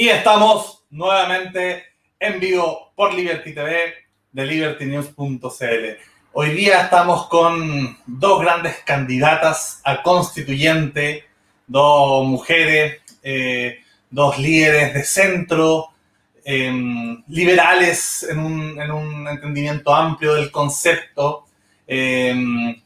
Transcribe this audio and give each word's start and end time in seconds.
Y 0.00 0.10
estamos 0.10 0.84
nuevamente 0.90 1.82
en 2.20 2.38
vivo 2.38 2.92
por 2.94 3.12
Liberty 3.12 3.52
TV 3.52 3.94
de 4.30 4.46
libertynews.cl. 4.46 5.98
Hoy 6.34 6.50
día 6.50 6.82
estamos 6.82 7.26
con 7.26 7.98
dos 8.06 8.40
grandes 8.40 8.76
candidatas 8.86 9.80
a 9.82 10.00
constituyente, 10.04 11.24
dos 11.66 12.24
mujeres, 12.24 13.00
eh, 13.24 13.80
dos 14.08 14.38
líderes 14.38 14.94
de 14.94 15.02
centro, 15.02 15.88
em, 16.44 17.24
liberales 17.26 18.24
en 18.30 18.38
un, 18.38 19.26
entendimiento 19.26 19.92
amplio 19.92 20.34
del 20.34 20.52
concepto. 20.52 21.46
Em, 21.88 22.80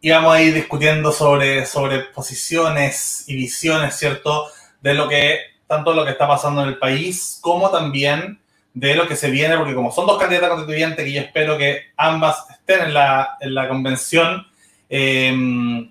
y 0.00 0.10
vamos 0.10 0.32
a 0.32 0.40
ir 0.40 0.54
discutiendo 0.54 1.10
sobre, 1.10 1.66
sobre 1.66 2.04
posiciones 2.14 3.24
y 3.26 3.34
visiones, 3.34 3.96
¿cierto? 3.96 4.46
De 4.80 4.94
lo 4.94 5.08
que 5.08 5.51
tanto 5.72 5.94
lo 5.94 6.04
que 6.04 6.10
está 6.10 6.28
pasando 6.28 6.62
en 6.62 6.68
el 6.68 6.78
país 6.78 7.38
como 7.40 7.70
también 7.70 8.38
de 8.74 8.94
lo 8.94 9.08
que 9.08 9.16
se 9.16 9.30
viene, 9.30 9.56
porque 9.56 9.74
como 9.74 9.90
son 9.90 10.06
dos 10.06 10.18
candidatas 10.18 10.50
constituyentes 10.50 11.02
que 11.02 11.12
yo 11.12 11.20
espero 11.22 11.56
que 11.56 11.92
ambas 11.96 12.44
estén 12.50 12.88
en 12.88 12.94
la, 12.94 13.38
en 13.40 13.54
la 13.54 13.68
convención, 13.68 14.46
em, 14.90 15.90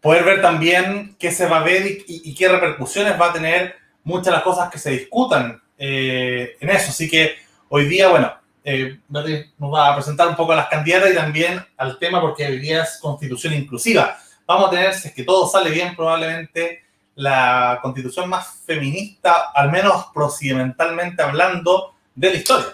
poder 0.00 0.24
ver 0.24 0.42
también 0.42 1.14
qué 1.20 1.30
se 1.30 1.46
va 1.46 1.58
a 1.58 1.62
ver 1.62 1.86
y, 2.08 2.34
qué 2.34 2.48
repercusiones 2.48 3.20
va 3.20 3.30
a 3.30 3.32
tener 3.32 3.76
muchas 4.02 4.26
de 4.26 4.32
las 4.32 4.42
cosas 4.42 4.70
que 4.70 4.78
se 4.78 4.90
discutan 4.90 5.62
eh, 5.78 6.56
en 6.58 6.70
eso. 6.70 6.90
Así 6.90 7.08
que 7.08 7.36
hoy 7.68 7.86
día, 7.86 8.08
bueno, 8.08 8.32
eh, 8.64 8.98
nos 9.08 9.72
va 9.72 9.92
a 9.92 9.94
presentar 9.94 10.26
un 10.26 10.34
poco 10.34 10.50
a 10.50 10.56
las 10.56 10.68
candidatas 10.68 11.12
y 11.12 11.14
también 11.14 11.64
al 11.76 11.96
tema, 12.00 12.20
porque 12.20 12.44
hoy 12.44 12.58
día 12.58 12.82
es 12.82 12.98
constitución 13.00 13.54
inclusiva. 13.54 14.18
Vamos 14.46 14.66
a 14.66 14.70
tener, 14.70 14.94
si 14.94 15.08
es 15.08 15.14
que 15.14 15.22
todo 15.22 15.46
sale 15.48 15.70
bien, 15.70 15.94
probablemente 15.94 16.85
la 17.16 17.78
constitución 17.82 18.28
más 18.28 18.60
feminista, 18.64 19.50
al 19.54 19.70
menos 19.70 20.06
procedimentalmente 20.14 21.22
hablando, 21.22 21.94
de 22.14 22.30
la 22.30 22.36
historia. 22.36 22.66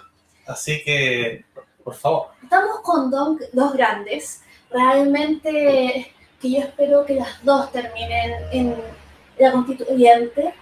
Así 0.46 0.82
que, 0.84 1.44
por 1.82 1.94
favor. 1.94 2.28
Estamos 2.42 2.80
con 2.80 3.10
dos, 3.10 3.72
grandes. 3.72 4.42
Realmente 4.70 6.14
que 6.40 6.50
yo 6.50 6.58
espero 6.58 7.06
que 7.06 7.14
las 7.14 7.44
dos 7.44 7.70
terminen 7.70 8.32
en 8.50 8.76
la 9.38 9.52
constituyente 9.52 10.54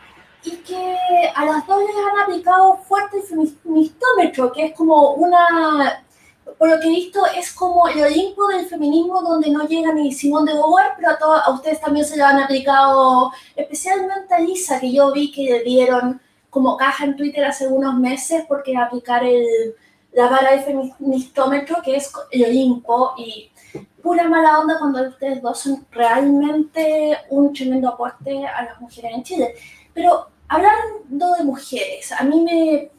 y 0.44 0.56
que 0.56 0.96
a 1.34 1.44
las 1.44 1.66
dos 1.66 1.80
les 1.80 1.96
han 1.96 2.18
aplicado 2.22 2.78
fuerte 2.78 3.18
el 3.18 3.22
feministómetro, 3.22 4.52
que 4.52 4.66
es 4.66 4.74
como 4.74 5.12
una 5.12 6.04
por 6.58 6.68
lo 6.68 6.80
que 6.80 6.88
he 6.88 6.90
visto, 6.90 7.20
es 7.36 7.52
como 7.52 7.88
el 7.88 8.02
Olimpo 8.02 8.48
del 8.48 8.66
feminismo 8.66 9.22
donde 9.22 9.50
no 9.50 9.66
llega 9.66 9.92
ni 9.92 10.12
Simón 10.12 10.44
de 10.44 10.54
Beauvoir, 10.54 10.92
pero 10.96 11.10
a, 11.10 11.40
a 11.40 11.50
ustedes 11.50 11.80
también 11.80 12.04
se 12.04 12.16
lo 12.16 12.24
han 12.24 12.38
aplicado, 12.38 13.32
especialmente 13.56 14.34
a 14.34 14.40
Lisa, 14.40 14.80
que 14.80 14.92
yo 14.92 15.12
vi 15.12 15.32
que 15.32 15.44
le 15.44 15.62
dieron 15.62 16.20
como 16.50 16.76
caja 16.76 17.04
en 17.04 17.16
Twitter 17.16 17.44
hace 17.44 17.68
unos 17.68 17.94
meses 17.94 18.44
porque 18.48 18.76
aplicar 18.76 19.24
el, 19.24 19.74
la 20.12 20.28
vara 20.28 20.50
del 20.52 20.60
feministómetro, 20.60 21.80
que 21.82 21.96
es 21.96 22.12
el 22.32 22.44
Olimpo, 22.44 23.14
y 23.16 23.50
pura 24.02 24.28
mala 24.28 24.60
onda 24.60 24.78
cuando 24.78 25.08
ustedes 25.08 25.40
dos 25.40 25.60
son 25.60 25.86
realmente 25.90 27.16
un 27.30 27.52
tremendo 27.52 27.88
aporte 27.88 28.44
a 28.46 28.64
las 28.64 28.80
mujeres 28.80 29.12
en 29.14 29.22
Chile. 29.22 29.54
Pero 29.94 30.26
hablando 30.48 31.34
de 31.34 31.44
mujeres, 31.44 32.12
a 32.12 32.24
mí 32.24 32.40
me... 32.40 32.90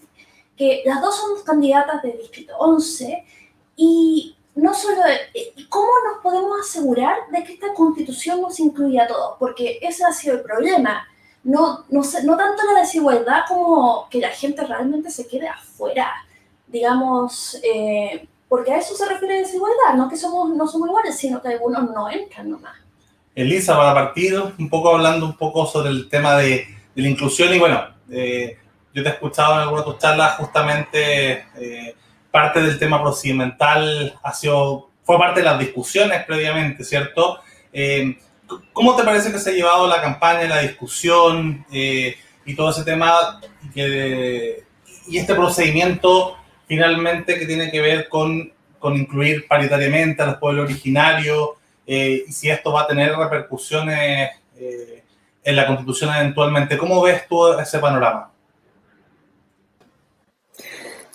que 0.56 0.84
las 0.86 1.02
dos 1.02 1.16
son 1.16 1.44
candidatas 1.44 2.02
del 2.02 2.18
Distrito 2.18 2.56
11, 2.58 3.26
y 3.84 4.36
no 4.54 4.76
solo, 4.76 5.02
eh, 5.34 5.54
¿cómo 5.68 5.88
nos 6.08 6.22
podemos 6.22 6.62
asegurar 6.62 7.16
de 7.32 7.44
que 7.44 7.54
esta 7.54 7.74
constitución 7.74 8.40
nos 8.40 8.60
incluya 8.60 9.06
a 9.06 9.08
todos? 9.08 9.38
Porque 9.40 9.80
ese 9.82 10.04
ha 10.04 10.12
sido 10.12 10.36
el 10.36 10.42
problema. 10.42 11.08
No, 11.44 11.86
no, 11.90 12.02
no 12.02 12.38
tanto 12.38 12.64
la 12.72 12.82
desigualdad 12.82 13.42
como 13.48 14.08
que 14.12 14.20
la 14.20 14.30
gente 14.30 14.64
realmente 14.64 15.10
se 15.10 15.28
quede 15.28 15.48
afuera, 15.48 16.14
digamos, 16.68 17.60
eh, 17.64 18.28
porque 18.48 18.72
a 18.72 18.78
eso 18.78 18.94
se 18.96 19.10
refiere 19.10 19.40
desigualdad, 19.40 19.96
no 19.96 20.08
que 20.08 20.16
somos, 20.16 20.56
no 20.56 20.68
somos 20.68 20.90
iguales, 20.90 21.18
sino 21.18 21.42
que 21.42 21.48
algunos 21.48 21.90
no 21.90 22.08
entran 22.08 22.52
nomás. 22.52 22.76
Elisa, 23.34 23.76
para 23.76 23.96
partir 23.96 24.40
un 24.60 24.70
poco 24.70 24.94
hablando 24.94 25.26
un 25.26 25.36
poco 25.36 25.66
sobre 25.66 25.90
el 25.90 26.08
tema 26.08 26.36
de, 26.36 26.68
de 26.94 27.02
la 27.02 27.08
inclusión 27.08 27.52
y 27.52 27.58
bueno, 27.58 27.82
eh, 28.12 28.60
yo 28.94 29.02
te 29.02 29.10
he 29.10 29.14
escuchado 29.14 29.54
en 29.54 29.60
alguna 29.62 29.82
de 29.82 29.86
tus 29.86 29.98
charlas 29.98 30.38
justamente 30.38 31.46
parte 32.32 32.62
del 32.62 32.80
tema 32.80 33.02
procedimental 33.02 34.18
ha 34.24 34.34
sido, 34.34 34.90
fue 35.04 35.18
parte 35.18 35.42
de 35.42 35.46
las 35.46 35.60
discusiones 35.60 36.24
previamente, 36.26 36.84
¿cierto? 36.84 37.40
Eh, 37.74 38.18
¿Cómo 38.74 38.96
te 38.96 39.04
parece 39.04 39.32
que 39.32 39.40
se 39.40 39.52
ha 39.52 39.54
llevado 39.54 39.88
la 39.88 40.02
campaña, 40.02 40.48
la 40.48 40.62
discusión 40.62 41.66
eh, 41.72 42.16
y 42.46 42.56
todo 42.56 42.72
ese 42.72 42.84
tema 42.84 43.40
y 43.74 45.18
este 45.18 45.36
procedimiento 45.36 46.38
finalmente 46.68 47.38
que 47.38 47.46
tiene 47.46 47.72
que 47.72 47.82
ver 47.82 48.10
con, 48.10 48.52
con 48.80 48.96
incluir 48.96 49.48
paritariamente 49.48 50.22
a 50.22 50.28
los 50.28 50.36
pueblos 50.38 50.66
originarios 50.66 51.50
eh, 51.88 52.24
y 52.28 52.32
si 52.32 52.50
esto 52.50 52.74
va 52.74 52.82
a 52.82 52.88
tener 52.88 53.16
repercusiones 53.16 54.32
en 55.44 55.56
la 55.56 55.66
constitución 55.66 56.14
eventualmente? 56.14 56.78
¿Cómo 56.78 57.02
ves 57.02 57.28
tú 57.28 57.54
ese 57.54 57.80
panorama? 57.80 58.31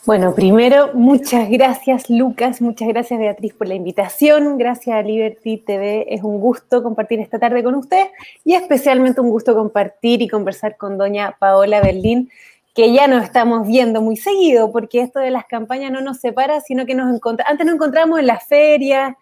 Bueno, 0.06 0.36
primero, 0.36 0.92
muchas 0.94 1.50
gracias 1.50 2.08
Lucas, 2.08 2.62
muchas 2.62 2.86
gracias 2.86 3.18
Beatriz 3.18 3.54
por 3.54 3.66
la 3.66 3.74
invitación, 3.74 4.56
gracias 4.56 4.94
a 4.94 5.02
Liberty 5.02 5.56
TV, 5.56 6.06
es 6.14 6.22
un 6.22 6.38
gusto 6.38 6.80
compartir 6.84 7.18
esta 7.18 7.40
tarde 7.40 7.64
con 7.64 7.74
usted 7.74 8.06
y 8.44 8.54
especialmente 8.54 9.20
un 9.20 9.30
gusto 9.30 9.56
compartir 9.56 10.22
y 10.22 10.28
conversar 10.28 10.76
con 10.76 10.96
doña 10.96 11.34
Paola 11.40 11.80
Berlín, 11.80 12.30
que 12.72 12.92
ya 12.92 13.08
nos 13.08 13.24
estamos 13.24 13.66
viendo 13.66 14.00
muy 14.00 14.16
seguido, 14.16 14.70
porque 14.70 15.00
esto 15.00 15.18
de 15.18 15.32
las 15.32 15.44
campañas 15.46 15.90
no 15.90 16.00
nos 16.00 16.20
separa, 16.20 16.60
sino 16.60 16.86
que 16.86 16.94
nos 16.94 17.12
encontramos, 17.12 17.50
antes 17.50 17.66
nos 17.66 17.74
encontramos 17.74 18.20
en 18.20 18.28
las 18.28 18.46
ferias, 18.46 19.12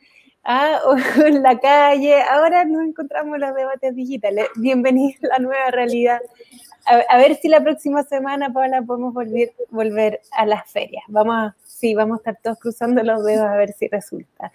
ah, 0.45 0.81
o 0.87 1.23
en 1.23 1.43
la 1.43 1.59
calle, 1.61 2.21
ahora 2.31 2.67
nos 2.67 2.83
encontramos 2.83 3.37
en 3.37 3.41
los 3.41 3.55
debates 3.55 3.97
digitales. 3.97 4.49
Bienvenida 4.57 5.17
a 5.23 5.27
la 5.29 5.39
nueva 5.39 5.71
realidad 5.71 6.21
a, 6.87 7.19
ver 7.19 7.37
si 7.37 7.49
la 7.49 7.63
próxima 7.63 8.03
semana, 8.03 8.53
Paula, 8.53 8.83
podemos 8.83 9.15
volver, 9.15 9.53
volver 9.71 10.21
a 10.33 10.47
las 10.47 10.71
ferias. 10.71 11.05
Vamos 11.09 11.35
a, 11.35 11.57
sí, 11.65 11.95
vamos 11.95 12.17
a 12.17 12.19
estar 12.19 12.39
todos 12.43 12.59
cruzando 12.59 13.03
los 13.03 13.25
dedos 13.25 13.47
a 13.47 13.57
ver 13.57 13.73
si 13.73 13.89
resulta. 13.89 14.53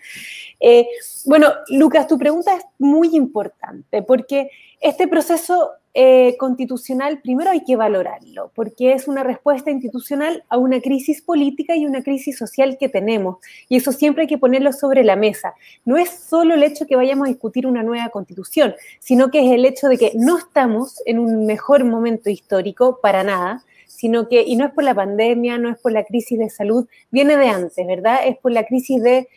Eh, 0.60 0.88
bueno, 1.26 1.50
Lucas, 1.70 2.08
tu 2.08 2.18
pregunta 2.18 2.56
es 2.56 2.64
muy 2.78 3.16
importante 3.16 4.02
porque 4.04 4.50
este 4.80 5.08
proceso 5.08 5.72
eh, 5.94 6.36
constitucional 6.38 7.20
primero 7.20 7.50
hay 7.50 7.64
que 7.64 7.76
valorarlo, 7.76 8.52
porque 8.54 8.94
es 8.94 9.08
una 9.08 9.24
respuesta 9.24 9.72
institucional 9.72 10.44
a 10.48 10.58
una 10.58 10.82
crisis 10.82 11.22
política 11.22 11.76
y 11.76 11.86
una 11.86 12.04
crisis 12.04 12.38
social 12.38 12.78
que 12.80 12.90
tenemos. 12.90 13.38
Y 13.68 13.78
eso 13.78 13.92
siempre 13.92 14.24
hay 14.24 14.28
que 14.28 14.38
ponerlo 14.38 14.72
sobre 14.72 15.04
la 15.04 15.16
mesa. 15.16 15.56
No 15.86 15.98
es 15.98 16.10
solo 16.12 16.54
el 16.54 16.64
hecho 16.64 16.86
que 16.86 16.96
vayamos 16.96 17.28
a 17.28 17.32
discutir 17.32 17.66
una 17.66 17.82
nueva 17.82 18.10
constitución, 18.10 18.76
sino 19.00 19.32
que 19.32 19.46
es 19.46 19.52
el 19.52 19.66
hecho 19.66 19.88
de 19.88 19.98
que 19.98 20.12
no 20.16 20.38
estamos 20.38 21.02
en 21.06 21.20
un 21.20 21.46
mejor 21.46 21.84
momento 21.86 22.30
histórico 22.30 23.00
para 23.02 23.24
nada 23.24 23.64
sino 23.88 24.30
que, 24.30 24.44
y 24.44 24.56
no 24.56 24.66
es 24.66 24.72
por 24.72 24.86
la 24.86 24.96
pandemia, 24.96 25.58
no 25.58 25.70
es 25.70 25.78
por 25.78 25.92
la 25.92 26.06
crisis 26.06 26.40
de 26.40 26.50
salud, 26.50 26.88
viene 27.12 27.36
de 27.36 27.50
antes, 27.50 27.86
¿verdad? 27.86 28.20
Es 28.26 28.38
por 28.38 28.54
la 28.54 28.64
crisis 28.64 29.04
de, 29.04 29.28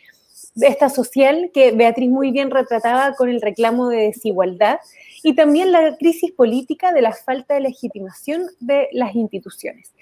de 0.55 0.67
esta 0.67 0.89
social 0.89 1.51
que 1.53 1.71
Beatriz 1.71 2.09
muy 2.09 2.31
bien 2.31 2.51
retrataba 2.51 3.13
con 3.15 3.29
el 3.29 3.41
reclamo 3.41 3.89
de 3.89 3.97
desigualdad 3.97 4.79
y 5.23 5.33
también 5.33 5.71
la 5.71 5.95
crisis 5.97 6.31
política 6.33 6.91
de 6.91 7.01
la 7.01 7.13
falta 7.13 7.53
de 7.53 7.61
legitimación 7.61 8.43
de 8.59 8.89
las 8.91 9.15
instituciones. 9.15 9.93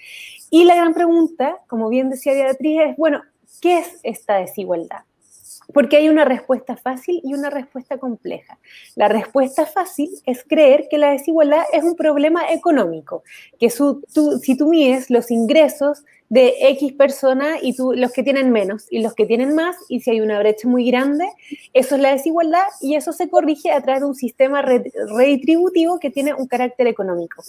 Y 0.50 0.64
la 0.64 0.74
gran 0.74 0.92
pregunta, 0.92 1.58
como 1.68 1.88
bien 1.88 2.10
decía 2.10 2.34
Beatriz, 2.34 2.80
es, 2.88 2.96
bueno, 2.96 3.22
¿qué 3.60 3.78
es 3.78 4.00
esta 4.02 4.36
desigualdad? 4.36 5.04
Porque 5.72 5.96
hay 5.96 6.08
una 6.08 6.24
respuesta 6.24 6.76
fácil 6.76 7.20
y 7.22 7.34
una 7.34 7.48
respuesta 7.48 7.96
compleja. 7.96 8.58
La 8.96 9.08
respuesta 9.08 9.64
fácil 9.64 10.10
es 10.26 10.44
creer 10.44 10.88
que 10.90 10.98
la 10.98 11.12
desigualdad 11.12 11.62
es 11.72 11.84
un 11.84 11.94
problema 11.94 12.50
económico, 12.50 13.22
que 13.60 13.70
si 13.70 14.56
tú 14.56 14.68
mides 14.68 15.08
los 15.08 15.30
ingresos 15.30 16.04
de 16.32 16.54
X 16.70 16.94
personas 16.94 17.58
y 17.60 17.76
tú, 17.76 17.92
los 17.92 18.10
que 18.10 18.22
tienen 18.22 18.52
menos 18.52 18.86
y 18.90 19.02
los 19.02 19.14
que 19.14 19.26
tienen 19.26 19.54
más, 19.54 19.76
y 19.90 20.00
si 20.00 20.12
hay 20.12 20.22
una 20.22 20.38
brecha 20.38 20.66
muy 20.66 20.90
grande, 20.90 21.28
eso 21.74 21.96
es 21.96 22.00
la 22.00 22.12
desigualdad 22.12 22.64
y 22.80 22.94
eso 22.94 23.12
se 23.12 23.28
corrige 23.28 23.70
a 23.70 23.82
través 23.82 24.00
de 24.00 24.06
un 24.06 24.14
sistema 24.14 24.62
redistributivo 24.62 26.00
que 26.00 26.08
tiene 26.08 26.32
un 26.32 26.46
carácter 26.46 26.86
económico. 26.86 27.44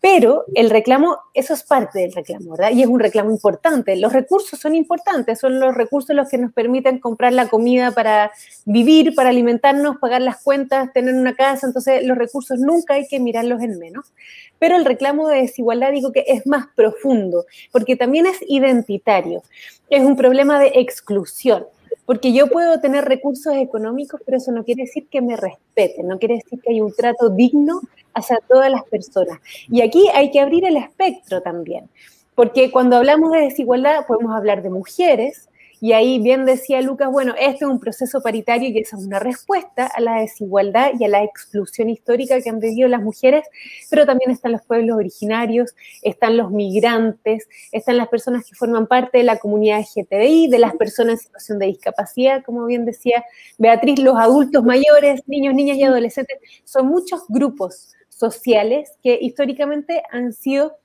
Pero 0.00 0.46
el 0.54 0.70
reclamo, 0.70 1.18
eso 1.34 1.52
es 1.52 1.62
parte 1.62 1.98
del 1.98 2.12
reclamo, 2.12 2.52
¿verdad? 2.52 2.70
Y 2.70 2.82
es 2.82 2.88
un 2.88 3.00
reclamo 3.00 3.30
importante. 3.30 3.96
Los 3.96 4.14
recursos 4.14 4.58
son 4.58 4.74
importantes, 4.74 5.38
son 5.38 5.60
los 5.60 5.74
recursos 5.74 6.16
los 6.16 6.28
que 6.28 6.38
nos 6.38 6.54
permiten 6.54 7.00
comprar 7.00 7.34
la 7.34 7.48
comida 7.48 7.90
para 7.90 8.32
vivir, 8.64 9.14
para 9.14 9.28
alimentarnos, 9.28 9.98
pagar 9.98 10.22
las 10.22 10.42
cuentas, 10.42 10.90
tener 10.94 11.14
una 11.14 11.34
casa. 11.34 11.66
Entonces, 11.66 12.02
los 12.04 12.16
recursos 12.16 12.58
nunca 12.58 12.94
hay 12.94 13.06
que 13.08 13.20
mirarlos 13.20 13.60
en 13.60 13.78
menos. 13.78 14.10
Pero 14.58 14.76
el 14.76 14.86
reclamo 14.86 15.28
de 15.28 15.42
desigualdad 15.42 15.92
digo 15.92 16.12
que 16.12 16.24
es 16.26 16.46
más 16.46 16.66
profundo, 16.74 17.44
porque 17.70 17.94
también 17.94 18.26
es 18.26 18.38
identitario. 18.48 19.42
Es 19.90 20.02
un 20.02 20.16
problema 20.16 20.58
de 20.58 20.72
exclusión. 20.76 21.66
Porque 22.06 22.32
yo 22.32 22.48
puedo 22.48 22.80
tener 22.80 23.04
recursos 23.04 23.54
económicos, 23.54 24.20
pero 24.24 24.38
eso 24.38 24.52
no 24.52 24.64
quiere 24.64 24.84
decir 24.84 25.06
que 25.08 25.20
me 25.20 25.36
respeten, 25.36 26.08
no 26.08 26.18
quiere 26.18 26.36
decir 26.36 26.60
que 26.60 26.70
hay 26.70 26.80
un 26.80 26.92
trato 26.92 27.28
digno 27.30 27.80
hacia 28.14 28.38
todas 28.48 28.70
las 28.70 28.84
personas. 28.84 29.38
Y 29.68 29.82
aquí 29.82 30.08
hay 30.14 30.30
que 30.30 30.40
abrir 30.40 30.64
el 30.64 30.76
espectro 30.76 31.42
también, 31.42 31.88
porque 32.34 32.70
cuando 32.70 32.96
hablamos 32.96 33.32
de 33.32 33.40
desigualdad 33.40 34.06
podemos 34.06 34.34
hablar 34.34 34.62
de 34.62 34.70
mujeres, 34.70 35.49
y 35.80 35.92
ahí 35.92 36.18
bien 36.18 36.44
decía 36.44 36.82
Lucas, 36.82 37.10
bueno, 37.10 37.34
este 37.38 37.64
es 37.64 37.70
un 37.70 37.80
proceso 37.80 38.20
paritario 38.22 38.68
y 38.68 38.78
esa 38.78 38.96
es 38.96 39.06
una 39.06 39.18
respuesta 39.18 39.86
a 39.86 40.00
la 40.00 40.20
desigualdad 40.20 40.92
y 40.98 41.04
a 41.04 41.08
la 41.08 41.24
exclusión 41.24 41.88
histórica 41.88 42.40
que 42.40 42.50
han 42.50 42.60
vivido 42.60 42.86
las 42.88 43.02
mujeres, 43.02 43.46
pero 43.88 44.04
también 44.04 44.30
están 44.30 44.52
los 44.52 44.62
pueblos 44.62 44.96
originarios, 44.96 45.74
están 46.02 46.36
los 46.36 46.50
migrantes, 46.50 47.48
están 47.72 47.96
las 47.96 48.08
personas 48.08 48.44
que 48.44 48.54
forman 48.54 48.86
parte 48.86 49.18
de 49.18 49.24
la 49.24 49.38
comunidad 49.38 49.80
LGTBI, 49.80 50.48
de 50.48 50.58
las 50.58 50.74
personas 50.76 51.12
en 51.12 51.18
situación 51.18 51.58
de 51.58 51.66
discapacidad, 51.66 52.44
como 52.44 52.66
bien 52.66 52.84
decía 52.84 53.24
Beatriz, 53.56 53.98
los 54.00 54.16
adultos 54.16 54.62
mayores, 54.64 55.22
niños, 55.26 55.54
niñas 55.54 55.78
y 55.78 55.84
adolescentes. 55.84 56.38
Son 56.64 56.86
muchos 56.86 57.22
grupos 57.28 57.94
sociales 58.08 58.92
que 59.02 59.18
históricamente 59.20 60.02
han 60.10 60.34
sido 60.34 60.76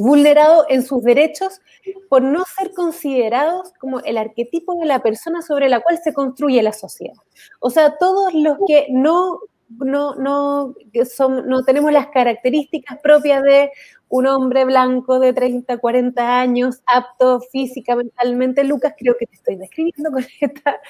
vulnerado 0.00 0.64
en 0.68 0.82
sus 0.82 1.02
derechos 1.02 1.60
por 2.08 2.22
no 2.22 2.44
ser 2.44 2.72
considerados 2.72 3.72
como 3.78 4.00
el 4.00 4.16
arquetipo 4.16 4.74
de 4.76 4.86
la 4.86 5.02
persona 5.02 5.42
sobre 5.42 5.68
la 5.68 5.80
cual 5.80 6.00
se 6.02 6.14
construye 6.14 6.62
la 6.62 6.72
sociedad. 6.72 7.16
O 7.60 7.68
sea, 7.68 7.96
todos 7.98 8.32
los 8.32 8.56
que 8.66 8.86
no, 8.90 9.40
no, 9.68 10.14
no, 10.14 10.74
son, 11.04 11.46
no 11.48 11.64
tenemos 11.64 11.92
las 11.92 12.06
características 12.08 12.98
propias 13.02 13.42
de 13.42 13.70
un 14.08 14.26
hombre 14.26 14.64
blanco 14.64 15.20
de 15.20 15.34
30, 15.34 15.76
40 15.76 16.40
años, 16.40 16.80
apto 16.86 17.40
física, 17.52 17.94
mentalmente, 17.94 18.64
Lucas, 18.64 18.94
creo 18.98 19.14
que 19.18 19.26
te 19.26 19.36
estoy 19.36 19.56
describiendo 19.56 20.10
con, 20.10 20.24
esta, 20.40 20.80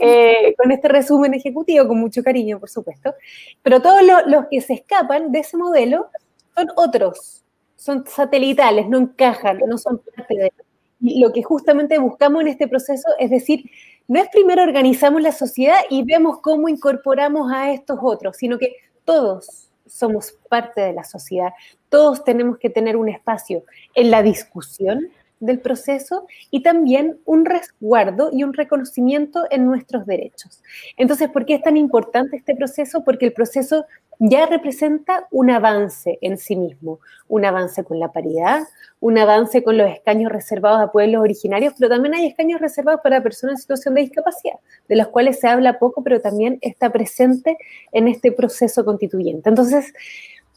eh, 0.00 0.54
con 0.56 0.72
este 0.72 0.88
resumen 0.88 1.34
ejecutivo, 1.34 1.86
con 1.86 2.00
mucho 2.00 2.22
cariño, 2.22 2.58
por 2.58 2.70
supuesto, 2.70 3.14
pero 3.62 3.82
todos 3.82 4.00
los 4.26 4.46
que 4.50 4.62
se 4.62 4.72
escapan 4.72 5.30
de 5.32 5.40
ese 5.40 5.58
modelo 5.58 6.08
son 6.56 6.68
otros, 6.76 7.43
son 7.76 8.06
satelitales, 8.06 8.88
no 8.88 8.98
encajan, 8.98 9.58
no 9.66 9.78
son 9.78 9.98
parte 9.98 10.34
de... 10.34 10.52
Lo 11.00 11.32
que 11.32 11.42
justamente 11.42 11.98
buscamos 11.98 12.42
en 12.42 12.48
este 12.48 12.66
proceso 12.66 13.08
es 13.18 13.28
decir, 13.30 13.70
no 14.08 14.20
es 14.20 14.28
primero 14.30 14.62
organizamos 14.62 15.20
la 15.20 15.32
sociedad 15.32 15.80
y 15.90 16.02
vemos 16.02 16.40
cómo 16.40 16.68
incorporamos 16.68 17.52
a 17.52 17.72
estos 17.72 17.98
otros, 18.02 18.36
sino 18.36 18.58
que 18.58 18.74
todos 19.04 19.70
somos 19.86 20.32
parte 20.48 20.80
de 20.80 20.92
la 20.92 21.04
sociedad, 21.04 21.52
todos 21.88 22.24
tenemos 22.24 22.58
que 22.58 22.70
tener 22.70 22.96
un 22.96 23.08
espacio 23.08 23.64
en 23.94 24.10
la 24.10 24.22
discusión 24.22 25.08
del 25.40 25.60
proceso 25.60 26.26
y 26.50 26.62
también 26.62 27.18
un 27.24 27.44
resguardo 27.44 28.30
y 28.32 28.44
un 28.44 28.54
reconocimiento 28.54 29.44
en 29.50 29.66
nuestros 29.66 30.06
derechos. 30.06 30.62
Entonces, 30.96 31.28
¿por 31.28 31.44
qué 31.44 31.54
es 31.54 31.62
tan 31.62 31.76
importante 31.76 32.36
este 32.36 32.54
proceso? 32.54 33.04
Porque 33.04 33.26
el 33.26 33.32
proceso 33.32 33.86
ya 34.18 34.46
representa 34.46 35.26
un 35.30 35.50
avance 35.50 36.18
en 36.20 36.38
sí 36.38 36.56
mismo, 36.56 37.00
un 37.28 37.44
avance 37.44 37.84
con 37.84 37.98
la 37.98 38.12
paridad, 38.12 38.62
un 39.00 39.18
avance 39.18 39.62
con 39.62 39.76
los 39.76 39.90
escaños 39.90 40.30
reservados 40.30 40.80
a 40.80 40.92
pueblos 40.92 41.20
originarios, 41.20 41.74
pero 41.78 41.90
también 41.90 42.14
hay 42.14 42.26
escaños 42.26 42.60
reservados 42.60 43.00
para 43.02 43.22
personas 43.22 43.54
en 43.54 43.62
situación 43.62 43.94
de 43.94 44.02
discapacidad, 44.02 44.58
de 44.88 44.96
los 44.96 45.08
cuales 45.08 45.40
se 45.40 45.48
habla 45.48 45.78
poco, 45.78 46.02
pero 46.02 46.20
también 46.20 46.58
está 46.62 46.90
presente 46.90 47.58
en 47.92 48.08
este 48.08 48.32
proceso 48.32 48.84
constituyente. 48.84 49.48
Entonces, 49.48 49.92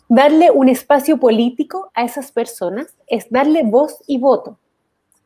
darle 0.08 0.52
un 0.52 0.70
espacio 0.70 1.20
político 1.20 1.92
a 1.94 2.06
esas 2.06 2.32
personas 2.32 2.96
es 3.08 3.30
darle 3.30 3.64
voz 3.64 4.04
y 4.08 4.20
voto. 4.20 4.60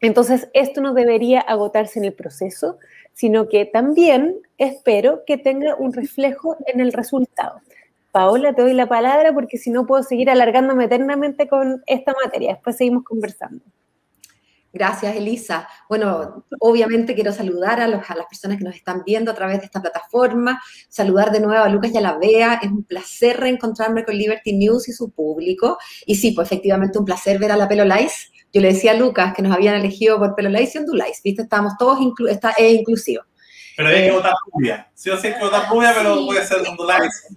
Entonces, 0.02 0.50
esto 0.54 0.82
no 0.82 0.94
debería 0.94 1.40
agotarse 1.40 2.00
en 2.00 2.06
el 2.06 2.14
proceso, 2.14 2.80
sino 3.14 3.48
que 3.48 3.66
también 3.66 4.42
espero 4.58 5.24
que 5.26 5.38
tenga 5.38 5.76
un 5.76 5.94
reflejo 5.94 6.58
en 6.66 6.80
el 6.80 6.92
resultado. 6.92 7.62
Paola, 8.12 8.54
te 8.54 8.64
doy 8.64 8.74
la 8.74 8.90
palabra 8.90 9.34
porque 9.34 9.58
si 9.58 9.70
no 9.70 9.86
puedo 9.86 10.04
seguir 10.04 10.30
alargándome 10.30 10.86
eternamente 10.86 11.48
con 11.48 11.82
esta 11.86 12.14
materia. 12.24 12.54
Después 12.54 12.78
seguimos 12.78 13.04
conversando. 13.04 13.64
Gracias, 14.74 15.16
Elisa. 15.18 15.68
Bueno, 15.90 16.46
obviamente 16.60 17.14
quiero 17.14 17.34
saludar 17.34 17.82
a, 17.82 17.88
las 17.88 18.06
personas 18.30 18.58
que 18.58 18.64
nos 18.64 18.76
están 18.76 19.04
viendo 19.06 19.32
a 19.32 19.36
través 19.36 19.60
de 19.60 19.66
esta 19.66 19.82
plataforma, 19.82 20.62
saludar 20.88 21.32
de 21.32 21.42
nuevo 21.42 21.62
a 21.62 21.68
Lucas 21.68 21.92
y 21.94 21.98
a 21.98 22.02
la 22.02 22.18
Bea. 22.18 22.60
Es 22.64 22.72
un 22.72 22.84
placer 22.86 23.38
reencontrarme 23.38 24.06
con 24.06 24.16
Liberty 24.16 24.54
News 24.54 24.88
y 24.88 24.94
su 24.94 25.12
público. 25.12 25.78
Y 26.06 26.16
sí, 26.16 26.32
pues 26.32 26.48
efectivamente 26.48 26.98
un 26.98 27.06
placer 27.06 27.38
ver 27.38 27.52
a 27.52 27.58
la 27.58 27.68
Pelo 27.68 27.84
Lice. 27.84 28.30
Yo 28.54 28.62
le 28.62 28.74
decía 28.74 28.92
a 28.92 28.96
Lucas 28.96 29.34
que 29.34 29.42
nos 29.42 29.54
habían 29.54 29.76
elegido 29.76 30.20
por 30.20 30.36
Pelo 30.36 30.50
Lice 30.50 30.78
y 30.78 30.82
Ondulais, 30.82 31.22
¿viste? 31.24 31.44
Estábamos 31.44 31.74
todos, 31.78 32.00
inclu 32.02 32.28
está, 32.28 32.52
es 32.52 32.74
inclusivo. 32.74 33.24
Pero 33.78 33.88
hay 33.88 33.96
que 33.96 34.08
eh, 34.08 34.12
votar 34.12 34.34
rubia. 34.54 34.92
Sí 34.94 35.10
o 35.10 35.18
sí 35.18 35.28
hay 35.28 35.34
que 35.34 35.40
votar 35.40 35.70
rubia, 35.70 35.94
pero 35.96 36.26
puede 36.26 36.46
ser 36.46 36.58
ondulares. 36.68 37.28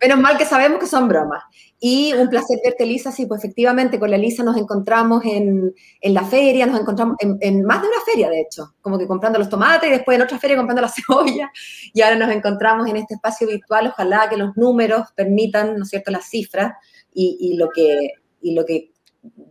Menos 0.00 0.18
mal 0.18 0.38
que 0.38 0.44
sabemos 0.44 0.78
que 0.78 0.86
son 0.86 1.08
bromas. 1.08 1.42
Y 1.80 2.12
un 2.14 2.30
placer 2.30 2.58
verte, 2.64 2.84
Elisa. 2.84 3.12
Sí, 3.12 3.26
pues 3.26 3.44
efectivamente, 3.44 3.98
con 3.98 4.10
la 4.10 4.16
Elisa 4.16 4.42
nos 4.42 4.56
encontramos 4.56 5.24
en, 5.24 5.74
en 6.00 6.14
la 6.14 6.24
feria, 6.24 6.64
nos 6.66 6.80
encontramos 6.80 7.16
en, 7.20 7.36
en, 7.40 7.64
más 7.64 7.82
de 7.82 7.88
una 7.88 8.00
feria, 8.06 8.30
de 8.30 8.40
hecho, 8.40 8.74
como 8.80 8.98
que 8.98 9.06
comprando 9.06 9.38
los 9.38 9.48
tomates 9.48 9.88
y 9.88 9.92
después 9.92 10.16
en 10.16 10.22
otra 10.22 10.38
feria 10.38 10.56
comprando 10.56 10.82
la 10.82 10.88
cebolla. 10.88 11.50
Y 11.92 12.00
ahora 12.00 12.16
nos 12.16 12.30
encontramos 12.30 12.88
en 12.88 12.96
este 12.96 13.14
espacio 13.14 13.46
virtual. 13.46 13.88
Ojalá 13.88 14.28
que 14.30 14.36
los 14.36 14.56
números 14.56 15.08
permitan, 15.14 15.76
¿no 15.76 15.82
es 15.82 15.90
cierto?, 15.90 16.10
las 16.10 16.28
cifras 16.28 16.72
y, 17.12 17.36
y 17.40 17.56
lo 17.56 17.68
que, 17.68 18.12
y 18.40 18.54
lo 18.54 18.64
que 18.64 18.93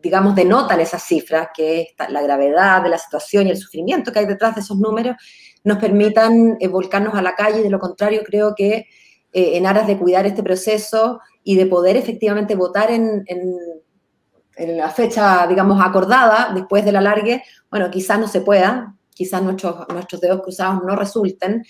digamos, 0.02 0.36
denotan 0.36 0.80
esas 0.80 1.02
cifras, 1.04 1.48
que 1.56 1.82
es 1.82 1.88
la 2.10 2.22
gravedad 2.22 2.84
de 2.84 2.90
la 2.90 2.98
situación 2.98 3.48
y 3.48 3.52
el 3.52 3.58
sufrimiento 3.58 4.12
que 4.12 4.20
hay 4.20 4.26
detrás 4.26 4.54
de 4.56 4.62
esos 4.62 4.78
números, 4.78 5.16
nos 5.64 5.78
permitan 5.78 6.58
eh, 6.60 6.68
volcarnos 6.68 7.16
a 7.16 7.22
la 7.22 7.36
calle. 7.36 7.64
De 7.64 7.70
lo 7.70 7.80
contrario, 7.80 8.22
creo 8.26 8.54
que 8.56 8.86
eh, 9.32 9.58
en 9.58 9.66
aras 9.66 9.88
de 9.88 9.98
cuidar 9.98 10.26
este 10.26 10.44
proceso 10.44 11.20
y 11.44 11.56
de 11.56 11.66
poder 11.66 11.98
efectivamente 11.98 12.56
votar 12.56 12.92
en, 12.92 13.24
en, 13.28 14.78
la 14.78 14.92
fecha, 14.92 15.48
digamos, 15.48 15.82
acordada 15.84 16.52
después 16.54 16.86
del 16.86 16.98
alargue, 16.98 17.42
bueno, 17.72 17.90
quizás 17.90 18.20
no 18.20 18.28
se 18.28 18.42
pueda, 18.42 18.96
quizás 19.10 19.42
nuestros, 19.42 19.88
nuestros 19.90 20.22
dedos 20.22 20.44
cruzados 20.44 20.84
no 20.86 20.96
resulten 20.96 21.64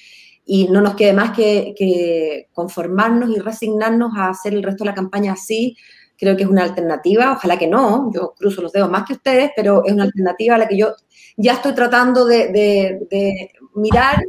y 0.44 0.68
no 0.68 0.82
nos 0.82 0.96
quede 0.96 1.14
más 1.14 1.32
que, 1.32 1.74
que 1.78 2.50
conformarnos 2.52 3.30
y 3.30 3.40
resignarnos 3.40 4.12
a 4.18 4.28
hacer 4.28 4.54
el 4.54 4.64
resto 4.64 4.84
de 4.84 4.90
la 4.90 4.96
campaña 4.96 5.32
así, 5.32 5.78
creo 6.24 6.38
que 6.38 6.44
es 6.44 6.50
una 6.50 6.64
alternativa, 6.64 7.34
ojalá 7.34 7.58
que 7.58 7.68
no, 7.68 8.12
yo 8.14 8.34
cruzo 8.38 8.62
los 8.62 8.72
dedos 8.72 8.90
más 8.90 9.06
que 9.06 9.14
ustedes, 9.14 9.52
pero 9.56 9.84
es 9.86 9.92
una 9.92 10.04
alternativa 10.04 10.56
a 10.56 10.58
la 10.58 10.68
que 10.68 10.78
yo 10.78 10.96
ya 11.38 11.54
estoy 11.54 11.74
tratando 11.74 12.26
de, 12.26 13.50
mirar 13.76 14.24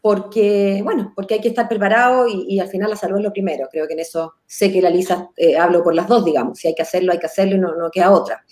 porque, 0.00 0.80
bueno, 0.82 1.12
porque 1.14 1.34
hay 1.34 1.40
que 1.40 1.48
estar 1.48 1.68
preparado 1.68 2.26
y, 2.28 2.58
al 2.60 2.68
final 2.68 2.90
la 2.90 2.96
salud 2.96 3.18
es 3.18 3.24
lo 3.24 3.32
primero. 3.32 3.68
Creo 3.70 3.86
que 3.86 3.94
en 3.94 4.00
eso 4.00 4.34
sé 4.46 4.72
que 4.72 4.80
la 4.80 4.90
Lisa 4.90 5.28
eh, 5.36 5.58
hablo 5.58 5.82
por 5.82 5.94
las 5.94 6.08
dos, 6.08 6.24
digamos. 6.24 6.58
Si 6.58 6.68
hay 6.68 6.74
que 6.74 6.82
hacerlo, 6.82 7.12
hay 7.12 7.18
que 7.18 7.26
hacerlo 7.26 7.56
y 7.56 7.58
no, 7.58 7.74
no 7.74 7.90
queda 7.90 8.10
otra. 8.12 8.44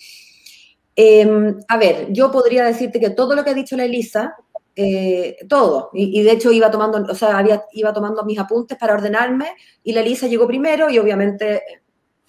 Em, 0.95 1.57
a 1.67 1.77
ver, 1.77 2.07
yo 2.11 2.31
podría 2.31 2.65
decirte 2.65 2.99
que 2.99 3.11
todo 3.11 3.35
lo 3.35 3.43
que 3.43 3.51
ha 3.51 3.53
dicho 3.53 3.77
la 3.77 3.85
Elisa, 3.85 4.35
eh, 4.75 5.37
todo, 5.47 5.89
y, 5.93 6.21
de 6.21 6.31
hecho 6.31 6.51
iba 6.51 6.69
tomando, 6.69 7.03
o 7.11 7.15
sea, 7.15 7.37
había, 7.37 7.63
iba 7.73 7.93
tomando 7.93 8.23
mis 8.25 8.37
apuntes 8.37 8.77
para 8.77 8.93
ordenarme 8.93 9.55
y 9.83 9.93
la 9.93 10.01
Elisa 10.01 10.27
llegó 10.27 10.45
primero 10.45 10.89
y 10.89 10.99
obviamente 10.99 11.63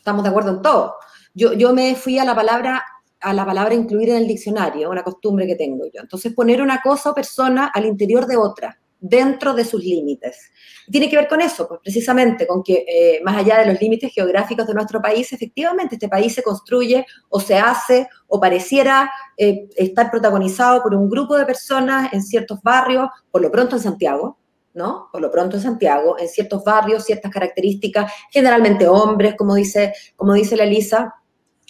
estamos 0.09 0.25
de 0.25 0.31
acuerdo 0.31 0.50
en 0.50 0.62
todo. 0.62 0.95
Yo, 1.35 1.53
yo 1.53 1.73
me 1.73 1.95
fui 1.95 2.19
a 2.19 2.25
la 2.25 2.35
palabra 2.35 2.83
a 3.21 3.33
la 3.33 3.45
palabra 3.45 3.75
incluir 3.75 4.11
en 4.11 4.17
el 4.17 4.29
diccionario, 4.29 4.91
una 4.91 5.03
costumbre 5.03 5.47
que 5.47 5.57
tengo 5.57 5.85
yo. 5.87 6.00
Entonces, 6.00 6.33
poner 6.33 6.62
una 6.62 6.81
cosa 6.81 7.11
o 7.11 7.15
persona 7.15 7.71
al 7.75 7.85
interior 7.85 8.27
de 8.27 8.37
otra, 8.37 8.79
dentro 9.00 9.55
de 9.55 9.65
sus 9.65 9.83
límites. 9.83 10.50
Tiene 10.91 11.09
que 11.09 11.17
ver 11.17 11.29
con 11.29 11.41
eso, 11.41 11.69
pues 11.69 11.81
precisamente 11.83 12.47
con 12.47 12.62
que 12.62 12.85
eh, 12.88 13.21
más 13.25 13.37
allá 13.37 13.59
de 13.59 13.67
los 13.67 13.81
límites 13.81 14.12
geográficos 14.12 14.67
de 14.67 14.75
nuestro 14.75 15.00
país, 15.00 15.33
efectivamente 15.33 15.95
este 15.95 16.09
país 16.09 16.35
se 16.35 16.43
construye 16.43 17.07
o 17.29 17.41
se 17.41 17.59
hace 17.59 18.09
o 18.27 18.41
pareciera 18.41 19.11
eh, 19.37 19.69
estar 19.77 20.11
protagonizado 20.11 20.83
por 20.83 20.95
un 20.95 21.09
grupo 21.09 21.37
de 21.37 21.45
personas 21.45 22.12
en 22.12 22.23
ciertos 22.23 22.61
barrios, 22.62 23.09
por 23.31 23.43
lo 23.43 23.50
pronto 23.50 23.77
en 23.77 23.83
Santiago, 23.83 24.38
¿no? 24.79 25.09
Por 25.13 25.21
lo 25.21 25.31
pronto 25.31 25.57
en 25.57 25.63
Santiago, 25.63 26.19
en 26.19 26.29
ciertos 26.29 26.65
barrios, 26.65 27.05
ciertas 27.05 27.31
características, 27.31 28.11
generalmente 28.31 28.89
hombres, 28.89 29.35
como 29.37 29.55
dice, 29.57 29.93
como 30.17 30.33
dice 30.33 30.57
la 30.57 30.65
Elisa. 30.65 31.17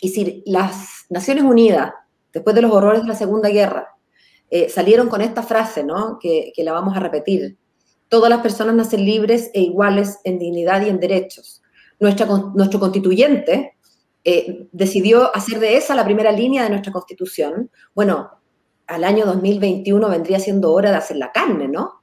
Y 0.01 0.11
si 0.11 0.45
las 0.47 1.07
Naciones 1.09 1.43
Unidas, 1.43 1.93
después 2.33 2.55
de 2.55 2.63
los 2.63 2.71
horrores 2.71 3.03
de 3.03 3.09
la 3.09 3.17
Segunda 3.17 3.49
Guerra, 3.49 3.97
eh, 4.51 4.69
salieron 4.69 5.09
con 5.09 5.23
esta 5.23 5.43
frase, 5.43 5.83
¿no? 5.83 6.19
Que, 6.21 6.53
la 6.59 6.73
vamos 6.73 6.97
a 6.97 7.01
repetir. 7.01 7.59
Todas 8.09 8.31
las 8.31 8.41
personas 8.41 8.75
nacen 8.75 9.05
libres 9.05 9.51
e 9.55 9.63
iguales 9.63 10.19
en 10.25 10.39
dignidad 10.39 10.83
y 10.83 10.89
en 10.89 11.01
derechos. 11.01 11.63
Nuestro 11.99 12.79
constituyente 12.79 13.77
eh, 14.25 14.69
decidió 14.73 15.35
hacer 15.35 15.59
de 15.59 15.77
esa 15.77 15.95
la 15.95 16.05
primera 16.05 16.31
línea 16.31 16.63
de 16.63 16.71
nuestra 16.71 16.93
constitución. 16.93 17.71
Bueno, 17.95 18.31
al 18.87 19.05
año 19.05 19.27
2021 19.27 20.09
vendría 20.09 20.39
siendo 20.39 20.73
hora 20.73 20.91
de 20.91 20.97
hacer 20.97 21.17
la 21.17 21.33
carne, 21.33 21.69
¿no? 21.69 21.98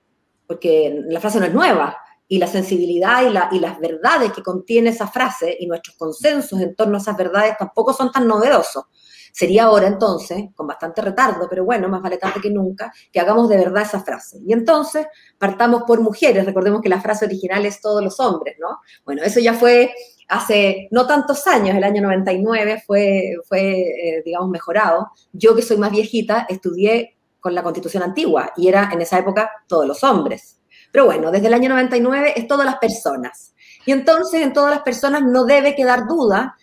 Porque 0.47 1.01
la 1.07 1.19
frase 1.19 1.39
no 1.39 1.45
es 1.45 1.53
nueva, 1.53 1.97
y 2.27 2.39
la 2.39 2.47
sensibilidad 2.47 3.23
y, 3.23 3.29
la, 3.29 3.49
y 3.51 3.59
las 3.59 3.79
verdades 3.79 4.31
que 4.31 4.41
contiene 4.41 4.89
esa 4.89 5.07
frase 5.07 5.55
y 5.59 5.67
nuestros 5.67 5.95
consensos 5.95 6.59
en 6.59 6.75
torno 6.75 6.97
a 6.97 7.01
esas 7.01 7.15
verdades 7.15 7.55
tampoco 7.57 7.93
son 7.93 8.11
tan 8.11 8.27
novedosos. 8.27 8.85
Sería 9.31 9.65
ahora 9.65 9.87
entonces, 9.87 10.45
con 10.55 10.65
bastante 10.65 11.01
retardo, 11.01 11.47
pero 11.49 11.65
bueno, 11.65 11.89
más 11.89 12.01
vale 12.01 12.17
tarde 12.17 12.39
que 12.41 12.49
nunca, 12.49 12.91
que 13.11 13.19
hagamos 13.19 13.49
de 13.49 13.57
verdad 13.57 13.83
esa 13.83 14.01
frase. 14.01 14.39
Y 14.45 14.53
entonces 14.53 15.07
partamos 15.37 15.83
por 15.83 15.99
mujeres, 15.99 16.45
recordemos 16.45 16.81
que 16.81 16.89
la 16.89 17.01
frase 17.01 17.25
original 17.25 17.65
es 17.65 17.81
todos 17.81 18.01
los 18.01 18.19
hombres, 18.21 18.55
¿no? 18.59 18.79
Bueno, 19.03 19.23
eso 19.23 19.41
ya 19.41 19.53
fue 19.53 19.93
hace 20.29 20.87
no 20.89 21.05
tantos 21.05 21.45
años, 21.47 21.75
el 21.75 21.83
año 21.83 22.01
99 22.01 22.83
fue, 22.87 23.33
fue 23.47 23.81
eh, 23.81 24.21
digamos, 24.23 24.49
mejorado. 24.49 25.09
Yo 25.33 25.53
que 25.53 25.61
soy 25.61 25.77
más 25.77 25.91
viejita, 25.91 26.45
estudié 26.49 27.14
con 27.45 27.53
la 27.53 27.61
constitución 27.61 28.01
antigua 28.01 28.53
y 28.57 28.67
era 28.67 28.89
en 28.91 29.03
esa 29.03 29.19
época 29.19 29.51
todos 29.67 29.85
los 29.85 30.03
hombres. 30.03 30.59
Pero 30.91 31.05
bueno, 31.05 31.29
desde 31.29 31.45
el 31.45 31.53
año 31.53 31.69
99 31.69 32.33
es 32.35 32.47
todas 32.47 32.65
las 32.65 32.77
personas. 32.77 33.53
Y 33.85 33.91
entonces 33.91 34.41
en 34.41 34.51
todas 34.51 34.71
las 34.71 34.81
personas 34.81 35.21
no 35.21 35.45
debe 35.45 35.75
quedar 35.75 36.07
duda 36.07 36.55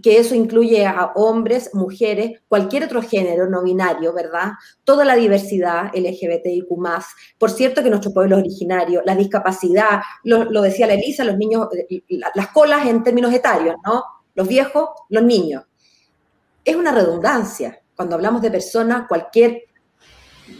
que 0.00 0.20
eso 0.20 0.36
incluye 0.36 0.86
a 0.86 1.10
hombres, 1.16 1.74
mujeres, 1.74 2.40
cualquier 2.46 2.84
otro 2.84 3.02
género 3.02 3.50
no 3.50 3.64
binario, 3.64 4.12
¿verdad? 4.12 4.52
Toda 4.84 5.04
la 5.04 5.16
diversidad 5.16 5.90
LGBTIQ+. 5.92 6.68
Por 7.36 7.50
cierto 7.50 7.82
que 7.82 7.90
nuestro 7.90 8.12
pueblo 8.12 8.36
originario, 8.36 9.02
la 9.04 9.16
discapacidad, 9.16 10.02
lo, 10.22 10.62
decía 10.62 10.86
la 10.86 10.94
Elisa, 10.94 11.24
los 11.24 11.36
niños, 11.36 11.66
eh, 11.90 12.02
las 12.32 12.48
colas 12.52 12.86
en 12.86 13.02
términos 13.02 13.34
etarios, 13.34 13.74
¿no? 13.84 14.04
Los 14.36 14.46
viejos, 14.46 14.90
los 15.08 15.24
niños. 15.24 15.64
Es 16.64 16.76
una 16.76 16.92
redundancia. 16.92 17.80
Cuando 17.96 18.14
hablamos 18.14 18.40
de 18.40 18.52
persona, 18.52 19.06
cualquier, 19.08 19.64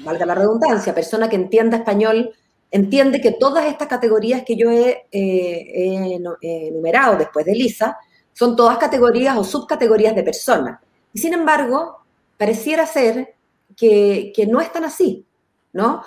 valga 0.05 0.27
la 0.27 0.35
redundancia, 0.35 0.95
persona 0.95 1.29
que 1.29 1.37
entienda 1.37 1.79
español, 1.79 2.33
entiende 2.71 3.21
que 3.21 3.33
todas 3.33 3.67
estas 3.67 3.89
categorías 3.89 4.43
que 4.45 4.57
yo 4.57 4.71
he, 4.71 5.07
eh, 5.11 6.19
he 6.43 6.69
enumerado 6.69 7.17
después 7.17 7.45
de 7.47 7.53
Elisa, 7.53 7.97
son 8.33 8.55
todas 8.55 8.79
categorías 8.79 9.37
o 9.37 9.43
subcategorías 9.43 10.15
de 10.15 10.23
personas. 10.23 10.81
Y 11.13 11.19
sin 11.19 11.35
embargo, 11.35 11.97
pareciera 12.37 12.87
ser 12.87 13.35
que, 13.77 14.33
no 14.49 14.61
es 14.61 14.73
tan 14.73 14.85
así, 14.85 15.27
¿no? 15.73 16.03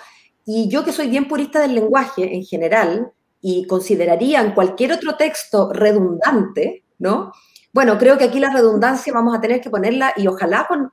Y 0.46 0.70
yo 0.70 0.84
que 0.84 0.92
soy 0.92 1.10
bien 1.10 1.28
purista 1.28 1.60
del 1.60 1.76
lenguaje 1.76 2.36
en 2.36 2.44
general 2.44 3.12
y 3.42 3.68
consideraría 3.68 4.42
en 4.42 4.54
cualquier 4.54 4.94
otro 4.94 5.16
texto 5.16 5.72
redundante, 5.74 6.84
¿no? 7.00 7.32
Bueno, 7.74 7.98
creo 7.98 8.18
que 8.18 8.26
aquí 8.26 8.40
la 8.40 8.54
redundancia 8.54 9.14
vamos 9.14 9.36
a 9.36 9.42
tener 9.42 9.62
que 9.62 9.70
ponerla 9.70 10.14
y 10.18 10.28
ojalá 10.28 10.68
con, 10.68 10.90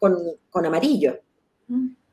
con, 0.51 0.67
amarillo. 0.67 1.19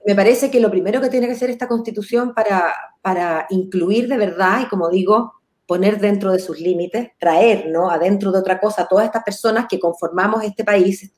Me 0.06 0.16
parece 0.16 0.52
que 0.52 0.60
lo 0.60 0.70
primero 0.70 1.02
que 1.02 1.10
tiene 1.10 1.28
que 1.28 1.34
hacer 1.34 1.50
esta 1.50 1.68
constitución 1.68 2.34
para, 2.34 2.74
para 3.02 3.48
incluir 3.50 4.08
de 4.08 4.18
verdad, 4.18 4.62
y 4.62 4.68
como 4.68 4.90
digo, 4.90 5.34
poner 5.66 6.00
dentro 6.00 6.32
de 6.32 6.40
sus 6.40 6.60
límites, 6.60 7.10
traer, 7.20 7.68
¿no? 7.70 7.90
Adentro 7.90 8.32
de 8.32 8.40
otra 8.40 8.60
cosa 8.60 8.84
a 8.84 8.88
todas 8.88 9.06
estas 9.06 9.24
personas 9.24 9.66
que 9.68 9.80
conformamos 9.80 10.44
este 10.44 10.64
país, 10.64 11.12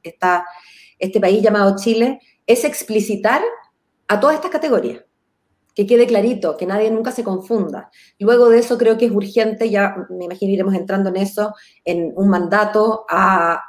este 1.00 1.20
país 1.20 1.42
llamado 1.42 1.76
Chile, 1.78 2.20
es 2.46 2.64
explicitar 2.64 3.42
a 4.08 4.20
todas 4.20 4.36
estas 4.36 4.52
categorías. 4.52 5.04
Que 5.76 5.86
quede 5.86 6.08
clarito, 6.08 6.58
que 6.58 6.66
nadie 6.66 6.90
nunca 6.90 7.12
se 7.12 7.24
confunda. 7.24 7.92
Luego 8.18 8.50
de 8.50 8.60
eso 8.60 8.78
creo 8.78 8.98
que 8.98 9.06
es 9.06 9.12
urgente, 9.12 9.70
ya 9.70 9.96
me 10.10 10.26
imagino 10.26 10.54
iremos 10.54 10.74
entrando 10.74 11.10
en 11.10 11.18
eso, 11.18 11.54
en 11.86 12.14
un 12.16 12.30
mandato 12.30 13.06
a, 13.10 13.62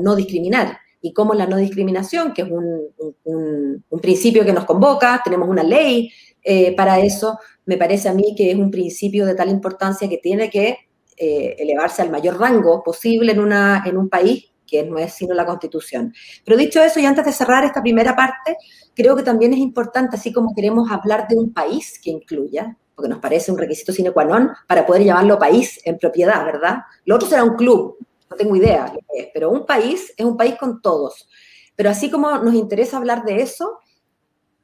no 0.00 0.14
discriminar. 0.16 0.78
Y 1.04 1.12
como 1.12 1.34
la 1.34 1.46
no 1.46 1.58
discriminación, 1.58 2.32
que 2.32 2.40
es 2.40 2.48
un, 2.50 4.00
principio 4.00 4.42
que 4.42 4.54
nos 4.54 4.64
convoca, 4.64 5.20
tenemos 5.22 5.50
una 5.50 5.62
ley 5.62 6.10
eh, 6.42 6.74
para 6.74 6.98
eso, 6.98 7.38
me 7.66 7.76
parece 7.76 8.08
a 8.08 8.14
mí 8.14 8.34
que 8.34 8.50
es 8.50 8.56
un 8.56 8.70
principio 8.70 9.26
de 9.26 9.34
tal 9.34 9.50
importancia 9.50 10.08
que 10.08 10.16
tiene 10.16 10.48
que 10.48 10.78
eh, 11.18 11.56
elevarse 11.58 12.00
al 12.00 12.10
mayor 12.10 12.40
rango 12.40 12.82
posible 12.82 13.32
en, 13.32 13.40
una, 13.40 13.82
en 13.84 13.98
un 13.98 14.08
país 14.08 14.50
que 14.66 14.82
no 14.82 14.96
es 14.96 15.12
sino 15.12 15.34
la 15.34 15.44
Constitución. 15.44 16.14
Pero 16.42 16.56
dicho 16.56 16.82
eso, 16.82 16.98
y 17.00 17.04
antes 17.04 17.26
de 17.26 17.32
cerrar 17.32 17.64
esta 17.64 17.82
primera 17.82 18.16
parte, 18.16 18.56
creo 18.94 19.14
que 19.14 19.22
también 19.22 19.52
es 19.52 19.58
importante, 19.58 20.16
así 20.16 20.32
como 20.32 20.54
queremos 20.54 20.90
hablar 20.90 21.28
de 21.28 21.36
un 21.36 21.52
país 21.52 22.00
que 22.02 22.08
incluya, 22.08 22.78
porque 22.94 23.10
nos 23.10 23.18
parece 23.18 23.52
un 23.52 23.58
requisito 23.58 23.92
sine 23.92 24.10
qua 24.10 24.24
non 24.24 24.56
para 24.66 24.86
poder 24.86 25.04
llamarlo 25.04 25.38
país 25.38 25.80
en 25.84 25.98
propiedad, 25.98 26.42
¿verdad? 26.46 26.78
Lo 27.04 27.16
otro 27.16 27.28
será 27.28 27.44
un 27.44 27.56
club, 27.56 27.98
no 28.34 28.36
tengo 28.36 28.56
idea, 28.56 28.92
pero 29.32 29.50
un 29.50 29.64
país 29.64 30.12
es 30.16 30.26
un 30.26 30.36
país 30.36 30.56
con 30.58 30.82
todos. 30.82 31.28
Pero 31.76 31.90
así 31.90 32.10
como 32.10 32.38
nos 32.38 32.54
interesa 32.54 32.96
hablar 32.96 33.24
de 33.24 33.42
eso, 33.42 33.78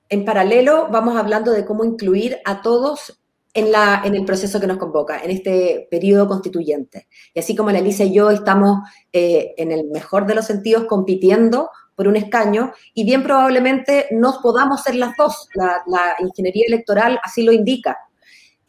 en 0.09 0.25
paralelo 0.25 0.89
vamos 0.91 1.17
hablando 1.17 1.53
de 1.53 1.65
cómo 1.65 1.85
incluir 1.85 2.39
a 2.45 2.63
todos 2.63 3.21
en, 3.55 3.73
la, 3.73 4.03
en 4.05 4.15
el 4.15 4.25
proceso 4.25 4.61
que 4.61 4.67
nos 4.67 4.79
convoca, 4.79 5.23
en 5.23 5.31
este 5.31 5.87
periodo 5.91 6.29
constituyente. 6.29 7.09
Y 7.33 7.41
así 7.41 7.55
como 7.55 7.71
la 7.71 7.79
Elisa 7.79 8.05
y 8.05 8.15
yo 8.15 8.31
estamos, 8.31 8.81
eh, 9.13 9.55
en 9.57 9.73
el 9.73 9.87
mejor 9.89 10.27
de 10.27 10.35
los 10.35 10.47
sentidos, 10.47 10.85
compitiendo 10.85 11.71
por 11.95 12.09
un 12.09 12.17
escaño, 12.17 12.73
y 12.95 13.05
bien 13.05 13.23
probablemente 13.23 14.07
no 14.11 14.41
podamos 14.43 14.83
ser 14.83 14.95
las 14.97 15.17
dos, 15.17 15.49
la, 15.55 16.17
ingeniería 16.21 16.65
electoral 16.67 17.21
así 17.23 17.43
lo 17.43 17.53
indica. 17.53 17.99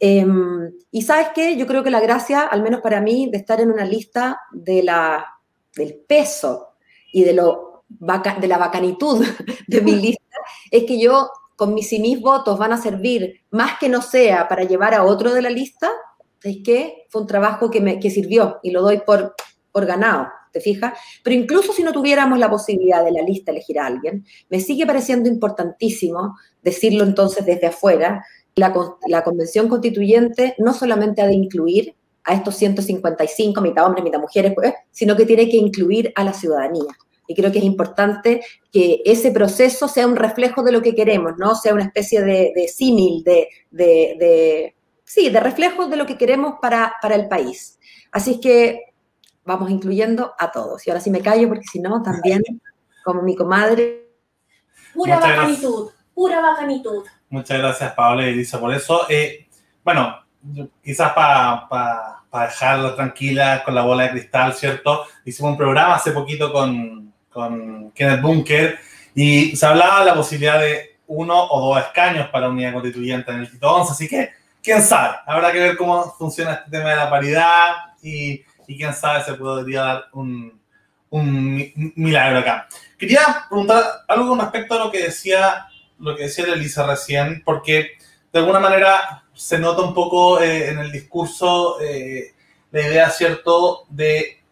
Em, 0.04 0.72
y 0.90 1.02
sabes 1.02 1.28
qué, 1.32 1.56
yo 1.56 1.64
creo 1.64 1.84
que 1.84 1.90
la 1.90 2.00
gracia, 2.00 2.40
al 2.40 2.60
menos 2.60 2.80
para 2.80 3.00
mí, 3.00 3.28
de 3.30 3.38
estar 3.38 3.60
en 3.60 3.70
una 3.70 3.84
lista 3.84 4.40
de 4.50 4.82
la, 4.82 5.24
del 5.76 5.94
peso 5.94 6.70
y 7.12 7.22
de, 7.22 7.32
lo, 7.34 7.84
de 7.88 8.48
la 8.48 8.58
bacanitud 8.58 9.24
de 9.68 9.80
mi 9.80 9.92
lista, 9.92 10.38
es 10.72 10.82
que 10.86 10.98
yo 10.98 11.30
con 11.54 11.72
mis 11.72 11.92
y 11.92 12.16
votos 12.16 12.58
van 12.58 12.72
a 12.72 12.82
servir 12.82 13.42
más 13.50 13.78
que 13.78 13.88
no 13.88 14.02
sea 14.02 14.48
para 14.48 14.64
llevar 14.64 14.92
a 14.92 15.04
otro 15.04 15.32
de 15.32 15.42
la 15.42 15.50
lista, 15.50 15.88
es 16.42 16.56
que 16.64 17.06
fue 17.08 17.20
un 17.20 17.28
trabajo 17.28 17.70
que, 17.70 17.80
me, 17.80 18.00
que 18.00 18.10
sirvió 18.10 18.58
y 18.64 18.72
lo 18.72 18.82
doy 18.82 19.02
por, 19.06 19.36
por 19.70 19.86
ganado, 19.86 20.26
¿te 20.52 20.60
fijas? 20.60 20.98
Pero 21.22 21.36
incluso 21.36 21.72
si 21.72 21.84
no 21.84 21.92
tuviéramos 21.92 22.40
la 22.40 22.50
posibilidad 22.50 23.04
de 23.04 23.12
la 23.12 23.22
lista 23.22 23.52
elegir 23.52 23.78
a 23.78 23.86
alguien, 23.86 24.26
me 24.50 24.58
sigue 24.58 24.84
pareciendo 24.84 25.28
importantísimo 25.28 26.36
decirlo 26.60 27.04
entonces 27.04 27.46
desde 27.46 27.68
afuera, 27.68 28.24
la, 28.56 28.72
la 29.06 29.24
convención 29.24 29.68
constituyente 29.68 30.54
no 30.58 30.74
solamente 30.74 31.22
ha 31.22 31.26
de 31.26 31.34
incluir 31.34 31.94
a 32.24 32.34
estos 32.34 32.56
155, 32.56 33.60
mitad 33.60 33.86
hombres, 33.86 34.04
mitad 34.04 34.20
mujeres, 34.20 34.52
pues, 34.54 34.74
sino 34.90 35.16
que 35.16 35.26
tiene 35.26 35.48
que 35.48 35.56
incluir 35.56 36.12
a 36.14 36.24
la 36.24 36.32
ciudadanía. 36.32 36.96
Y 37.26 37.34
creo 37.34 37.50
que 37.52 37.58
es 37.58 37.64
importante 37.64 38.44
que 38.72 39.00
ese 39.04 39.30
proceso 39.30 39.88
sea 39.88 40.06
un 40.06 40.16
reflejo 40.16 40.62
de 40.62 40.72
lo 40.72 40.82
que 40.82 40.94
queremos, 40.94 41.32
¿no? 41.38 41.54
Sea 41.54 41.72
una 41.72 41.84
especie 41.84 42.20
de, 42.20 42.68
símil, 42.68 43.22
de, 43.24 43.48
de, 43.70 44.74
sí, 45.04 45.30
de 45.30 45.40
reflejo 45.40 45.86
de 45.86 45.96
lo 45.96 46.06
que 46.06 46.18
queremos 46.18 46.54
para, 46.60 46.94
para 47.00 47.14
el 47.14 47.28
país. 47.28 47.78
Así 48.10 48.32
es 48.32 48.38
que 48.38 48.92
vamos 49.44 49.70
incluyendo 49.70 50.34
a 50.38 50.50
todos. 50.50 50.86
Y 50.86 50.90
ahora 50.90 51.00
sí 51.00 51.10
me 51.10 51.20
callo 51.20 51.48
porque 51.48 51.66
si 51.70 51.80
no, 51.80 52.02
también, 52.02 52.42
como 53.04 53.22
mi 53.22 53.34
comadre. 53.34 54.10
Pura 54.92 55.18
bacanitud, 55.18 55.90
pura 56.14 56.40
bacanitud. 56.40 57.04
Muchas 57.32 57.58
gracias, 57.58 57.94
Paola 57.94 58.26
y 58.26 58.28
Elisa, 58.28 58.60
por 58.60 58.74
eso. 58.74 59.06
Eh, 59.08 59.46
bueno, 59.82 60.22
quizás 60.84 61.14
para 61.14 62.20
dejarla 62.30 62.94
tranquila 62.94 63.64
con 63.64 63.74
la 63.74 63.80
bola 63.80 64.02
de 64.02 64.10
cristal, 64.10 64.52
¿cierto? 64.52 65.06
Hicimos 65.24 65.52
un 65.52 65.56
programa 65.56 65.94
hace 65.94 66.10
poquito 66.12 66.52
con, 66.52 67.10
con 67.30 67.90
Kenneth 67.92 68.20
Bunker, 68.20 68.78
y 69.14 69.56
se 69.56 69.64
hablaba 69.64 70.00
de 70.00 70.06
la 70.10 70.14
posibilidad 70.14 70.60
de 70.60 70.98
uno 71.06 71.42
o 71.42 71.68
dos 71.68 71.82
escaños 71.82 72.28
para 72.28 72.50
unidad 72.50 72.74
constituyente 72.74 73.32
en 73.32 73.38
el 73.38 73.50
Tito 73.50 73.76
11, 73.76 73.92
así 73.92 74.08
que 74.08 74.32
quién 74.62 74.82
sabe, 74.82 75.16
habrá 75.24 75.52
que 75.52 75.58
ver 75.58 75.76
cómo 75.78 76.04
funciona 76.18 76.52
este 76.52 76.70
tema 76.70 76.90
de 76.90 76.96
la 76.96 77.08
paridad 77.08 77.72
y, 78.02 78.44
quién 78.66 78.92
sabe 78.92 79.24
se 79.24 79.32
podría 79.34 79.82
dar 79.82 80.04
un, 80.12 80.60
un, 81.08 81.72
milagro 81.96 82.40
acá. 82.40 82.68
Quería 82.98 83.46
preguntar 83.48 83.82
algo 84.06 84.36
respecto 84.36 84.74
a 84.74 84.84
lo 84.84 84.90
que 84.90 85.04
decía 85.04 85.66
lo 86.02 86.16
que 86.16 86.24
decía 86.24 86.44
Elisa 86.44 86.86
recién, 86.86 87.42
porque 87.44 87.92
de 88.32 88.38
alguna 88.38 88.60
manera 88.60 89.24
se 89.32 89.58
nota 89.58 89.82
un 89.82 89.94
poco 89.94 90.40
eh, 90.40 90.70
en 90.70 90.78
el 90.78 90.92
discurso 90.92 91.80
eh, 91.80 92.34
la 92.70 92.82
idea, 92.82 93.10
¿cierto?, 93.10 93.86
de 93.88 94.42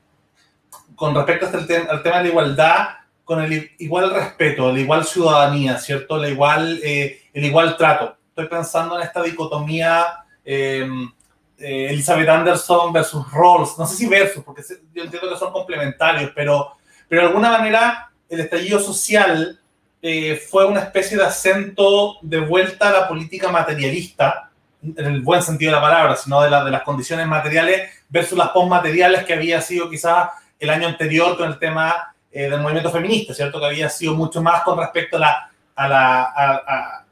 con 1.00 1.14
respecto 1.14 1.46
al, 1.46 2.02
tema 2.02 2.18
de 2.18 2.24
la 2.24 2.28
igualdad, 2.28 2.88
con 3.24 3.40
el 3.40 3.70
igual 3.78 4.12
respeto, 4.12 4.70
la 4.70 4.80
igual 4.80 5.06
ciudadanía, 5.06 5.78
¿cierto? 5.78 6.18
La 6.18 6.28
igual, 6.28 6.78
eh, 6.84 7.22
el 7.32 7.44
igual 7.46 7.74
trato. 7.78 8.16
Estoy 8.28 8.48
pensando 8.48 8.98
en 8.98 9.06
esta 9.06 9.22
dicotomía 9.22 10.24
em, 10.44 11.10
eh, 11.56 11.86
Elizabeth 11.90 12.28
Anderson 12.28 12.92
versus 12.92 13.24
Rawls, 13.32 13.78
no 13.78 13.86
sé 13.86 13.96
si 13.96 14.06
versus, 14.08 14.42
porque 14.42 14.62
yo 14.92 15.04
entiendo 15.04 15.30
que 15.30 15.38
son 15.38 15.52
complementarios, 15.52 16.32
pero, 16.34 16.72
pero 17.08 17.22
de 17.22 17.28
alguna 17.28 17.50
manera 17.50 18.10
el 18.28 18.40
estallido 18.40 18.80
social 18.80 19.59
eh, 20.02 20.36
fue 20.50 20.66
una 20.66 20.80
especie 20.80 21.16
de 21.16 21.24
acento 21.24 22.18
de 22.22 22.40
vuelta 22.40 22.88
a 22.88 22.92
la 22.92 23.08
política 23.08 23.50
materialista, 23.50 24.50
en 24.82 25.06
el 25.06 25.20
buen 25.20 25.42
sentido 25.42 25.70
de 25.72 25.76
la 25.76 25.82
palabra, 25.82 26.16
sino 26.16 26.40
de, 26.40 26.50
las 26.50 26.82
condiciones 26.82 27.26
materiales 27.26 27.90
versus 28.08 28.36
las 28.36 28.48
postmateriales 28.48 29.24
que 29.24 29.34
había 29.34 29.60
sido 29.60 29.90
quizás 29.90 30.30
el 30.58 30.70
año 30.70 30.88
anterior 30.88 31.36
con 31.36 31.48
el 31.48 31.58
tema 31.58 32.14
eh, 32.32 32.48
del 32.48 32.60
movimiento 32.60 32.90
feminista, 32.90 33.34
¿cierto? 33.34 33.60
Que 33.60 33.66
había 33.66 33.90
sido 33.90 34.14
mucho 34.14 34.42
más 34.42 34.62
con 34.62 34.78
respecto 34.78 35.18
a 35.18 35.50
la, 35.88 37.04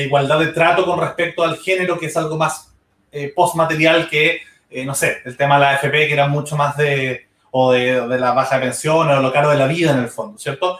igualdad 0.00 0.40
de 0.40 0.48
trato 0.48 0.84
con 0.84 1.00
respecto 1.00 1.42
al 1.44 1.56
género, 1.58 1.98
que 1.98 2.06
es 2.06 2.16
algo 2.16 2.36
más 2.36 2.74
eh, 3.10 3.32
postmaterial 3.34 4.08
que, 4.08 4.42
eh, 4.70 4.84
no 4.84 4.94
sé, 4.94 5.22
el 5.24 5.36
tema 5.36 5.54
de 5.54 5.60
la 5.60 5.70
AFP, 5.70 5.90
que 5.90 6.12
era 6.12 6.28
mucho 6.28 6.56
más 6.56 6.76
de, 6.76 7.26
o 7.50 7.72
de, 7.72 8.18
la 8.18 8.32
baja 8.32 8.56
de 8.56 8.66
pensiones 8.66 9.16
o 9.16 9.22
lo 9.22 9.32
caro 9.32 9.50
de 9.50 9.56
la 9.56 9.66
vida 9.66 9.92
en 9.92 9.98
el 9.98 10.08
fondo, 10.08 10.38
¿cierto? 10.38 10.78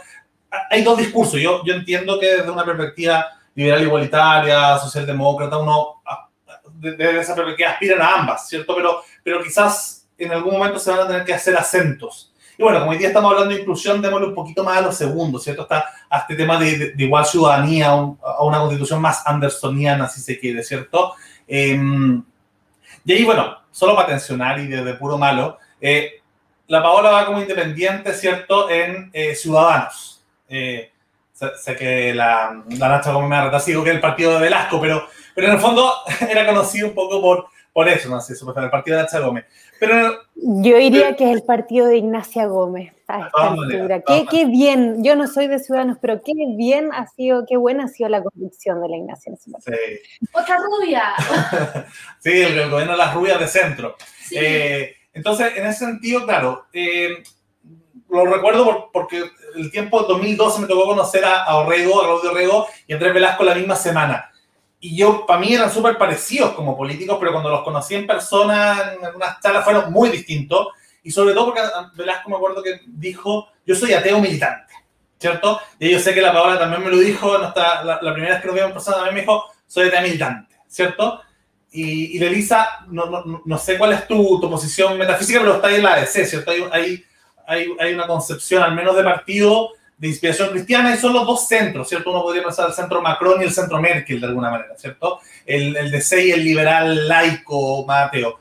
Hay 0.70 0.82
dos 0.82 0.98
discursos. 0.98 1.40
Yo, 1.40 1.62
yo 1.64 1.74
entiendo 1.74 2.18
que 2.18 2.26
desde 2.26 2.50
una 2.50 2.64
perspectiva 2.64 3.26
liberal 3.54 3.82
igualitaria, 3.82 4.78
socialdemócrata, 4.78 5.58
uno 5.58 6.02
desde 6.74 7.20
esa 7.20 7.34
perspectiva 7.34 7.70
aspiran 7.70 8.00
a 8.00 8.14
ambas, 8.14 8.48
¿cierto? 8.48 8.74
Pero, 8.74 9.02
pero 9.22 9.42
quizás 9.42 10.06
en 10.16 10.32
algún 10.32 10.54
momento 10.54 10.78
se 10.78 10.90
van 10.90 11.00
a 11.00 11.06
tener 11.06 11.24
que 11.24 11.34
hacer 11.34 11.56
acentos. 11.56 12.32
Y 12.56 12.62
bueno, 12.62 12.80
como 12.80 12.90
hoy 12.90 12.98
día 12.98 13.08
estamos 13.08 13.30
hablando 13.30 13.54
de 13.54 13.60
inclusión, 13.60 14.02
démosle 14.02 14.28
un 14.28 14.34
poquito 14.34 14.64
más 14.64 14.78
a 14.78 14.82
los 14.82 14.96
segundos, 14.96 15.44
¿cierto? 15.44 15.62
Está 15.62 15.86
a 16.10 16.18
este 16.18 16.34
tema 16.34 16.58
de, 16.58 16.92
de, 16.92 17.04
igual 17.04 17.24
ciudadanía, 17.24 17.88
a 17.88 18.42
una 18.42 18.58
constitución 18.58 19.00
más 19.00 19.24
andersoniana, 19.26 20.08
si 20.08 20.20
se 20.20 20.38
quiere, 20.38 20.62
¿cierto? 20.64 21.14
Eh, 21.46 21.78
y 23.04 23.12
ahí, 23.12 23.24
bueno, 23.24 23.56
solo 23.70 23.94
para 23.94 24.08
tensionar 24.08 24.60
y 24.60 24.66
de, 24.66 24.94
puro 24.94 25.16
malo, 25.16 25.58
eh, 25.80 26.20
la 26.66 26.82
Paola 26.82 27.10
va 27.10 27.26
como 27.26 27.40
independiente, 27.40 28.12
¿cierto?, 28.12 28.68
en 28.68 29.08
eh, 29.12 29.34
Ciudadanos. 29.34 30.17
Eh, 30.48 30.90
sé, 31.32 31.46
sé, 31.56 31.76
que 31.76 32.14
la, 32.14 32.64
la 32.70 32.88
Nacha 32.88 33.12
como 33.12 33.28
me 33.28 33.36
ha 33.36 33.60
sido 33.60 33.84
que 33.84 33.90
el 33.90 34.00
partido 34.00 34.34
de 34.34 34.40
Velasco, 34.40 34.80
pero, 34.80 35.06
pero 35.34 35.48
en 35.48 35.54
el 35.54 35.60
fondo 35.60 35.92
era 36.28 36.46
conocido 36.46 36.88
un 36.88 36.94
poco 36.94 37.20
por, 37.20 37.46
por 37.72 37.88
eso, 37.88 38.08
no 38.08 38.20
sé, 38.20 38.34
supuestamente 38.34 38.66
el 38.66 38.78
partido 38.78 38.96
de 38.96 39.02
Nacha 39.04 39.20
Gómez. 39.20 39.44
Pero, 39.78 40.22
yo 40.34 40.76
diría 40.76 41.14
que 41.14 41.24
es 41.30 41.36
el 41.36 41.42
partido 41.42 41.86
de 41.86 41.98
Ignacia 41.98 42.46
Gómez 42.46 42.92
a 43.06 43.26
esta 43.26 43.50
oh, 43.50 43.62
altura. 43.62 44.02
Qué, 44.02 44.26
qué, 44.28 44.46
bien, 44.46 45.04
yo 45.04 45.14
no 45.14 45.28
soy 45.28 45.46
de 45.46 45.58
Ciudadanos, 45.58 45.98
pero 46.00 46.20
qué 46.22 46.32
bien 46.56 46.90
ha 46.92 47.06
sido, 47.06 47.44
qué 47.46 47.56
buena 47.56 47.84
ha 47.84 47.88
sido 47.88 48.08
la 48.08 48.22
convicción 48.22 48.82
de 48.82 48.88
la 48.88 48.96
Ignacia. 48.96 49.32
Sí. 49.36 49.72
Otra 50.32 50.56
rubia. 50.56 51.02
sí, 52.18 52.30
el, 52.30 52.58
el, 52.58 52.70
gobierno 52.70 52.92
de 52.92 52.98
las 52.98 53.14
rubias 53.14 53.38
de 53.38 53.46
centro. 53.46 53.96
Sí. 54.20 54.36
Eh, 54.40 54.96
entonces, 55.12 55.56
en 55.56 55.66
ese 55.66 55.84
sentido, 55.84 56.24
claro, 56.24 56.66
eh, 56.72 57.22
lo 58.10 58.26
recuerdo 58.26 58.64
por, 58.64 58.90
porque 58.92 59.24
el 59.56 59.70
tiempo 59.70 60.02
2012 60.02 60.60
me 60.60 60.66
tocó 60.66 60.86
conocer 60.86 61.24
a, 61.24 61.44
a 61.44 61.56
Orrego, 61.56 62.00
a 62.00 62.04
Claudio 62.04 62.30
Orrego 62.30 62.66
y 62.86 62.92
a 62.92 62.96
Andrés 62.96 63.14
Velasco 63.14 63.44
la 63.44 63.54
misma 63.54 63.76
semana 63.76 64.28
y 64.80 64.96
yo, 64.96 65.26
para 65.26 65.40
mí 65.40 65.52
eran 65.52 65.72
súper 65.72 65.98
parecidos 65.98 66.52
como 66.52 66.76
políticos, 66.76 67.16
pero 67.18 67.32
cuando 67.32 67.50
los 67.50 67.62
conocí 67.62 67.96
en 67.96 68.06
persona, 68.06 68.92
en 68.96 69.04
algunas 69.04 69.40
charlas, 69.40 69.64
fueron 69.64 69.92
muy 69.92 70.08
distintos. 70.08 70.68
Y 71.02 71.10
sobre 71.10 71.34
todo 71.34 71.46
porque 71.46 71.62
Velasco 71.96 72.30
me 72.30 72.36
acuerdo 72.36 72.62
que 72.62 72.80
dijo, 72.86 73.48
yo 73.66 73.74
soy 73.74 73.92
ateo 73.92 74.20
militante, 74.20 74.72
¿cierto? 75.18 75.60
Y 75.80 75.90
yo 75.90 75.98
sé 75.98 76.14
que 76.14 76.20
la 76.20 76.32
Paola 76.32 76.58
también 76.58 76.84
me 76.84 76.90
lo 76.90 76.98
dijo, 76.98 77.38
nuestra, 77.38 77.82
la, 77.82 77.98
la, 78.00 78.12
primera 78.12 78.34
vez 78.34 78.42
que 78.42 78.46
nos 78.46 78.54
vimos 78.54 78.68
en 78.68 78.74
persona 78.74 78.96
también 78.98 79.14
me 79.16 79.20
dijo, 79.22 79.44
soy 79.66 79.88
ateo 79.88 80.02
militante, 80.02 80.54
¿cierto? 80.68 81.22
Y, 81.72 82.16
y 82.16 82.24
Elisa, 82.24 82.86
no, 82.88 83.06
no, 83.06 83.42
no, 83.44 83.58
sé 83.58 83.78
cuál 83.78 83.92
es 83.92 84.06
tu, 84.06 84.40
tu, 84.40 84.48
posición 84.48 84.96
metafísica, 84.96 85.40
pero 85.40 85.56
está 85.56 85.68
ahí 85.68 85.76
en 85.76 85.82
la 85.82 85.94
ADC, 85.94 86.24
¿cierto? 86.24 86.52
Hay, 86.72 87.04
hay, 87.48 87.66
hay 87.80 87.94
una 87.94 88.06
concepción, 88.06 88.62
al 88.62 88.74
menos 88.74 88.94
de 88.94 89.02
partido, 89.02 89.70
de 89.96 90.08
inspiración 90.08 90.50
cristiana 90.50 90.94
y 90.94 90.98
son 90.98 91.12
los 91.12 91.26
dos 91.26 91.48
centros, 91.48 91.88
¿cierto? 91.88 92.10
Uno 92.10 92.22
podría 92.22 92.44
pensar 92.44 92.68
el 92.68 92.74
centro 92.74 93.02
Macron 93.02 93.40
y 93.42 93.46
el 93.46 93.52
centro 93.52 93.80
Merkel 93.80 94.20
de 94.20 94.26
alguna 94.26 94.50
manera, 94.50 94.76
¿cierto? 94.76 95.20
El, 95.44 95.76
el 95.76 95.90
de 95.90 96.24
y 96.24 96.30
el 96.30 96.44
liberal 96.44 97.08
laico 97.08 97.84
Mateo. 97.84 98.38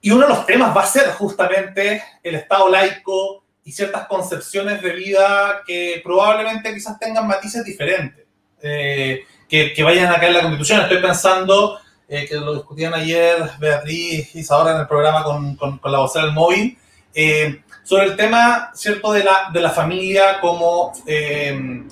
Y 0.00 0.10
uno 0.10 0.22
de 0.22 0.28
los 0.28 0.46
temas 0.46 0.74
va 0.74 0.82
a 0.82 0.86
ser 0.86 1.10
justamente 1.10 2.02
el 2.22 2.36
Estado 2.36 2.68
laico 2.70 3.44
y 3.64 3.72
ciertas 3.72 4.06
concepciones 4.06 4.82
de 4.82 4.92
vida 4.92 5.62
que 5.66 6.00
probablemente 6.02 6.72
quizás 6.72 6.98
tengan 6.98 7.26
matices 7.26 7.64
diferentes, 7.64 8.24
eh, 8.62 9.24
que, 9.48 9.74
que, 9.74 9.82
vayan 9.82 10.10
acá 10.10 10.26
en 10.26 10.34
la 10.34 10.40
Constitución. 10.40 10.80
Estoy 10.80 11.02
pensando, 11.02 11.78
eh, 12.08 12.26
que 12.26 12.36
lo 12.36 12.54
discutían 12.54 12.94
ayer 12.94 13.36
Beatriz 13.60 14.34
y 14.34 14.40
Isadora 14.40 14.72
en 14.72 14.80
el 14.80 14.88
programa 14.88 15.22
con, 15.22 15.54
con, 15.56 15.78
con 15.78 15.92
la 15.92 15.98
vocera 15.98 16.24
del 16.24 16.34
móvil, 16.34 16.78
eh, 17.14 17.62
sobre 17.92 18.06
el 18.06 18.16
tema, 18.16 18.70
¿cierto?, 18.72 19.12
de 19.12 19.22
la, 19.22 19.50
de 19.52 19.60
la 19.60 19.68
familia 19.68 20.40
como... 20.40 20.94
Eh, 21.06 21.82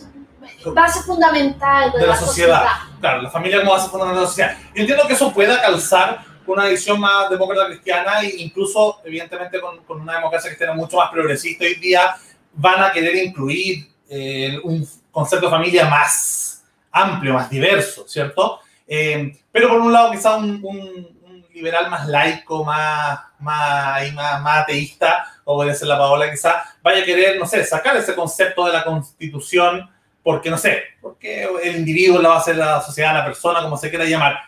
base 0.73 1.03
fundamental 1.03 1.93
de, 1.93 1.99
de 1.99 2.07
la, 2.07 2.13
la 2.15 2.19
sociedad. 2.19 2.63
sociedad. 2.63 2.99
Claro, 3.01 3.21
la 3.21 3.31
familia 3.31 3.59
como 3.59 3.73
base 3.73 3.91
fundamental 3.91 4.17
de 4.17 4.23
la 4.23 4.29
sociedad. 4.29 4.57
Yo 4.75 4.81
entiendo 4.81 5.07
que 5.07 5.13
eso 5.13 5.31
pueda 5.31 5.61
calzar 5.61 6.25
con 6.47 6.59
una 6.59 6.69
visión 6.69 6.99
más 6.99 7.29
demócrata 7.29 7.67
cristiana 7.67 8.23
e 8.23 8.35
incluso, 8.39 9.03
evidentemente, 9.05 9.61
con, 9.61 9.85
con 9.85 10.01
una 10.01 10.15
democracia 10.15 10.49
cristiana 10.49 10.73
mucho 10.73 10.97
más 10.97 11.11
progresista 11.11 11.67
hoy 11.67 11.75
día, 11.75 12.17
van 12.55 12.83
a 12.83 12.93
querer 12.93 13.17
incluir 13.17 13.87
eh, 14.09 14.59
un 14.65 14.89
concepto 15.11 15.49
de 15.49 15.51
familia 15.51 15.85
más 15.85 16.65
amplio, 16.93 17.35
más 17.35 17.51
diverso, 17.51 18.09
¿cierto? 18.09 18.61
Eh, 18.89 19.39
pero 19.53 19.69
por 19.69 19.81
un 19.83 19.93
lado, 19.93 20.13
quizá 20.13 20.37
un, 20.37 20.61
un, 20.65 20.79
un 21.25 21.47
liberal 21.53 21.91
más 21.91 22.09
laico, 22.09 22.65
más, 22.65 23.21
más, 23.41 24.13
más, 24.13 24.43
más 24.43 24.59
ateísta, 24.63 25.27
o 25.45 25.57
puede 25.57 25.75
ser 25.75 25.89
la 25.89 25.99
Paola, 25.99 26.31
quizá 26.31 26.63
vaya 26.83 27.03
a 27.03 27.05
querer, 27.05 27.39
no 27.39 27.47
sé, 27.47 27.65
sacar 27.65 27.97
ese 27.97 28.15
concepto 28.15 28.67
de 28.67 28.73
la 28.73 28.85
constitución, 28.85 29.89
porque 30.23 30.51
no 30.51 30.59
sé, 30.59 30.83
porque 31.01 31.49
el 31.63 31.77
individuo 31.77 32.21
la 32.21 32.31
va 32.31 32.35
a 32.37 32.39
hacer 32.39 32.57
la 32.57 32.81
sociedad, 32.81 33.15
la 33.15 33.25
persona, 33.25 33.63
como 33.63 33.77
se 33.77 33.91
quiera 33.91 34.05
llamar. 34.05 34.39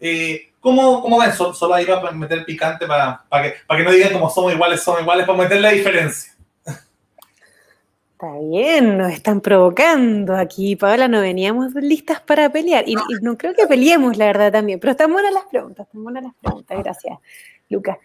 Eh, 0.00 0.50
¿cómo, 0.60 1.02
¿Cómo 1.02 1.18
ven? 1.18 1.32
Solo, 1.32 1.54
solo 1.54 1.74
ahí 1.74 1.84
va 1.84 2.00
a 2.00 2.12
meter 2.12 2.44
picante 2.44 2.86
para, 2.86 3.22
para, 3.28 3.44
que, 3.44 3.54
para 3.66 3.78
que 3.78 3.84
no 3.84 3.92
digan 3.92 4.12
como 4.12 4.30
somos 4.30 4.52
iguales, 4.52 4.82
somos 4.82 5.02
iguales, 5.02 5.26
para 5.26 5.38
meter 5.38 5.60
la 5.60 5.70
diferencia. 5.70 6.32
Está 8.12 8.38
bien, 8.38 8.98
nos 8.98 9.12
están 9.12 9.40
provocando 9.40 10.36
aquí, 10.36 10.76
Paola, 10.76 11.08
no 11.08 11.22
veníamos 11.22 11.72
listas 11.74 12.20
para 12.20 12.50
pelear. 12.52 12.86
Y, 12.86 12.92
y, 12.92 13.22
no 13.22 13.38
creo 13.38 13.54
que 13.54 13.66
peleemos, 13.66 14.18
la 14.18 14.26
verdad, 14.26 14.52
también. 14.52 14.78
Pero 14.78 14.90
están 14.90 15.10
buenas 15.10 15.32
las 15.32 15.44
preguntas, 15.44 15.86
están 15.86 16.04
buenas 16.04 16.24
las 16.24 16.34
preguntas. 16.34 16.78
Gracias, 16.82 17.18
Lucas. 17.70 17.96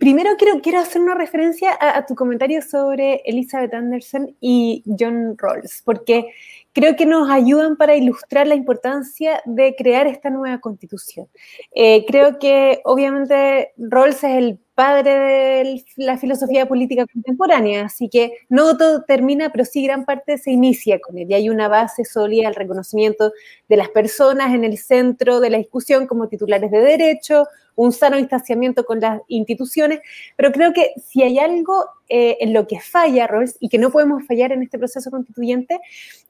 Primero 0.00 0.30
quiero, 0.62 0.80
hacer 0.80 1.02
una 1.02 1.14
referencia 1.14 1.70
a, 1.78 1.98
a, 1.98 2.06
tu 2.06 2.14
comentario 2.14 2.62
sobre 2.62 3.20
Elizabeth 3.26 3.74
Anderson 3.74 4.34
y 4.40 4.82
John 4.98 5.36
Rawls, 5.36 5.82
porque 5.84 6.32
creo 6.72 6.96
que 6.96 7.04
nos 7.04 7.28
ayudan 7.30 7.76
para 7.76 7.94
ilustrar 7.94 8.46
la 8.46 8.54
importancia 8.54 9.42
de 9.44 9.74
crear 9.76 10.06
esta 10.06 10.30
nueva 10.30 10.60
constitución. 10.60 11.28
Eh, 11.74 12.06
creo 12.06 12.38
que 12.38 12.80
obviamente 12.84 13.72
Rawls 13.76 14.16
es 14.16 14.36
el 14.36 14.58
padre 14.74 15.10
de 15.10 15.84
la 15.96 16.18
filosofía 16.18 16.66
política 16.66 17.06
contemporánea, 17.10 17.86
así 17.86 18.10
que 18.10 18.32
no 18.50 18.76
todo 18.76 19.04
termina, 19.04 19.50
pero 19.50 19.64
sí 19.64 19.82
gran 19.84 20.04
parte 20.04 20.36
se 20.36 20.50
inicia 20.50 21.00
con 21.00 21.16
él. 21.16 21.30
Y 21.30 21.34
hay 21.34 21.48
una 21.48 21.68
base 21.68 22.04
sólida 22.04 22.48
al 22.48 22.54
reconocimiento 22.54 23.32
de 23.68 23.76
las 23.76 23.88
personas 23.88 24.54
en 24.54 24.64
el 24.64 24.76
centro 24.76 25.40
de 25.40 25.48
la 25.48 25.58
discusión 25.58 26.06
como 26.06 26.28
titulares 26.28 26.70
de 26.70 26.80
derecho, 26.80 27.46
un 27.76 27.92
sano 27.92 28.16
distanciamiento 28.16 28.84
con 28.84 29.00
las 29.00 29.20
instituciones, 29.28 30.00
pero 30.34 30.50
creo 30.50 30.72
que 30.72 30.92
si 31.04 31.22
hay 31.22 31.38
algo 31.38 31.86
eh, 32.08 32.38
en 32.40 32.52
lo 32.52 32.66
que 32.66 32.80
falla 32.80 33.26
Rawls 33.26 33.56
y 33.60 33.68
que 33.68 33.78
no 33.78 33.90
podemos 33.90 34.26
fallar 34.26 34.50
en 34.52 34.62
este 34.62 34.78
proceso 34.78 35.10
constituyente, 35.10 35.78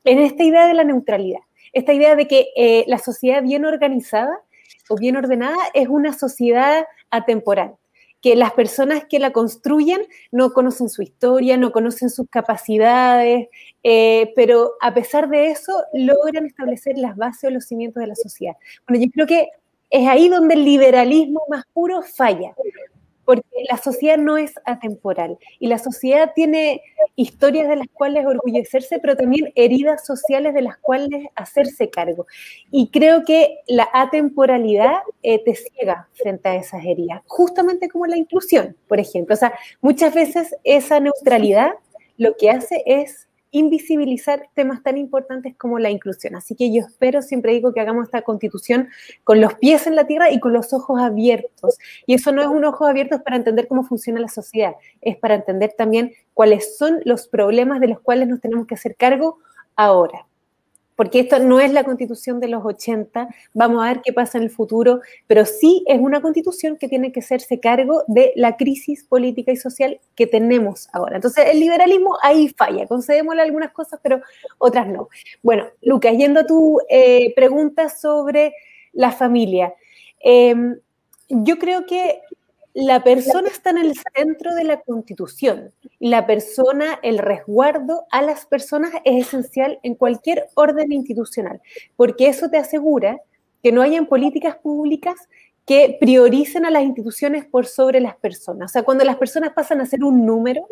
en 0.05 0.19
esta 0.19 0.43
idea 0.43 0.67
de 0.67 0.75
la 0.75 0.85
neutralidad, 0.85 1.41
esta 1.73 1.93
idea 1.95 2.17
de 2.17 2.27
que 2.29 2.49
eh, 2.57 2.85
la 2.87 2.99
sociedad 2.99 3.43
bien 3.43 3.65
organizada 3.65 4.41
o 4.89 4.97
bien 4.97 5.17
ordenada 5.17 5.57
es 5.73 5.89
una 5.89 6.13
sociedad 6.13 6.85
atemporal 7.11 7.77
que 8.23 8.35
las 8.35 8.53
personas 8.53 9.05
que 9.09 9.21
la 9.21 9.31
construyen 9.31 10.01
no 10.33 10.53
conocen 10.53 10.89
su 10.89 11.03
historia, 11.03 11.57
no 11.57 11.71
conocen 11.71 12.11
sus 12.11 12.29
capacidades, 12.29 13.49
eh, 13.85 14.33
pero 14.35 14.73
a 14.81 14.93
pesar 14.95 15.29
de 15.29 15.51
eso 15.51 15.73
logran 15.93 16.45
establecer 16.45 16.99
las 16.99 17.17
bases 17.17 17.45
o 17.45 17.51
los 17.51 17.67
cimientos 17.67 18.01
de 18.01 18.09
la 18.09 18.17
sociedad. 18.17 18.57
Bueno, 18.89 19.05
yo 19.05 19.11
creo 19.13 19.27
que 19.29 19.49
es 19.91 20.09
ahí 20.09 20.29
donde 20.29 20.55
el 20.55 20.65
liberalismo 20.65 21.43
más 21.49 21.65
puro 21.73 22.03
falla, 22.03 22.55
porque 23.25 23.47
la 23.69 23.77
sociedad 23.77 24.19
no 24.19 24.39
es 24.39 24.55
atemporal 24.65 25.39
y 25.59 25.67
la 25.67 25.79
sociedad 25.79 26.33
tiene 26.35 26.81
historias 27.17 27.69
de 27.69 27.77
las 27.77 27.89
cuales 27.93 28.25
orgullecerse, 28.27 28.99
pero 29.01 29.17
también 29.17 29.53
heridas 29.57 30.07
sociales 30.07 30.55
de 30.55 30.63
las 30.63 30.77
cuales 30.79 31.27
hacerse 31.35 31.91
cargo. 31.91 32.27
Y 32.71 32.91
creo 32.91 33.25
que 33.25 33.59
la 33.67 33.89
atemporalidad 33.93 34.99
eh, 35.23 35.43
te 35.45 35.55
ciega 35.55 36.09
frente 36.15 36.49
a 36.49 36.57
esas 36.57 36.85
heridas, 36.85 37.23
justamente 37.27 37.89
como 37.89 38.07
la 38.07 38.17
inclusión, 38.17 38.77
por 38.87 39.01
ejemplo. 39.01 39.35
O 39.35 39.39
sea, 39.39 39.53
muchas 39.81 40.15
veces 40.15 40.55
esa 40.63 41.01
neutralidad 41.01 41.73
lo 42.19 42.37
que 42.37 42.51
hace 42.51 42.83
es 42.87 43.29
invisibilizar 43.59 44.49
temas 44.55 44.83
tan 44.83 44.99
importantes 44.99 45.57
como 45.57 45.79
la 45.79 45.91
inclusión. 45.91 46.37
Así 46.37 46.55
que 46.55 46.73
yo 46.73 46.83
espero, 46.83 47.23
siempre 47.23 47.53
digo 47.53 47.73
que 47.73 47.81
hagamos 47.81 48.05
esta 48.05 48.23
constitución 48.23 48.89
con 49.25 49.41
los 49.41 49.55
pies 49.55 49.87
en 49.87 49.97
la 49.97 50.07
tierra 50.07 50.31
y 50.31 50.41
con 50.41 50.53
los 50.53 50.75
ojos 50.75 51.01
abiertos. 51.01 51.79
Y 52.07 52.15
eso 52.15 52.33
no 52.33 52.43
es 52.43 52.49
un 52.49 52.65
ojo 52.65 52.85
abierto 52.87 53.23
para 53.23 53.37
entender 53.37 53.67
cómo 53.67 53.83
funciona 53.83 54.21
la 54.21 54.29
sociedad, 54.29 54.75
es 55.01 55.17
para 55.17 55.37
entender 55.37 55.75
también 55.77 56.13
cuáles 56.35 56.77
son 56.77 57.01
los 57.05 57.29
problemas 57.29 57.81
de 57.81 57.89
los 57.89 58.01
cuales 58.01 58.29
nos 58.29 58.41
tenemos 58.41 58.67
que 58.67 58.75
hacer 58.75 58.95
cargo 58.97 59.39
ahora 59.75 60.26
porque 60.97 61.21
esto 61.21 61.39
no 61.39 61.61
es 61.61 61.73
la 61.73 61.85
constitución 61.85 62.41
de 62.41 62.49
los 62.49 62.65
80, 62.65 63.29
vamos 63.55 63.85
a 63.85 63.89
ver 63.89 64.01
qué 64.03 64.13
pasa 64.13 64.39
en 64.39 64.45
el 64.45 64.51
futuro, 64.51 65.01
pero 65.27 65.45
sí 65.45 65.85
es 65.87 66.01
una 66.01 66.21
constitución 66.23 66.77
que 66.77 66.89
tiene 66.89 67.13
que 67.13 67.21
hacerse 67.21 67.61
cargo 67.61 68.03
de 68.09 68.33
la 68.35 68.57
crisis 68.57 69.05
política 69.05 69.53
y 69.53 69.57
social 69.57 70.01
que 70.15 70.27
tenemos 70.27 70.89
ahora. 70.93 71.17
Entonces, 71.17 71.45
el 71.53 71.61
liberalismo 71.61 72.17
ahí 72.23 72.49
falla, 72.49 72.87
concedémosle 72.87 73.43
algunas 73.43 73.73
cosas, 73.73 74.01
pero 74.03 74.21
otras 74.59 74.89
no. 74.89 75.09
Bueno, 75.43 75.67
Lucas, 75.83 76.17
yendo 76.17 76.41
a 76.41 76.47
tu 76.47 76.81
eh, 76.89 77.33
pregunta 77.35 77.89
sobre 77.91 78.55
la 78.93 79.13
familia. 79.13 79.75
Eh, 80.25 80.55
Yo 81.29 81.59
creo 81.59 81.87
que 81.87 82.21
la 82.77 83.03
persona 83.03 83.49
está 83.49 83.71
en 83.71 83.79
el 83.79 83.95
centro 84.15 84.55
de 84.55 84.65
la 84.65 84.83
constitución. 84.83 85.73
La 85.99 86.27
persona, 86.27 86.99
el 87.03 87.17
resguardo 87.17 88.05
a 88.11 88.21
las 88.21 88.45
personas 88.45 88.93
es 89.07 89.29
esencial 89.29 89.81
en 89.83 89.95
cualquier 89.95 90.49
orden 90.53 90.93
institucional, 90.93 91.63
porque 91.97 92.29
eso 92.29 92.51
te 92.51 92.59
asegura 92.59 93.19
que 93.63 93.73
no 93.73 93.81
hayan 93.81 94.05
políticas 94.05 94.57
públicas 94.57 95.15
que 95.65 95.97
prioricen 95.99 96.67
a 96.67 96.71
las 96.71 96.83
instituciones 96.83 97.47
por 97.47 97.65
sobre 97.65 97.99
las 97.99 98.15
personas. 98.17 98.71
O 98.71 98.73
sea, 98.75 98.83
cuando 98.83 99.05
las 99.05 99.17
personas 99.17 99.55
pasan 99.55 99.81
a 99.81 99.87
ser 99.87 100.05
un 100.05 100.27
número, 100.27 100.69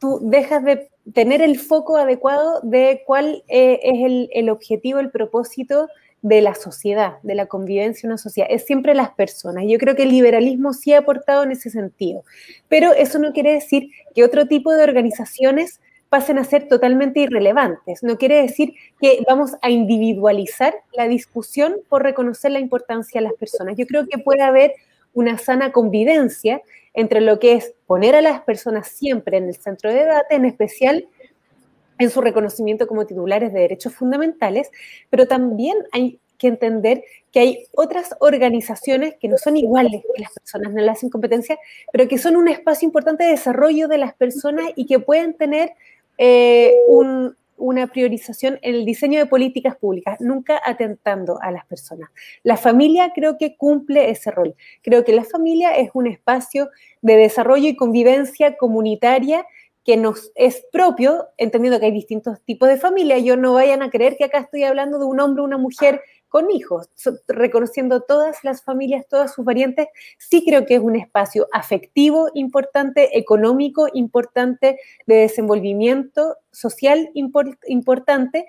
tú 0.00 0.18
dejas 0.20 0.64
de 0.64 0.90
tener 1.14 1.42
el 1.42 1.60
foco 1.60 1.96
adecuado 1.96 2.58
de 2.64 3.04
cuál 3.06 3.44
eh, 3.46 3.78
es 3.84 4.28
el 4.32 4.50
objetivo, 4.50 4.98
el 4.98 5.12
propósito 5.12 5.86
de 6.22 6.40
la 6.40 6.54
sociedad, 6.54 7.18
de 7.22 7.34
la 7.34 7.46
convivencia 7.46 8.06
en 8.06 8.12
una 8.12 8.18
sociedad, 8.18 8.48
es 8.50 8.64
siempre 8.64 8.94
las 8.94 9.10
personas. 9.10 9.64
Yo 9.68 9.78
creo 9.78 9.94
que 9.94 10.02
el 10.02 10.10
liberalismo 10.10 10.72
sí 10.72 10.92
ha 10.92 10.98
aportado 10.98 11.44
en 11.44 11.52
ese 11.52 11.70
sentido, 11.70 12.24
pero 12.68 12.92
eso 12.92 13.18
no 13.18 13.32
quiere 13.32 13.52
decir 13.52 13.90
que 14.14 14.24
otro 14.24 14.46
tipo 14.46 14.72
de 14.72 14.82
organizaciones 14.82 15.80
pasen 16.08 16.38
a 16.38 16.44
ser 16.44 16.68
totalmente 16.68 17.20
irrelevantes. 17.20 18.02
No 18.02 18.16
quiere 18.16 18.40
decir 18.42 18.74
que 19.00 19.22
vamos 19.28 19.52
a 19.62 19.70
individualizar 19.70 20.74
la 20.94 21.06
discusión 21.06 21.76
por 21.88 22.02
reconocer 22.02 22.50
la 22.50 22.60
importancia 22.60 23.20
de 23.20 23.28
las 23.28 23.34
personas. 23.34 23.76
Yo 23.76 23.86
creo 23.86 24.06
que 24.06 24.18
puede 24.18 24.42
haber 24.42 24.74
una 25.12 25.38
sana 25.38 25.72
convivencia 25.72 26.62
entre 26.94 27.20
lo 27.20 27.38
que 27.38 27.54
es 27.54 27.74
poner 27.86 28.14
a 28.14 28.22
las 28.22 28.40
personas 28.42 28.88
siempre 28.88 29.36
en 29.36 29.48
el 29.48 29.56
centro 29.56 29.90
de 29.90 30.00
debate, 30.00 30.34
en 30.34 30.44
especial 30.44 31.06
en 31.98 32.10
su 32.10 32.20
reconocimiento 32.20 32.86
como 32.86 33.06
titulares 33.06 33.52
de 33.52 33.60
derechos 33.60 33.94
fundamentales, 33.94 34.70
pero 35.10 35.26
también 35.26 35.76
hay 35.92 36.20
que 36.38 36.46
entender 36.46 37.04
que 37.32 37.40
hay 37.40 37.64
otras 37.72 38.14
organizaciones 38.20 39.16
que 39.20 39.28
no 39.28 39.36
son 39.36 39.56
iguales 39.56 40.02
que 40.02 40.22
las 40.22 40.32
personas, 40.32 40.72
no 40.72 40.80
las 40.80 41.02
incompetencia, 41.02 41.58
pero 41.92 42.08
que 42.08 42.16
son 42.16 42.36
un 42.36 42.48
espacio 42.48 42.86
importante 42.86 43.24
de 43.24 43.30
desarrollo 43.30 43.88
de 43.88 43.98
las 43.98 44.14
personas 44.14 44.66
y 44.76 44.86
que 44.86 45.00
pueden 45.00 45.34
tener 45.34 45.72
eh, 46.16 46.74
una 47.56 47.88
priorización 47.88 48.60
en 48.62 48.76
el 48.76 48.84
diseño 48.84 49.18
de 49.18 49.26
políticas 49.26 49.76
públicas, 49.76 50.20
nunca 50.20 50.60
atentando 50.64 51.40
a 51.42 51.50
las 51.50 51.66
personas. 51.66 52.08
La 52.44 52.56
familia 52.56 53.12
creo 53.14 53.36
que 53.36 53.56
cumple 53.56 54.10
ese 54.10 54.30
rol. 54.30 54.54
Creo 54.82 55.04
que 55.04 55.12
la 55.12 55.24
familia 55.24 55.72
es 55.76 55.90
un 55.92 56.06
espacio 56.06 56.70
de 57.02 57.16
desarrollo 57.16 57.68
y 57.68 57.76
convivencia 57.76 58.56
comunitaria 58.56 59.44
que 59.88 59.96
nos 59.96 60.32
es 60.34 60.66
propio, 60.70 61.28
entendiendo 61.38 61.80
que 61.80 61.86
hay 61.86 61.92
distintos 61.92 62.42
tipos 62.42 62.68
de 62.68 62.76
familia. 62.76 63.16
Yo 63.20 63.38
no 63.38 63.54
vayan 63.54 63.80
a 63.80 63.88
creer 63.88 64.18
que 64.18 64.24
acá 64.24 64.40
estoy 64.40 64.64
hablando 64.64 64.98
de 64.98 65.06
un 65.06 65.18
hombre 65.18 65.40
o 65.40 65.46
una 65.46 65.56
mujer 65.56 66.02
con 66.28 66.50
hijos, 66.50 66.90
reconociendo 67.26 68.02
todas 68.02 68.44
las 68.44 68.62
familias, 68.62 69.06
todas 69.08 69.32
sus 69.32 69.46
variantes, 69.46 69.88
sí 70.18 70.44
creo 70.44 70.66
que 70.66 70.74
es 70.74 70.82
un 70.82 70.94
espacio 70.94 71.46
afectivo 71.54 72.28
importante, 72.34 73.16
económico 73.16 73.88
importante, 73.94 74.78
de 75.06 75.14
desenvolvimiento 75.14 76.36
social 76.52 77.08
importante, 77.14 78.44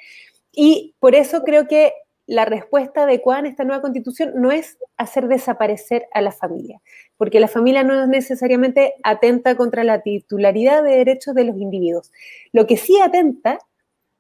y 0.51 0.93
por 0.99 1.15
eso 1.15 1.43
creo 1.43 1.69
que 1.69 1.93
la 2.29 2.45
respuesta 2.45 3.03
adecuada 3.03 3.39
en 3.39 3.45
esta 3.47 3.63
nueva 3.63 3.81
constitución 3.81 4.33
no 4.35 4.51
es 4.51 4.77
hacer 4.97 5.27
desaparecer 5.27 6.07
a 6.13 6.21
la 6.21 6.31
familia, 6.31 6.79
porque 7.17 7.39
la 7.39 7.47
familia 7.47 7.83
no 7.83 7.99
es 7.99 8.07
necesariamente 8.07 8.93
atenta 9.01 9.55
contra 9.55 9.83
la 9.83 10.01
titularidad 10.01 10.83
de 10.83 10.97
derechos 10.97 11.33
de 11.33 11.45
los 11.45 11.57
individuos. 11.57 12.11
Lo 12.51 12.67
que 12.67 12.77
sí 12.77 13.01
atenta 13.01 13.57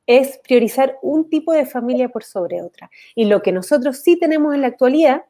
es 0.07 0.39
priorizar 0.39 0.97
un 1.03 1.29
tipo 1.29 1.53
de 1.53 1.67
familia 1.67 2.09
por 2.09 2.23
sobre 2.23 2.63
otra. 2.63 2.89
Y 3.13 3.25
lo 3.25 3.43
que 3.43 3.51
nosotros 3.51 3.99
sí 3.99 4.17
tenemos 4.17 4.55
en 4.55 4.61
la 4.61 4.67
actualidad 4.67 5.25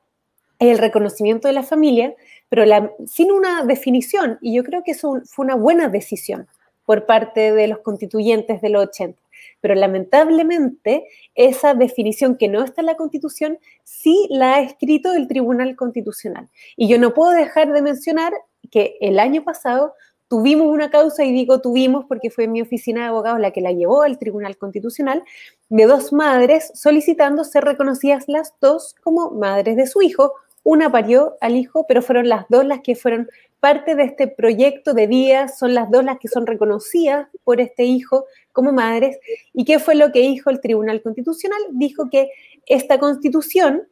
es 0.58 0.72
el 0.72 0.78
reconocimiento 0.78 1.50
de 1.50 1.56
la 1.56 1.64
familia, 1.64 2.16
pero 2.48 2.64
sin 3.08 3.34
una 3.34 3.66
definición, 3.66 4.38
y 4.42 4.56
yo 4.56 4.64
creo 4.64 4.84
que 4.84 4.92
eso 4.92 5.20
fue 5.26 5.44
una 5.44 5.56
buena 5.56 5.90
decisión 5.90 6.48
por 6.86 7.06
parte 7.06 7.52
de 7.52 7.68
los 7.68 7.80
constituyentes 7.80 8.62
de 8.62 8.70
los 8.70 8.86
80 8.86 9.22
pero 9.62 9.76
lamentablemente 9.76 11.06
esa 11.36 11.74
definición 11.74 12.38
que 12.38 12.48
no 12.48 12.64
está 12.64 12.82
en 12.82 12.88
la 12.88 12.96
Constitución 12.96 13.60
sí 13.84 14.28
la 14.30 14.56
ha 14.56 14.62
escrito 14.62 15.14
el 15.14 15.28
Tribunal 15.28 15.76
Constitucional. 15.76 16.50
Y 16.76 16.88
yo 16.88 17.00
no 17.00 17.14
puedo 17.14 17.32
dejar 17.32 17.72
de 17.74 17.82
mencionar 17.82 18.34
que 18.72 18.98
el 19.02 19.20
año 19.20 19.44
pasado 19.44 19.94
tuvimos 20.28 20.68
una 20.68 20.92
causa, 20.92 21.26
y 21.26 21.34
digo 21.34 21.60
tuvimos 21.60 22.06
porque 22.06 22.30
fue 22.30 22.48
mi 22.48 22.62
oficina 22.62 23.02
de 23.02 23.08
abogados 23.08 23.40
la 23.40 23.52
que 23.52 23.62
la 23.62 23.72
llevó 23.72 24.04
al 24.04 24.20
Tribunal 24.20 24.58
Constitucional, 24.58 25.24
de 25.70 25.86
dos 25.86 26.14
madres 26.14 26.72
solicitando 26.76 27.44
ser 27.44 27.64
reconocidas 27.66 28.26
las 28.28 28.54
dos 28.62 28.96
como 29.02 29.32
madres 29.32 29.76
de 29.76 29.88
su 29.88 30.02
hijo. 30.02 30.34
Una 30.70 30.92
parió 30.92 31.36
al 31.42 31.56
hijo, 31.56 31.88
pero 31.88 32.04
fueron 32.04 32.30
las 32.30 32.46
dos 32.48 32.64
las 32.64 32.82
que 32.82 32.96
fueron 32.96 33.28
parte 33.60 33.96
de 33.96 34.04
este 34.04 34.28
proyecto 34.28 34.94
de 34.94 35.08
vida, 35.08 35.48
son 35.48 35.74
las 35.74 35.90
dos 35.90 36.04
las 36.04 36.20
que 36.20 36.28
son 36.28 36.46
reconocidas 36.46 37.28
por 37.44 37.60
este 37.60 37.86
hijo 37.86 38.26
como 38.52 38.72
madres. 38.72 39.18
¿Y 39.52 39.66
qué 39.66 39.80
fue 39.80 39.96
lo 39.96 40.12
que 40.12 40.20
dijo 40.20 40.52
el 40.52 40.62
Tribunal 40.62 41.02
Constitucional? 41.02 41.60
Dijo 41.72 42.08
que 42.12 42.30
esta 42.68 43.00
constitución, 43.00 43.88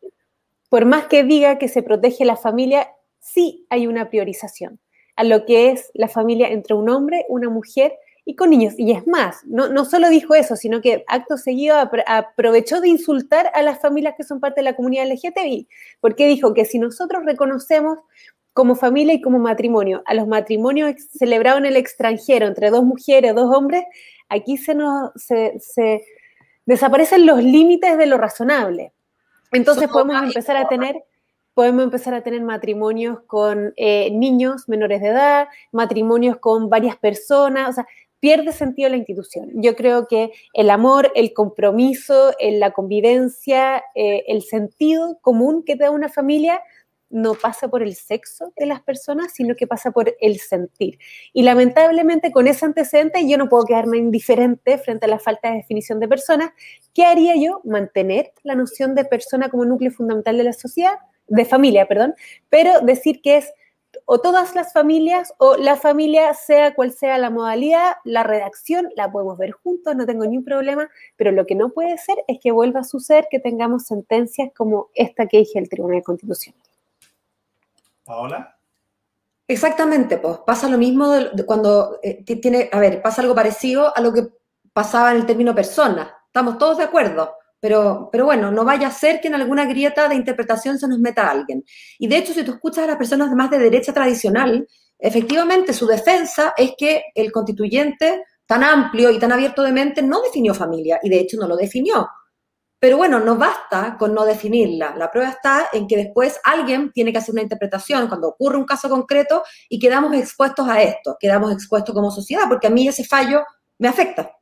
por 0.69 0.85
más 0.85 1.07
que 1.07 1.23
diga 1.23 1.57
que 1.57 1.67
se 1.67 1.81
protege 1.81 2.25
la 2.25 2.35
familia, 2.35 2.91
sí 3.19 3.65
hay 3.71 3.87
una 3.87 4.11
priorización 4.11 4.79
a 5.15 5.23
lo 5.23 5.47
que 5.47 5.71
es 5.71 5.89
la 5.95 6.07
familia 6.07 6.49
entre 6.49 6.75
un 6.75 6.89
hombre, 6.89 7.25
una 7.27 7.49
mujer 7.49 7.97
y 8.27 8.35
con 8.35 8.49
niños. 8.49 8.73
Y 8.77 8.91
es 8.91 9.07
más, 9.07 9.45
no, 9.45 9.69
no 9.69 9.85
solo 9.85 10.09
dijo 10.09 10.35
eso, 10.35 10.57
sino 10.57 10.81
que 10.81 11.05
acto 11.07 11.37
seguido 11.37 11.77
aprovechó 12.05 12.81
de 12.81 12.89
insultar 12.89 13.49
a 13.53 13.63
las 13.63 13.79
familias 13.79 14.15
que 14.17 14.25
son 14.25 14.41
parte 14.41 14.59
de 14.59 14.65
la 14.65 14.75
comunidad 14.75 15.07
LGTBI, 15.07 15.69
porque 16.01 16.27
dijo 16.27 16.53
que 16.53 16.65
si 16.65 16.77
nosotros 16.77 17.23
reconocemos 17.25 17.99
como 18.51 18.75
familia 18.75 19.13
y 19.13 19.21
como 19.21 19.39
matrimonio 19.39 20.03
a 20.05 20.13
los 20.13 20.27
matrimonios 20.27 20.93
celebrados 21.17 21.59
en 21.59 21.67
el 21.67 21.77
extranjero 21.77 22.47
entre 22.47 22.69
dos 22.69 22.83
mujeres 22.83 23.33
dos 23.33 23.55
hombres, 23.55 23.85
aquí 24.27 24.57
se, 24.57 24.75
nos, 24.75 25.11
se, 25.15 26.03
desaparecen 26.65 27.25
los 27.25 27.41
límites 27.41 27.97
de 27.97 28.07
lo 28.07 28.17
razonable. 28.17 28.91
Entonces 29.53 29.87
podemos 29.87 30.21
empezar 30.21 30.57
a 30.57 30.67
tener 30.67 31.01
podemos 31.53 31.85
empezar 31.85 32.13
a 32.13 32.21
tener 32.21 32.43
matrimonios 32.43 33.21
con 33.25 33.73
eh, 33.77 34.11
niños 34.11 34.69
menores 34.69 35.01
de 35.01 35.07
edad, 35.07 35.47
matrimonios 35.71 36.37
con 36.37 36.69
varias 36.69 36.97
personas, 36.97 37.69
o 37.69 37.73
sea, 37.73 37.87
pierde 38.19 38.51
sentido 38.51 38.89
la 38.89 38.97
institución. 38.97 39.49
Yo 39.55 39.75
creo 39.75 40.07
que 40.07 40.31
el 40.53 40.69
amor, 40.69 41.11
el 41.15 41.33
compromiso, 41.33 42.33
la 42.39 42.71
convivencia, 42.71 43.83
eh, 43.95 44.23
el 44.27 44.41
sentido 44.41 45.19
común 45.21 45.63
que 45.63 45.75
da 45.75 45.91
una 45.91 46.09
familia 46.09 46.61
no 47.09 47.35
pasa 47.35 47.69
por 47.69 47.83
el 47.83 47.95
sexo 47.95 48.53
de 48.57 48.65
las 48.65 48.81
personas, 48.81 49.31
sino 49.33 49.55
que 49.55 49.67
pasa 49.67 49.91
por 49.91 50.15
el 50.19 50.39
sentir. 50.39 50.99
Y 51.33 51.43
lamentablemente 51.43 52.31
con 52.31 52.47
ese 52.47 52.65
antecedente 52.65 53.27
yo 53.27 53.37
no 53.37 53.47
puedo 53.47 53.63
quedarme 53.63 53.97
indiferente 53.97 54.77
frente 54.77 55.05
a 55.05 55.09
la 55.09 55.19
falta 55.19 55.49
de 55.49 55.57
definición 55.57 55.99
de 55.99 56.07
persona. 56.07 56.53
¿Qué 56.93 57.05
haría 57.05 57.35
yo? 57.35 57.61
Mantener 57.63 58.33
la 58.43 58.55
noción 58.55 58.95
de 58.95 59.05
persona 59.05 59.49
como 59.49 59.65
núcleo 59.65 59.91
fundamental 59.91 60.37
de 60.37 60.43
la 60.43 60.53
sociedad, 60.53 60.95
de 61.27 61.45
familia, 61.45 61.87
perdón, 61.87 62.13
pero 62.49 62.81
decir 62.81 63.21
que 63.21 63.37
es 63.37 63.53
o 64.05 64.19
todas 64.19 64.55
las 64.55 64.73
familias 64.73 65.33
o 65.37 65.57
la 65.57 65.75
familia, 65.75 66.33
sea 66.33 66.73
cual 66.75 66.91
sea 66.91 67.17
la 67.17 67.29
modalidad, 67.29 67.95
la 68.03 68.23
redacción 68.23 68.89
la 68.95 69.11
podemos 69.11 69.37
ver 69.37 69.51
juntos, 69.51 69.95
no 69.95 70.05
tengo 70.05 70.25
ningún 70.25 70.45
problema, 70.45 70.89
pero 71.15 71.31
lo 71.31 71.45
que 71.45 71.55
no 71.55 71.69
puede 71.69 71.97
ser 71.97 72.17
es 72.27 72.39
que 72.39 72.51
vuelva 72.51 72.81
a 72.81 72.83
suceder 72.83 73.27
que 73.29 73.39
tengamos 73.39 73.83
sentencias 73.83 74.51
como 74.55 74.89
esta 74.93 75.27
que 75.27 75.39
dije 75.39 75.59
el 75.59 75.69
Tribunal 75.69 76.03
Constitucional. 76.03 76.61
Paola. 78.05 78.57
Exactamente, 79.49 80.17
pues 80.17 80.39
pasa 80.39 80.67
lo 80.67 80.77
mismo 80.77 81.13
cuando 81.45 81.99
eh, 82.03 82.23
tiene, 82.23 82.69
a 82.71 82.79
ver, 82.79 83.01
pasa 83.01 83.21
algo 83.21 83.33
parecido 83.33 83.95
a 83.95 84.01
lo 84.01 84.11
que 84.11 84.27
pasaba 84.73 85.11
en 85.11 85.17
el 85.17 85.25
término 85.25 85.55
persona. 85.55 86.13
Estamos 86.25 86.57
todos 86.57 86.77
de 86.77 86.83
acuerdo, 86.83 87.33
pero, 87.59 88.09
pero 88.11 88.25
bueno, 88.25 88.51
no 88.51 88.63
vaya 88.63 88.87
a 88.87 88.91
ser 88.91 89.19
que 89.19 89.27
en 89.27 89.35
alguna 89.35 89.65
grieta 89.65 90.07
de 90.07 90.15
interpretación 90.15 90.77
se 90.77 90.87
nos 90.87 90.99
meta 90.99 91.29
alguien. 91.29 91.63
Y 91.99 92.07
de 92.07 92.17
hecho, 92.17 92.33
si 92.33 92.43
tú 92.43 92.51
escuchas 92.51 92.83
a 92.83 92.87
las 92.87 92.97
personas 92.97 93.31
más 93.31 93.49
de 93.49 93.59
derecha 93.59 93.93
tradicional, 93.93 94.67
efectivamente 94.99 95.73
su 95.73 95.87
defensa 95.87 96.53
es 96.57 96.73
que 96.77 97.05
el 97.15 97.31
constituyente 97.31 98.23
tan 98.45 98.63
amplio 98.63 99.11
y 99.11 99.19
tan 99.19 99.31
abierto 99.31 99.61
de 99.61 99.71
mente 99.71 100.01
no 100.01 100.21
definió 100.21 100.53
familia, 100.53 100.99
y 101.03 101.09
de 101.09 101.19
hecho 101.19 101.37
no 101.37 101.47
lo 101.47 101.55
definió. 101.55 102.07
Pero 102.79 102.97
bueno, 102.97 103.19
no 103.19 103.35
basta 103.35 103.97
con 103.97 104.13
no 104.13 104.23
definirla. 104.23 104.95
La 104.95 105.09
prueba 105.09 105.31
está 105.31 105.69
en 105.73 105.87
que 105.87 105.97
después 105.97 106.39
alguien 106.43 106.91
tiene 106.91 107.11
que 107.11 107.17
hacer 107.17 107.33
una 107.33 107.41
interpretación 107.41 108.07
cuando 108.07 108.29
ocurre 108.29 108.57
un 108.57 108.65
caso 108.65 108.87
concreto 108.87 109.43
y 109.67 109.79
quedamos 109.79 110.13
expuestos 110.13 110.67
a 110.69 110.81
esto, 110.81 111.17
quedamos 111.19 111.51
expuestos 111.51 111.93
como 111.93 112.11
sociedad, 112.11 112.43
porque 112.47 112.67
a 112.67 112.69
mí 112.69 112.87
ese 112.87 113.03
fallo 113.03 113.43
me 113.79 113.87
afecta. 113.87 114.36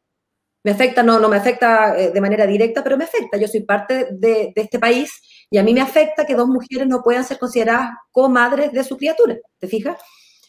Me 0.65 0.71
afecta, 0.71 1.04
no, 1.04 1.19
no 1.19 1.30
me 1.30 1.38
afecta 1.38 1.95
eh, 1.95 2.10
de 2.10 2.19
manera 2.19 2.47
directa, 2.47 2.84
pero 2.84 2.97
me 2.97 3.04
afecta. 3.04 3.38
Yo 3.38 3.47
soy 3.47 3.60
parte 3.60 4.08
de, 4.13 4.51
este 4.56 4.80
país 4.80 5.12
y 5.47 5.60
a 5.60 5.63
mí 5.63 5.75
me 5.75 5.82
afecta 5.82 6.25
que 6.25 6.34
dos 6.34 6.47
mujeres 6.47 6.88
no 6.88 7.04
puedan 7.04 7.23
ser 7.23 7.38
consideradas 7.38 7.91
comadres 8.12 8.71
de 8.71 8.84
su 8.84 8.97
criatura. 8.97 9.38
¿Te 9.60 9.67
fijas? 9.67 10.01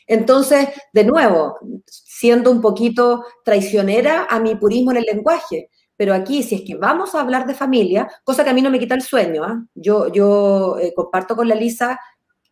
Entonces, 0.07 0.69
de 0.95 1.05
nuevo, 1.05 1.59
siendo 1.85 2.51
un 2.51 2.63
poquito 2.63 3.27
traicionera 3.45 4.27
a 4.31 4.41
mi 4.41 4.55
purismo 4.55 4.91
en 4.93 4.97
el 4.97 5.05
lenguaje, 5.05 5.69
pero 5.99 6.15
aquí, 6.15 6.43
si 6.43 6.55
es 6.55 6.63
que 6.63 6.77
vamos 6.77 7.15
a 7.15 7.21
hablar 7.21 7.47
de 7.47 7.53
familia, 7.53 8.09
cosa 8.25 8.43
que 8.43 8.49
a 8.49 8.55
mí 8.55 8.63
no 8.63 8.71
me 8.71 8.79
quita 8.79 8.95
el 8.95 9.03
sueño, 9.03 9.45
¿ah? 9.45 9.63
yo, 9.75 10.11
yo 10.11 10.79
eh, 10.79 10.95
comparto 10.97 11.37
con 11.37 11.47
la 11.47 11.55
Lisa 11.55 12.01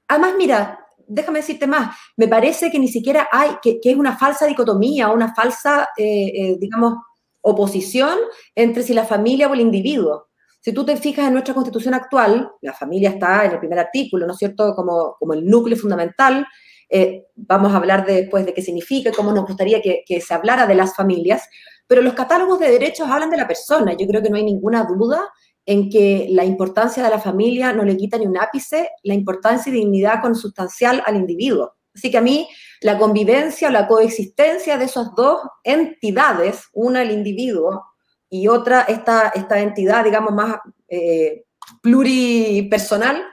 además, 0.07 0.35
mira, 0.37 0.87
déjame 1.07 1.38
decirte 1.38 1.66
más, 1.66 1.96
me 2.18 2.29
parece 2.29 2.70
que 2.70 2.79
ni 2.79 2.88
siquiera 2.88 3.27
hay, 3.33 3.53
que, 3.62 3.81
es 3.83 3.96
una 3.96 4.18
falsa 4.18 4.44
dicotomía, 4.44 5.09
una 5.09 5.35
falsa, 5.35 5.88
eh, 5.96 6.57
digamos, 6.59 6.96
oposición 7.44 8.18
entre 8.54 8.83
si 8.83 8.94
la 8.94 9.04
familia 9.04 9.48
o 9.48 9.54
el 9.54 9.61
individuo. 9.61 10.28
Si 10.61 10.72
tú 10.72 10.85
te 10.85 10.96
fijas 10.96 11.26
en 11.26 11.35
nuestra 11.35 11.52
constitución 11.52 11.92
actual, 11.92 12.50
la 12.62 12.72
familia 12.72 13.11
está 13.11 13.44
en 13.44 13.52
el 13.52 13.59
primer 13.59 13.78
artículo, 13.78 14.26
¿no 14.26 14.33
es 14.33 14.38
cierto?, 14.38 14.74
como, 14.74 15.14
como 15.18 15.35
el 15.35 15.44
núcleo 15.44 15.76
fundamental. 15.76 16.46
Eh, 16.88 17.26
vamos 17.35 17.72
a 17.72 17.76
hablar 17.76 18.07
después 18.07 18.46
de 18.46 18.54
qué 18.54 18.62
significa, 18.62 19.12
cómo 19.12 19.30
nos 19.30 19.46
gustaría 19.46 19.83
que, 19.83 20.04
que, 20.07 20.22
se 20.22 20.33
hablara 20.33 20.66
de 20.66 20.74
las 20.74 20.96
familias, 20.96 21.46
pero 21.87 22.00
los 22.00 22.14
catálogos 22.14 22.59
de 22.61 22.70
derechos 22.70 23.09
hablan 23.11 23.28
de 23.28 23.37
la 23.37 23.46
persona. 23.46 23.92
Yo 23.92 24.07
creo 24.07 24.22
que 24.22 24.30
no 24.30 24.37
hay 24.37 24.44
ninguna 24.44 24.85
duda 24.85 25.30
en 25.66 25.90
que 25.90 26.28
la 26.30 26.46
importancia 26.46 27.02
de 27.02 27.11
la 27.11 27.18
familia 27.18 27.74
no 27.74 27.85
le 27.85 27.96
quita 27.96 28.16
ni 28.16 28.26
un 28.26 28.38
ápice 28.38 28.88
la 29.02 29.14
importancia 29.14 29.70
y 29.70 29.74
dignidad 29.74 30.22
consustancial 30.22 31.02
al 31.04 31.16
individuo. 31.16 31.74
Así 31.94 32.11
que 32.11 32.18
a 32.18 32.22
mí 32.22 32.48
la 32.80 32.98
convivencia 32.98 33.68
o 33.68 33.70
la 33.70 33.87
coexistencia 33.87 34.76
de 34.76 34.87
esas 34.87 35.14
dos 35.14 35.40
entidades, 35.62 36.64
una 36.72 37.02
el 37.02 37.12
individuo 37.12 37.85
y 38.28 38.48
otra 38.48 38.83
esta, 38.83 39.28
esta 39.28 39.61
entidad, 39.61 40.04
digamos, 40.04 40.33
más 40.33 40.57
eh, 40.88 41.44
pluripersonal, 41.80 43.24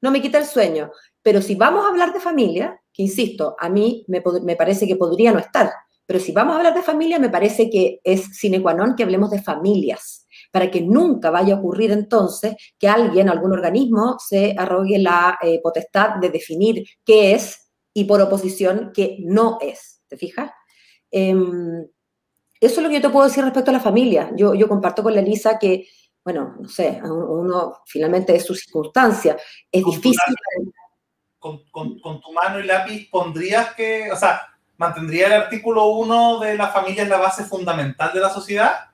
no 0.00 0.10
me 0.10 0.22
quita 0.22 0.38
el 0.38 0.46
sueño. 0.46 0.90
Pero 1.22 1.42
si 1.42 1.54
vamos 1.54 1.84
a 1.84 1.88
hablar 1.88 2.12
de 2.12 2.20
familia, 2.20 2.80
que 2.92 3.02
insisto, 3.02 3.56
a 3.58 3.68
mí 3.68 4.04
me, 4.08 4.22
me 4.42 4.56
parece 4.56 4.86
que 4.86 4.96
podría 4.96 5.32
no 5.32 5.38
estar, 5.38 5.70
pero 6.08 6.20
si 6.20 6.32
vamos 6.32 6.54
a 6.54 6.56
hablar 6.56 6.74
de 6.74 6.80
familia, 6.80 7.18
me 7.18 7.28
parece 7.28 7.68
que 7.68 8.00
es 8.02 8.30
sine 8.32 8.62
qua 8.62 8.72
non 8.72 8.96
que 8.96 9.04
hablemos 9.04 9.28
de 9.28 9.44
familias 9.44 10.24
para 10.50 10.70
que 10.70 10.80
nunca 10.80 11.28
vaya 11.28 11.52
a 11.52 11.58
ocurrir 11.58 11.92
entonces 11.92 12.56
que 12.78 12.88
alguien, 12.88 13.28
algún 13.28 13.52
organismo, 13.52 14.16
se 14.16 14.56
arrogue 14.56 14.96
la 14.98 15.36
eh, 15.42 15.60
potestad 15.62 16.16
de 16.16 16.30
definir 16.30 16.82
qué 17.04 17.34
es 17.34 17.67
y 17.98 18.04
por 18.04 18.20
oposición 18.20 18.92
qué 18.94 19.16
no 19.20 19.58
es. 19.60 20.02
¿Te 20.06 20.16
fijas? 20.16 20.52
Em, 21.10 21.84
eso 22.60 22.76
es 22.76 22.82
lo 22.82 22.88
que 22.88 22.96
yo 22.96 23.02
te 23.02 23.10
puedo 23.10 23.26
decir 23.26 23.42
respecto 23.42 23.70
a 23.70 23.74
la 23.74 23.80
familia. 23.80 24.30
Yo, 24.36 24.54
yo 24.54 24.68
comparto 24.68 25.02
con 25.02 25.14
la 25.14 25.20
Elisa 25.20 25.58
que, 25.58 25.88
bueno, 26.24 26.54
no 26.60 26.68
sé, 26.68 27.00
uno 27.02 27.82
finalmente 27.86 28.36
es 28.36 28.44
su 28.44 28.54
circunstancia. 28.54 29.36
Es 29.72 29.84
difícil. 29.84 30.34
con, 31.40 31.64
con, 31.70 32.20
tu 32.20 32.32
mano 32.32 32.60
y 32.60 32.64
lápiz 32.64 33.08
pondrías 33.10 33.74
que, 33.74 34.12
o 34.12 34.16
sea, 34.16 34.42
¿mantendría 34.76 35.26
el 35.26 35.32
artículo 35.32 35.86
1 35.86 36.38
de 36.38 36.56
la 36.56 36.68
familia 36.68 37.02
en 37.02 37.10
la 37.10 37.18
base 37.18 37.44
fundamental 37.44 38.12
de 38.14 38.20
la 38.20 38.30
sociedad? 38.30 38.90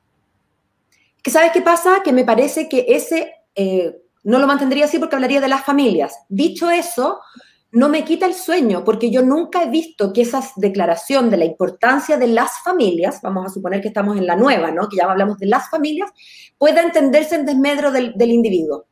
que 1.22 1.30
¿Sabes 1.30 1.52
qué 1.52 1.60
pasa? 1.60 2.02
Que 2.02 2.12
me 2.12 2.24
parece 2.24 2.68
que 2.70 2.86
ese 2.88 3.34
eh, 3.54 3.96
no 4.22 4.38
lo 4.38 4.46
mantendría 4.46 4.86
así 4.86 4.98
porque 4.98 5.16
hablaría 5.16 5.42
de 5.42 5.48
las 5.48 5.64
familias. 5.64 6.18
Dicho 6.28 6.70
eso, 6.70 7.20
no 7.74 7.88
me 7.88 8.04
quita 8.04 8.26
el 8.26 8.34
sueño 8.34 8.84
porque 8.84 9.10
yo 9.10 9.22
nunca 9.22 9.64
he 9.64 9.68
visto 9.68 10.12
que 10.12 10.22
esa 10.22 10.42
declaración 10.56 11.28
de 11.28 11.36
la 11.36 11.44
importancia 11.44 12.16
de 12.16 12.28
las 12.28 12.60
familias, 12.62 13.20
vamos 13.20 13.46
a 13.46 13.48
suponer 13.48 13.80
que 13.80 13.88
estamos 13.88 14.16
en 14.16 14.26
la 14.26 14.36
nueva, 14.36 14.70
¿no? 14.70 14.88
que 14.88 14.96
ya 14.96 15.10
hablamos 15.10 15.38
de 15.38 15.46
las 15.46 15.68
familias, 15.68 16.10
pueda 16.56 16.82
entenderse 16.82 17.34
en 17.34 17.44
desmedro 17.44 17.90
del, 17.90 18.14
individuo. 18.16 18.86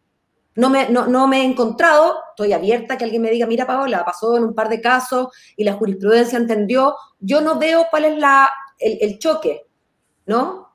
No 0.56 0.68
me, 0.68 0.88
no, 0.88 1.28
me, 1.28 1.42
he 1.42 1.44
encontrado, 1.44 2.16
estoy 2.30 2.52
abierta 2.52 2.94
a 2.94 2.98
que 2.98 3.04
alguien 3.04 3.22
me 3.22 3.30
diga, 3.30 3.46
mira 3.46 3.66
Paola, 3.66 4.04
pasó 4.04 4.36
en 4.36 4.44
un 4.44 4.54
par 4.54 4.68
de 4.68 4.80
casos 4.80 5.28
y 5.56 5.62
la 5.62 5.74
jurisprudencia 5.74 6.36
entendió, 6.36 6.96
yo 7.20 7.40
no 7.40 7.58
veo 7.60 7.86
cuál 7.88 8.04
es 8.06 8.18
la, 8.18 8.50
el, 8.78 8.98
el 9.00 9.18
choque, 9.18 9.62
¿no? 10.26 10.72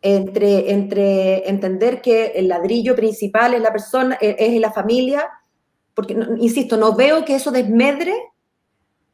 entre, 0.00 0.70
entre 0.72 1.48
entender 1.48 2.00
que 2.00 2.26
el 2.36 2.48
ladrillo 2.48 2.94
principal 2.94 3.54
es 3.54 3.60
la 3.60 3.72
persona, 3.72 4.16
e, 4.20 4.36
es 4.38 4.60
la 4.60 4.72
familia, 4.72 5.28
porque, 5.98 6.16
insisto, 6.38 6.76
no 6.76 6.94
veo 6.94 7.24
que 7.24 7.34
eso 7.34 7.50
desmedre 7.50 8.14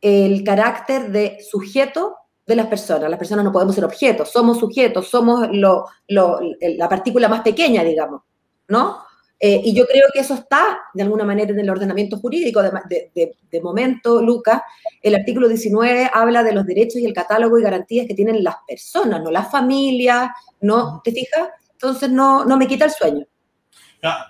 el 0.03 0.45
carácter 0.45 1.11
de 1.11 1.39
sujeto 1.41 2.15
de 2.47 2.57
las 2.57 2.67
personas. 2.67 3.09
Las 3.09 3.19
personas 3.19 3.43
no 3.43 3.53
podemos 3.53 3.75
ser 3.75 3.87
objetos, 3.87 4.31
somos 4.31 4.59
sujetos, 4.59 5.09
somos 5.09 5.49
la 5.49 6.89
partícula 6.91 7.27
más 7.27 7.41
pequeña, 7.41 7.83
digamos, 7.83 8.21
¿no? 8.69 8.99
Eh, 9.41 9.63
y 9.65 9.75
yo 9.75 9.87
creo 9.87 10.09
que 10.13 10.21
eso 10.21 10.35
está, 10.35 10.79
de 10.93 11.03
alguna 11.03 11.25
manera, 11.25 11.53
en 11.53 11.61
el 11.61 11.71
ordenamiento 11.71 12.19
jurídico. 12.19 12.61
De, 12.63 13.61
momento, 13.63 14.21
Lucas, 14.21 14.61
el 15.01 15.15
artículo 15.15 15.49
19 15.49 16.11
habla 16.13 16.43
de 16.43 16.53
los 16.53 16.67
derechos 16.67 17.01
y 17.01 17.07
el 17.07 17.15
catálogo 17.15 17.59
y 17.59 17.63
garantías 17.63 18.07
que 18.07 18.13
tienen 18.13 18.45
las 18.45 18.57
personas, 18.69 19.23
no 19.23 19.31
las 19.31 19.51
familias, 19.51 20.29
¿no? 20.61 21.01
¿Te 21.03 21.13
fijas? 21.13 21.49
Entonces, 21.73 22.11
no, 22.11 22.45
no 22.45 22.59
me 22.59 22.67
quita 22.67 22.85
el 22.85 22.91
sueño. 22.91 23.27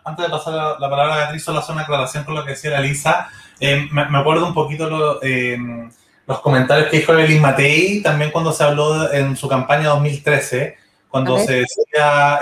Antes 0.05 0.25
de 0.25 0.31
pasar 0.31 0.79
la, 0.79 0.91
palabra 0.91 1.15
a 1.15 1.19
Beatriz, 1.19 1.45
solo 1.45 1.59
hacer 1.59 1.75
una 1.75 1.83
aclaración 1.83 2.25
con 2.25 2.35
lo 2.35 2.45
que 2.45 2.51
decía 2.51 2.71
la 2.71 2.81
Lisa. 2.81 3.29
Eh, 3.61 3.89
me, 3.91 4.19
acuerdo 4.19 4.47
un 4.47 4.55
poquito 4.55 5.21
eh, 5.23 5.59
los 6.27 6.41
comentarios 6.41 6.89
que 6.89 6.99
dijo 6.99 7.13
Evelyn 7.13 7.41
Matei, 7.41 8.03
también 8.03 8.31
cuando 8.31 8.53
se 8.53 8.65
habló 8.65 9.13
en 9.13 9.37
su 9.37 9.49
campaña 9.49 9.91
2013, 9.91 10.77
cuando 11.09 11.39
se 11.39 11.61
decía 11.61 12.41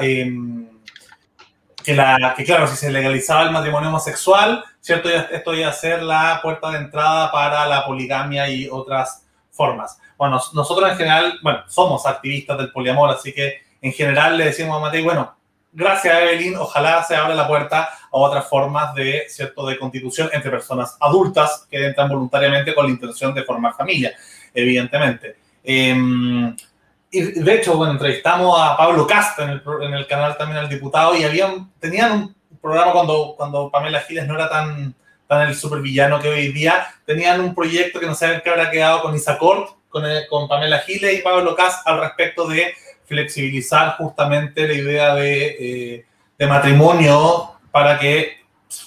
que, 1.84 1.94
la, 1.94 2.34
que, 2.36 2.44
claro, 2.44 2.66
si 2.66 2.76
se 2.76 2.90
legalizaba 2.90 3.42
el 3.42 3.50
matrimonio 3.50 3.88
homosexual, 3.88 4.64
¿cierto? 4.80 5.08
Esto 5.08 5.54
iba 5.54 5.68
a 5.68 5.72
ser 5.72 6.02
la 6.02 6.40
puerta 6.42 6.70
de 6.70 6.78
entrada 6.78 7.30
para 7.30 7.66
la 7.66 7.84
poligamia 7.84 8.48
y 8.48 8.68
otras 8.70 9.26
formas. 9.50 9.98
Bueno, 10.16 10.40
nosotros 10.54 10.90
en 10.90 10.96
general, 10.96 11.38
bueno, 11.42 11.60
somos 11.68 12.06
activistas 12.06 12.56
del 12.56 12.72
poliamor, 12.72 13.10
así 13.10 13.32
que 13.32 13.62
en 13.80 13.92
general 13.92 14.38
le 14.38 14.46
decimos 14.46 14.76
a 14.76 14.80
Matei, 14.80 15.02
bueno, 15.02 15.34
gracias 15.72 16.14
Evelyn, 16.14 16.56
ojalá 16.56 17.02
se 17.02 17.16
abra 17.16 17.34
la 17.34 17.48
puerta 17.48 17.88
a 17.88 18.08
otras 18.10 18.46
formas 18.48 18.94
de, 18.94 19.24
¿cierto?, 19.28 19.66
de 19.66 19.78
constitución 19.78 20.28
entre 20.32 20.50
personas 20.50 20.96
adultas 21.00 21.66
que 21.70 21.86
entran 21.86 22.08
voluntariamente 22.08 22.74
con 22.74 22.86
la 22.86 22.92
intención 22.92 23.34
de 23.34 23.42
formar 23.42 23.74
familia, 23.74 24.14
evidentemente. 24.54 25.36
Eh, 25.64 25.96
y 27.14 27.20
de 27.20 27.54
hecho, 27.54 27.76
bueno, 27.76 27.92
entrevistamos 27.92 28.58
a 28.58 28.74
Pablo 28.74 29.06
Casta 29.06 29.44
en 29.44 29.50
el, 29.50 29.62
en 29.82 29.92
el 29.92 30.06
canal 30.06 30.34
también 30.38 30.58
al 30.58 30.68
diputado 30.68 31.14
y 31.14 31.24
habían, 31.24 31.70
tenían 31.78 32.34
un 32.50 32.58
programa 32.58 32.92
cuando, 32.92 33.34
cuando 33.36 33.70
Pamela 33.70 34.00
Giles 34.00 34.26
no 34.26 34.34
era 34.34 34.48
tan, 34.48 34.94
tan 35.26 35.46
el 35.46 35.54
supervillano 35.54 36.20
que 36.20 36.30
hoy 36.30 36.52
día, 36.52 36.86
tenían 37.04 37.42
un 37.42 37.54
proyecto 37.54 38.00
que 38.00 38.06
no 38.06 38.14
saben 38.14 38.40
qué 38.42 38.48
habrá 38.48 38.70
quedado 38.70 39.02
con 39.02 39.14
Isacort, 39.14 39.76
con, 39.90 40.04
con 40.30 40.48
Pamela 40.48 40.78
Giles 40.78 41.18
y 41.18 41.22
Pablo 41.22 41.54
Cast 41.54 41.86
al 41.86 42.00
respecto 42.00 42.48
de 42.48 42.72
flexibilizar 43.12 43.96
justamente 43.98 44.66
la 44.66 44.72
idea 44.72 45.14
de, 45.14 45.56
eh, 45.60 46.06
de 46.38 46.46
matrimonio 46.46 47.52
para 47.70 47.98
que 47.98 48.38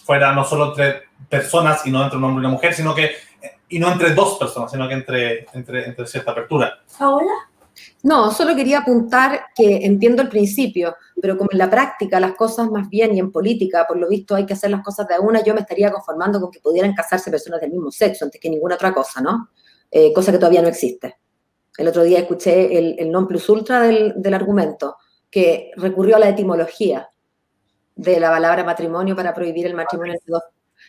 fuera 0.04 0.34
no 0.34 0.44
solo 0.44 0.70
entre 0.70 1.04
personas 1.30 1.86
y 1.86 1.92
no 1.92 2.04
entre 2.04 2.18
un 2.18 2.24
hombre 2.24 2.42
y 2.42 2.46
una 2.46 2.56
mujer, 2.56 2.74
sino 2.74 2.96
que 2.96 3.12
y 3.70 3.78
no 3.78 3.92
entre 3.92 4.16
dos 4.16 4.38
personas, 4.38 4.72
sino 4.72 4.88
que 4.88 4.96
entre, 4.96 5.46
entre, 5.54 5.86
entre 5.86 6.08
cierta 6.08 6.32
apertura. 6.32 6.80
¿Paola? 6.98 7.32
No, 8.02 8.32
solo 8.32 8.56
quería 8.56 8.80
apuntar 8.80 9.46
que 9.56 9.86
entiendo 9.86 10.22
el 10.22 10.30
principio, 10.30 10.96
pero 11.22 11.38
como 11.38 11.50
en 11.52 11.60
la 11.60 11.70
práctica 11.70 12.20
las 12.20 12.34
cosas 12.34 12.70
más 12.72 12.90
bien 12.90 13.16
y 13.16 13.20
en 13.20 13.32
política, 13.32 13.86
por 13.88 13.98
lo 13.98 14.08
visto 14.08 14.36
hay 14.36 14.46
que 14.46 14.54
hacer 14.54 14.72
las 14.72 14.84
cosas 14.84 15.08
de 15.08 15.20
una, 15.20 15.44
yo 15.44 15.54
me 15.54 15.62
estaría 15.62 15.92
conformando 15.92 16.40
con 16.40 16.50
que 16.52 16.60
pudieran 16.60 16.94
casarse 16.94 17.30
personas 17.30 17.62
del 17.62 17.72
mismo 17.72 17.92
sexo 17.92 18.26
antes 18.26 18.42
que 18.42 18.50
ninguna 18.50 18.76
otra 18.76 18.94
cosa, 18.94 19.22
¿no? 19.22 19.50
Eh, 19.92 20.12
cosa 20.14 20.32
que 20.32 20.38
todavía 20.38 20.62
no 20.62 20.68
existe. 20.68 21.18
El 21.78 21.88
otro 21.88 22.04
día 22.04 22.20
escuché 22.20 22.78
el, 22.78 23.12
non 23.12 23.28
plus 23.28 23.50
ultra 23.50 23.82
del, 23.82 24.14
del 24.16 24.34
argumento, 24.34 24.98
que 25.30 25.72
recurrió 25.76 26.16
a 26.16 26.20
la 26.20 26.30
etimología 26.30 27.10
de 27.96 28.20
la 28.20 28.30
palabra 28.30 28.64
matrimonio 28.64 29.16
para 29.16 29.34
prohibir 29.34 29.66
el 29.66 29.74
matrimonio 29.74 30.14
entre 30.14 30.32
dos 30.32 30.44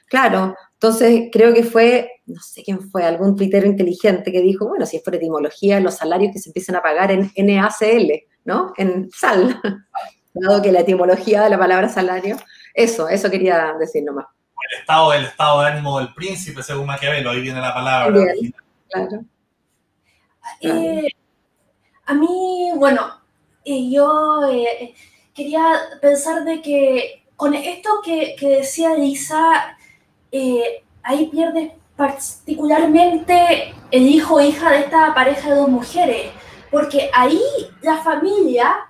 Claro, 0.08 0.54
entonces 0.74 1.30
creo 1.32 1.52
que 1.52 1.64
fue, 1.64 2.10
no 2.26 2.40
sé 2.40 2.62
quién 2.62 2.80
fue, 2.90 3.04
algún 3.04 3.34
tuitero 3.34 3.66
inteligente 3.66 4.30
que 4.30 4.40
dijo, 4.40 4.68
bueno, 4.68 4.86
si 4.86 4.98
es 4.98 5.02
por 5.02 5.14
etimología, 5.14 5.80
los 5.80 5.96
salarios 5.96 6.32
que 6.32 6.38
se 6.38 6.50
empiezan 6.50 6.76
a 6.76 6.82
pagar 6.82 7.10
en 7.10 7.32
NACL, 7.36 8.12
¿no? 8.44 8.72
En 8.76 9.10
SAL, 9.10 9.60
dado 10.34 10.62
que 10.62 10.70
la 10.70 10.80
etimología 10.80 11.42
de 11.42 11.50
la 11.50 11.58
palabra 11.58 11.88
salario, 11.88 12.36
eso, 12.72 13.08
eso 13.08 13.30
quería 13.30 13.74
decir 13.80 14.04
nomás. 14.04 14.26
El 14.70 14.80
estado, 14.80 15.12
el 15.12 15.24
estado 15.24 15.62
de 15.62 15.66
ánimo 15.68 15.98
del 15.98 16.14
príncipe, 16.14 16.62
según 16.62 16.86
Maquiavelo, 16.86 17.30
ahí 17.30 17.40
viene 17.40 17.60
la 17.60 17.74
palabra. 17.74 18.20
claro. 18.88 19.24
Eh, 20.60 21.08
a 22.06 22.14
mí, 22.14 22.70
bueno, 22.76 23.20
yo 23.64 24.48
eh, 24.50 24.94
quería 25.34 25.64
pensar 26.00 26.44
de 26.44 26.62
que 26.62 27.24
con 27.36 27.54
esto 27.54 28.00
que, 28.04 28.36
que 28.38 28.48
decía 28.58 28.94
Lisa, 28.94 29.76
eh, 30.32 30.82
ahí 31.02 31.26
pierde 31.26 31.76
particularmente 31.96 33.74
el 33.90 34.06
hijo 34.06 34.36
o 34.36 34.40
hija 34.40 34.70
de 34.70 34.80
esta 34.80 35.14
pareja 35.14 35.50
de 35.50 35.56
dos 35.56 35.68
mujeres, 35.68 36.30
porque 36.70 37.10
ahí 37.12 37.40
la 37.82 37.98
familia, 37.98 38.88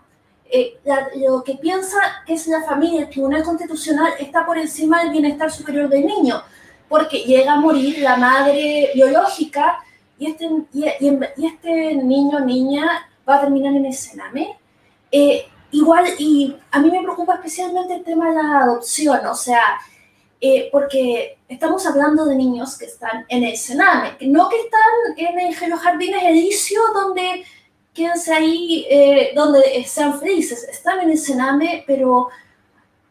lo 1.17 1.43
que 1.43 1.55
piensa 1.55 1.99
que 2.27 2.35
es 2.35 2.47
la 2.47 2.63
familia, 2.63 3.03
el 3.03 3.11
Tribunal 3.11 3.43
Constitucional, 3.43 4.13
está 4.19 4.45
por 4.47 4.59
encima 4.59 5.03
del 5.03 5.11
bienestar 5.11 5.51
superior 5.51 5.89
del 5.89 6.07
niño, 6.07 6.43
porque 6.89 7.19
llega 7.19 7.55
a 7.55 7.61
morir 7.61 7.99
la 7.99 8.17
madre 8.17 8.91
biológica 8.95 9.85
y 10.19 10.27
este, 10.31 10.49
y, 10.73 10.85
este 11.47 11.95
niño 11.97 12.41
niña 12.41 13.09
va 13.29 13.37
a 13.37 13.41
terminar 13.41 13.75
en 13.75 13.87
el 13.87 13.95
cename. 13.95 14.59
Eh, 15.11 15.47
igual, 15.73 16.07
y 16.19 16.57
a 16.71 16.79
mí 16.79 16.91
me 16.91 17.03
preocupa 17.03 17.35
especialmente 17.35 17.95
el 17.95 18.05
tema 18.05 18.29
de 18.29 18.37
la 18.37 18.61
adopción, 18.61 19.27
o 19.27 19.35
sea, 19.35 19.79
eh, 20.41 20.69
porque 20.71 21.39
estamos 21.49 21.87
hablando 21.87 22.25
de 22.27 22.37
niños 22.37 22.77
que 22.79 22.87
están 22.87 23.25
en 23.29 23.45
el 23.45 23.57
Sename, 23.57 24.17
no 24.21 24.49
que 24.49 24.57
están 24.61 25.63
en, 25.63 25.71
los 25.71 25.81
jardines 25.81 26.23
edilicio 26.23 26.81
donde 26.95 27.45
quédense 27.95 28.35
ahí, 28.35 28.87
eh, 28.91 29.33
donde 29.35 29.85
sean 29.87 30.19
felices, 30.21 30.65
están 30.65 31.01
en 31.01 31.11
el 31.11 31.19
Sename, 31.19 31.85
pero 31.87 32.29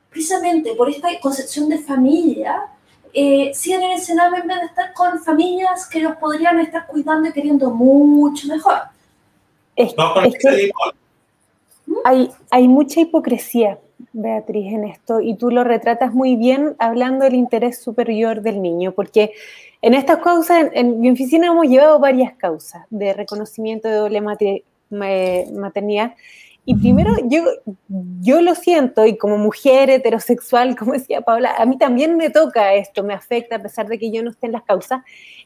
precisamente 0.09 0.75
por 0.75 0.89
esta 0.89 1.09
concepción 1.19 1.67
de 1.67 1.79
familia, 1.79 2.61
eh, 3.15 3.53
siguen 3.53 3.83
en 3.83 3.91
el 3.93 3.99
Sename 3.99 4.39
en 4.39 4.47
vez 4.47 4.59
de 4.59 4.65
estar 4.65 4.93
con 4.93 5.19
familias 5.23 5.87
que 5.87 6.01
los 6.01 6.17
podrían 6.17 6.59
estar 6.59 6.85
cuidando 6.85 7.29
y 7.29 7.31
queriendo 7.31 7.71
mucho 7.71 8.47
mejor. 8.47 8.79
hay, 12.03 12.29
hay 12.51 12.67
mucha 12.67 12.99
hipocresía 12.99 13.79
Beatriz, 14.11 14.73
en 14.73 14.85
esto, 14.85 15.19
y 15.21 15.35
tú 15.35 15.51
lo 15.51 15.63
retratas 15.63 16.13
muy 16.13 16.35
bien 16.35 16.75
hablando 16.79 17.25
del 17.25 17.35
interés 17.35 17.81
superior 17.81 18.41
del 18.41 18.61
niño, 18.61 18.91
porque 18.91 19.31
en 19.81 19.93
estas 19.93 20.17
causas, 20.19 20.69
en, 20.73 20.99
mi 20.99 21.09
oficina 21.09 21.47
hemos 21.47 21.67
llevado 21.67 21.99
varias 21.99 22.33
causas 22.35 22.85
de 22.89 23.13
reconocimiento 23.13 23.87
de 23.87 23.95
doble 23.95 24.21
maternidad, 24.89 26.15
y 26.67 26.75
primero, 26.75 27.15
yo, 27.25 27.43
yo 28.21 28.41
lo 28.41 28.55
siento, 28.55 29.05
y 29.05 29.17
como 29.17 29.37
mujer 29.37 29.91
heterosexual, 29.91 30.75
como 30.75 30.93
decía 30.93 31.21
Paula, 31.21 31.53
a 31.57 31.65
mí 31.65 31.77
también 31.77 32.17
me 32.17 32.31
toca 32.31 32.73
esto, 32.73 33.03
me 33.03 33.13
afecta, 33.13 33.57
a 33.57 33.61
pesar 33.61 33.87
de 33.87 33.99
que 33.99 34.11
yo 34.11 34.23
no 34.23 34.31
esté 34.31 34.47
en 34.47 34.53
las 34.53 34.63
causas, 34.63 35.01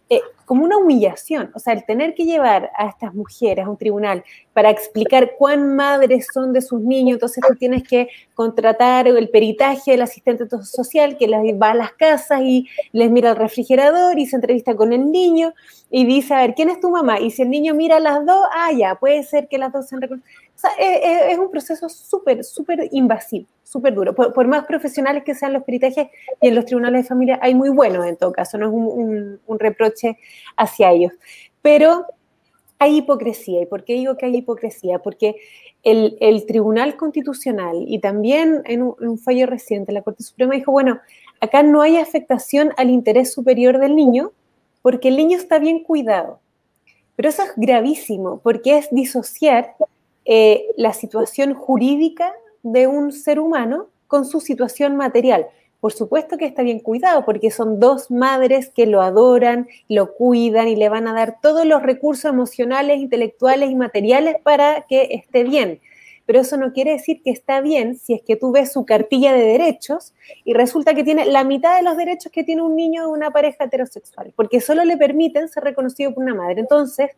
eh, 0.09 0.21
como 0.45 0.63
una 0.63 0.77
humillación. 0.77 1.51
O 1.53 1.59
sea, 1.59 1.73
el 1.73 1.85
tener 1.85 2.15
que 2.15 2.23
llevar 2.23 2.71
a 2.77 2.87
estas 2.87 3.13
mujeres 3.13 3.65
a 3.65 3.69
un 3.69 3.77
tribunal 3.77 4.23
para 4.59 4.71
explicar 4.71 5.35
cuán 5.37 5.77
madres 5.77 6.27
son 6.33 6.51
de 6.51 6.59
sus 6.59 6.81
niños, 6.81 7.13
entonces 7.13 7.41
tú 7.47 7.55
tienes 7.55 7.81
que 7.81 8.09
contratar 8.33 9.07
el 9.07 9.29
peritaje 9.29 9.91
del 9.91 10.01
asistente 10.01 10.49
social 10.65 11.17
que 11.17 11.29
les 11.29 11.39
va 11.57 11.71
a 11.71 11.75
las 11.75 11.93
casas 11.93 12.41
y 12.43 12.67
les 12.91 13.09
mira 13.09 13.29
el 13.29 13.35
refrigerador 13.37 14.19
y 14.19 14.25
se 14.25 14.35
entrevista 14.35 14.75
con 14.75 14.91
el 14.91 15.09
niño 15.13 15.53
y 15.89 16.03
dice, 16.03 16.33
a 16.33 16.41
ver, 16.41 16.55
¿quién 16.55 16.69
es 16.69 16.81
tu 16.81 16.89
mamá? 16.89 17.21
Y 17.21 17.31
si 17.31 17.43
el 17.43 17.49
niño 17.49 17.73
mira 17.73 17.95
a 17.95 17.99
las 18.01 18.25
dos, 18.25 18.45
ah, 18.53 18.73
ya, 18.73 18.95
puede 18.95 19.23
ser 19.23 19.47
que 19.47 19.57
las 19.57 19.71
dos 19.71 19.87
sean 19.87 20.03
o 20.03 20.17
sea, 20.55 20.71
es, 20.77 21.37
un 21.37 21.49
proceso 21.49 21.87
súper, 21.87 22.43
súper 22.43 22.89
invasivo, 22.91 23.47
súper 23.63 23.93
duro. 23.93 24.13
Por, 24.13 24.45
más 24.45 24.65
profesionales 24.65 25.23
que 25.23 25.35
sean 25.35 25.53
los 25.53 25.63
peritajes 25.63 26.07
y 26.41 26.49
en 26.49 26.55
los 26.55 26.65
tribunales 26.65 27.03
de 27.03 27.07
familia 27.07 27.39
hay 27.41 27.55
muy 27.55 27.69
buenos 27.69 28.05
en 28.05 28.17
todo 28.17 28.33
caso, 28.33 28.57
no 28.57 28.65
es 28.65 28.73
un, 28.73 29.57
reproche 29.57 30.17
hacia 30.57 30.91
ellos. 30.91 31.13
Pero 31.61 32.07
hay 32.79 32.97
hipocresía. 32.97 33.61
¿Y 33.61 33.65
por 33.65 33.83
qué 33.83 33.93
digo 33.93 34.17
que 34.17 34.25
hay 34.25 34.37
hipocresía? 34.37 34.99
Porque 34.99 35.35
el, 35.83 36.45
Tribunal 36.47 36.95
Constitucional 36.95 37.83
y 37.87 37.99
también 37.99 38.61
en 38.65 38.81
un, 38.81 39.19
fallo 39.19 39.45
reciente 39.45 39.91
la 39.91 40.01
Corte 40.01 40.23
Suprema 40.23 40.55
dijo, 40.55 40.71
bueno, 40.71 40.99
acá 41.41 41.61
no 41.61 41.81
hay 41.81 41.97
afectación 41.97 42.71
al 42.77 42.89
interés 42.89 43.31
superior 43.33 43.77
del 43.79 43.95
niño 43.95 44.31
porque 44.81 45.09
el 45.09 45.17
niño 45.17 45.37
está 45.37 45.59
bien 45.59 45.83
cuidado. 45.83 46.39
Pero 47.15 47.29
eso 47.29 47.43
es 47.43 47.51
gravísimo 47.57 48.39
porque 48.41 48.77
es 48.77 48.87
disociar 48.91 49.75
eh, 50.25 50.67
la 50.77 50.93
situación 50.93 51.53
jurídica 51.53 52.33
de 52.63 52.87
un 52.87 53.11
ser 53.11 53.39
humano 53.39 53.87
con 54.07 54.25
su 54.25 54.39
situación 54.39 54.95
material. 54.95 55.47
Por 55.79 55.93
supuesto 55.93 56.37
que 56.37 56.45
está 56.45 56.61
bien 56.61 56.79
cuidado 56.79 57.23
porque 57.23 57.51
son 57.51 57.79
dos 57.79 58.11
madres 58.11 58.69
que 58.69 58.85
lo 58.85 59.01
adoran, 59.01 59.67
lo 59.87 60.13
cuidan 60.13 60.67
y 60.67 60.75
le 60.75 60.89
van 60.89 61.07
a 61.07 61.13
dar 61.13 61.39
todos 61.41 61.65
los 61.65 61.81
recursos 61.81 62.25
emocionales, 62.25 62.99
intelectuales 62.99 63.71
y 63.71 63.75
materiales 63.75 64.35
para 64.43 64.85
que 64.89 65.09
esté 65.11 65.43
bien. 65.43 65.79
Pero 66.25 66.41
eso 66.41 66.57
no 66.57 66.73
quiere 66.73 66.91
decir 66.91 67.23
que 67.23 67.31
está 67.31 67.59
bien 67.61 67.97
si 67.97 68.13
es 68.13 68.21
que 68.21 68.35
tú 68.35 68.51
ves 68.51 68.71
su 68.71 68.85
cartilla 68.85 69.33
de 69.33 69.43
derechos 69.43 70.13
y 70.43 70.53
resulta 70.53 70.93
que 70.93 71.03
tiene 71.03 71.25
la 71.25 71.43
mitad 71.43 71.75
de 71.77 71.81
los 71.81 71.97
derechos 71.97 72.31
que 72.31 72.43
tiene 72.43 72.61
un 72.61 72.75
niño 72.75 73.03
de 73.03 73.07
una 73.07 73.31
pareja 73.31 73.63
heterosexual, 73.63 74.31
porque 74.35 74.61
solo 74.61 74.85
le 74.85 74.95
permiten 74.95 75.47
ser 75.47 75.63
reconocido 75.63 76.13
por 76.13 76.23
una 76.23 76.35
madre. 76.35 76.59
Entonces, 76.59 77.09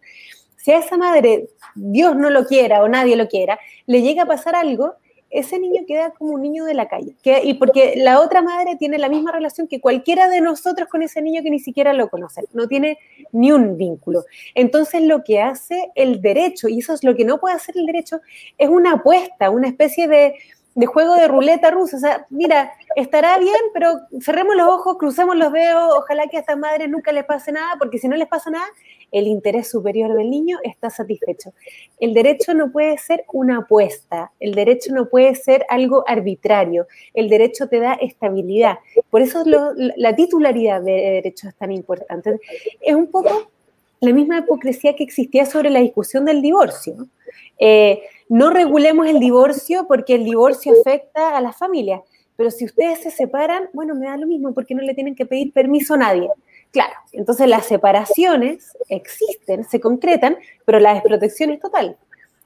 si 0.55 0.71
a 0.71 0.77
esa 0.77 0.95
madre, 0.95 1.49
Dios 1.75 2.15
no 2.15 2.29
lo 2.29 2.45
quiera 2.45 2.83
o 2.83 2.87
nadie 2.87 3.15
lo 3.15 3.27
quiera, 3.27 3.59
le 3.87 4.01
llega 4.01 4.23
a 4.23 4.27
pasar 4.27 4.55
algo, 4.55 4.93
ese 5.31 5.59
niño 5.59 5.83
queda 5.87 6.11
como 6.11 6.33
un 6.33 6.41
niño 6.41 6.65
de 6.65 6.73
la 6.73 6.87
calle. 6.87 7.15
y 7.43 7.53
porque 7.55 7.93
la 7.95 8.19
otra 8.19 8.41
madre 8.41 8.75
tiene 8.77 8.97
la 8.97 9.09
misma 9.09 9.31
relación 9.31 9.67
que 9.67 9.81
cualquiera 9.81 10.29
de 10.29 10.41
nosotros 10.41 10.87
con 10.89 11.01
ese 11.01 11.21
niño 11.21 11.41
que 11.41 11.49
ni 11.49 11.59
siquiera 11.59 11.93
lo 11.93 12.09
conoce, 12.09 12.43
no 12.53 12.67
tiene 12.67 12.97
ni 13.31 13.51
un 13.51 13.77
vínculo. 13.77 14.25
Entonces 14.55 15.01
lo 15.01 15.23
que 15.23 15.41
hace 15.41 15.91
el 15.95 16.21
derecho, 16.21 16.67
y 16.67 16.79
eso 16.79 16.93
es 16.93 17.03
lo 17.03 17.15
que 17.15 17.25
no 17.25 17.39
puede 17.39 17.55
hacer 17.55 17.77
el 17.77 17.85
derecho, 17.85 18.19
es 18.57 18.69
una 18.69 18.93
apuesta, 18.93 19.49
una 19.49 19.67
especie 19.67 20.07
de, 20.07 20.35
de 20.73 20.85
juego 20.85 21.15
de 21.15 21.27
ruleta 21.27 21.69
rusa. 21.71 21.97
O 21.97 21.99
sea, 21.99 22.25
mira, 22.29 22.73
estará 22.95 23.37
bien, 23.37 23.59
pero 23.73 23.99
cerremos 24.21 24.55
los 24.55 24.67
ojos, 24.67 24.97
crucemos 24.97 25.35
los 25.35 25.51
dedos, 25.51 25.93
ojalá 25.97 26.27
que 26.27 26.37
a 26.37 26.39
estas 26.39 26.57
madres 26.57 26.89
nunca 26.89 27.11
les 27.11 27.25
pase 27.25 27.51
nada, 27.51 27.75
porque 27.77 27.97
si 27.97 28.07
no 28.07 28.15
les 28.15 28.27
pasa 28.27 28.49
nada, 28.49 28.65
el 29.11 29.27
interés 29.27 29.69
superior 29.69 30.15
del 30.15 30.29
niño 30.29 30.59
está 30.63 30.89
satisfecho. 30.89 31.53
El 31.99 32.13
derecho 32.13 32.53
no 32.53 32.71
puede 32.71 32.97
ser 32.97 33.25
una 33.33 33.59
apuesta, 33.59 34.31
el 34.39 34.55
derecho 34.55 34.93
no 34.93 35.09
puede 35.09 35.35
ser 35.35 35.65
algo 35.69 36.03
arbitrario, 36.07 36.87
el 37.13 37.29
derecho 37.29 37.67
te 37.67 37.79
da 37.79 37.93
estabilidad. 37.93 38.79
Por 39.09 39.21
eso 39.21 39.43
la 39.45 40.15
titularidad 40.15 40.81
de 40.81 40.91
derecho 40.91 41.49
es 41.49 41.55
tan 41.55 41.71
importante. 41.71 42.39
Es 42.79 42.95
un 42.95 43.07
poco 43.07 43.51
la 43.99 44.13
misma 44.13 44.39
hipocresía 44.39 44.95
que 44.95 45.03
existía 45.03 45.45
sobre 45.45 45.69
la 45.69 45.79
discusión 45.79 46.25
del 46.25 46.41
divorcio. 46.41 47.07
Eh, 47.59 48.01
no 48.31 48.49
regulemos 48.49 49.07
el 49.07 49.19
divorcio 49.19 49.87
porque 49.89 50.15
el 50.15 50.23
divorcio 50.23 50.71
afecta 50.79 51.35
a 51.35 51.41
las 51.41 51.57
familias, 51.57 51.99
pero 52.37 52.49
si 52.49 52.63
ustedes 52.63 53.01
se 53.01 53.11
separan, 53.11 53.69
bueno, 53.73 53.93
me 53.93 54.07
da 54.07 54.15
lo 54.15 54.25
mismo 54.25 54.53
porque 54.53 54.73
no 54.73 54.81
le 54.81 54.93
tienen 54.93 55.15
que 55.15 55.25
pedir 55.25 55.51
permiso 55.51 55.95
a 55.95 55.97
nadie. 55.97 56.29
Claro, 56.71 56.93
entonces 57.11 57.49
las 57.49 57.65
separaciones 57.65 58.71
existen, 58.87 59.65
se 59.65 59.81
concretan, 59.81 60.37
pero 60.63 60.79
la 60.79 60.93
desprotección 60.93 61.49
es 61.49 61.59
total. 61.59 61.97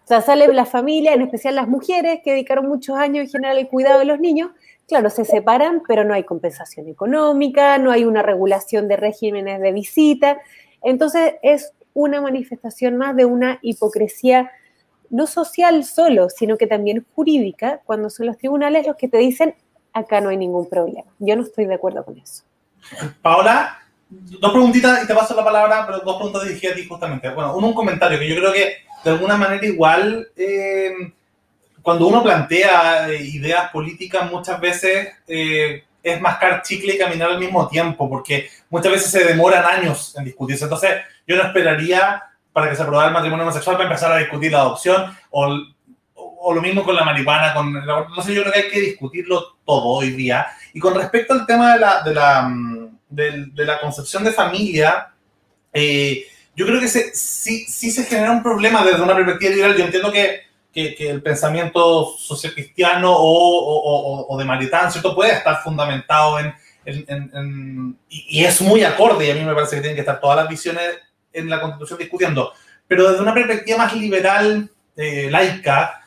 O 0.03 0.07
sea, 0.07 0.21
sale 0.21 0.51
la 0.51 0.65
familia, 0.65 1.13
en 1.13 1.21
especial 1.21 1.53
las 1.53 1.67
mujeres 1.67 2.21
que 2.23 2.31
dedicaron 2.31 2.67
muchos 2.67 2.97
años 2.97 3.25
en 3.25 3.29
general 3.29 3.59
al 3.59 3.69
cuidado 3.69 3.99
de 3.99 4.05
los 4.05 4.19
niños, 4.19 4.49
claro, 4.87 5.11
se 5.11 5.23
separan, 5.23 5.83
pero 5.87 6.03
no 6.03 6.15
hay 6.15 6.23
compensación 6.23 6.87
económica, 6.87 7.77
no 7.77 7.91
hay 7.91 8.05
una 8.05 8.23
regulación 8.23 8.87
de 8.87 8.97
regímenes 8.97 9.61
de 9.61 9.71
visita. 9.71 10.41
Entonces 10.81 11.35
es 11.43 11.73
una 11.93 12.21
manifestación 12.21 12.97
más 12.97 13.15
de 13.15 13.25
una 13.25 13.59
hipocresía 13.61 14.49
no 15.09 15.27
social 15.27 15.83
solo, 15.83 16.29
sino 16.29 16.57
que 16.57 16.67
también 16.67 17.05
jurídica, 17.15 17.81
cuando 17.85 18.09
son 18.09 18.27
los 18.27 18.37
tribunales 18.37 18.85
los 18.85 18.95
que 18.95 19.07
te 19.07 19.17
dicen, 19.17 19.55
acá 19.93 20.21
no 20.21 20.29
hay 20.29 20.37
ningún 20.37 20.69
problema. 20.69 21.09
Yo 21.19 21.35
no 21.35 21.43
estoy 21.43 21.65
de 21.65 21.75
acuerdo 21.75 22.03
con 22.03 22.17
eso. 22.17 22.43
Paola, 23.21 23.79
dos 24.09 24.51
preguntitas 24.51 25.03
y 25.03 25.07
te 25.07 25.15
paso 25.15 25.35
la 25.35 25.43
palabra, 25.43 25.85
pero 25.85 25.99
dos 25.99 26.17
preguntas 26.17 26.43
dirigidas 26.43 26.73
a 26.73 26.77
ti 26.77 26.87
justamente. 26.87 27.29
Bueno, 27.29 27.55
uno, 27.55 27.67
un 27.67 27.73
comentario 27.73 28.19
que 28.19 28.27
yo 28.27 28.35
creo 28.35 28.53
que 28.53 28.77
de 29.03 29.11
alguna 29.11 29.37
manera 29.37 29.65
igual, 29.65 30.27
eh, 30.35 31.13
cuando 31.81 32.07
uno 32.07 32.23
plantea 32.23 33.09
eh, 33.09 33.21
ideas 33.21 33.69
políticas, 33.71 34.29
muchas 34.31 34.59
veces 34.59 35.09
eh, 35.27 35.83
es 36.01 36.21
mascar 36.21 36.61
chicle 36.61 36.95
y 36.95 36.97
caminar 36.97 37.31
al 37.31 37.39
mismo 37.39 37.67
tiempo, 37.67 38.09
porque 38.09 38.49
muchas 38.69 38.91
veces 38.91 39.11
se 39.11 39.23
demoran 39.23 39.63
años 39.65 40.15
en 40.17 40.25
discutirse. 40.25 40.65
Entonces, 40.65 40.91
yo 41.27 41.35
no 41.35 41.43
esperaría 41.43 42.23
para 42.55 42.69
que 42.69 42.77
se 42.77 42.83
aprobara 42.83 43.09
el 43.09 43.13
matrimonio 43.13 43.43
homosexual 43.43 43.75
para 43.75 43.89
empezar 43.89 44.13
a 44.13 44.17
discutir 44.17 44.49
la 44.49 44.61
adopción 44.61 45.13
o, 45.29 45.59
o 46.13 46.53
lo 46.53 46.61
mismo 46.61 46.85
con 46.85 46.95
la 46.95 47.03
marihuana. 47.03 47.53
Con 47.53 47.73
no 47.73 48.21
sé, 48.21 48.33
yo 48.33 48.43
creo 48.43 48.53
que 48.53 48.59
hay 48.59 48.69
que 48.69 48.79
discutirlo 48.79 49.57
todo 49.65 49.83
hoy 49.83 50.11
día. 50.11 50.47
Y 50.73 50.79
con 50.79 50.95
respecto 50.95 51.33
al 51.33 51.45
tema 51.45 51.73
de 51.73 51.79
la, 51.81 52.01
de 52.01 52.13
la 52.13 52.41
mm, 52.43 52.97
de, 53.09 53.65
la 53.65 53.81
concepción 53.81 54.23
de 54.23 54.31
familia, 54.31 55.11
eh, 55.73 56.25
yo 56.55 56.65
creo 56.65 56.79
que 56.79 56.87
se, 56.87 57.13
sí, 57.13 57.65
sí, 57.67 57.91
se 57.91 58.05
genera 58.05 58.31
un 58.31 58.41
problema 58.41 58.85
desde 58.85 59.01
una 59.01 59.15
perspectiva 59.15 59.51
liberal. 59.51 59.77
Yo 59.77 59.83
entiendo 59.83 60.13
que, 60.13 60.43
que, 60.73 60.95
el 61.09 61.21
pensamiento 61.21 62.15
sociocristiano 62.17 63.11
o, 63.11 63.17
o, 63.19 64.33
o, 64.33 64.37
de 64.37 64.45
Maritán, 64.45 64.93
¿cierto? 64.93 65.13
Puede 65.13 65.33
estar 65.33 65.61
fundamentado 65.61 66.39
en, 66.39 66.53
en, 66.85 67.97
y, 68.07 68.45
es 68.45 68.61
muy 68.61 68.85
acorde, 68.85 69.27
y 69.27 69.31
a 69.31 69.35
mí 69.35 69.43
me 69.43 69.53
parece 69.53 69.75
que 69.75 69.81
tienen 69.81 69.95
que 69.95 70.01
estar 70.01 70.21
todas 70.21 70.37
las 70.37 70.47
visiones 70.47 70.83
en 71.35 71.49
la 71.49 71.61
Constitución 71.61 71.99
discutiendo. 71.99 72.53
Pero 72.87 73.09
desde 73.09 73.23
una 73.23 73.33
perspectiva 73.33 73.79
más 73.79 73.95
liberal, 73.95 74.69
eh, 74.95 75.29
laica, 75.29 76.01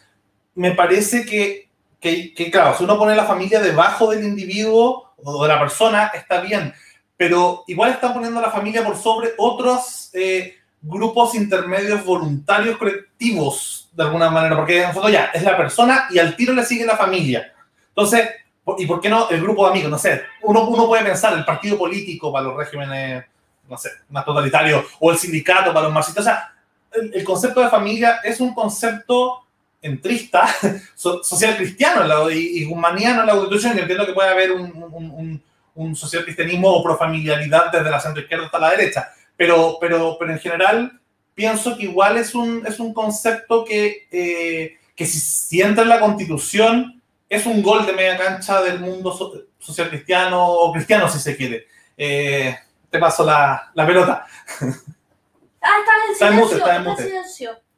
me 0.54 0.72
parece 0.72 1.24
que, 1.24 1.68
que, 2.00 2.34
que, 2.34 2.50
claro, 2.50 2.76
si 2.76 2.84
uno 2.84 2.98
pone 2.98 3.14
la 3.14 3.24
familia 3.24 3.60
debajo 3.60 4.10
del 4.10 4.24
individuo 4.24 5.14
o 5.22 5.42
de 5.42 5.48
la 5.48 5.58
persona, 5.58 6.10
está 6.14 6.40
bien 6.40 6.72
pero 7.18 7.64
igual 7.66 7.90
están 7.90 8.14
poniendo 8.14 8.38
a 8.38 8.44
la 8.44 8.52
familia 8.52 8.84
por 8.84 8.96
sobre 8.96 9.30
otros 9.36 10.10
eh, 10.14 10.54
grupos 10.80 11.34
intermedios 11.34 12.04
voluntarios 12.04 12.78
colectivos, 12.78 13.90
de 13.92 14.04
alguna 14.04 14.30
manera, 14.30 14.54
porque 14.54 14.84
en 14.84 14.94
fondo 14.94 15.08
ya 15.08 15.24
es 15.34 15.42
la 15.42 15.56
persona 15.56 16.06
y 16.10 16.20
al 16.20 16.36
tiro 16.36 16.54
le 16.54 16.64
sigue 16.64 16.86
la 16.86 16.96
familia. 16.96 17.52
Entonces, 17.88 18.30
¿y 18.78 18.86
por 18.86 19.00
qué 19.00 19.08
no 19.08 19.28
el 19.30 19.42
grupo 19.42 19.64
de 19.64 19.72
amigos? 19.72 19.90
No 19.90 19.98
sé, 19.98 20.22
uno, 20.42 20.68
uno 20.68 20.86
puede 20.86 21.02
pensar 21.02 21.36
el 21.36 21.44
partido 21.44 21.76
político 21.76 22.32
para 22.32 22.46
los 22.46 22.56
regímenes, 22.56 23.24
no 23.68 23.76
sé, 23.76 23.90
más 24.08 24.24
totalitarios, 24.24 24.84
o 25.00 25.10
el 25.10 25.18
sindicato 25.18 25.72
para 25.72 25.84
los 25.84 25.92
marxistas. 25.92 26.22
O 26.22 26.28
sea, 26.28 26.54
el, 27.12 27.24
concepto 27.24 27.60
de 27.60 27.68
familia 27.68 28.20
es 28.24 28.40
un 28.40 28.54
concepto 28.54 29.44
entrista, 29.80 30.48
social 30.94 31.56
cristiano 31.56 32.30
y, 32.30 32.62
y 32.62 32.64
humaniano 32.64 33.20
en 33.20 33.26
la 33.26 33.34
constitución, 33.34 33.76
y 33.76 33.80
entiendo 33.80 34.06
que 34.06 34.12
puede 34.12 34.30
haber 34.30 34.52
un 34.52 35.42
un 35.78 35.94
social 35.94 36.24
cristianismo 36.24 36.70
o 36.70 36.82
profamiliaridad 36.82 37.70
desde 37.70 37.90
la 37.90 38.00
centro 38.00 38.20
izquierda 38.20 38.46
hasta 38.46 38.58
la 38.58 38.70
derecha. 38.70 39.10
Pero, 39.36 39.78
pero, 39.80 40.16
pero 40.18 40.32
en 40.32 40.40
general 40.40 41.00
pienso 41.34 41.76
que 41.76 41.84
igual 41.84 42.16
es 42.16 42.34
un, 42.34 42.66
es 42.66 42.80
un 42.80 42.92
concepto 42.92 43.64
que, 43.64 44.08
eh, 44.10 44.76
que 44.96 45.06
si, 45.06 45.20
si, 45.20 45.60
entra 45.62 45.84
en 45.84 45.88
la 45.88 46.00
constitución 46.00 47.00
es 47.28 47.46
un 47.46 47.62
gol 47.62 47.86
de 47.86 47.92
media 47.92 48.16
cancha 48.16 48.60
del 48.60 48.80
mundo 48.80 49.46
social 49.60 49.88
cristiano 49.88 50.44
o 50.44 50.72
cristiano 50.72 51.08
si 51.08 51.20
se 51.20 51.36
quiere. 51.36 51.66
Eh, 51.96 52.58
te 52.90 52.98
paso 52.98 53.24
la, 53.24 53.70
la 53.74 53.86
pelota. 53.86 54.26
Ah, 55.60 55.74
está 55.80 55.92
en 56.08 56.14
silencio. 56.14 56.56
Está 56.56 56.76
en 56.76 56.84
mute, 56.84 56.94
está 56.94 57.02
en 57.02 57.08
silencio 57.08 57.68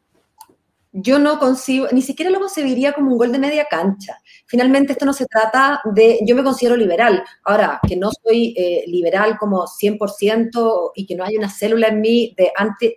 yo 0.92 1.18
no 1.18 1.38
consigo, 1.38 1.86
ni 1.92 2.02
siquiera 2.02 2.30
lo 2.30 2.40
concebiría 2.40 2.92
como 2.92 3.12
un 3.12 3.18
gol 3.18 3.32
de 3.32 3.38
media 3.38 3.66
cancha. 3.70 4.20
Finalmente 4.46 4.92
esto 4.92 5.04
no 5.04 5.12
se 5.12 5.26
trata 5.26 5.80
de, 5.84 6.18
yo 6.26 6.34
me 6.34 6.42
considero 6.42 6.76
liberal, 6.76 7.22
ahora 7.44 7.80
que 7.86 7.96
no 7.96 8.10
soy 8.10 8.54
eh, 8.56 8.84
liberal 8.88 9.36
como 9.38 9.66
100% 9.66 10.92
y 10.94 11.06
que 11.06 11.14
no 11.14 11.24
hay 11.24 11.36
una 11.36 11.48
célula 11.48 11.88
en 11.88 12.00
mí 12.00 12.34
de 12.36 12.50
anti, 12.56 12.92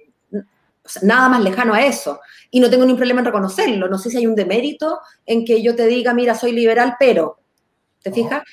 nada 1.03 1.29
más 1.29 1.43
lejano 1.43 1.73
a 1.73 1.85
eso. 1.85 2.19
Y 2.49 2.59
no 2.59 2.69
tengo 2.69 2.83
ningún 2.83 2.97
problema 2.97 3.19
en 3.21 3.25
reconocerlo. 3.25 3.87
No 3.87 3.97
sé 3.97 4.09
si 4.09 4.17
hay 4.17 4.27
un 4.27 4.35
demérito 4.35 4.99
en 5.25 5.45
que 5.45 5.61
yo 5.61 5.75
te 5.75 5.85
diga, 5.87 6.13
mira, 6.13 6.35
soy 6.35 6.51
liberal, 6.51 6.95
pero, 6.99 7.39
¿te 8.01 8.11
fijas? 8.11 8.43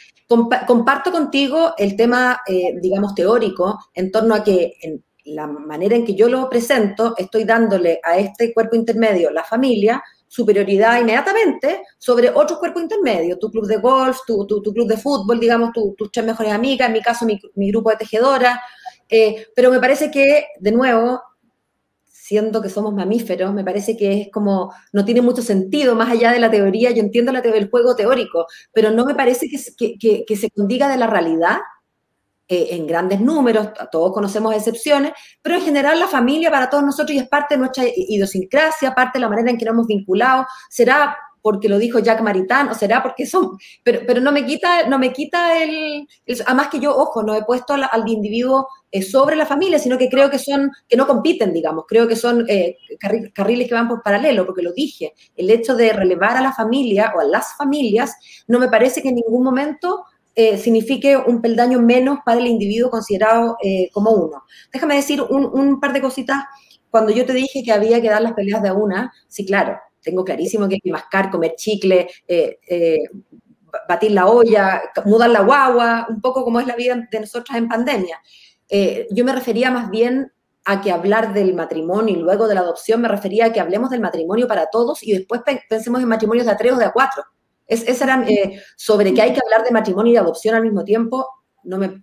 Comparto 0.66 1.10
contigo 1.10 1.74
el 1.76 1.96
tema, 1.96 2.40
eh, 2.46 2.74
digamos, 2.80 3.14
teórico 3.14 3.78
en 3.92 4.12
torno 4.12 4.34
a 4.34 4.44
que 4.44 4.74
en, 4.80 5.02
la 5.24 5.46
manera 5.46 5.96
en 5.96 6.04
que 6.04 6.14
yo 6.14 6.28
lo 6.28 6.48
presento, 6.48 7.14
estoy 7.16 7.44
dándole 7.44 8.00
a 8.02 8.16
este 8.16 8.54
cuerpo 8.54 8.76
intermedio, 8.76 9.30
la 9.30 9.44
familia, 9.44 10.02
superioridad 10.26 11.00
inmediatamente 11.00 11.82
sobre 11.98 12.30
otros 12.30 12.58
cuerpos 12.58 12.82
intermedios, 12.82 13.38
tu 13.38 13.50
club 13.50 13.66
de 13.66 13.76
golf, 13.76 14.18
tu, 14.26 14.46
tu, 14.46 14.72
club 14.72 14.88
de 14.88 14.96
fútbol, 14.96 15.38
digamos, 15.38 15.72
tus 15.72 16.10
tres 16.10 16.24
mejores 16.24 16.52
amigas, 16.52 16.86
en 16.88 16.92
mi 16.92 17.02
caso 17.02 17.26
mi, 17.26 17.70
grupo 17.70 17.90
de 17.90 17.96
tejedoras, 17.96 18.58
eh, 19.08 19.46
pero 19.54 19.70
me 19.70 19.80
parece 19.80 20.10
que, 20.10 20.46
de 20.58 20.72
nuevo, 20.72 21.20
siendo 22.30 22.62
que 22.62 22.68
somos 22.68 22.94
mamíferos, 22.94 23.52
me 23.52 23.64
parece 23.64 23.96
que 23.96 24.20
es 24.20 24.28
como, 24.30 24.72
no 24.92 25.04
tiene 25.04 25.20
mucho 25.20 25.42
sentido, 25.42 25.96
más 25.96 26.08
allá 26.10 26.30
de 26.30 26.38
la 26.38 26.48
teoría, 26.48 26.92
yo 26.92 27.02
entiendo 27.02 27.32
la 27.32 27.40
el 27.40 27.68
juego 27.68 27.96
teórico, 27.96 28.46
pero 28.72 28.92
no 28.92 29.04
me 29.04 29.16
parece 29.16 29.48
que, 29.48 29.98
que, 29.98 30.24
que 30.24 30.36
se 30.36 30.48
condiga 30.48 30.88
de 30.88 30.96
la 30.96 31.08
realidad 31.08 31.58
eh, 32.46 32.68
en 32.76 32.86
grandes 32.86 33.20
números, 33.20 33.70
todos 33.90 34.12
conocemos 34.12 34.54
excepciones, 34.54 35.10
pero 35.42 35.56
en 35.56 35.62
general 35.62 35.98
la 35.98 36.06
familia 36.06 36.52
para 36.52 36.70
todos 36.70 36.84
nosotros 36.84 37.16
y 37.16 37.18
es 37.18 37.28
parte 37.28 37.56
de 37.56 37.58
nuestra 37.58 37.82
idiosincrasia, 37.84 38.94
parte 38.94 39.18
de 39.18 39.22
la 39.22 39.28
manera 39.28 39.50
en 39.50 39.58
que 39.58 39.64
nos 39.64 39.74
hemos 39.74 39.88
vinculado, 39.88 40.46
será 40.68 41.16
porque 41.42 41.68
lo 41.68 41.78
dijo 41.78 41.98
Jack 41.98 42.20
Maritán, 42.22 42.68
o 42.68 42.74
será 42.74 43.02
porque 43.02 43.26
son, 43.26 43.58
pero, 43.82 44.00
pero 44.06 44.20
no 44.20 44.32
me 44.32 44.44
quita, 44.44 44.86
no 44.88 44.98
me 44.98 45.12
quita 45.12 45.62
el, 45.62 46.06
además 46.46 46.68
que 46.68 46.80
yo, 46.80 46.96
ojo, 46.96 47.22
no 47.22 47.34
he 47.34 47.44
puesto 47.44 47.74
al, 47.74 48.08
individuo 48.08 48.68
eh, 48.90 49.02
sobre 49.02 49.36
la 49.36 49.46
familia, 49.46 49.78
sino 49.78 49.98
que 49.98 50.08
creo 50.08 50.30
que 50.30 50.38
son, 50.38 50.70
que 50.88 50.96
no 50.96 51.06
compiten, 51.06 51.52
digamos, 51.52 51.84
creo 51.86 52.08
que 52.08 52.16
son 52.16 52.44
eh, 52.48 52.76
carriles 53.32 53.68
que 53.68 53.74
van 53.74 53.88
por 53.88 54.02
paralelo, 54.02 54.46
porque 54.46 54.62
lo 54.62 54.72
dije, 54.72 55.14
el 55.36 55.50
hecho 55.50 55.74
de 55.76 55.92
relevar 55.92 56.36
a 56.36 56.42
la 56.42 56.52
familia 56.52 57.12
o 57.16 57.20
a 57.20 57.24
las 57.24 57.56
familias, 57.56 58.14
no 58.46 58.58
me 58.58 58.68
parece 58.68 59.02
que 59.02 59.08
en 59.08 59.16
ningún 59.16 59.42
momento 59.42 60.04
eh, 60.36 60.56
signifique 60.58 61.16
un 61.16 61.42
peldaño 61.42 61.80
menos 61.80 62.20
para 62.24 62.40
el 62.40 62.46
individuo 62.46 62.88
considerado 62.88 63.56
eh, 63.62 63.90
como 63.92 64.12
uno. 64.12 64.44
Déjame 64.72 64.94
decir 64.94 65.20
un, 65.20 65.80
par 65.80 65.92
de 65.92 66.00
cositas. 66.00 66.44
Cuando 66.88 67.12
yo 67.12 67.26
te 67.26 67.32
dije 67.32 67.62
que 67.64 67.72
había 67.72 68.00
que 68.00 68.08
dar 68.08 68.22
las 68.22 68.32
peleas 68.32 68.62
de 68.62 68.68
a 68.68 68.74
una, 68.74 69.12
sí, 69.28 69.44
claro, 69.44 69.78
tengo 70.02 70.24
clarísimo 70.24 70.68
que 70.68 70.74
hay 70.74 70.80
que 70.80 70.92
mascar, 70.92 71.30
comer 71.30 71.54
chicle, 71.56 72.08
eh, 72.26 72.58
batir 73.88 74.12
la 74.12 74.26
olla, 74.26 74.82
mudar 75.04 75.30
la 75.30 75.42
guagua, 75.42 76.06
un 76.08 76.20
poco 76.20 76.44
como 76.44 76.60
es 76.60 76.66
la 76.66 76.76
vida 76.76 77.06
de 77.10 77.20
nosotras 77.20 77.56
en 77.58 77.68
pandemia. 77.68 78.20
yo 79.10 79.24
me 79.24 79.32
refería 79.32 79.70
más 79.70 79.90
bien 79.90 80.32
a 80.64 80.80
que 80.80 80.92
hablar 80.92 81.32
del 81.32 81.54
matrimonio 81.54 82.16
y 82.16 82.20
luego 82.20 82.46
de 82.46 82.54
la 82.54 82.60
adopción, 82.60 83.00
me 83.00 83.08
refería 83.08 83.46
a 83.46 83.52
que 83.52 83.60
hablemos 83.60 83.90
del 83.90 84.00
matrimonio 84.00 84.46
para 84.46 84.66
todos 84.66 85.02
y 85.02 85.12
después 85.12 85.40
pensemos 85.68 86.02
en 86.02 86.08
matrimonios 86.08 86.46
de 86.46 86.52
a 86.52 86.56
tres 86.56 86.72
o 86.72 86.76
de 86.76 86.84
a 86.84 86.92
cuatro. 86.92 87.24
Es, 87.66 88.00
era, 88.00 88.22
eh, 88.28 88.60
sobre 88.76 89.14
que 89.14 89.22
hay 89.22 89.32
que 89.32 89.40
hablar 89.44 89.64
de 89.64 89.70
matrimonio 89.70 90.10
y 90.10 90.14
de 90.14 90.20
adopción 90.20 90.54
al 90.54 90.62
mismo 90.62 90.84
tiempo. 90.84 91.26
No 91.62 91.78
me, 91.78 92.00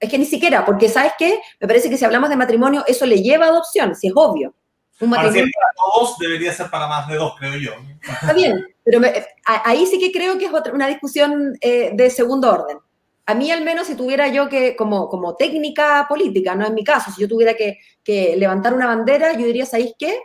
es 0.00 0.10
que 0.10 0.18
ni 0.18 0.24
siquiera, 0.24 0.64
porque 0.64 0.88
¿sabes 0.88 1.12
qué? 1.18 1.40
Me 1.60 1.66
parece 1.66 1.90
que 1.90 1.98
si 1.98 2.04
hablamos 2.04 2.30
de 2.30 2.36
matrimonio, 2.36 2.82
eso 2.86 3.04
le 3.04 3.22
lleva 3.22 3.46
a 3.46 3.48
adopción, 3.50 3.94
si 3.94 4.08
es 4.08 4.12
obvio. 4.16 4.54
Un 5.02 5.10
matrimonio... 5.10 5.50
Para, 5.54 5.72
todos 5.76 6.18
debería 6.18 6.52
ser 6.52 6.70
para 6.70 6.86
más 6.86 7.06
de 7.08 7.16
dos, 7.16 7.34
creo 7.38 7.56
yo. 7.56 7.72
Está 8.02 8.32
bien, 8.32 8.66
pero 8.82 9.00
ahí 9.44 9.84
sí 9.86 9.98
que 9.98 10.10
creo 10.10 10.38
que 10.38 10.46
es 10.46 10.54
otra, 10.54 10.72
una 10.72 10.86
discusión 10.86 11.56
eh, 11.60 11.90
de 11.92 12.08
segundo 12.08 12.50
orden. 12.50 12.78
A 13.26 13.34
mí 13.34 13.50
al 13.50 13.62
menos 13.62 13.86
si 13.86 13.94
tuviera 13.94 14.28
yo 14.28 14.48
que, 14.48 14.74
como, 14.74 15.08
como 15.08 15.36
técnica 15.36 16.06
política, 16.08 16.54
no 16.54 16.66
en 16.66 16.74
mi 16.74 16.82
caso, 16.82 17.10
si 17.12 17.20
yo 17.20 17.28
tuviera 17.28 17.54
que, 17.54 17.78
que 18.02 18.36
levantar 18.36 18.72
una 18.72 18.86
bandera, 18.86 19.32
yo 19.34 19.46
diría, 19.46 19.66
¿sabéis 19.66 19.92
qué? 19.98 20.18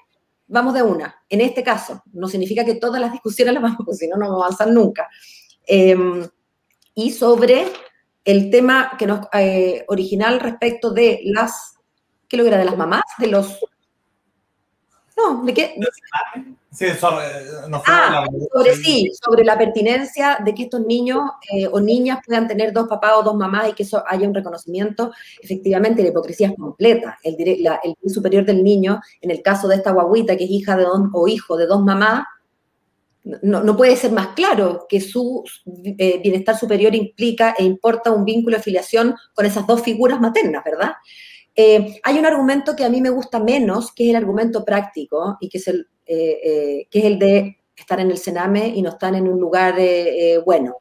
vamos 0.48 0.74
de 0.74 0.82
una. 0.82 1.16
En 1.30 1.42
este 1.42 1.64
caso, 1.64 2.02
no 2.14 2.28
significa 2.28 2.66
que 2.66 2.76
todas 2.76 3.02
las 3.02 3.12
discusiones 3.12 3.54
las 3.54 3.64
vamos, 3.64 3.78
porque 3.86 3.96
si 3.96 4.08
no, 4.08 4.18
no 4.18 4.28
vamos 4.30 4.42
a 4.42 4.46
avanzar 4.46 4.68
nunca. 4.70 5.08
Em, 5.66 6.28
y 6.96 7.12
sobre 7.12 7.68
el 8.24 8.50
tema 8.50 8.94
que 8.98 9.08
nos 9.08 9.28
eh, 9.34 9.86
original 9.88 10.40
respecto 10.40 10.92
de 10.92 11.22
las, 11.26 11.76
¿qué 12.28 12.38
lo 12.38 12.46
era? 12.46 12.58
De 12.58 12.66
las 12.66 12.78
mamás, 12.78 13.04
de 13.20 13.28
los 13.28 13.60
no, 15.18 15.44
¿de 15.44 15.54
qué? 15.54 15.76
Sí, 16.72 16.86
sobre, 17.00 17.26
ah, 17.88 18.28
sobre 18.54 18.76
sí, 18.76 19.12
sobre 19.20 19.44
la 19.44 19.58
pertinencia 19.58 20.38
de 20.46 20.54
que 20.54 20.64
estos 20.64 20.82
niños 20.82 21.22
eh, 21.52 21.66
o 21.66 21.80
niñas 21.80 22.20
puedan 22.24 22.48
tener 22.48 22.72
dos 22.72 22.88
papás 22.88 23.14
o 23.18 23.24
dos 23.24 23.36
mamás 23.36 23.70
y 23.70 23.74
que 23.74 23.82
eso 23.82 24.04
haya 24.08 24.28
un 24.28 24.36
reconocimiento. 24.36 25.12
Efectivamente, 25.42 26.04
la 26.04 26.10
hipocresía 26.10 26.50
es 26.50 26.56
completa. 26.56 27.18
El, 27.24 27.36
el 27.40 28.10
superior 28.12 28.46
del 28.46 28.64
niño, 28.64 29.02
en 29.22 29.32
el 29.32 29.42
caso 29.42 29.68
de 29.68 29.78
esta 29.78 29.92
guaguita 29.92 30.38
que 30.38 30.44
es 30.44 30.52
hija 30.52 30.78
de 30.78 30.84
dos, 30.84 31.02
o 31.14 31.28
hijo 31.28 31.58
de 31.58 31.66
dos 31.66 31.82
mamás, 31.82 32.26
no, 33.42 33.64
no, 33.64 33.76
puede 33.76 33.96
ser 33.98 34.12
más 34.12 34.28
claro 34.30 34.86
que 34.88 35.02
su 35.02 35.44
eh, 35.84 36.20
bienestar 36.22 36.58
superior 36.58 36.94
implica 36.96 37.56
e 37.58 37.64
importa 37.64 38.12
un 38.12 38.24
vínculo 38.24 38.56
de 38.56 38.62
afiliación 38.62 39.16
con 39.34 39.46
esas 39.46 39.66
dos 39.68 39.82
figuras 39.82 40.22
maternas, 40.22 40.64
¿verdad? 40.64 40.94
Eh, 41.60 42.00
hay 42.04 42.20
un 42.20 42.26
argumento 42.28 42.76
que 42.76 42.86
a 42.86 42.90
mí 42.90 43.02
me 43.02 43.10
gusta 43.10 43.40
menos, 43.40 43.92
que 43.92 44.04
es 44.04 44.10
el 44.12 44.16
argumento 44.16 44.64
práctico 44.64 45.38
y 45.42 45.50
que 45.50 45.58
es 45.58 45.68
el, 45.68 45.88
eh, 46.06 46.40
eh, 46.44 46.88
que 46.92 47.00
es 47.00 47.06
el 47.06 47.18
de 47.18 47.58
estar 47.76 48.00
en 48.00 48.12
el 48.12 48.18
Sename 48.20 48.68
y 48.68 48.84
no 48.84 48.90
estar 48.90 49.16
en 49.16 49.28
un 49.28 49.40
lugar 49.40 49.76
bueno. 50.46 50.76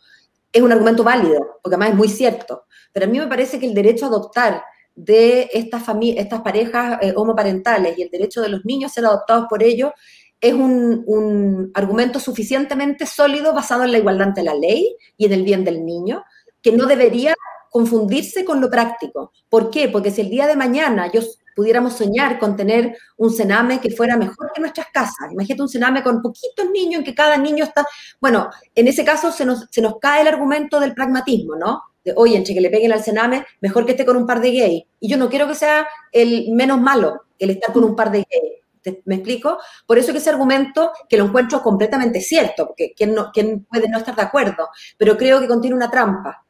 Es 0.53 0.63
un 0.63 0.73
argumento 0.73 1.03
válido, 1.03 1.59
porque 1.63 1.77
además 1.77 1.91
es 1.91 1.97
muy 1.97 2.09
cierto, 2.09 2.65
pero 2.93 3.07
a 3.07 3.09
mí 3.09 3.19
me 3.19 3.27
parece 3.27 3.59
que 3.59 3.67
el 3.67 3.75
derecho 3.75 4.05
a 4.05 4.09
adoptar 4.09 4.63
de 4.95 5.49
estas, 5.53 5.83
estas 6.17 6.41
parejas 6.43 6.99
homoparentales 7.17 7.99
y 7.99 8.03
el 8.03 8.11
derecho 8.11 8.41
de 8.41 8.49
los 8.51 8.65
niños 8.65 8.93
a 8.93 8.95
ser 8.95 9.07
adoptados 9.07 9.47
por 9.49 9.63
ellos 9.63 9.93
es 10.41 10.55
un, 10.55 11.05
un, 11.07 11.71
argumento 11.75 12.19
suficientemente 12.21 13.07
sólido 13.07 13.55
basado 13.55 13.85
en 13.85 13.93
la 13.93 13.99
igualdad 13.99 14.29
ante 14.29 14.43
la 14.43 14.55
ley 14.55 14.97
y 15.17 15.27
en 15.27 15.33
el 15.33 15.43
bien 15.43 15.65
del 15.65 15.85
niño, 15.85 16.25
que 16.63 16.73
no 16.73 16.87
debería 16.87 17.35
confundirse 17.77 18.43
con 18.43 18.59
lo 18.59 18.71
práctico. 18.71 19.33
¿Por 19.51 19.69
qué? 19.69 19.91
Porque 19.91 20.11
si 20.11 20.23
el 20.23 20.31
día 20.31 20.47
de 20.47 20.57
mañana 20.57 21.13
yo 21.13 21.21
pudiéramos 21.55 21.93
soñar 21.93 22.39
con 22.39 22.57
tener 22.57 22.97
un 23.19 23.31
cename 23.31 23.83
que 23.83 23.91
fuera 23.91 24.17
mejor 24.17 24.51
que 24.55 24.63
nuestras 24.63 24.87
casas. 24.91 25.31
Imagínate 25.31 25.61
un 25.61 25.69
cename 25.69 26.03
con 26.03 26.23
poquitos 26.23 26.71
niños 26.73 27.01
en 27.01 27.05
que 27.05 27.15
cada 27.15 27.37
niño 27.37 27.65
está... 27.65 27.87
Bueno, 28.19 28.49
en 28.75 28.89
ese 28.89 29.05
caso 29.05 29.31
se 29.31 29.45
nos, 29.45 29.67
se 29.71 29.83
nos 29.83 29.99
cae 29.99 30.23
el 30.23 30.29
argumento 30.29 30.81
del 30.81 30.95
pragmatismo, 30.95 31.55
¿no? 31.55 31.83
De, 32.03 32.15
oye, 32.17 32.39
entre 32.39 32.55
que 32.55 32.63
le 32.63 32.71
peguen 32.71 32.95
al 32.95 33.05
cename, 33.05 33.45
mejor 33.61 33.85
que 33.85 33.91
esté 33.93 34.07
con 34.07 34.17
un 34.17 34.27
par 34.27 34.41
de 34.41 34.53
gays. 34.53 34.85
Y 35.01 35.11
yo 35.11 35.19
no 35.19 35.29
quiero 35.29 35.47
que 35.47 35.55
sea 35.55 35.87
el 36.13 36.53
menos 36.53 36.81
malo 36.81 37.25
el 37.39 37.51
estar 37.51 37.75
con 37.75 37.85
un 37.85 37.95
par 37.95 38.11
de 38.11 38.25
gays. 38.25 39.03
¿Me 39.05 39.17
explico? 39.17 39.59
Por 39.85 39.99
eso 39.99 40.13
que 40.13 40.19
ese 40.19 40.31
argumento, 40.31 40.93
que 41.11 41.19
lo 41.19 41.27
encuentro 41.27 41.61
completamente 41.61 42.23
cierto, 42.23 42.69
porque 42.69 42.95
¿quién, 42.97 43.13
no, 43.13 43.33
quién 43.35 43.65
puede 43.65 43.87
no 43.87 43.99
estar 43.99 44.17
de 44.17 44.23
acuerdo? 44.23 44.71
Pero 44.97 45.19
creo 45.19 45.41
que 45.41 45.47
contiene 45.47 45.77
una 45.77 45.91
trampa 45.91 46.46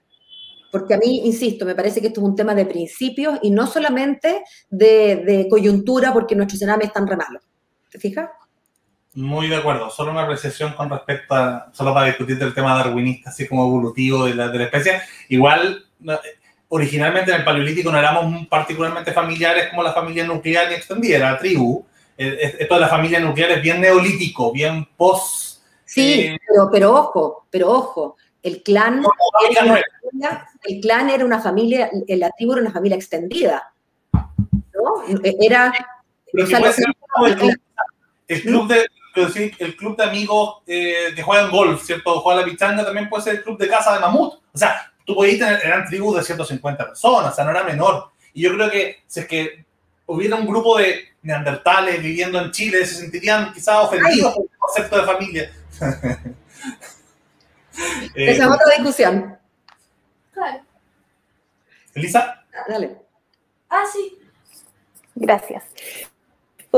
porque 0.70 0.94
a 0.94 0.98
mí, 0.98 1.22
insisto, 1.24 1.64
me 1.64 1.74
parece 1.74 2.00
que 2.00 2.08
esto 2.08 2.20
es 2.20 2.26
un 2.26 2.36
tema 2.36 2.54
de 2.54 2.66
principios 2.66 3.38
y 3.42 3.50
no 3.50 3.66
solamente 3.66 4.42
de, 4.68 5.46
coyuntura 5.48 6.12
porque 6.12 6.34
nuestro 6.34 6.58
cename 6.58 6.84
es 6.84 6.92
tan 6.92 7.06
re 7.06 7.16
malo. 7.16 7.40
¿Te 7.90 7.98
fijas? 7.98 8.28
Muy 9.14 9.48
de 9.48 9.56
acuerdo. 9.56 9.90
Solo 9.90 10.10
una 10.10 10.22
apreciación 10.22 10.74
con 10.74 10.90
respecto 10.90 11.34
a, 11.34 11.70
solo 11.72 11.94
para 11.94 12.06
discutir 12.06 12.36
el 12.42 12.52
tema 12.52 12.76
darwinista, 12.76 13.30
así 13.30 13.48
como 13.48 13.64
evolutivo 13.64 14.26
de 14.26 14.34
la, 14.34 14.48
de 14.48 14.58
la 14.58 14.64
especie. 14.64 15.00
Igual, 15.28 15.86
originalmente 16.68 17.30
en 17.30 17.38
el 17.38 17.44
paleolítico 17.44 17.90
no 17.90 17.98
éramos 17.98 18.46
particularmente 18.48 19.12
familiares 19.12 19.68
como 19.70 19.82
la 19.82 19.92
familia 19.92 20.26
nuclear 20.26 20.68
ni 20.68 20.74
extendida, 20.74 21.16
era 21.16 21.32
la 21.32 21.38
tribu. 21.38 21.84
Esto 22.16 22.74
de 22.74 22.80
la 22.80 22.88
familia 22.88 23.20
nuclear 23.20 23.52
es 23.52 23.62
bien 23.62 23.80
neolítico, 23.80 24.52
bien 24.52 24.86
post... 24.96 25.56
Sí, 25.84 26.20
eh, 26.20 26.38
pero, 26.48 26.68
pero 26.70 26.94
ojo, 26.94 27.46
pero 27.48 27.70
ojo, 27.70 28.16
el 28.46 28.62
clan, 28.62 29.02
era 29.50 29.64
una 29.64 29.82
familia, 29.82 30.48
el 30.64 30.80
clan 30.80 31.10
era 31.10 31.24
una 31.24 31.40
familia, 31.40 31.90
la 32.06 32.30
tribu 32.30 32.52
era 32.52 32.62
una 32.62 32.70
familia 32.70 32.96
extendida. 32.96 33.72
¿no? 34.12 35.02
Era. 35.40 35.72
el, 36.32 36.44
club 38.42 38.68
de, 38.68 38.86
el 39.58 39.76
club 39.76 39.96
de 39.96 40.04
amigos 40.04 40.58
eh, 40.66 41.12
que 41.14 41.22
juegan 41.22 41.50
golf, 41.50 41.84
¿cierto? 41.84 42.20
Juegan 42.20 42.44
la 42.44 42.50
pichanga 42.50 42.84
también 42.84 43.08
puede 43.08 43.24
ser 43.24 43.36
el 43.36 43.42
club 43.42 43.58
de 43.58 43.68
casa 43.68 43.94
de 43.94 44.00
mamut. 44.00 44.34
O 44.34 44.58
sea, 44.58 44.92
tú 45.04 45.16
podías 45.16 45.38
tener, 45.38 45.60
eran 45.64 45.86
tribus 45.86 46.16
de 46.16 46.22
150 46.22 46.86
personas, 46.86 47.32
o 47.32 47.34
sea, 47.34 47.44
no 47.44 47.50
era 47.50 47.64
menor. 47.64 48.10
Y 48.32 48.42
yo 48.42 48.54
creo 48.54 48.70
que 48.70 48.98
si 49.08 49.20
es 49.20 49.26
que 49.26 49.64
hubiera 50.06 50.36
un 50.36 50.46
grupo 50.46 50.78
de 50.78 51.08
neandertales 51.22 52.00
viviendo 52.00 52.40
en 52.40 52.52
Chile, 52.52 52.86
se 52.86 52.94
sentirían 52.94 53.52
quizás 53.52 53.86
ofendidos 53.86 54.34
por 54.34 54.44
el 54.44 54.50
concepto 54.56 55.00
de 55.00 55.02
familia. 55.02 55.52
eh, 58.14 58.30
Esa 58.30 58.44
es 58.44 58.50
otra 58.50 58.74
discusión. 58.76 59.38
Claro. 60.32 60.62
Elisa. 61.94 62.44
Dale. 62.68 62.96
Ah, 63.68 63.84
sí. 63.92 64.18
Gracias. 65.14 65.64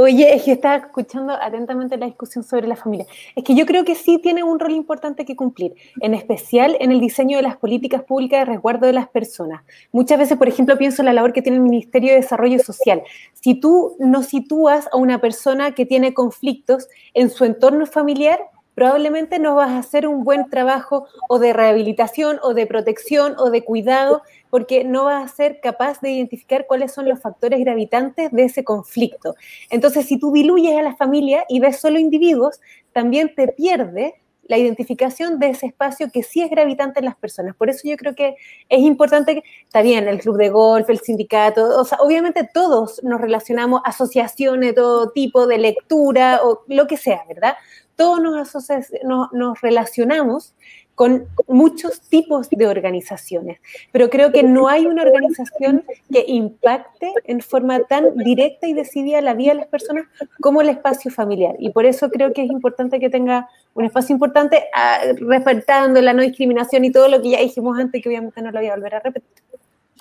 Oye, 0.00 0.32
es 0.32 0.44
que 0.44 0.52
estaba 0.52 0.76
escuchando 0.76 1.32
atentamente 1.32 1.96
la 1.96 2.06
discusión 2.06 2.44
sobre 2.44 2.68
la 2.68 2.76
familia. 2.76 3.04
Es 3.34 3.42
que 3.42 3.56
yo 3.56 3.66
creo 3.66 3.84
que 3.84 3.96
sí 3.96 4.18
tiene 4.22 4.44
un 4.44 4.60
rol 4.60 4.70
importante 4.70 5.24
que 5.24 5.34
cumplir, 5.34 5.74
en 6.00 6.14
especial 6.14 6.76
en 6.78 6.92
el 6.92 7.00
diseño 7.00 7.36
de 7.36 7.42
las 7.42 7.56
políticas 7.56 8.04
públicas 8.04 8.40
de 8.40 8.44
resguardo 8.44 8.86
de 8.86 8.92
las 8.92 9.08
personas. 9.08 9.62
Muchas 9.90 10.18
veces, 10.18 10.38
por 10.38 10.46
ejemplo, 10.46 10.78
pienso 10.78 11.02
en 11.02 11.06
la 11.06 11.14
labor 11.14 11.32
que 11.32 11.42
tiene 11.42 11.56
el 11.56 11.64
Ministerio 11.64 12.10
de 12.10 12.20
Desarrollo 12.20 12.60
Social. 12.60 13.02
Si 13.32 13.56
tú 13.56 13.96
no 13.98 14.22
sitúas 14.22 14.88
a 14.92 14.96
una 14.98 15.20
persona 15.20 15.74
que 15.74 15.84
tiene 15.84 16.14
conflictos 16.14 16.86
en 17.12 17.28
su 17.28 17.44
entorno 17.44 17.84
familiar, 17.84 18.38
probablemente 18.78 19.40
no 19.40 19.56
vas 19.56 19.70
a 19.70 19.78
hacer 19.78 20.06
un 20.06 20.22
buen 20.22 20.48
trabajo 20.50 21.08
o 21.28 21.40
de 21.40 21.52
rehabilitación 21.52 22.38
o 22.44 22.54
de 22.54 22.64
protección 22.64 23.34
o 23.36 23.50
de 23.50 23.64
cuidado 23.64 24.22
porque 24.50 24.84
no 24.84 25.06
vas 25.06 25.24
a 25.24 25.34
ser 25.34 25.58
capaz 25.60 26.00
de 26.00 26.12
identificar 26.12 26.64
cuáles 26.68 26.92
son 26.92 27.08
los 27.08 27.20
factores 27.20 27.58
gravitantes 27.58 28.30
de 28.30 28.44
ese 28.44 28.62
conflicto. 28.62 29.34
Entonces, 29.68 30.06
si 30.06 30.16
tú 30.16 30.30
diluyes 30.30 30.78
a 30.78 30.82
la 30.82 30.94
familia 30.94 31.44
y 31.48 31.58
ves 31.58 31.80
solo 31.80 31.98
individuos, 31.98 32.60
también 32.92 33.34
te 33.34 33.48
pierde 33.48 34.14
la 34.44 34.58
identificación 34.58 35.40
de 35.40 35.48
ese 35.48 35.66
espacio 35.66 36.08
que 36.12 36.22
sí 36.22 36.40
es 36.40 36.48
gravitante 36.48 37.00
en 37.00 37.06
las 37.06 37.16
personas. 37.16 37.56
Por 37.56 37.70
eso 37.70 37.80
yo 37.82 37.96
creo 37.96 38.14
que 38.14 38.36
es 38.68 38.78
importante, 38.78 39.34
que, 39.34 39.42
está 39.64 39.82
bien, 39.82 40.06
el 40.06 40.20
club 40.20 40.36
de 40.36 40.50
golf, 40.50 40.88
el 40.88 41.00
sindicato, 41.00 41.80
o 41.80 41.84
sea, 41.84 41.98
obviamente 42.00 42.48
todos 42.54 43.02
nos 43.02 43.20
relacionamos, 43.20 43.82
asociaciones 43.84 44.70
de 44.70 44.74
todo 44.74 45.10
tipo, 45.10 45.48
de 45.48 45.58
lectura 45.58 46.42
o 46.44 46.62
lo 46.68 46.86
que 46.86 46.96
sea, 46.96 47.24
¿verdad? 47.28 47.56
Todos 47.98 48.20
nos, 48.22 48.54
nos, 49.32 49.60
relacionamos 49.60 50.54
con 50.94 51.26
muchos 51.48 52.00
tipos 52.00 52.48
de 52.48 52.66
organizaciones, 52.68 53.58
pero 53.90 54.08
creo 54.08 54.30
que 54.30 54.44
no 54.44 54.68
hay 54.68 54.86
una 54.86 55.02
organización 55.02 55.84
que 56.12 56.24
impacte 56.28 57.12
en 57.24 57.40
forma 57.40 57.80
tan 57.88 58.16
directa 58.16 58.68
y 58.68 58.72
decidida 58.72 59.20
la 59.20 59.34
vida 59.34 59.50
de 59.50 59.58
las 59.58 59.66
personas 59.66 60.06
como 60.40 60.60
el 60.60 60.68
espacio 60.68 61.10
familiar. 61.10 61.56
Y 61.58 61.70
por 61.70 61.86
eso 61.86 62.08
creo 62.08 62.32
que 62.32 62.44
es 62.44 62.50
importante 62.50 63.00
que 63.00 63.10
tenga 63.10 63.48
un 63.74 63.84
espacio 63.84 64.12
importante, 64.12 64.64
ah, 64.74 65.00
respetando 65.16 66.00
la 66.00 66.12
no 66.12 66.22
discriminación 66.22 66.84
y 66.84 66.92
todo 66.92 67.08
lo 67.08 67.20
que 67.20 67.30
ya 67.30 67.40
dijimos 67.40 67.76
antes, 67.78 68.00
que 68.00 68.08
obviamente 68.08 68.40
no 68.42 68.52
lo 68.52 68.60
voy 68.60 68.68
a 68.68 68.76
volver 68.76 68.94
a 68.94 69.00
repetir. 69.00 69.42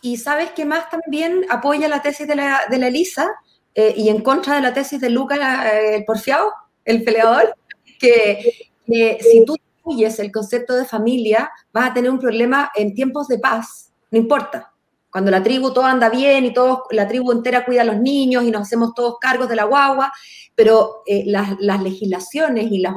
Y 0.03 0.17
sabes 0.17 0.51
que 0.51 0.65
más 0.65 0.87
también 0.91 1.45
apoya 1.49 1.87
la 1.87 2.03
tesis 2.03 2.27
de 2.27 2.35
la, 2.35 2.61
de 2.69 2.77
la 2.77 2.89
Elisa 2.89 3.27
eh, 3.73 3.93
y 3.97 4.09
en 4.09 4.21
contra 4.21 4.55
de 4.55 4.61
la 4.61 4.73
tesis 4.73 5.01
de 5.01 5.09
Lucas, 5.09 5.39
eh, 5.65 5.95
el 5.95 6.05
porfiado, 6.05 6.53
el 6.85 7.03
peleador 7.03 7.55
que, 7.97 8.69
si 8.85 9.45
tú 9.45 9.55
incluyes 9.79 10.19
el 10.19 10.31
concepto 10.31 10.75
de 10.75 10.85
familia, 10.85 11.49
vas 11.73 11.91
a 11.91 11.93
tener 11.93 12.11
un 12.11 12.19
problema 12.19 12.71
en 12.75 12.93
tiempos 12.93 13.27
de 13.27 13.39
paz, 13.39 13.91
no 14.11 14.17
importa. 14.17 14.73
Cuando 15.09 15.31
la 15.31 15.41
tribu 15.41 15.73
todo 15.73 15.85
anda 15.85 16.09
bien 16.09 16.45
y 16.45 16.53
todo, 16.53 16.83
la 16.91 17.07
tribu 17.07 17.31
entera 17.31 17.65
cuida 17.65 17.81
a 17.81 17.85
los 17.85 17.97
niños 17.97 18.43
y 18.43 18.51
nos 18.51 18.63
hacemos 18.63 18.93
todos 18.93 19.15
cargos 19.19 19.47
de 19.49 19.55
la 19.55 19.63
guagua, 19.63 20.11
pero 20.53 21.03
eh, 21.07 21.23
las, 21.25 21.81
legislaciones 21.81 22.71
y, 22.71 22.79
las, 22.79 22.93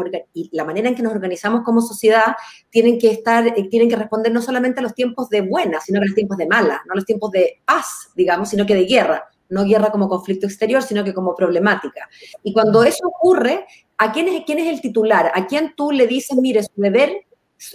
la 0.51 0.65
manera 0.65 0.89
en 0.89 0.95
que 0.95 1.03
nos 1.03 1.13
organizamos 1.13 1.63
como 1.63 1.81
sociedad 1.81 2.35
tienen 2.69 2.99
que 2.99 3.11
estar, 3.11 3.47
eh, 3.47 3.69
tienen 3.71 3.89
que 3.89 3.97
responder 3.97 4.33
no 4.33 4.43
solamente 4.43 4.81
a 4.81 4.83
los 4.83 4.95
tiempos 4.95 5.29
de 5.29 5.43
buena, 5.43 5.81
sino 5.81 6.01
a 6.01 6.05
los 6.05 6.15
tiempos 6.15 6.37
de 6.37 6.47
mala, 6.47 6.83
no 6.87 6.93
a 6.93 6.97
los 6.97 7.05
tiempos 7.05 7.31
de 7.31 7.61
paz, 7.65 8.11
digamos, 8.17 8.49
sino 8.49 8.67
que 8.67 8.75
de 8.75 8.85
guerra. 8.85 9.25
No 9.51 9.65
guerra 9.65 9.91
como 9.91 10.09
conflicto 10.09 10.47
exterior, 10.47 10.83
sino 10.83 11.05
que 11.05 11.13
como 11.13 11.35
problemática. 11.35 12.09
Y 12.43 12.53
cuando 12.53 12.83
eso 12.83 13.07
ocurre, 13.07 13.67
¿a 13.99 14.13
quién 14.13 14.29
es, 14.29 14.45
quién 14.45 14.59
es 14.61 14.69
el 14.69 14.81
titular? 14.81 15.31
¿A 15.35 15.47
quién 15.47 15.75
tú 15.77 15.93
le 15.93 16.07
dices, 16.07 16.37
mire, 16.37 16.63
su 16.63 16.73
deber, 16.77 17.25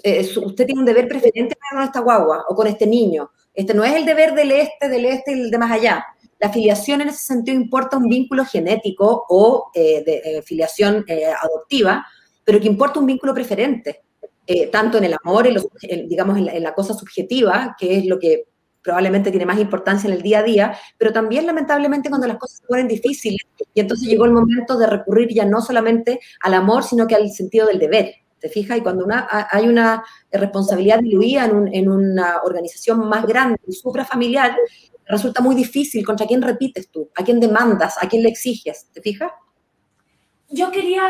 eh, 0.04 0.28
usted 0.44 0.66
tiene 0.66 0.80
un 0.80 0.86
deber 0.86 1.08
preferente 1.08 1.56
con 1.72 1.84
esta 1.84 2.00
guagua 2.00 2.46
o 2.50 2.56
con 2.56 2.68
este 2.68 2.88
niño? 2.88 3.30
Este 3.54 3.74
no 3.74 3.84
es 3.84 3.94
el 3.94 4.06
deber 4.06 4.34
del 4.34 4.52
este, 4.52 4.90
del 4.90 5.06
este 5.06 5.32
y 5.32 5.42
el 5.42 5.52
de 5.52 5.58
más 5.58 5.72
allá. 5.72 6.06
La 6.40 6.50
filiación 6.50 7.02
en 7.02 7.10
ese 7.10 7.24
sentido 7.24 7.56
importa 7.56 7.98
un 7.98 8.10
vínculo 8.10 8.44
genético 8.46 9.26
o 9.30 9.72
eh, 9.74 10.04
de 10.04 10.22
eh, 10.24 10.42
filiación 10.42 11.06
adoptiva, 11.42 12.06
pero 12.44 12.60
que 12.60 12.68
importa 12.68 13.00
un 13.00 13.06
vínculo 13.06 13.34
preferente, 13.34 14.02
tanto 14.72 15.00
en 15.00 15.06
el 15.06 15.16
amor, 15.24 15.48
en 15.48 16.08
digamos, 16.08 16.38
en 16.38 16.62
la, 16.62 16.76
cosa 16.76 16.94
subjetiva, 16.94 17.76
que 17.80 17.98
es 17.98 18.06
lo 18.06 18.20
que 18.20 18.46
probablemente 18.86 19.32
tiene 19.32 19.48
más 19.48 19.60
importancia 19.60 20.08
en 20.08 20.14
el 20.14 20.22
día 20.22 20.40
a 20.40 20.44
día, 20.44 20.78
pero 20.98 21.12
también 21.12 21.48
lamentablemente 21.48 22.08
cuando 22.08 22.28
las 22.28 22.38
cosas 22.38 22.60
se 22.60 22.68
ponen 22.68 22.88
difíciles 22.88 23.42
y 23.74 23.80
entonces 23.80 24.08
llegó 24.08 24.26
el 24.26 24.32
momento 24.32 24.78
de 24.78 24.86
recurrir 24.86 25.30
ya 25.34 25.44
no 25.44 25.60
solamente 25.60 26.20
al 26.42 26.54
amor, 26.54 26.84
sino 26.84 27.08
que 27.08 27.16
al 27.16 27.30
sentido 27.32 27.66
del 27.66 27.80
deber. 27.80 28.14
¿Te 28.40 28.50
fijas? 28.50 28.78
Y 28.78 28.82
cuando 28.82 29.08
hay 29.30 29.68
una 29.68 30.04
responsabilidad 30.32 31.00
diluida 31.00 31.46
en, 31.46 31.90
una 31.90 32.42
organización 32.44 33.10
más 33.10 33.26
grande 33.26 33.58
suprafamiliar, 33.72 34.56
resulta 35.08 35.42
muy 35.42 35.56
difícil 35.56 36.06
contra 36.06 36.28
quién 36.28 36.44
repites 36.44 36.90
tú, 36.92 37.10
a 37.16 37.24
quién 37.24 37.40
demandas, 37.40 37.96
a 38.00 38.08
quién 38.08 38.22
le 38.22 38.30
exiges. 38.30 38.88
¿Te 38.94 39.02
fijas? 39.02 39.32
Yo 40.50 40.70
quería, 40.70 41.02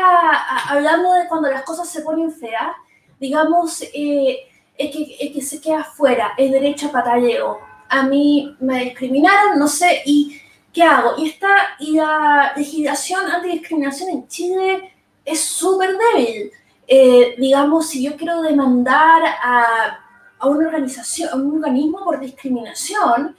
hablando 0.70 1.12
de 1.12 1.28
cuando 1.28 1.50
las 1.50 1.62
cosas 1.62 1.90
se 1.90 2.00
ponen 2.00 2.32
feas, 2.32 2.72
digamos, 3.20 3.82
eh, 3.92 4.38
es 4.78 4.90
que, 4.90 5.32
que 5.32 5.42
se 5.42 5.60
queda 5.60 5.84
fuera, 5.84 6.32
el 6.36 6.52
derecho 6.52 6.88
a 6.88 6.92
pataleo. 6.92 7.58
A 7.88 8.02
mí 8.04 8.56
me 8.60 8.84
discriminaron, 8.84 9.58
no 9.58 9.68
sé, 9.68 10.02
y 10.04 10.40
¿qué 10.72 10.82
hago? 10.82 11.14
Y, 11.18 11.28
esta, 11.28 11.48
y 11.78 11.96
la 11.96 12.52
legislación 12.56 13.30
antidiscriminación 13.30 14.10
en 14.10 14.28
Chile 14.28 14.92
es 15.24 15.40
súper 15.40 15.96
débil. 15.96 16.50
Eh, 16.86 17.34
digamos, 17.38 17.88
si 17.88 18.02
yo 18.02 18.16
quiero 18.16 18.42
demandar 18.42 19.22
a, 19.42 19.98
a, 20.38 20.46
una 20.46 20.68
organización, 20.68 21.30
a 21.32 21.36
un 21.36 21.56
organismo 21.56 22.04
por 22.04 22.20
discriminación, 22.20 23.36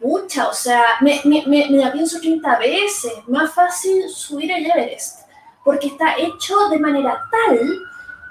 mucha, 0.00 0.48
o 0.48 0.52
sea, 0.52 0.84
me, 1.00 1.20
me, 1.24 1.44
me, 1.46 1.66
la 1.70 1.92
pienso 1.92 2.20
30 2.20 2.58
veces. 2.58 3.12
Más 3.26 3.52
fácil 3.52 4.08
subir 4.08 4.50
el 4.52 4.66
Everest, 4.66 5.20
porque 5.64 5.88
está 5.88 6.16
hecho 6.18 6.68
de 6.68 6.78
manera 6.78 7.20
tal 7.30 7.58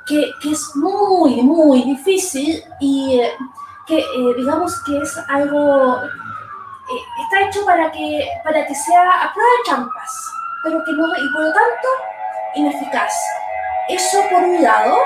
que, 0.05 0.31
que 0.41 0.51
es 0.51 0.75
muy, 0.75 1.41
muy 1.41 1.83
difícil 1.83 2.63
y 2.79 3.19
eh, 3.19 3.31
que 3.87 3.99
eh, 3.99 4.33
digamos 4.37 4.81
que 4.83 4.97
es 4.97 5.17
algo, 5.29 5.95
eh, 6.03 7.23
está 7.23 7.41
hecho 7.41 7.65
para 7.65 7.91
que, 7.91 8.27
para 8.43 8.65
que 8.65 8.75
sea 8.75 9.23
a 9.23 9.33
prueba 9.33 9.49
de 9.57 9.63
trampas, 9.65 10.31
pero 10.63 10.83
que 10.85 10.91
no, 10.93 11.07
y 11.07 11.33
por 11.33 11.43
lo 11.43 11.53
tanto, 11.53 11.87
ineficaz. 12.55 13.13
Eso 13.89 14.17
por 14.29 14.43
un 14.43 14.61
lado, 14.61 14.97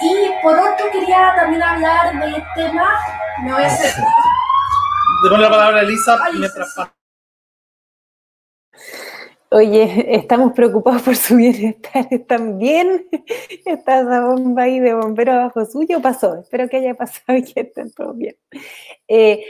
y 0.00 0.30
por 0.42 0.58
otro 0.58 0.90
quería 0.92 1.34
también 1.36 1.62
hablar 1.62 2.18
del 2.18 2.44
tema, 2.54 2.98
me 3.42 3.52
voy 3.52 3.62
a 3.62 3.66
hacer... 3.66 3.94
la 5.30 5.50
palabra 5.50 5.80
a 5.80 5.82
Elisa 5.82 6.18
mientras 6.34 6.74
Oye, 9.50 10.04
estamos 10.16 10.52
preocupados 10.52 11.02
por 11.02 11.16
su 11.16 11.36
bienestar. 11.36 12.08
¿Están 12.10 12.58
bien? 12.58 13.06
¿Está 13.64 14.00
esa 14.00 14.26
bomba 14.26 14.64
ahí 14.64 14.80
de 14.80 14.94
bombero 14.94 15.32
abajo 15.32 15.64
suyo? 15.64 16.00
Pasó. 16.00 16.40
Espero 16.40 16.68
que 16.68 16.78
haya 16.78 16.94
pasado 16.94 17.38
y 17.38 17.42
que 17.42 17.60
estén 17.60 17.92
todos 17.92 18.16
bien. 18.16 18.36
Eh, 19.08 19.44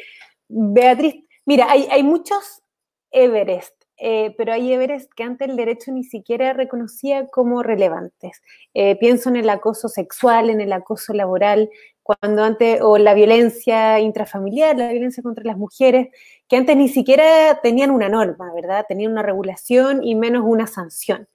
Beatriz, 0.48 1.24
mira, 1.44 1.66
hay, 1.70 2.02
muchos 2.02 2.62
Everest, 3.10 3.74
eh, 3.96 4.34
pero 4.36 4.52
hay 4.52 4.72
Everest 4.72 5.10
que 5.14 5.24
antes 5.24 5.48
el 5.48 5.56
derecho 5.56 5.90
ni 5.90 6.04
siquiera 6.04 6.52
reconocía 6.52 7.26
como 7.28 7.62
relevantes. 7.62 8.42
Eh, 8.74 8.96
pienso 8.96 9.28
en 9.30 9.36
el 9.36 9.48
acoso 9.48 9.88
sexual, 9.88 10.50
en 10.50 10.60
el 10.60 10.72
acoso 10.72 11.14
laboral, 11.14 11.70
cuando 12.06 12.44
antes, 12.44 12.80
o 12.82 12.98
la 12.98 13.14
violencia 13.14 13.98
intrafamiliar, 13.98 14.76
la 14.76 14.92
violencia 14.92 15.22
contra 15.22 15.42
las 15.44 15.56
mujeres, 15.56 16.08
que 16.48 16.56
antes 16.56 16.76
ni 16.76 16.88
siquiera 16.88 17.60
tenían 17.62 17.90
una 17.90 18.08
norma, 18.08 18.52
¿verdad? 18.54 18.84
Tenían 18.88 19.10
una 19.12 19.22
regulación 19.22 20.04
y 20.04 20.14
menos 20.14 20.44
una 20.46 20.68
sanción. 20.68 21.28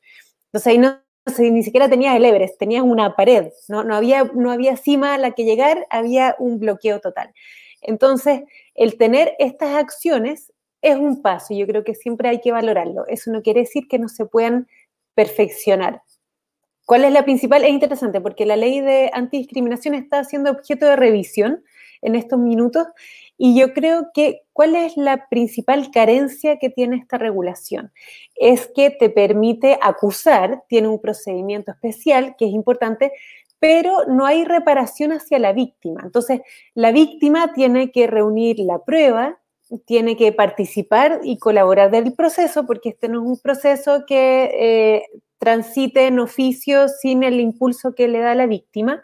Entonces 0.45 0.67
ahí 0.67 0.77
no, 0.77 0.99
ni 1.39 1.63
siquiera 1.63 1.89
tenías 1.89 2.15
el 2.15 2.23
Everest, 2.23 2.57
tenías 2.57 2.83
una 2.83 3.15
pared, 3.17 3.51
¿no? 3.67 3.83
No, 3.83 3.95
había, 3.95 4.23
no 4.33 4.49
había 4.49 4.77
cima 4.77 5.13
a 5.13 5.17
la 5.17 5.31
que 5.31 5.43
llegar, 5.43 5.85
había 5.89 6.35
un 6.39 6.59
bloqueo 6.59 7.01
total. 7.01 7.33
Entonces, 7.81 8.43
el 8.75 8.97
tener 8.97 9.35
estas 9.39 9.75
acciones 9.75 10.53
es 10.81 10.95
un 10.95 11.21
paso 11.21 11.53
yo 11.53 11.67
creo 11.67 11.83
que 11.83 11.95
siempre 11.95 12.29
hay 12.29 12.39
que 12.41 12.51
valorarlo. 12.51 13.05
Eso 13.07 13.31
no 13.31 13.41
quiere 13.41 13.61
decir 13.61 13.87
que 13.87 13.99
no 13.99 14.07
se 14.09 14.25
puedan 14.25 14.67
perfeccionar. 15.15 16.01
¿Cuál 16.91 17.05
es 17.05 17.13
la 17.13 17.23
principal? 17.23 17.63
Es 17.63 17.69
interesante 17.69 18.19
porque 18.19 18.45
la 18.45 18.57
ley 18.57 18.81
de 18.81 19.11
antidiscriminación 19.13 19.93
está 19.95 20.25
siendo 20.25 20.51
objeto 20.51 20.85
de 20.85 20.97
revisión 20.97 21.63
en 22.01 22.15
estos 22.15 22.37
minutos 22.37 22.85
y 23.37 23.57
yo 23.57 23.71
creo 23.71 24.09
que 24.13 24.41
cuál 24.51 24.75
es 24.75 24.97
la 24.97 25.29
principal 25.29 25.89
carencia 25.89 26.59
que 26.59 26.69
tiene 26.69 26.97
esta 26.97 27.17
regulación. 27.17 27.93
Es 28.35 28.69
que 28.75 28.89
te 28.89 29.09
permite 29.09 29.79
acusar, 29.81 30.63
tiene 30.67 30.89
un 30.89 30.99
procedimiento 30.99 31.71
especial 31.71 32.35
que 32.37 32.47
es 32.47 32.51
importante, 32.51 33.13
pero 33.57 34.03
no 34.09 34.25
hay 34.25 34.43
reparación 34.43 35.13
hacia 35.13 35.39
la 35.39 35.53
víctima. 35.53 36.01
Entonces, 36.03 36.41
la 36.73 36.91
víctima 36.91 37.53
tiene 37.53 37.93
que 37.93 38.05
reunir 38.07 38.59
la 38.59 38.83
prueba, 38.83 39.39
tiene 39.85 40.17
que 40.17 40.33
participar 40.33 41.21
y 41.23 41.37
colaborar 41.37 41.89
del 41.89 42.13
proceso, 42.15 42.65
porque 42.65 42.89
este 42.89 43.07
no 43.07 43.21
es 43.21 43.27
un 43.29 43.39
proceso 43.39 44.03
que 44.05 44.51
eh, 44.53 45.21
transite 45.41 46.05
en 46.05 46.19
oficio 46.19 46.87
sin 46.87 47.23
el 47.23 47.39
impulso 47.39 47.95
que 47.95 48.07
le 48.07 48.19
da 48.19 48.35
la 48.35 48.45
víctima. 48.45 49.03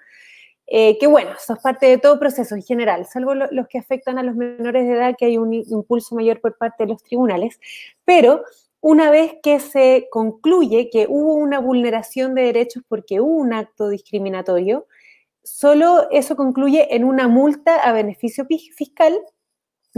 Eh, 0.67 0.99
que 0.99 1.07
bueno, 1.07 1.31
eso 1.31 1.53
es 1.53 1.59
parte 1.59 1.87
de 1.87 1.97
todo 1.97 2.19
proceso 2.19 2.53
en 2.53 2.61
general, 2.61 3.05
salvo 3.05 3.33
los 3.33 3.67
que 3.69 3.79
afectan 3.79 4.19
a 4.19 4.23
los 4.23 4.35
menores 4.35 4.85
de 4.85 4.93
edad, 4.93 5.15
que 5.17 5.25
hay 5.25 5.37
un 5.37 5.53
impulso 5.53 6.13
mayor 6.13 6.41
por 6.41 6.57
parte 6.57 6.83
de 6.83 6.89
los 6.89 7.01
tribunales, 7.01 7.57
pero 8.03 8.43
una 8.81 9.09
vez 9.09 9.35
que 9.41 9.61
se 9.61 10.09
concluye 10.11 10.89
que 10.91 11.07
hubo 11.09 11.35
una 11.35 11.59
vulneración 11.59 12.35
de 12.35 12.43
derechos 12.43 12.83
porque 12.89 13.21
hubo 13.21 13.37
un 13.37 13.53
acto 13.53 13.87
discriminatorio, 13.87 14.87
solo 15.41 16.09
eso 16.11 16.35
concluye 16.35 16.93
en 16.93 17.05
una 17.05 17.29
multa 17.29 17.77
a 17.77 17.93
beneficio 17.93 18.45
fiscal 18.75 19.17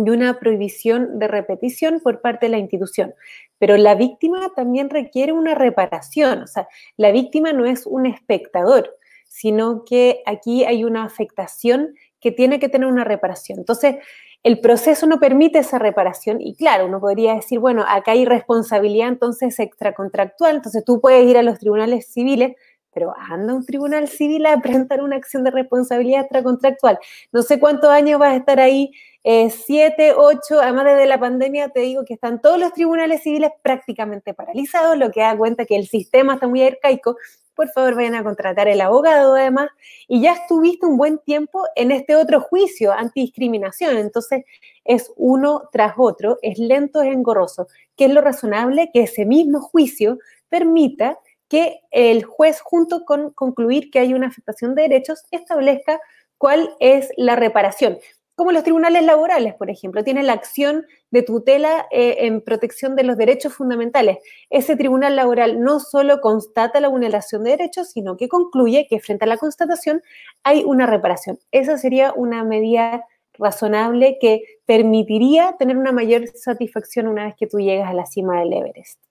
y 0.06 0.10
una 0.10 0.40
prohibición 0.40 1.20
de 1.20 1.28
repetición 1.28 2.00
por 2.00 2.22
parte 2.22 2.46
de 2.46 2.52
la 2.52 2.58
institución. 2.58 3.14
Pero 3.58 3.78
la 3.78 3.96
víctima 3.96 4.52
también 4.56 4.90
requiere 4.90 5.34
una 5.34 5.56
reparación, 5.56 6.44
o 6.44 6.48
sea, 6.48 6.68
la 6.98 7.12
víctima 7.12 7.54
no 7.54 7.66
es 7.66 7.86
un 7.86 8.06
espectador, 8.06 8.96
sino 9.28 9.84
que 9.86 10.22
aquí 10.26 10.66
hay 10.66 10.84
una 10.84 11.04
afectación 11.04 11.96
que 12.20 12.32
tiene 12.32 12.60
que 12.60 12.70
tener 12.70 12.88
una 12.88 13.04
reparación. 13.04 13.60
Entonces, 13.60 13.98
el 14.44 14.62
proceso 14.62 15.06
no 15.06 15.20
permite 15.20 15.60
esa 15.60 15.80
reparación 15.80 16.40
y 16.40 16.56
claro, 16.56 16.86
uno 16.86 17.02
podría 17.02 17.36
decir, 17.36 17.60
bueno, 17.60 17.84
acá 17.88 18.12
hay 18.12 18.26
responsabilidad 18.26 19.10
entonces 19.10 19.60
extracontractual, 19.60 20.56
entonces 20.56 20.84
tú 20.86 21.02
puedes 21.02 21.28
ir 21.28 21.38
a 21.38 21.44
los 21.44 21.60
tribunales 21.60 22.08
civiles, 22.08 22.56
pero 22.94 23.14
anda 23.30 23.54
un 23.54 23.66
tribunal 23.66 24.08
civil 24.08 24.46
a 24.46 24.60
presentar 24.62 25.02
una 25.02 25.16
acción 25.16 25.44
de 25.44 25.52
responsabilidad 25.52 26.22
extracontractual. 26.22 27.00
No 27.32 27.42
sé 27.42 27.60
cuántos 27.60 27.90
años 27.90 28.20
vas 28.20 28.34
a 28.34 28.38
estar 28.38 28.60
ahí, 28.60 28.92
eh, 29.24 29.50
siete, 29.50 30.14
ocho, 30.16 30.62
además 30.62 30.86
desde 30.86 31.06
la 31.06 31.20
pandemia 31.20 31.70
te 31.70 31.82
digo 31.82 32.06
que 32.06 32.14
están 32.14 32.42
todos 32.42 32.60
los 32.60 32.74
tribunales 32.74 33.22
civiles 33.22 33.52
prácticamente 33.62 34.34
paralizados, 34.34 34.98
lo 34.98 35.12
que 35.12 35.20
da 35.20 35.38
cuenta 35.38 35.66
que 35.66 35.76
el 35.76 35.88
sistema 35.88 36.36
está 36.36 36.48
muy 36.48 36.64
arcaico. 36.64 37.18
Por 37.54 37.68
favor 37.72 37.96
vayan 37.96 38.16
a 38.16 38.24
contratar 38.24 38.70
el 38.70 38.80
abogado 38.80 39.36
además, 39.36 39.70
y 40.08 40.22
ya 40.22 40.32
estuviste 40.32 40.86
un 40.86 40.96
buen 40.96 41.18
tiempo 41.18 41.64
en 41.76 41.92
este 41.92 42.16
otro 42.16 42.40
juicio 42.40 42.94
antidiscriminación, 42.94 43.98
entonces 43.98 44.46
es 44.86 45.12
uno 45.18 45.64
tras 45.74 45.96
otro, 45.98 46.38
es 46.42 46.58
lento, 46.58 47.02
es 47.02 47.14
engorroso, 47.14 47.68
que 47.98 48.06
es 48.06 48.14
lo 48.14 48.22
razonable 48.22 48.90
que 48.94 49.02
ese 49.02 49.26
mismo 49.26 49.60
juicio 49.60 50.20
permita 50.48 51.20
que 51.50 51.82
el 51.92 52.24
juez, 52.24 52.62
junto 52.62 53.04
con 53.04 53.32
concluir 53.32 53.92
que 53.92 54.00
hay 54.00 54.14
una 54.14 54.28
afectación 54.28 54.76
de 54.76 54.84
derechos, 54.84 55.24
establezca 55.32 56.00
cuál 56.38 56.74
es 56.80 57.10
la 57.18 57.36
reparación 57.36 57.98
como 58.40 58.54
los 58.54 58.64
tribunales 58.64 59.04
laborales, 59.04 59.54
por 59.56 59.70
ejemplo, 59.70 60.02
tienen 60.02 60.26
la 60.26 60.32
acción 60.32 60.86
de 61.12 61.24
tutela 61.24 61.88
eh, 61.92 62.20
en 62.20 62.40
protección 62.40 62.96
de 62.96 63.04
los 63.04 63.18
derechos 63.18 63.54
fundamentales. 63.54 64.20
Ese 64.50 64.78
tribunal 64.78 65.18
laboral 65.18 65.62
no 65.62 65.82
solo 65.82 66.22
constata 66.22 66.80
la 66.80 66.88
vulneración 66.88 67.44
de 67.44 67.50
derechos, 67.50 67.90
sino 67.90 68.16
que 68.16 68.30
concluye 68.30 68.88
que 68.90 69.02
frente 69.02 69.26
a 69.26 69.28
la 69.28 69.36
constatación 69.36 70.02
hay 70.44 70.64
una 70.64 70.86
reparación. 70.86 71.38
Esa 71.52 71.78
sería 71.78 72.14
una 72.14 72.46
medida 72.46 73.04
razonable 73.34 74.18
que 74.22 74.44
permitiría 74.66 75.58
tener 75.60 75.76
una 75.76 75.92
mayor 75.92 76.26
satisfacción 76.34 77.08
una 77.08 77.26
vez 77.26 77.36
que 77.38 77.48
tú 77.48 77.60
llegas 77.60 77.90
a 77.90 77.94
la 77.94 78.06
cima 78.06 78.40
del 78.40 78.54
Everest. 78.54 79.09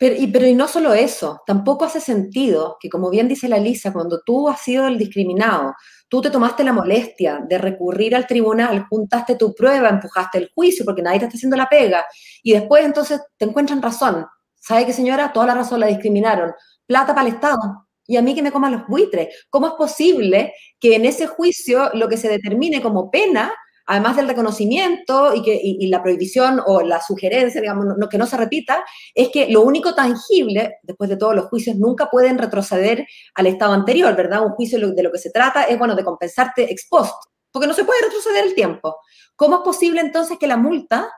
Pero 0.00 0.16
y, 0.16 0.28
pero 0.28 0.46
y 0.46 0.54
no 0.54 0.66
solo 0.66 0.94
eso, 0.94 1.42
tampoco 1.46 1.84
hace 1.84 2.00
sentido 2.00 2.78
que, 2.80 2.88
como 2.88 3.10
bien 3.10 3.28
dice 3.28 3.50
la 3.50 3.58
Lisa, 3.58 3.92
cuando 3.92 4.22
tú 4.24 4.48
has 4.48 4.62
sido 4.62 4.86
el 4.86 4.96
discriminado, 4.96 5.74
tú 6.08 6.22
te 6.22 6.30
tomaste 6.30 6.64
la 6.64 6.72
molestia 6.72 7.40
de 7.46 7.58
recurrir 7.58 8.16
al 8.16 8.26
tribunal, 8.26 8.86
juntaste 8.88 9.36
tu 9.36 9.54
prueba, 9.54 9.90
empujaste 9.90 10.38
el 10.38 10.50
juicio 10.54 10.86
porque 10.86 11.02
nadie 11.02 11.18
te 11.18 11.26
está 11.26 11.36
haciendo 11.36 11.58
la 11.58 11.68
pega, 11.68 12.06
y 12.42 12.54
después 12.54 12.82
entonces 12.82 13.20
te 13.36 13.44
encuentran 13.44 13.82
razón. 13.82 14.24
¿Sabe 14.58 14.86
qué, 14.86 14.94
señora? 14.94 15.34
Toda 15.34 15.48
la 15.48 15.54
razón 15.54 15.80
la 15.80 15.86
discriminaron. 15.88 16.52
Plata 16.86 17.14
para 17.14 17.28
el 17.28 17.34
Estado. 17.34 17.86
Y 18.06 18.16
a 18.16 18.22
mí 18.22 18.34
que 18.34 18.42
me 18.42 18.52
coman 18.52 18.72
los 18.72 18.86
buitres. 18.86 19.28
¿Cómo 19.50 19.66
es 19.66 19.74
posible 19.74 20.54
que 20.80 20.96
en 20.96 21.04
ese 21.04 21.26
juicio 21.26 21.90
lo 21.92 22.08
que 22.08 22.16
se 22.16 22.30
determine 22.30 22.80
como 22.80 23.10
pena 23.10 23.52
además 23.90 24.16
del 24.16 24.28
reconocimiento 24.28 25.34
y, 25.34 25.42
que, 25.42 25.76
la 25.88 26.00
prohibición 26.00 26.62
o 26.64 26.80
la 26.80 27.02
sugerencia, 27.02 27.60
digamos, 27.60 27.86
que 28.08 28.18
no 28.18 28.26
se 28.26 28.36
repita, 28.36 28.84
es 29.12 29.30
que 29.30 29.48
lo 29.48 29.62
único 29.62 29.96
tangible, 29.96 30.76
después 30.84 31.10
de 31.10 31.16
todos 31.16 31.34
los 31.34 31.46
juicios, 31.46 31.74
nunca 31.76 32.08
pueden 32.08 32.38
retroceder 32.38 33.04
al 33.34 33.46
estado 33.48 33.72
anterior, 33.72 34.14
¿verdad? 34.14 34.46
Un 34.46 34.52
juicio 34.52 34.78
de 34.92 35.02
lo 35.02 35.10
que 35.10 35.18
se 35.18 35.30
trata 35.30 35.64
es, 35.64 35.76
bueno, 35.76 35.96
de 35.96 36.04
compensarte 36.04 36.70
ex 36.70 36.86
post, 36.88 37.14
porque 37.50 37.66
no 37.66 37.74
se 37.74 37.84
puede 37.84 38.00
retroceder 38.02 38.44
el 38.44 38.54
tiempo. 38.54 38.96
¿Cómo 39.34 39.56
es 39.56 39.62
posible 39.62 40.00
entonces 40.00 40.38
que 40.38 40.46
la 40.46 40.56
multa, 40.56 41.10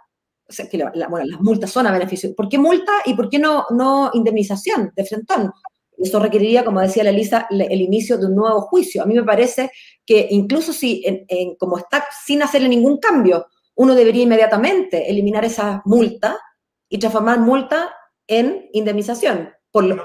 o 0.48 0.52
sea, 0.52 0.66
que 0.66 0.78
las 0.78 1.40
multas 1.40 1.70
son 1.70 1.86
a 1.86 1.92
beneficio, 1.92 2.34
¿por 2.34 2.48
qué 2.48 2.56
multa 2.56 2.92
y 3.04 3.12
por 3.12 3.28
qué 3.28 3.38
no, 3.38 3.66
no 3.68 4.10
indemnización 4.14 4.92
de 4.96 5.04
frentón? 5.04 5.52
Eso 6.02 6.18
requeriría, 6.18 6.64
como 6.64 6.80
decía 6.80 7.04
la 7.04 7.10
Elisa, 7.10 7.46
el 7.50 7.80
inicio 7.80 8.18
de 8.18 8.26
un 8.26 8.34
nuevo 8.34 8.62
juicio. 8.62 9.02
A 9.02 9.06
mí 9.06 9.14
me 9.14 9.22
parece 9.22 9.70
que 10.04 10.26
incluso 10.30 10.72
si, 10.72 11.04
como 11.58 11.78
está 11.78 12.04
sin 12.24 12.42
hacerle 12.42 12.68
ningún 12.68 12.98
cambio, 12.98 13.46
uno 13.74 13.94
debería 13.94 14.24
inmediatamente 14.24 15.10
eliminar 15.10 15.44
esa 15.44 15.82
multa 15.84 16.38
y 16.88 16.98
transformar 16.98 17.38
multa 17.38 17.94
en 18.26 18.68
indemnización. 18.72 19.52
Por 19.70 19.84
los, 19.84 19.98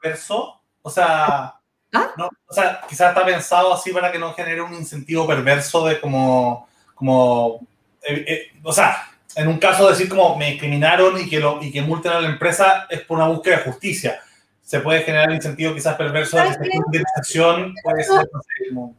perverso, 0.00 0.60
o 0.82 0.90
sea, 0.90 1.54
¿Ah? 1.92 2.14
o 2.46 2.54
sea, 2.54 2.80
quizás 2.88 3.08
está 3.08 3.24
pensado 3.24 3.74
así 3.74 3.92
para 3.92 4.12
que 4.12 4.18
no 4.18 4.32
genere 4.34 4.62
un 4.62 4.72
incentivo 4.72 5.26
perverso 5.26 5.86
de 5.86 6.00
como, 6.00 6.68
como 6.94 7.66
eh, 8.02 8.24
eh, 8.26 8.52
o 8.62 8.72
sea, 8.72 9.10
en 9.34 9.48
un 9.48 9.58
caso 9.58 9.88
decir 9.88 10.08
como 10.08 10.36
me 10.36 10.52
discriminaron 10.52 11.20
y 11.20 11.28
que, 11.28 11.40
lo, 11.40 11.62
y 11.62 11.72
que 11.72 11.82
multen 11.82 12.12
a 12.12 12.20
la 12.20 12.28
empresa 12.28 12.86
es 12.88 13.00
por 13.00 13.18
una 13.18 13.28
búsqueda 13.28 13.58
de 13.58 13.64
justicia 13.64 14.20
se 14.72 14.80
puede 14.80 15.02
generar 15.02 15.28
un 15.28 15.34
incentivo 15.34 15.74
quizás 15.74 15.96
perverso 15.96 16.38
de 16.38 17.04
acción. 17.14 17.74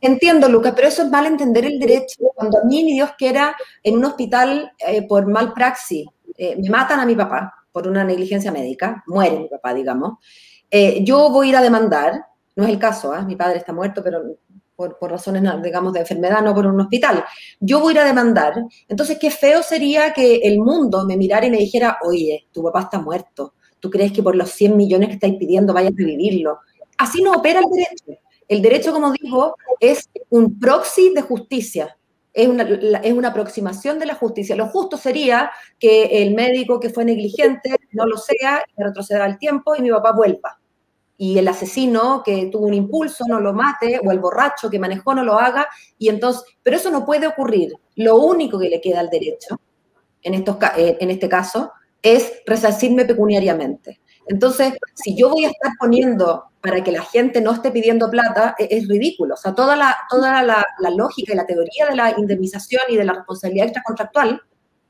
Entiendo, 0.01 0.47
Lucas, 0.47 0.73
pero 0.75 0.87
eso 0.87 1.01
es 1.01 1.09
mal 1.09 1.25
entender 1.25 1.65
el 1.65 1.79
derecho. 1.79 2.19
Cuando 2.35 2.59
a 2.59 2.63
mí, 2.63 2.83
ni 2.83 2.93
Dios 2.93 3.09
quiera, 3.17 3.55
en 3.81 3.97
un 3.97 4.05
hospital 4.05 4.71
eh, 4.77 5.07
por 5.07 5.25
mal 5.25 5.51
praxis, 5.51 6.05
eh, 6.37 6.55
me 6.61 6.69
matan 6.69 6.99
a 6.99 7.07
mi 7.07 7.15
papá 7.15 7.51
por 7.71 7.87
una 7.87 8.03
negligencia 8.03 8.51
médica, 8.51 9.03
muere 9.07 9.39
mi 9.39 9.47
papá, 9.49 9.73
digamos, 9.73 10.19
eh, 10.69 11.03
yo 11.03 11.31
voy 11.31 11.47
a 11.47 11.49
ir 11.49 11.55
a 11.55 11.61
demandar, 11.63 12.23
no 12.55 12.65
es 12.65 12.69
el 12.69 12.77
caso, 12.77 13.11
¿ah? 13.11 13.23
mi 13.23 13.35
padre 13.35 13.57
está 13.57 13.73
muerto, 13.73 14.03
pero 14.03 14.21
por, 14.75 14.99
por, 14.99 15.09
razones, 15.09 15.41
digamos, 15.63 15.91
de 15.93 16.01
enfermedad, 16.01 16.43
no 16.43 16.53
por 16.53 16.67
un 16.67 16.79
hospital. 16.81 17.25
Yo 17.59 17.79
voy 17.79 17.93
a 17.93 17.95
ir 17.95 17.99
a 18.01 18.05
demandar. 18.05 18.53
Entonces, 18.87 19.17
qué 19.19 19.31
feo 19.31 19.63
sería 19.63 20.13
que 20.13 20.35
el 20.35 20.59
mundo 20.59 21.03
me 21.03 21.17
mirara 21.17 21.47
y 21.47 21.51
me 21.51 21.57
dijera, 21.57 21.97
oye, 22.03 22.47
tu 22.51 22.61
papá 22.61 22.81
está 22.81 22.99
muerto 22.99 23.55
tú 23.83 23.89
crees 23.89 24.13
que 24.13 24.23
por 24.23 24.33
los 24.37 24.49
100 24.51 24.77
millones 24.77 25.09
que 25.09 25.15
estáis 25.15 25.35
pidiendo 25.35 25.73
vayas 25.73 25.91
a 25.91 25.95
revivirlo. 25.97 26.59
Así 26.97 27.21
no 27.21 27.33
opera 27.33 27.59
el 27.59 27.65
derecho. 27.69 28.21
El 28.47 28.61
derecho, 28.61 28.93
como 28.93 29.11
digo, 29.11 29.57
es 29.77 30.09
un 30.29 30.57
proxy 30.57 31.13
de 31.13 31.21
justicia. 31.21 31.97
Es 32.31 32.47
una, 32.47 32.63
es 32.63 33.11
una 33.11 33.27
aproximación 33.27 33.99
de 33.99 34.05
la 34.05 34.15
justicia. 34.15 34.55
Lo 34.55 34.67
justo 34.67 34.95
sería 34.95 35.51
que 35.77 36.23
el 36.23 36.33
médico 36.33 36.79
que 36.79 36.91
fue 36.91 37.03
negligente 37.03 37.75
no 37.91 38.05
lo 38.05 38.15
sea, 38.15 38.63
retroceda 38.77 39.25
el 39.25 39.37
tiempo 39.37 39.75
y 39.75 39.81
mi 39.81 39.89
papá 39.89 40.13
vuelva. 40.13 40.57
Y 41.17 41.37
el 41.37 41.49
asesino 41.49 42.23
que 42.23 42.45
tuvo 42.45 42.67
un 42.67 42.73
impulso 42.73 43.25
no 43.27 43.41
lo 43.41 43.51
mate, 43.51 43.99
o 44.01 44.13
el 44.13 44.19
borracho 44.19 44.69
que 44.69 44.79
manejó 44.79 45.13
no 45.13 45.25
lo 45.25 45.37
haga. 45.37 45.67
Y 45.97 46.07
entonces, 46.07 46.43
pero 46.63 46.77
eso 46.77 46.89
no 46.89 47.05
puede 47.05 47.27
ocurrir. 47.27 47.73
Lo 47.97 48.15
único 48.15 48.57
que 48.57 48.69
le 48.69 48.79
queda 48.79 49.01
al 49.01 49.09
derecho, 49.09 49.59
en, 50.21 50.35
estos, 50.35 50.55
eh, 50.77 50.97
en 51.01 51.11
este 51.11 51.27
caso, 51.27 51.73
es 52.03 52.43
resarcirme 52.45 53.05
pecuniariamente. 53.05 54.01
Entonces, 54.27 54.73
si 54.93 55.15
yo 55.15 55.29
voy 55.29 55.45
a 55.45 55.49
estar 55.49 55.71
poniendo 55.79 56.45
para 56.61 56.83
que 56.83 56.91
la 56.91 57.01
gente 57.01 57.41
no 57.41 57.51
esté 57.51 57.71
pidiendo 57.71 58.09
plata, 58.09 58.55
e-, 58.57 58.67
es, 58.71 58.87
ridículo. 58.87 59.33
O 59.33 59.37
sea, 59.37 59.53
toda, 59.53 59.75
la, 59.75 59.95
toda 60.09 60.43
la, 60.43 60.65
lógica 60.95 61.33
y 61.33 61.35
la 61.35 61.45
teoría 61.45 61.87
de 61.89 61.95
la 61.95 62.13
indemnización 62.17 62.83
y 62.89 62.97
de 62.97 63.05
la 63.05 63.13
responsabilidad 63.13 63.67
extracontractual, 63.67 64.41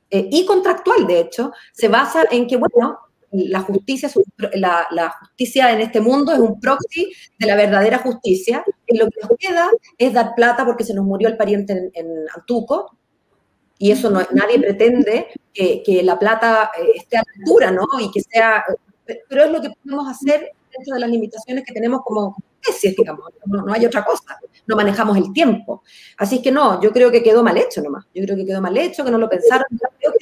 eh, 0.10 0.28
y 0.32 0.46
contractual, 0.46 1.08
de 1.08 1.22
hecho, 1.22 1.52
se 1.72 1.88
basa 1.88 2.26
en 2.30 2.48
que, 2.48 2.58
bueno, 2.58 3.00
la 3.32 3.62
justicia, 3.62 4.12
la, 4.54 5.16
justicia 5.20 5.72
en 5.72 5.82
este 5.82 6.00
mundo 6.00 6.32
es 6.32 6.40
un 6.40 6.60
proxy 6.60 7.12
de 7.40 7.48
la 7.48 7.56
verdadera 7.56 7.98
justicia, 7.98 8.64
y 8.86 8.98
lo 8.98 9.08
que 9.10 9.22
nos 9.22 9.32
queda 9.40 9.72
es 9.98 10.14
dar 10.14 10.36
plata 10.36 10.66
porque 10.66 10.84
se 10.84 10.94
nos 10.94 11.06
murió 11.06 11.28
el 11.28 11.38
pariente 11.38 11.74
en, 11.74 11.92
en 11.96 12.08
Antuco, 12.36 12.96
y 13.78 13.92
eso 13.92 14.10
no, 14.10 14.22
nadie 14.32 14.60
pretende 14.60 15.28
que, 15.54 16.02
la 16.04 16.18
plata 16.18 16.72
eh, 16.78 16.92
esté 16.96 17.18
a 17.18 17.24
la 17.26 17.42
altura, 17.42 17.72
¿no? 17.72 17.86
Y 18.00 18.12
que 18.12 18.22
sea, 18.22 18.64
pero 19.28 19.44
es 19.44 19.52
lo 19.52 19.62
que 19.62 19.70
podemos 19.84 20.08
hacer 20.10 20.52
dentro 20.72 20.96
de 20.96 21.00
las 21.00 21.10
limitaciones 21.10 21.64
que 21.66 21.74
tenemos 21.74 22.02
como 22.04 22.36
especies, 22.62 22.96
digamos, 22.96 23.26
no, 23.46 23.72
hay 23.74 23.86
otra 23.86 24.04
cosa, 24.06 24.40
no 24.66 24.76
manejamos 24.76 25.18
el 25.18 25.32
tiempo. 25.34 25.84
Así 26.18 26.42
que 26.42 26.52
no, 26.52 26.82
yo 26.82 26.92
creo 26.92 27.12
que 27.12 27.22
quedó 27.22 27.44
mal 27.44 27.58
hecho 27.58 27.82
nomás, 27.82 28.06
yo 28.14 28.24
creo 28.24 28.38
que 28.38 28.46
quedó 28.46 28.62
mal 28.62 28.78
hecho, 28.78 29.04
que 29.04 29.12
no 29.12 29.18
lo 29.18 29.30
pensaron, 29.30 29.66
yo 29.72 29.88
creo 30.00 30.14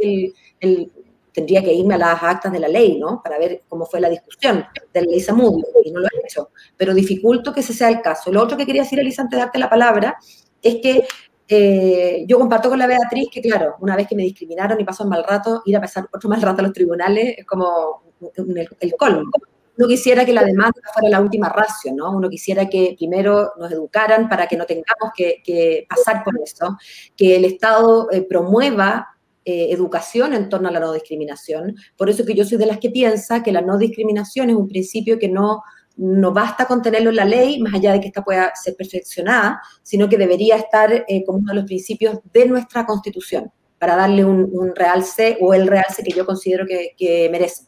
que 0.00 0.92
tendría 1.32 1.62
que 1.62 1.72
irme 1.72 1.94
a 1.94 1.98
las 1.98 2.22
actas 2.22 2.50
de 2.50 2.58
la 2.58 2.66
ley, 2.68 2.98
¿no? 2.98 3.20
Para 3.22 3.38
ver 3.38 3.62
cómo 3.68 3.84
fue 3.84 4.00
la 4.00 4.08
discusión 4.08 4.64
de 4.92 5.02
la 5.02 5.06
ley 5.06 5.20
Samudio, 5.20 5.66
y 5.84 5.90
no 5.90 6.00
lo 6.00 6.06
he 6.06 6.24
hecho, 6.24 6.50
pero 6.76 6.94
dificulto 6.94 7.52
que 7.52 7.60
ese 7.60 7.74
sea 7.74 7.90
el 7.90 8.00
caso. 8.00 8.32
Lo 8.32 8.42
otro 8.42 8.56
que 8.56 8.64
quería 8.64 8.82
decir, 8.82 8.98
Elisa, 8.98 9.22
antes 9.22 9.36
de 9.36 9.44
darte 9.44 9.58
la 9.58 9.68
palabra, 9.68 10.16
es 10.62 10.76
que 10.76 11.06
eh, 11.48 12.24
yo 12.26 12.38
comparto 12.38 12.68
con 12.68 12.78
la 12.78 12.86
Beatriz 12.86 13.28
que, 13.30 13.40
claro, 13.40 13.76
una 13.80 13.96
vez 13.96 14.06
que 14.06 14.16
me 14.16 14.22
discriminaron 14.22 14.80
y 14.80 14.84
pasó 14.84 15.04
un 15.04 15.10
mal 15.10 15.24
rato, 15.24 15.62
ir 15.64 15.76
a 15.76 15.80
pasar 15.80 16.08
otro 16.12 16.28
mal 16.28 16.42
rato 16.42 16.60
a 16.60 16.64
los 16.64 16.72
tribunales 16.72 17.38
es 17.38 17.46
como 17.46 18.02
el, 18.36 18.68
el 18.80 18.92
colmo. 18.96 19.30
Uno 19.78 19.88
quisiera 19.88 20.24
que 20.24 20.32
la 20.32 20.42
demanda 20.42 20.80
fuera 20.92 21.10
la 21.10 21.20
última 21.20 21.48
ratio, 21.50 21.92
¿no? 21.94 22.10
Uno 22.12 22.30
quisiera 22.30 22.66
que 22.68 22.94
primero 22.96 23.52
nos 23.58 23.70
educaran 23.70 24.28
para 24.28 24.46
que 24.46 24.56
no 24.56 24.64
tengamos 24.64 25.12
que, 25.14 25.86
pasar 25.88 26.24
por 26.24 26.34
eso, 26.42 26.78
que 27.16 27.36
el 27.36 27.44
Estado 27.44 28.10
eh, 28.10 28.22
promueva 28.22 29.08
eh, 29.44 29.68
educación 29.70 30.32
en 30.32 30.48
torno 30.48 30.68
a 30.68 30.72
la 30.72 30.80
no 30.80 30.92
discriminación. 30.92 31.76
Por 31.96 32.08
eso 32.08 32.24
que 32.24 32.34
yo 32.34 32.44
soy 32.44 32.56
de 32.56 32.66
las 32.66 32.78
que 32.78 32.90
piensa 32.90 33.42
que 33.42 33.52
la 33.52 33.60
no 33.60 33.76
discriminación 33.76 34.48
es 34.48 34.56
un 34.56 34.66
principio 34.66 35.18
que 35.18 35.28
no, 35.28 35.62
no 35.96 36.32
basta 36.32 36.66
con 36.66 36.82
tenerlo 36.82 37.10
en 37.10 37.16
la 37.16 37.24
ley, 37.24 37.60
más 37.60 37.74
allá 37.74 37.92
de 37.92 38.00
que 38.00 38.08
esta 38.08 38.22
pueda 38.22 38.54
ser 38.54 38.76
perfeccionada, 38.76 39.62
sino 39.82 40.08
que 40.08 40.18
debería 40.18 40.56
estar 40.56 40.92
eh, 40.92 41.24
como 41.24 41.38
uno 41.38 41.52
de 41.52 41.60
los 41.60 41.64
principios 41.66 42.18
de 42.32 42.46
nuestra 42.46 42.84
Constitución, 42.84 43.50
para 43.78 43.96
darle 43.96 44.24
un, 44.24 44.72
realce 44.74 45.38
o 45.40 45.54
el 45.54 45.66
realce 45.66 46.02
que 46.02 46.12
yo 46.12 46.26
considero 46.26 46.66
que, 46.66 46.94
que 46.96 47.28
merece. 47.30 47.64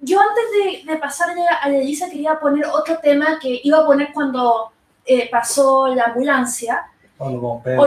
Yo 0.00 0.18
antes 0.20 0.84
de, 0.86 0.92
de 0.92 0.98
pasarle 0.98 1.42
a 1.62 1.68
Elisa 1.68 2.08
quería 2.08 2.38
poner 2.40 2.64
otro 2.66 2.98
tema 2.98 3.38
que 3.40 3.60
iba 3.62 3.78
a 3.78 3.86
poner 3.86 4.10
cuando 4.14 4.72
eh, 5.04 5.28
pasó 5.30 5.88
la 5.88 6.04
ambulancia. 6.04 6.86
O 7.18 7.30
los 7.30 7.40
bomberos. 7.40 7.84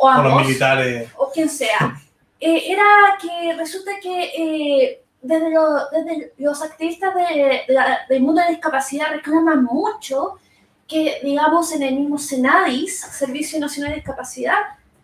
O 0.00 0.22
los, 0.22 0.42
militares. 0.42 1.10
O 1.16 1.30
quien 1.30 1.48
sea. 1.48 2.00
Eh, 2.40 2.72
era 2.72 2.84
que 3.22 3.54
resulta 3.54 3.92
que 4.02 5.02
desde, 5.24 5.50
desde, 5.92 6.32
los 6.38 6.62
activistas 6.62 7.14
de, 7.14 7.62
del 8.08 8.22
mundo 8.22 8.40
de 8.40 8.46
la 8.46 8.50
discapacidad 8.50 9.10
reclaman 9.10 9.64
mucho 9.64 10.36
que, 10.86 11.20
digamos, 11.22 11.72
en 11.72 11.82
el 11.82 11.94
mismo 11.94 12.18
Senadis, 12.18 13.00
Servicio 13.00 13.58
Nacional 13.58 13.92
de 13.92 13.96
Discapacidad, 13.96 14.58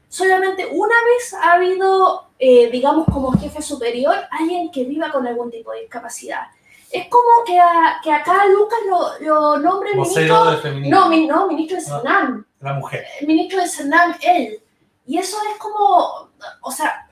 solamente 0.08 0.66
una 0.66 0.94
vez 1.04 1.34
ha 1.34 1.54
habido, 1.54 2.28
eh, 2.38 2.70
digamos, 2.70 3.06
como 3.06 3.32
jefe 3.32 3.62
superior, 3.62 4.14
alguien 4.30 4.70
que 4.70 4.84
viva 4.84 5.10
con 5.10 5.26
algún 5.26 5.50
tipo 5.50 5.72
de 5.72 5.80
discapacidad. 5.80 6.42
Es 6.90 7.08
como 7.08 7.44
que, 7.46 7.58
que 8.02 8.12
acá 8.12 8.44
Lucas 8.46 8.78
lo, 8.86 9.18
lo 9.20 9.58
nombre 9.58 9.94
ministro. 9.94 10.44
no, 10.86 11.08
no, 11.08 11.46
ministro 11.46 11.76
de 11.78 11.82
Cernam. 11.82 12.44
La 12.60 12.74
mujer. 12.74 13.06
El 13.20 13.26
ministro 13.26 13.60
de 13.60 13.68
Cernam, 13.68 14.16
él. 14.20 14.60
Y 15.06 15.16
eso 15.16 15.38
es 15.50 15.58
como, 15.58 16.30
o 16.60 16.70
sea, 16.70 17.08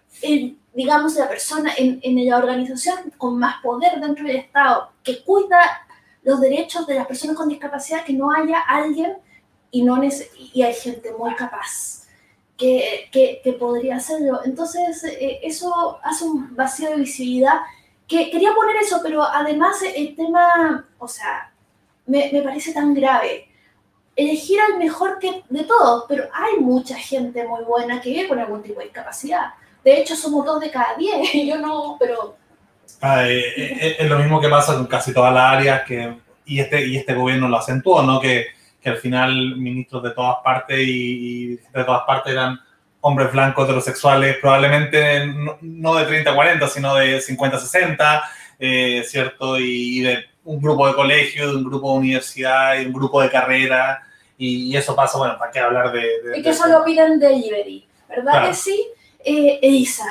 digamos, 0.79 1.17
la 1.17 1.29
persona 1.29 1.73
en, 1.77 1.99
en 2.05 2.25
la 2.25 2.39
organización 2.39 3.13
con 3.19 3.37
más 3.37 3.61
poder 3.61 3.99
dentro 4.01 4.25
del 4.25 4.37
Estado 4.37 4.93
que 5.03 5.25
cuida 5.25 5.59
los 6.23 6.41
derechos 6.41 6.87
de 6.87 6.95
las 6.95 7.05
personas 7.05 7.37
con 7.37 7.49
discapacidad, 7.49 8.05
que 8.05 8.13
no 8.13 8.31
haya 8.31 8.61
alguien 8.61 9.17
y, 9.73 9.83
no 9.83 10.01
y 10.55 10.63
hay 10.63 10.75
gente 10.75 11.13
muy 11.19 11.35
capaz 11.35 12.07
que, 12.57 13.09
que, 13.11 13.53
podría 13.55 13.97
hacerlo. 13.97 14.41
Entonces, 14.45 15.03
eh, 15.03 15.41
eso 15.43 15.99
hace 16.05 16.25
un 16.25 16.55
vacío 16.55 16.91
de 16.91 16.97
visibilidad. 16.99 17.55
Que 18.07 18.31
quería 18.31 18.55
poner 18.55 18.77
eso, 18.77 19.01
pero 19.03 19.25
además 19.25 19.83
el 19.83 20.15
tema, 20.15 20.87
o 20.99 21.09
sea, 21.09 21.53
me, 22.07 22.31
me 22.33 22.43
parece 22.43 22.73
tan 22.73 22.95
grave. 22.95 23.49
Elegir 24.15 24.61
al 24.61 24.79
mejor 24.79 25.19
que 25.19 25.43
de 25.51 25.65
todos, 25.65 26.05
pero 26.09 26.29
hay 26.33 26.61
mucha 26.61 26.95
gente 26.95 27.45
muy 27.49 27.65
buena 27.65 28.01
que 28.01 28.11
vive 28.11 28.29
con 28.29 28.39
algún 28.39 28.63
tipo 28.63 28.79
de 28.79 28.87
discapacidad. 28.87 29.55
De 29.85 30.01
hecho, 30.01 30.17
somos 30.17 30.45
dos 30.45 30.61
de 30.61 30.71
cada 30.71 30.97
diez. 30.97 31.33
Yo 31.47 31.59
no, 31.59 31.97
pero. 31.99 32.37
Ah, 33.01 33.29
eh, 33.29 33.53
eh, 33.57 33.97
es 33.99 34.09
lo 34.09 34.19
mismo 34.19 34.41
que 34.41 34.49
pasa 34.49 34.75
con 34.75 34.87
casi 34.87 35.13
todas 35.13 35.33
las 35.33 35.53
áreas 35.53 35.83
que, 35.83 36.17
y, 36.47 36.59
este, 36.59 36.85
y 36.87 36.97
este 36.97 37.15
gobierno 37.15 37.49
lo 37.49 37.59
acentuó, 37.59 38.03
¿no? 38.03 38.21
Que 38.21 38.59
que 38.81 38.91
al 38.91 38.97
final 38.99 39.57
ministros 39.57 40.03
de 40.03 40.11
todas 40.11 40.37
partes 40.45 40.79
y, 40.81 41.57
de 41.57 41.85
todas 41.85 42.03
partes 42.07 42.33
eran 42.33 42.59
hombres 43.01 43.33
blancos 43.33 43.65
heterosexuales, 43.65 44.37
probablemente 44.41 45.27
no, 45.61 45.95
de 45.95 46.05
30 46.05 46.31
a 46.31 46.35
40, 46.35 46.69
sino 46.69 46.95
de 46.95 47.21
50 47.21 47.57
a 47.57 47.61
60, 47.61 48.23
eh, 48.59 49.03
¿cierto? 49.07 49.59
Y, 49.59 50.01
de 50.01 50.25
un 50.45 50.61
grupo 50.61 50.87
de 50.89 50.95
colegio, 50.95 51.51
de 51.51 51.57
un 51.57 51.65
grupo 51.65 51.93
de 51.93 51.99
universidad, 51.99 52.81
y 52.81 52.87
un 52.87 52.93
grupo 52.93 53.21
de 53.21 53.31
carrera, 53.31 54.03
y, 54.37 54.77
eso 54.77 54.95
pasa, 54.95 55.19
bueno, 55.19 55.37
¿para 55.39 55.51
qué 55.51 55.61
hablar 55.61 55.93
de...? 55.93 56.09
y 56.37 56.43
que 56.43 56.55
solo 56.55 56.85
piden 56.85 57.19
delivery, 57.19 57.87
¿verdad 58.09 58.49
que 58.49 58.55
sí? 58.55 58.87
Eh, 59.31 59.59
Elisa. 59.61 60.07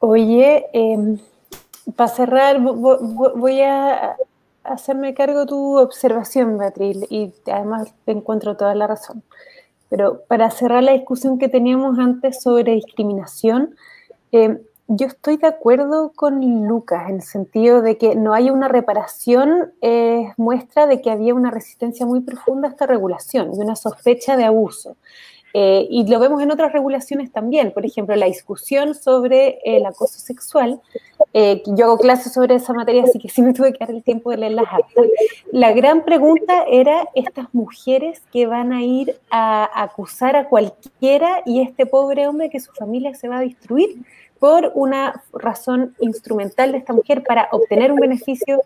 Oye, 0.00 0.66
eh, 0.72 1.18
para 1.94 2.08
cerrar, 2.08 2.60
voy 2.60 3.60
a 3.60 4.16
hacerme 4.64 5.14
cargo 5.14 5.46
tu 5.46 5.78
observación, 5.78 6.58
Beatriz, 6.58 6.98
y 7.08 7.32
además 7.46 7.94
te 8.04 8.10
encuentro 8.12 8.56
toda 8.56 8.74
la 8.74 8.88
razón. 8.88 9.22
Pero 9.90 10.22
para 10.26 10.50
cerrar 10.50 10.82
la 10.82 10.92
discusión 10.92 11.38
que 11.38 11.48
teníamos 11.48 12.00
antes 12.00 12.42
sobre 12.42 12.74
discriminación, 12.74 13.76
eh, 14.32 14.60
yo 14.88 15.06
estoy 15.06 15.36
de 15.36 15.48
acuerdo 15.48 16.12
con 16.14 16.66
Lucas 16.66 17.08
en 17.08 17.16
el 17.16 17.22
sentido 17.22 17.82
de 17.82 17.98
que 17.98 18.14
no 18.14 18.34
hay 18.34 18.50
una 18.50 18.68
reparación, 18.68 19.72
es 19.80 20.28
muestra 20.36 20.86
de 20.86 21.00
que 21.00 21.10
había 21.10 21.34
una 21.34 21.50
resistencia 21.50 22.06
muy 22.06 22.20
profunda 22.20 22.68
a 22.68 22.70
esta 22.70 22.86
regulación 22.86 23.52
y 23.54 23.58
una 23.60 23.76
sospecha 23.76 24.36
de 24.36 24.44
abuso. 24.44 24.96
Eh, 25.58 25.86
y 25.90 26.06
lo 26.06 26.20
vemos 26.20 26.42
en 26.42 26.50
otras 26.50 26.70
regulaciones 26.72 27.32
también, 27.32 27.72
por 27.72 27.86
ejemplo, 27.86 28.14
la 28.14 28.26
discusión 28.26 28.94
sobre 28.94 29.58
el 29.64 29.86
acoso 29.86 30.18
sexual. 30.18 30.82
Eh, 31.32 31.62
yo 31.66 31.86
hago 31.86 31.98
clases 31.98 32.34
sobre 32.34 32.56
esa 32.56 32.74
materia, 32.74 33.04
así 33.04 33.18
que 33.18 33.30
sí 33.30 33.40
me 33.40 33.54
tuve 33.54 33.72
que 33.72 33.78
dar 33.78 33.90
el 33.90 34.02
tiempo 34.02 34.30
de 34.30 34.36
leer 34.36 34.52
las 34.52 34.66
actas. 34.70 35.06
La 35.50 35.72
gran 35.72 36.04
pregunta 36.04 36.64
era 36.70 37.08
estas 37.14 37.46
mujeres 37.54 38.20
que 38.30 38.46
van 38.46 38.72
a 38.72 38.82
ir 38.82 39.18
a 39.30 39.82
acusar 39.82 40.36
a 40.36 40.46
cualquiera 40.46 41.40
y 41.46 41.62
este 41.62 41.86
pobre 41.86 42.28
hombre 42.28 42.50
que 42.50 42.60
su 42.60 42.70
familia 42.72 43.14
se 43.14 43.28
va 43.28 43.38
a 43.38 43.40
destruir 43.40 44.04
por 44.38 44.72
una 44.74 45.22
razón 45.32 45.94
instrumental 46.00 46.72
de 46.72 46.78
esta 46.78 46.92
mujer 46.92 47.22
para 47.22 47.48
obtener 47.52 47.92
un 47.92 48.00
beneficio 48.00 48.62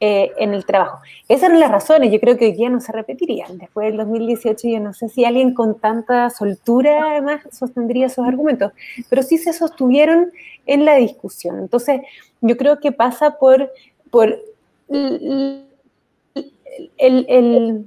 eh, 0.00 0.30
en 0.38 0.54
el 0.54 0.64
trabajo. 0.64 1.00
Esas 1.28 1.48
eran 1.48 1.58
las 1.58 1.72
razones, 1.72 2.12
yo 2.12 2.20
creo 2.20 2.36
que 2.36 2.44
hoy 2.44 2.52
día 2.52 2.70
no 2.70 2.80
se 2.80 2.92
repetirían. 2.92 3.58
Después 3.58 3.88
del 3.88 3.96
2018 3.96 4.68
yo 4.68 4.78
no 4.78 4.92
sé 4.92 5.08
si 5.08 5.24
alguien 5.24 5.54
con 5.54 5.80
tanta 5.80 6.30
soltura 6.30 7.10
además 7.10 7.40
sostendría 7.50 8.06
esos 8.06 8.24
argumentos, 8.24 8.72
pero 9.10 9.24
sí 9.24 9.38
se 9.38 9.52
sostuvieron 9.52 10.30
en 10.66 10.84
la 10.84 10.94
discusión. 10.94 11.58
Entonces 11.58 12.02
yo 12.40 12.56
creo 12.56 12.78
que 12.78 12.92
pasa 12.92 13.38
por, 13.38 13.72
por 14.10 14.38
el, 14.88 15.66
el, 16.96 17.86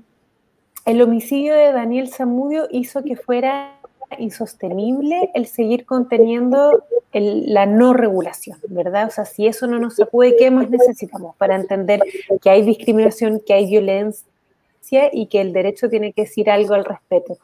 el 0.86 1.02
homicidio 1.02 1.54
de 1.54 1.72
Daniel 1.72 2.10
Zamudio 2.10 2.68
hizo 2.72 3.04
que 3.04 3.16
fuera 3.16 3.78
insostenible 4.20 5.32
el 5.34 5.48
seguir 5.48 5.86
conteniendo 5.86 6.84
la 7.14 7.66
no 7.66 7.94
regulación, 7.94 8.58
¿verdad? 8.70 9.08
O 9.08 9.12
sea, 9.12 9.26
si 9.26 9.48
eso 9.48 9.68
no 9.68 9.80
nos 9.80 10.00
acude, 10.00 10.36
¿qué 10.38 10.50
más 10.52 10.70
necesitamos 10.70 11.36
para 11.36 11.56
entender 11.56 12.02
que 12.42 12.50
hay 12.50 12.62
discriminación, 12.64 13.42
que 13.46 13.54
hay 13.54 13.66
violencia 13.66 15.10
y 15.12 15.28
que 15.28 15.42
el 15.42 15.54
derecho 15.54 15.90
tiene 15.90 16.14
que 16.14 16.24
decir 16.24 16.50
algo 16.50 16.74
al 16.74 16.86
respeto? 16.86 17.38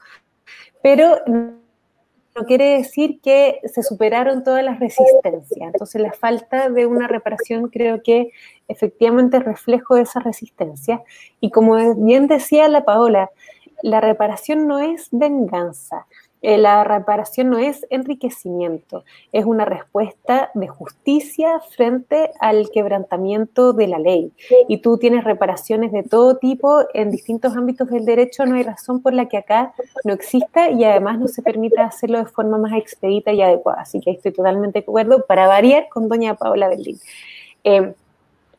Pero 0.81 1.17
no 1.27 2.45
quiere 2.45 2.77
decir 2.77 3.19
que 3.21 3.59
se 3.65 3.81
superaron 3.81 4.43
todas 4.43 4.63
las 4.63 4.79
resistencias. 4.79 5.71
Entonces, 5.73 6.01
la 6.01 6.13
falta 6.13 6.69
de 6.69 6.85
una 6.85 7.07
reparación 7.07 7.69
creo 7.69 8.03
que 8.03 8.31
efectivamente 8.67 9.37
es 9.37 9.43
reflejo 9.43 9.95
de 9.95 10.03
esa 10.03 10.19
resistencia. 10.19 11.01
Y 11.41 11.49
como 11.49 11.95
bien 11.95 12.27
decía 12.27 12.67
la 12.67 12.85
Paola, 12.85 13.31
la 13.81 14.01
reparación 14.01 14.67
no 14.67 14.79
es 14.79 15.07
venganza. 15.11 16.05
Eh, 16.41 16.57
la 16.57 16.83
reparación 16.83 17.49
no 17.49 17.57
es 17.57 17.85
enriquecimiento, 17.89 19.03
es 19.31 19.45
una 19.45 19.65
respuesta 19.65 20.51
de 20.53 20.67
justicia 20.67 21.59
frente 21.75 22.29
al 22.39 22.69
quebrantamiento 22.69 23.73
de 23.73 23.87
la 23.87 23.97
ley. 23.97 24.31
Y 24.67 24.77
tú 24.77 24.97
tienes 24.99 25.23
reparaciones 25.23 25.91
de 25.91 26.03
todo 26.03 26.37
tipo 26.37 26.81
en 26.93 27.09
distintos 27.09 27.57
ámbitos 27.57 27.89
del 27.89 28.05
derecho, 28.05 28.45
no 28.45 28.55
hay 28.55 28.63
razón 28.63 29.01
por 29.01 29.13
la 29.13 29.27
que 29.27 29.37
acá 29.37 29.73
no 30.03 30.13
exista 30.13 30.69
y 30.69 30.83
además 30.83 31.17
no 31.19 31.27
se 31.27 31.41
permita 31.41 31.85
hacerlo 31.85 32.19
de 32.19 32.25
forma 32.25 32.59
más 32.59 32.73
expedita 32.73 33.33
y 33.33 33.41
adecuada. 33.41 33.81
Así 33.81 33.99
que 33.99 34.11
estoy 34.11 34.31
totalmente 34.31 34.79
de 34.79 34.83
acuerdo 34.83 35.25
para 35.25 35.47
variar 35.47 35.89
con 35.89 36.07
doña 36.07 36.35
Paola 36.35 36.67
Berlín. 36.67 36.99
Eh, 37.63 37.93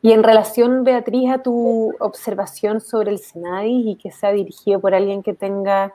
y 0.01 0.13
en 0.13 0.23
relación, 0.23 0.83
Beatriz, 0.83 1.29
a 1.29 1.43
tu 1.43 1.93
observación 1.99 2.79
sobre 2.79 3.11
el 3.11 3.19
Senadis 3.19 3.85
y 3.85 3.95
que 3.95 4.11
sea 4.11 4.31
dirigido 4.31 4.79
por 4.79 4.93
alguien 4.93 5.23
que 5.23 5.33
tenga 5.33 5.93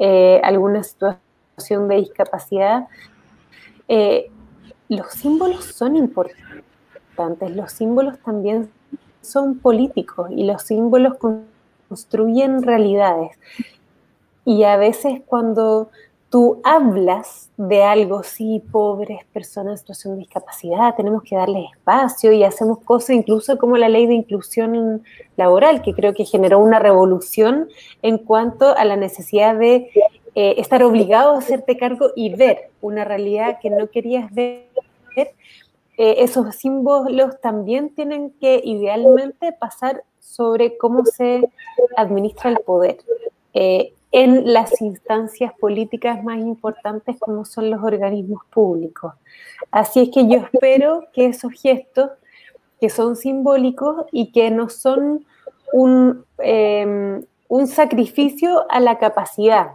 eh, 0.00 0.40
alguna 0.42 0.82
situación 0.82 1.86
de 1.88 1.96
discapacidad, 1.96 2.88
eh, 3.86 4.30
los 4.88 5.12
símbolos 5.12 5.66
son 5.66 5.94
importantes, 5.94 7.54
los 7.54 7.70
símbolos 7.70 8.18
también 8.20 8.70
son 9.20 9.58
políticos 9.58 10.30
y 10.30 10.44
los 10.44 10.62
símbolos 10.62 11.18
construyen 11.88 12.62
realidades. 12.62 13.38
y 14.46 14.64
a 14.64 14.76
veces 14.78 15.20
cuando 15.26 15.90
tú 16.30 16.60
hablas 16.62 17.50
de 17.56 17.82
algo, 17.82 18.22
sí, 18.22 18.62
pobres 18.70 19.24
personas 19.32 19.72
en 19.72 19.78
situación 19.78 20.14
de 20.14 20.20
discapacidad, 20.20 20.94
tenemos 20.94 21.24
que 21.24 21.34
darles 21.34 21.70
espacio 21.72 22.32
y 22.32 22.44
hacemos 22.44 22.78
cosas 22.78 23.10
incluso 23.10 23.58
como 23.58 23.76
la 23.76 23.88
ley 23.88 24.06
de 24.06 24.14
inclusión 24.14 25.02
laboral, 25.36 25.82
que 25.82 25.92
creo 25.92 26.14
que 26.14 26.24
generó 26.24 26.60
una 26.60 26.78
revolución 26.78 27.68
en 28.02 28.18
cuanto 28.18 28.76
a 28.76 28.84
la 28.84 28.96
necesidad 28.96 29.56
de 29.56 29.90
eh, 30.36 30.54
estar 30.58 30.84
obligado 30.84 31.34
a 31.34 31.38
hacerte 31.38 31.76
cargo 31.76 32.12
y 32.14 32.32
ver 32.34 32.70
una 32.80 33.04
realidad 33.04 33.58
que 33.60 33.70
no 33.70 33.88
querías 33.88 34.32
ver. 34.32 34.68
Eh, 35.16 36.22
esos 36.22 36.54
símbolos 36.54 37.40
también 37.42 37.94
tienen 37.94 38.30
que 38.40 38.62
idealmente 38.64 39.52
pasar 39.52 40.04
sobre 40.18 40.78
cómo 40.78 41.04
se 41.04 41.50
administra 41.96 42.50
el 42.50 42.58
poder. 42.60 42.98
Eh, 43.52 43.92
en 44.12 44.52
las 44.52 44.80
instancias 44.80 45.52
políticas 45.54 46.22
más 46.24 46.38
importantes 46.38 47.16
como 47.20 47.44
son 47.44 47.70
los 47.70 47.82
organismos 47.82 48.42
públicos. 48.50 49.14
Así 49.70 50.00
es 50.00 50.10
que 50.10 50.28
yo 50.28 50.38
espero 50.52 51.06
que 51.12 51.26
esos 51.26 51.52
gestos 51.52 52.10
que 52.80 52.90
son 52.90 53.14
simbólicos 53.14 54.06
y 54.10 54.32
que 54.32 54.50
no 54.50 54.68
son 54.68 55.26
un, 55.72 56.24
em, 56.38 57.22
un 57.48 57.66
sacrificio 57.66 58.64
a 58.70 58.80
la 58.80 58.98
capacidad, 58.98 59.72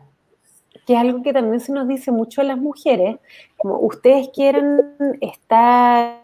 que 0.85 0.93
es 0.93 0.99
algo 0.99 1.21
que 1.23 1.31
también 1.31 1.61
se 1.61 1.71
nos 1.71 1.87
dice 1.87 2.11
mucho 2.11 2.41
a 2.41 2.43
las 2.43 2.57
mujeres, 2.57 3.17
como 3.57 3.79
ustedes 3.79 4.29
quieren 4.29 5.17
estar 5.21 6.21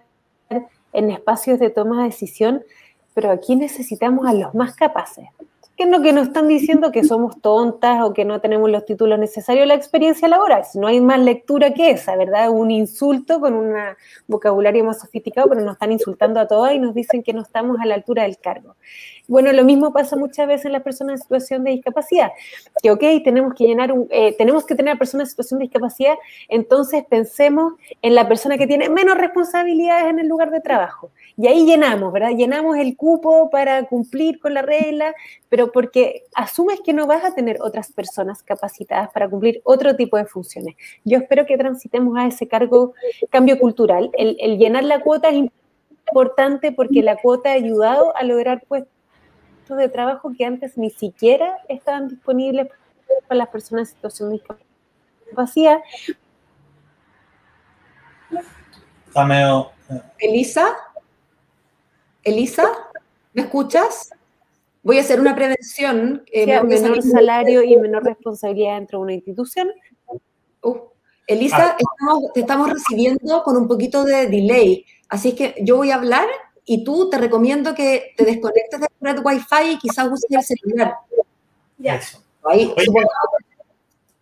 en 0.93 1.11
espacios 1.11 1.59
de 1.59 1.69
toma 1.69 1.99
de 1.99 2.09
decisión, 2.09 2.63
pero 3.13 3.31
aquí 3.31 3.55
necesitamos 3.55 4.27
a 4.27 4.33
los 4.33 4.53
más 4.53 4.75
capaces 4.75 5.27
que 5.81 5.87
no 5.87 6.03
que 6.03 6.13
nos 6.13 6.27
están 6.27 6.47
diciendo 6.47 6.91
que 6.91 7.03
somos 7.03 7.41
tontas 7.41 8.03
o 8.03 8.13
que 8.13 8.23
no 8.23 8.39
tenemos 8.39 8.69
los 8.69 8.85
títulos 8.85 9.17
necesarios 9.17 9.65
la 9.65 9.73
experiencia 9.73 10.27
laboral. 10.27 10.61
No 10.75 10.85
hay 10.85 11.01
más 11.01 11.19
lectura 11.19 11.73
que 11.73 11.89
esa, 11.89 12.15
¿verdad? 12.15 12.51
Un 12.51 12.69
insulto 12.69 13.39
con 13.39 13.55
un 13.55 13.73
vocabulario 14.27 14.83
más 14.83 14.99
sofisticado, 14.99 15.49
pero 15.49 15.61
nos 15.61 15.73
están 15.73 15.91
insultando 15.91 16.39
a 16.39 16.47
todas 16.47 16.73
y 16.73 16.79
nos 16.79 16.93
dicen 16.93 17.23
que 17.23 17.33
no 17.33 17.41
estamos 17.41 17.79
a 17.79 17.87
la 17.87 17.95
altura 17.95 18.23
del 18.23 18.37
cargo. 18.37 18.75
Bueno, 19.31 19.53
lo 19.53 19.63
mismo 19.63 19.93
pasa 19.93 20.17
muchas 20.17 20.45
veces 20.45 20.65
en 20.65 20.73
las 20.73 20.83
personas 20.83 21.13
en 21.13 21.17
situación 21.19 21.63
de 21.63 21.71
discapacidad, 21.71 22.33
que 22.83 22.91
ok, 22.91 22.99
tenemos 23.23 23.53
que 23.53 23.63
llenar 23.63 23.93
un, 23.93 24.05
eh, 24.11 24.35
tenemos 24.37 24.65
que 24.65 24.75
tener 24.75 24.97
personas 24.97 25.27
en 25.27 25.29
situación 25.29 25.59
de 25.59 25.67
discapacidad, 25.67 26.15
entonces 26.49 27.05
pensemos 27.09 27.75
en 28.01 28.13
la 28.13 28.27
persona 28.27 28.57
que 28.57 28.67
tiene 28.67 28.89
menos 28.89 29.17
responsabilidades 29.17 30.09
en 30.09 30.19
el 30.19 30.27
lugar 30.27 30.51
de 30.51 30.59
trabajo. 30.59 31.11
Y 31.37 31.47
ahí 31.47 31.65
llenamos, 31.65 32.11
¿verdad? 32.11 32.31
Llenamos 32.31 32.75
el 32.75 32.97
cupo 32.97 33.49
para 33.49 33.85
cumplir 33.85 34.37
con 34.37 34.53
la 34.53 34.63
regla, 34.63 35.15
pero 35.47 35.71
porque 35.71 36.23
asumes 36.35 36.81
que 36.81 36.91
no 36.91 37.07
vas 37.07 37.23
a 37.23 37.33
tener 37.33 37.61
otras 37.61 37.89
personas 37.93 38.43
capacitadas 38.43 39.11
para 39.13 39.29
cumplir 39.29 39.61
otro 39.63 39.95
tipo 39.95 40.17
de 40.17 40.25
funciones. 40.25 40.75
Yo 41.05 41.19
espero 41.19 41.45
que 41.45 41.57
transitemos 41.57 42.17
a 42.17 42.27
ese 42.27 42.49
cargo, 42.49 42.95
cambio 43.29 43.57
cultural. 43.57 44.11
El, 44.11 44.35
el 44.41 44.57
llenar 44.57 44.83
la 44.83 44.99
cuota 44.99 45.29
es 45.29 45.35
importante 46.09 46.73
porque 46.73 47.01
la 47.01 47.15
cuota 47.15 47.51
ha 47.51 47.53
ayudado 47.53 48.13
a 48.17 48.25
lograr 48.25 48.61
de 49.75 49.89
trabajo 49.89 50.31
que 50.37 50.45
antes 50.45 50.77
ni 50.77 50.89
siquiera 50.89 51.57
estaban 51.69 52.07
disponibles 52.07 52.67
para 53.27 53.37
las 53.39 53.49
personas 53.49 53.89
en 53.89 53.95
situación 53.95 54.29
de 54.29 54.41
discapacidad. 55.25 55.79
Elisa, 60.19 60.75
Elisa, 62.23 62.65
¿me 63.33 63.43
escuchas? 63.43 64.11
Voy 64.83 64.97
a 64.97 65.01
hacer 65.01 65.19
una 65.19 65.35
prevención. 65.35 66.23
Eh, 66.31 66.61
menor 66.63 67.01
salario 67.03 67.61
y 67.61 67.77
menor 67.77 68.03
responsabilidad 68.03 68.75
dentro 68.75 68.99
de 68.99 69.03
una 69.03 69.13
institución. 69.13 69.69
Uh, 70.61 70.77
Elisa, 71.27 71.77
ah. 71.77 72.17
te 72.33 72.39
estamos 72.39 72.69
recibiendo 72.69 73.43
con 73.43 73.57
un 73.57 73.67
poquito 73.67 74.03
de 74.03 74.27
delay, 74.27 74.85
así 75.09 75.33
que 75.33 75.55
yo 75.61 75.77
voy 75.77 75.91
a 75.91 75.95
hablar 75.95 76.27
y 76.65 76.83
tú 76.83 77.09
te 77.09 77.17
recomiendo 77.17 77.73
que 77.73 78.13
te 78.15 78.23
desconectes 78.23 78.79
de 78.79 78.87
la 78.99 79.13
red 79.13 79.21
Wi-Fi 79.23 79.71
y 79.71 79.77
quizás 79.77 80.07
uses 80.09 80.29
el 80.29 80.43
celular. 80.43 80.95
Ya. 81.77 81.99
Ahí, 82.43 82.73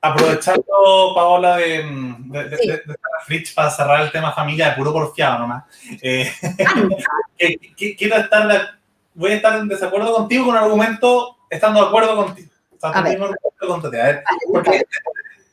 aprovechando, 0.02 1.14
Paola, 1.14 1.58
de, 1.58 1.84
de, 1.84 2.50
de, 2.50 2.82
Fritz 3.26 3.54
para 3.54 3.70
cerrar 3.70 4.02
el 4.02 4.12
tema 4.12 4.32
familia, 4.32 4.70
de 4.70 4.76
puro 4.76 4.94
porfiado 4.94 5.40
nomás. 5.40 5.64
Eh, 6.02 6.32
quiero 7.98 8.16
estar, 8.18 8.80
voy 9.14 9.32
a 9.32 9.36
estar 9.36 9.60
en 9.60 9.68
desacuerdo 9.68 10.14
contigo 10.14 10.46
con 10.46 10.56
un 10.56 10.64
argumento, 10.64 11.38
estando 11.50 11.82
de 11.82 11.88
acuerdo 11.88 12.16
contigo. 12.16 12.50
a 12.82 13.02
ver. 13.02 13.22
A 13.92 14.02
ver, 14.02 14.24
porque 14.52 14.84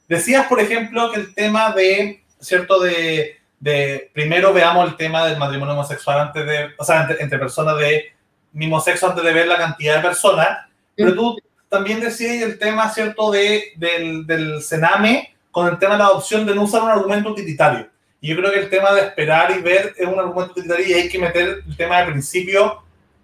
decías, 0.09 0.47
por 0.47 0.61
ejemplo, 0.61 1.11
que 1.11 1.20
el 1.20 1.34
tema 1.34 1.72
de, 1.72 2.24
¿cierto?, 2.41 2.80
de 2.80 3.37
de 3.67 4.12
primero 4.12 4.53
veamos 4.53 4.89
el 4.89 4.97
tema 4.97 5.27
del 5.27 5.39
matrimonio 5.39 5.75
homosexual 5.75 6.21
antes 6.21 6.47
de, 6.47 6.69
o 6.79 6.85
sea, 6.85 7.09
entre, 7.19 7.37
personas 7.37 7.77
de 7.79 8.12
mismo 8.53 8.81
sexo 8.81 9.09
antes 9.09 9.25
de 9.25 9.33
ver 9.33 9.49
la 9.49 9.57
cantidad 9.57 9.97
de 9.97 10.03
personas, 10.03 10.67
pero 10.95 11.12
tú 11.14 11.37
también 11.69 11.99
decías 11.99 12.43
el 12.43 12.61
tema, 12.61 12.89
¿cierto?, 12.91 13.33
de, 13.33 13.73
del, 13.75 14.25
del 14.25 14.62
Sename 14.62 15.35
con 15.51 15.67
el 15.67 15.81
tema 15.81 15.95
de 15.95 15.99
la 15.99 16.07
adopción 16.07 16.47
de 16.47 16.55
no 16.55 16.62
usar 16.62 16.81
un 16.83 16.91
argumento 16.91 17.31
utilitario. 17.31 17.89
Y 18.21 18.29
yo 18.29 18.37
creo 18.37 18.53
que 18.53 18.61
el 18.61 18.71
tema 18.71 18.93
de 18.93 19.01
esperar 19.01 19.51
y 19.51 19.61
ver 19.61 19.95
es 19.99 20.07
un 20.07 20.19
argumento 20.19 20.53
utilitario 20.53 20.87
y 20.87 20.93
hay 20.93 21.09
que 21.09 21.19
meter 21.19 21.64
el 21.67 21.77
tema 21.77 21.99
de 21.99 22.12
principio 22.12 22.83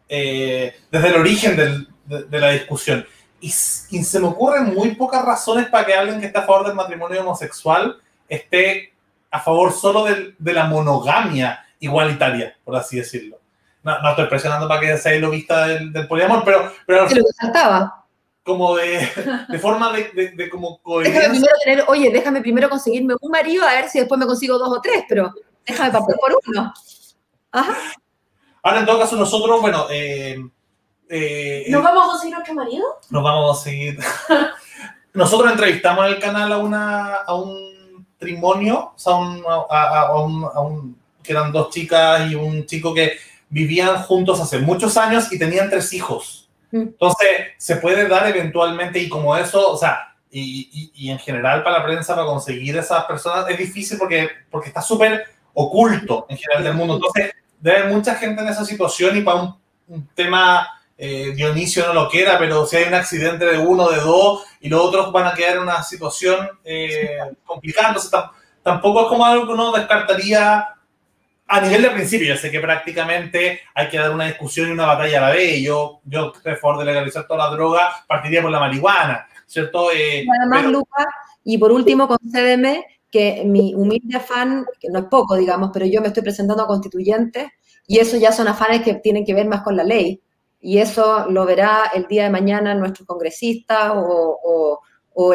eh, 0.08 0.74
desde 0.90 1.08
el 1.08 1.14
origen 1.20 1.56
del, 1.56 1.88
de, 2.04 2.40
la 2.40 2.50
discusión. 2.50 3.06
Y, 3.40 3.46
y, 3.46 3.50
se 4.02 4.18
me 4.18 4.26
ocurren 4.26 4.74
muy 4.74 4.96
pocas 4.96 5.24
razones 5.24 5.68
para 5.68 5.86
que 5.86 5.94
alguien 5.94 6.20
que 6.20 6.26
está 6.26 6.40
a 6.40 6.46
favor 6.46 6.66
del 6.66 6.74
matrimonio 6.74 7.20
homosexual 7.20 7.96
esté 8.28 8.91
a 9.32 9.40
favor 9.40 9.72
solo 9.72 10.04
de, 10.04 10.34
de 10.38 10.52
la 10.52 10.66
monogamia 10.66 11.64
igualitaria, 11.80 12.54
por 12.62 12.76
así 12.76 12.98
decirlo. 12.98 13.40
No, 13.82 14.00
no 14.00 14.10
estoy 14.10 14.26
presionando 14.26 14.68
para 14.68 14.80
que 14.80 14.96
seáis 14.98 15.20
lo 15.20 15.30
vista 15.30 15.66
del, 15.66 15.92
del, 15.92 16.06
poliamor, 16.06 16.44
pero... 16.44 16.70
pero 16.86 17.02
lo 17.02 17.08
que 17.08 17.32
saltaba. 17.40 18.04
Como 18.44 18.76
de, 18.76 19.08
de 19.48 19.58
forma 19.58 19.92
de, 19.92 20.10
de, 20.10 20.30
de, 20.32 20.50
como 20.50 20.80
coherencia. 20.82 21.20
Déjame 21.20 21.38
primero 21.40 21.56
tener, 21.64 21.84
oye, 21.88 22.10
déjame 22.10 22.40
primero 22.42 22.68
conseguirme 22.68 23.14
un 23.20 23.30
marido, 23.30 23.66
a 23.66 23.72
ver 23.72 23.88
si 23.88 23.98
después 24.00 24.18
me 24.18 24.26
consigo 24.26 24.58
dos 24.58 24.68
o 24.68 24.80
tres, 24.80 25.04
pero 25.08 25.32
déjame 25.66 25.90
papel 25.90 26.16
por 26.20 26.38
uno. 26.46 26.74
Ajá. 27.52 27.76
Ahora, 28.62 28.80
en 28.80 28.86
todo 28.86 29.00
caso, 29.00 29.16
nosotros, 29.16 29.60
bueno... 29.60 29.86
Eh, 29.90 30.36
eh, 31.08 31.64
¿Nos 31.68 31.82
vamos 31.82 32.04
a 32.04 32.10
conseguir 32.10 32.36
otro 32.36 32.54
marido? 32.54 32.84
Nos 33.10 33.22
vamos 33.22 33.44
a 33.44 33.52
conseguir... 33.54 33.98
nosotros 35.14 35.50
entrevistamos 35.50 36.06
en 36.06 36.12
el 36.12 36.20
canal 36.20 36.52
a, 36.52 36.58
una, 36.58 37.16
a 37.16 37.34
un 37.34 37.71
matrimonio, 38.22 38.92
o 38.94 38.98
sea, 38.98 39.14
a, 39.14 40.20
un, 40.20 40.44
a, 40.44 40.60
un, 40.60 40.96
que 41.22 41.32
eran 41.32 41.52
dos 41.52 41.70
chicas 41.70 42.30
y 42.30 42.34
un 42.34 42.64
chico 42.66 42.94
que 42.94 43.12
vivían 43.48 44.02
juntos 44.02 44.40
hace 44.40 44.58
muchos 44.58 44.96
años 44.96 45.32
y 45.32 45.38
tenían 45.38 45.68
tres 45.68 45.92
hijos. 45.92 46.48
Mm. 46.70 46.80
Entonces, 46.80 47.28
se 47.58 47.76
puede 47.76 48.08
dar 48.08 48.28
eventualmente 48.28 48.98
y 48.98 49.08
como 49.08 49.36
eso, 49.36 49.70
o 49.70 49.76
sea, 49.76 50.14
y, 50.30 50.90
y, 50.94 51.10
en 51.10 51.18
general 51.18 51.62
para 51.62 51.80
la 51.80 51.84
prensa, 51.84 52.14
para 52.14 52.26
conseguir 52.26 52.76
esas 52.78 53.04
personas, 53.04 53.50
es 53.50 53.58
difícil 53.58 53.98
porque, 53.98 54.30
porque 54.50 54.68
está 54.68 54.80
súper 54.80 55.26
oculto 55.52 56.24
en 56.30 56.38
general 56.38 56.64
del 56.64 56.74
mundo. 56.74 56.94
Entonces, 56.94 57.32
debe 57.60 57.78
haber 57.78 57.92
mucha 57.92 58.14
gente 58.14 58.40
en 58.40 58.48
esa 58.48 58.64
situación 58.64 59.18
y 59.18 59.20
para 59.20 59.42
un, 59.42 59.56
un 59.88 60.08
tema 60.14 60.66
eh, 61.04 61.32
Dionisio 61.34 61.84
no 61.88 61.94
lo 61.94 62.08
quiera, 62.08 62.38
pero 62.38 62.64
si 62.64 62.76
hay 62.76 62.84
un 62.84 62.94
accidente 62.94 63.44
de 63.44 63.58
uno, 63.58 63.90
de 63.90 63.96
dos, 63.96 64.44
y 64.60 64.68
los 64.68 64.80
otros 64.80 65.10
van 65.10 65.26
a 65.26 65.34
quedar 65.34 65.56
en 65.56 65.62
una 65.62 65.82
situación 65.82 66.48
eh, 66.62 67.18
complicada, 67.44 67.96
tampoco 68.62 69.02
es 69.02 69.08
como 69.08 69.26
algo 69.26 69.44
que 69.44 69.52
uno 69.52 69.72
descartaría 69.72 70.64
a 71.48 71.60
nivel 71.60 71.82
de 71.82 71.90
principio. 71.90 72.28
Yo 72.28 72.36
sé 72.36 72.52
que 72.52 72.60
prácticamente 72.60 73.62
hay 73.74 73.88
que 73.88 73.98
dar 73.98 74.12
una 74.12 74.26
discusión 74.26 74.68
y 74.68 74.70
una 74.70 74.86
batalla 74.86 75.18
a 75.18 75.22
la 75.22 75.30
vez. 75.34 75.60
Yo, 75.60 76.02
yo 76.04 76.32
a 76.36 76.54
favor 76.54 76.78
de 76.78 76.84
legalizar 76.84 77.26
toda 77.26 77.48
la 77.48 77.56
droga, 77.56 78.04
partiría 78.06 78.40
por 78.40 78.52
la 78.52 78.60
marihuana, 78.60 79.26
¿cierto? 79.44 79.90
Eh, 79.90 80.24
Además, 80.38 80.70
Lucas, 80.70 81.06
y 81.42 81.58
por 81.58 81.72
último, 81.72 82.06
concédeme 82.06 82.86
que 83.10 83.42
mi 83.44 83.74
humilde 83.74 84.18
afán, 84.18 84.66
que 84.78 84.88
no 84.88 85.00
es 85.00 85.04
poco, 85.06 85.34
digamos, 85.34 85.70
pero 85.74 85.84
yo 85.84 86.00
me 86.00 86.06
estoy 86.06 86.22
presentando 86.22 86.62
a 86.62 86.68
constituyentes 86.68 87.48
y 87.88 87.98
eso 87.98 88.16
ya 88.18 88.30
son 88.30 88.46
afanes 88.46 88.82
que 88.82 88.94
tienen 88.94 89.24
que 89.24 89.34
ver 89.34 89.48
más 89.48 89.62
con 89.62 89.76
la 89.76 89.82
ley 89.82 90.22
y 90.62 90.78
eso 90.78 91.26
lo 91.28 91.44
verá 91.44 91.90
el 91.92 92.06
día 92.06 92.22
de 92.22 92.30
mañana 92.30 92.74
nuestro 92.74 93.04
congresista 93.04 93.94
o, 93.94 94.80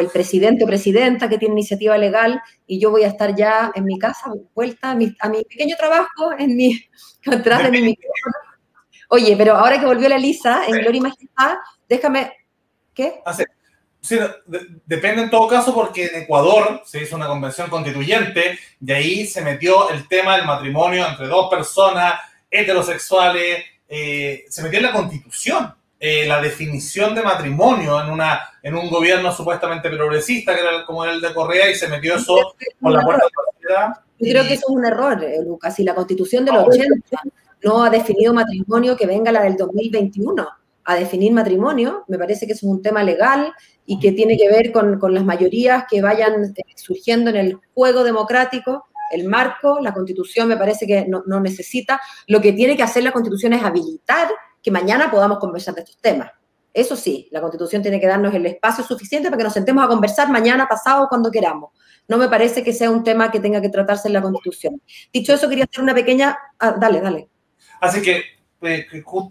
el 0.00 0.08
presidente 0.08 0.64
o 0.64 0.66
presidenta 0.66 1.28
que 1.28 1.38
tiene 1.38 1.52
iniciativa 1.52 1.96
legal 1.96 2.40
y 2.66 2.80
yo 2.80 2.90
voy 2.90 3.04
a 3.04 3.08
estar 3.08 3.36
ya 3.36 3.70
en 3.74 3.84
mi 3.84 3.98
casa, 3.98 4.32
vuelta 4.54 4.90
a 4.90 4.94
mi, 4.94 5.14
pequeño 5.44 5.76
trabajo, 5.76 6.32
en 6.36 6.56
mi, 6.56 6.80
atrás 7.26 7.62
de 7.62 7.70
mi 7.70 7.82
micrófono. 7.82 8.34
Oye, 9.10 9.36
pero 9.36 9.54
ahora 9.54 9.78
que 9.78 9.86
volvió 9.86 10.08
la 10.08 10.16
Elisa, 10.16 10.66
en 10.66 10.80
Gloria 10.80 10.98
y 10.98 11.00
Majestad, 11.00 11.56
déjame, 11.88 12.32
¿qué? 12.92 13.20
Ah, 13.24 13.32
sí, 14.00 14.18
depende 14.86 15.22
en 15.22 15.30
todo 15.30 15.46
caso 15.46 15.72
porque 15.74 16.06
en 16.06 16.22
Ecuador 16.22 16.82
se 16.84 17.02
hizo 17.02 17.16
una 17.16 17.26
convención 17.26 17.70
constituyente 17.70 18.58
y 18.80 18.92
ahí 18.92 19.26
se 19.26 19.42
metió 19.42 19.90
el 19.90 20.08
tema 20.08 20.36
del 20.36 20.46
matrimonio 20.46 21.06
entre 21.06 21.26
dos 21.26 21.48
personas 21.48 22.14
heterosexuales, 22.50 23.64
eh, 23.88 24.44
se 24.48 24.62
metió 24.62 24.78
en 24.78 24.84
la 24.84 24.92
constitución. 24.92 25.74
eh, 26.00 26.26
la 26.26 26.40
definición 26.40 27.14
de 27.14 27.22
matrimonio 27.22 28.00
en, 28.00 28.10
una, 28.10 28.40
en 28.62 28.76
un 28.76 28.88
gobierno 28.88 29.32
supuestamente 29.32 29.90
progresista, 29.90 30.54
que 30.54 30.60
era 30.60 30.84
como 30.86 31.04
el 31.04 31.20
de 31.20 31.34
Correa, 31.34 31.70
y 31.70 31.74
se 31.74 31.88
metió 31.88 32.14
eso 32.14 32.54
por 32.80 32.92
la 32.92 33.02
puerta 33.02 33.24
de 33.24 33.30
la 33.30 33.52
sociedad. 33.52 34.04
Yo 34.20 34.30
creo 34.30 34.44
que 34.44 34.54
eso 34.54 34.66
es 34.68 34.76
un 34.76 34.86
error, 34.86 35.22
eh, 35.24 35.40
Lucas. 35.44 35.74
Si 35.74 35.82
la 35.82 35.94
constitución 35.94 36.44
de 36.44 36.52
los 36.52 36.68
80 36.68 36.94
no 37.64 37.82
ha 37.82 37.90
definido 37.90 38.32
matrimonio, 38.32 38.96
que 38.96 39.06
venga 39.06 39.32
la 39.32 39.42
del 39.42 39.56
2021 39.56 40.48
a 40.84 40.94
definir 40.94 41.32
matrimonio, 41.32 42.04
me 42.08 42.16
parece 42.16 42.46
que 42.46 42.52
es 42.52 42.62
un 42.62 42.80
tema 42.80 43.02
legal 43.02 43.52
y 43.84 43.98
que 43.98 44.12
tiene 44.12 44.36
que 44.36 44.48
ver 44.48 44.70
con, 44.70 44.98
con 44.98 45.12
las 45.12 45.24
mayorías 45.24 45.84
que 45.90 46.00
vayan 46.00 46.54
surgiendo 46.76 47.30
en 47.30 47.36
el 47.36 47.58
juego 47.74 48.04
democrático 48.04 48.86
el 49.10 49.28
marco, 49.28 49.78
la 49.80 49.92
constitución 49.92 50.48
me 50.48 50.56
parece 50.56 50.86
que 50.86 51.06
no, 51.06 51.22
necesita. 51.40 52.00
Lo 52.26 52.40
que 52.40 52.52
tiene 52.52 52.76
que 52.76 52.82
hacer 52.82 53.02
la 53.02 53.12
constitución 53.12 53.52
es 53.52 53.62
habilitar 53.62 54.28
que 54.62 54.70
mañana 54.70 55.10
podamos 55.10 55.38
conversar 55.38 55.74
de 55.74 55.82
estos 55.82 55.98
temas. 55.98 56.30
Eso 56.72 56.96
sí, 56.96 57.28
la 57.30 57.40
constitución 57.40 57.82
tiene 57.82 58.00
que 58.00 58.06
darnos 58.06 58.34
el 58.34 58.46
espacio 58.46 58.84
suficiente 58.84 59.28
para 59.28 59.38
que 59.38 59.44
nos 59.44 59.52
sentemos 59.52 59.84
a 59.84 59.88
conversar 59.88 60.30
mañana, 60.30 60.68
pasado, 60.68 61.08
cuando 61.08 61.30
queramos. 61.30 61.70
No 62.06 62.18
me 62.18 62.28
parece 62.28 62.62
que 62.62 62.72
sea 62.72 62.90
un 62.90 63.02
tema 63.02 63.30
que 63.30 63.40
tenga 63.40 63.60
que 63.60 63.68
tratarse 63.68 64.08
en 64.08 64.14
la 64.14 64.22
constitución. 64.22 64.80
Dicho 65.12 65.32
eso, 65.32 65.48
quería 65.48 65.64
hacer 65.64 65.82
una 65.82 65.94
pequeña... 65.94 66.38
Ah, 66.58 66.76
dale, 66.78 67.00
dale. 67.00 67.28
Así 67.80 68.02
que 68.02 68.22
eh, 68.62 68.86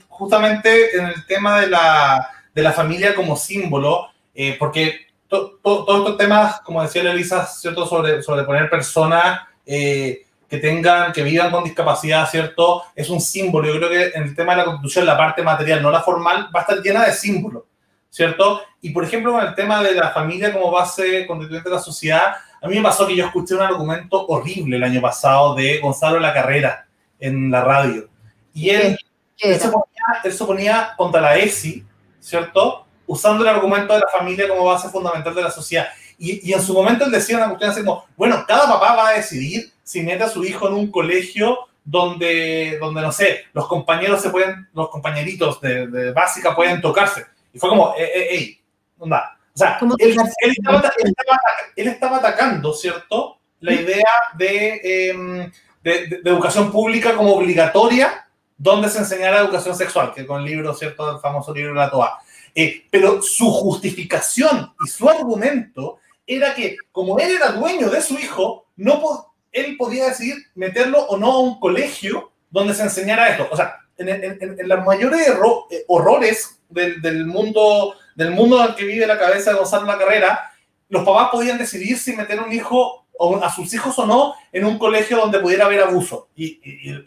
justamente 0.08 0.98
en 0.98 1.06
el 1.06 1.26
tema 1.26 1.62
de 1.62 1.68
la, 1.68 2.30
de 2.54 2.64
la 2.64 2.72
familia 2.72 3.14
como 3.14 3.36
símbolo, 3.36 4.08
eh, 4.34 4.56
porque 4.58 5.08
to, 5.28 5.60
to, 5.62 5.86
todos 5.86 6.00
estos 6.00 6.18
temas, 6.18 6.62
como 6.62 6.82
decía 6.82 7.02
Elisa, 7.02 7.46
¿cierto? 7.46 7.86
Sobre, 7.86 8.22
sobre 8.22 8.44
poner 8.44 8.70
personas 8.70 9.47
eh, 9.68 10.26
que 10.50 10.58
tengan, 10.58 11.12
que 11.12 11.24
vivan 11.24 11.52
con 11.52 11.64
discapacidad, 11.64 12.28
¿cierto? 12.30 12.84
Es 12.96 13.10
un 13.10 13.20
símbolo. 13.20 13.68
Yo 13.68 13.78
creo 13.78 13.90
que 13.90 14.18
en 14.18 14.24
el 14.24 14.36
tema 14.36 14.54
de 14.54 14.60
la 14.60 14.66
constitución, 14.66 15.06
la 15.06 15.18
parte 15.18 15.44
material, 15.44 15.82
no 15.82 15.92
la 15.92 16.02
formal, 16.02 16.50
va 16.56 16.62
a 16.62 16.64
estar 16.64 16.82
llena 16.82 17.06
de 17.06 17.12
símbolos, 17.12 17.64
¿cierto? 18.10 18.62
Y 18.82 18.92
por 18.92 19.04
ejemplo, 19.04 19.34
con 19.34 19.46
el 19.46 19.54
tema 19.56 19.84
de 19.84 19.94
la 19.94 20.12
familia 20.12 20.54
como 20.54 20.72
base 20.72 21.28
constituyente 21.28 21.70
de 21.70 21.76
la 21.76 21.82
sociedad, 21.82 22.36
a 22.62 22.68
mí 22.68 22.78
me 22.78 22.82
pasó 22.82 23.06
que 23.06 23.16
yo 23.16 23.26
escuché 23.26 23.56
un 23.56 23.62
argumento 23.62 24.26
horrible 24.28 24.78
el 24.78 24.84
año 24.84 25.02
pasado 25.02 25.54
de 25.54 25.80
Gonzalo 25.80 26.20
La 26.20 26.34
Carrera 26.34 26.88
en 27.20 27.52
la 27.52 27.62
radio. 27.62 28.08
Y 28.54 28.70
él, 28.70 28.98
él, 29.40 29.60
se 29.60 29.68
ponía, 29.68 30.22
él 30.24 30.32
se 30.32 30.46
ponía 30.46 30.94
contra 30.96 31.22
la 31.22 31.38
ESI, 31.38 31.86
¿cierto? 32.20 32.86
Usando 33.06 33.44
el 33.44 33.50
argumento 33.50 33.94
de 33.94 34.00
la 34.00 34.08
familia 34.18 34.48
como 34.48 34.64
base 34.64 34.90
fundamental 34.90 35.36
de 35.36 35.44
la 35.44 35.52
sociedad. 35.52 35.88
Y, 36.18 36.50
y, 36.50 36.54
en 36.54 36.62
su 36.62 36.74
momento 36.74 37.06
él 37.06 37.12
decía 37.12 37.38
una 37.38 37.50
cuestión 37.50 37.72
así 37.72 37.84
como, 37.84 38.06
bueno, 38.16 38.44
cada 38.48 38.68
papá 38.68 38.96
va 38.96 39.10
a 39.10 39.14
decidir 39.14 39.72
si 39.84 40.02
mete 40.02 40.24
a 40.24 40.30
su 40.30 40.44
hijo 40.44 40.68
en 40.68 40.74
un 40.74 40.92
colegio 40.92 41.60
donde, 41.84 42.78
donde 42.80 43.02
no 43.02 43.12
sé, 43.12 43.46
los 43.54 43.68
compañeros 43.68 44.22
se 44.22 44.30
pueden, 44.30 44.68
los 44.74 44.90
compañeritos 44.90 45.62
de, 45.62 45.88
de 45.88 46.12
básica 46.12 46.56
pueden 46.56 46.82
tocarse. 46.82 47.26
Y 47.54 47.60
fue 47.60 47.70
como, 47.70 47.94
ey, 47.96 48.10
ey, 48.14 48.28
ey, 48.30 48.62
onda. 49.00 49.38
O 49.54 49.58
sea, 49.58 49.80
él, 49.82 49.92
él, 49.98 50.10
estaba, 50.10 50.28
él, 50.42 50.52
estaba, 50.52 51.40
él, 51.76 51.88
estaba, 51.88 52.18
atacando, 52.18 52.74
¿cierto? 52.74 53.38
La 53.62 53.74
idea 53.74 54.12
de, 54.38 54.82
eh, 54.84 55.52
de, 55.84 56.08
de, 56.08 56.30
educación 56.30 56.72
pública 56.72 57.16
como 57.16 57.34
obligatoria, 57.34 58.28
donde 58.58 58.90
se 58.90 59.00
enseñara 59.00 59.40
educación 59.40 59.76
sexual, 59.76 60.14
que 60.14 60.28
con 60.28 60.42
el 60.42 60.46
libro, 60.46 60.74
¿cierto? 60.74 61.16
El 61.16 61.20
famoso 61.20 61.54
libro 61.54 61.74
de 61.74 61.80
la 61.80 61.90
TOA. 61.90 62.20
Eh, 62.54 62.86
pero 62.90 63.22
su 63.22 63.50
justificación 63.50 64.74
y 64.84 64.88
su 64.88 65.10
argumento 65.10 66.00
era 66.28 66.54
que 66.54 66.78
como 66.92 67.18
él 67.20 67.32
era 67.32 67.54
dueño 67.54 67.90
de 67.90 68.02
su 68.02 68.16
hijo, 68.16 68.68
no 68.76 69.34
él 69.52 69.76
podía 69.78 70.10
decidir 70.10 70.38
meterlo 70.54 71.00
o 71.08 71.18
no 71.18 71.32
a 71.32 71.40
un 71.40 71.60
colegio 71.60 72.32
donde 72.52 72.76
se 72.76 72.84
enseñara 72.84 73.30
esto. 73.30 73.48
O 73.50 73.56
sea, 73.56 73.78
en, 73.98 74.10
en, 74.10 74.60
en 74.60 74.68
los 74.68 74.86
mayores 74.86 75.28
eh, 75.28 75.86
horrores 75.88 76.60
del, 76.70 77.26
mundo 77.26 77.96
del 78.16 78.32
mundo 78.32 78.62
en 78.62 78.70
el 78.70 78.76
que 78.76 78.86
vive 78.86 79.08
la 79.08 79.18
cabeza 79.18 79.52
de 79.52 79.58
Gonzalo 79.58 79.86
La 79.86 79.98
Carrera, 79.98 80.52
los 80.90 81.04
papás 81.04 81.30
podían 81.32 81.58
decidir 81.58 81.98
si 81.98 82.16
meter 82.16 82.40
un 82.40 82.52
hijo 82.52 83.08
o 83.20 83.36
a 83.38 83.52
sus 83.52 83.74
hijos 83.74 83.98
o 83.98 84.06
no 84.06 84.36
en 84.52 84.66
un 84.66 84.78
colegio 84.78 85.18
donde 85.18 85.40
pudiera 85.40 85.66
haber 85.66 85.82
abuso. 85.82 86.30
Y 86.36 86.60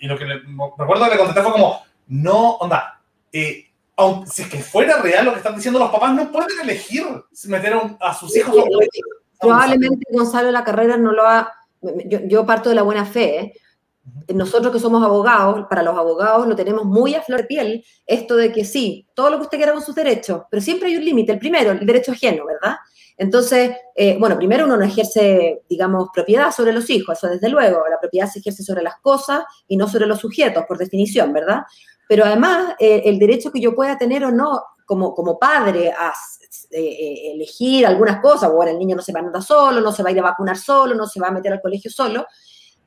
lo 0.07 0.19
que 0.19 0.25
le, 0.25 0.43
recuerdo 0.79 1.05
que 1.05 1.11
le 1.11 1.19
contesté 1.19 1.43
fue 1.43 1.53
como, 1.53 1.83
no, 2.09 2.57
onda, 2.57 3.01
eh, 3.33 3.70
aunque, 4.01 4.31
si 4.31 4.43
es 4.43 4.49
que 4.49 4.59
fuera 4.59 5.01
real 5.01 5.25
lo 5.25 5.33
que 5.33 5.39
están 5.39 5.57
diciendo 5.57 5.79
los 5.79 5.91
papás, 5.91 6.15
no 6.15 6.31
pueden 6.33 6.59
elegir 6.63 7.05
meter 7.47 7.75
a, 7.75 7.97
a 8.01 8.15
sus 8.15 8.37
hijos 8.37 8.55
un 8.55 8.63
colegio. 8.63 9.05
Probablemente 9.39 10.07
Gonzalo 10.11 10.51
La 10.51 10.65
Carrera 10.65 10.97
no 10.97 11.13
lo 11.13 11.27
ha... 11.27 11.53
Yo, 12.07 12.21
yo 12.25 12.45
parto 12.45 12.69
de 12.69 12.75
la 12.75 12.83
buena 12.83 13.05
fe, 13.05 13.39
¿eh? 13.39 13.53
nosotros 14.35 14.73
que 14.73 14.81
somos 14.81 15.03
abogados, 15.03 15.67
para 15.69 15.83
los 15.83 15.97
abogados 15.97 16.47
lo 16.47 16.57
tenemos 16.57 16.85
muy 16.85 17.15
a 17.15 17.23
flor 17.23 17.41
de 17.41 17.47
piel, 17.47 17.85
esto 18.07 18.37
de 18.37 18.53
que 18.53 18.65
sí, 18.65 19.07
todo 19.15 19.31
lo 19.31 19.37
que 19.37 19.45
usted 19.45 19.59
quiera 19.59 19.73
con 19.73 19.83
sus 19.83 19.95
derechos, 19.95 20.43
pero 20.51 20.61
siempre 20.61 20.89
hay 20.89 20.97
un 20.97 21.05
límite. 21.05 21.33
El 21.33 21.39
primero, 21.39 21.71
el 21.71 21.87
derecho 21.87 22.13
ajeno, 22.13 22.45
¿verdad? 22.47 22.77
Entonces, 23.17 23.73
eh, 23.95 24.17
bueno, 24.19 24.37
primero 24.37 24.65
uno 24.65 24.77
no 24.77 24.85
ejerce, 24.85 25.63
digamos, 25.69 26.09
propiedad 26.13 26.51
sobre 26.53 26.73
los 26.73 26.89
hijos, 26.89 27.19
eso 27.19 27.29
desde 27.29 27.49
luego, 27.49 27.83
la 27.89 28.01
propiedad 28.01 28.29
se 28.29 28.39
ejerce 28.39 28.63
sobre 28.63 28.83
las 28.83 28.97
cosas 29.01 29.45
y 29.69 29.77
no 29.77 29.89
sobre 29.89 30.07
los 30.07 30.21
sujetos, 30.21 30.65
por 30.67 30.79
definición, 30.79 31.33
¿verdad? 31.33 31.63
Pero 32.11 32.25
además, 32.25 32.75
eh, 32.81 33.03
el 33.05 33.21
derecho 33.21 33.53
que 33.53 33.61
yo 33.61 33.73
pueda 33.73 33.97
tener 33.97 34.25
o 34.25 34.33
no 34.33 34.61
como, 34.85 35.15
como 35.15 35.39
padre 35.39 35.93
a 35.93 36.13
eh, 36.73 37.31
elegir 37.33 37.87
algunas 37.87 38.21
cosas, 38.21 38.53
bueno, 38.53 38.73
el 38.73 38.81
niño 38.81 38.97
no 38.97 39.03
se 39.03 39.13
va 39.13 39.21
a 39.21 39.23
andar 39.23 39.41
solo, 39.45 39.81
no 39.81 39.93
se 39.93 40.03
va 40.03 40.09
a 40.09 40.13
ir 40.13 40.19
a 40.19 40.23
vacunar 40.23 40.57
solo, 40.59 40.97
no 40.97 41.07
se 41.07 41.21
va 41.21 41.29
a 41.29 41.31
meter 41.31 41.53
al 41.53 41.61
colegio 41.61 41.89
solo, 41.89 42.27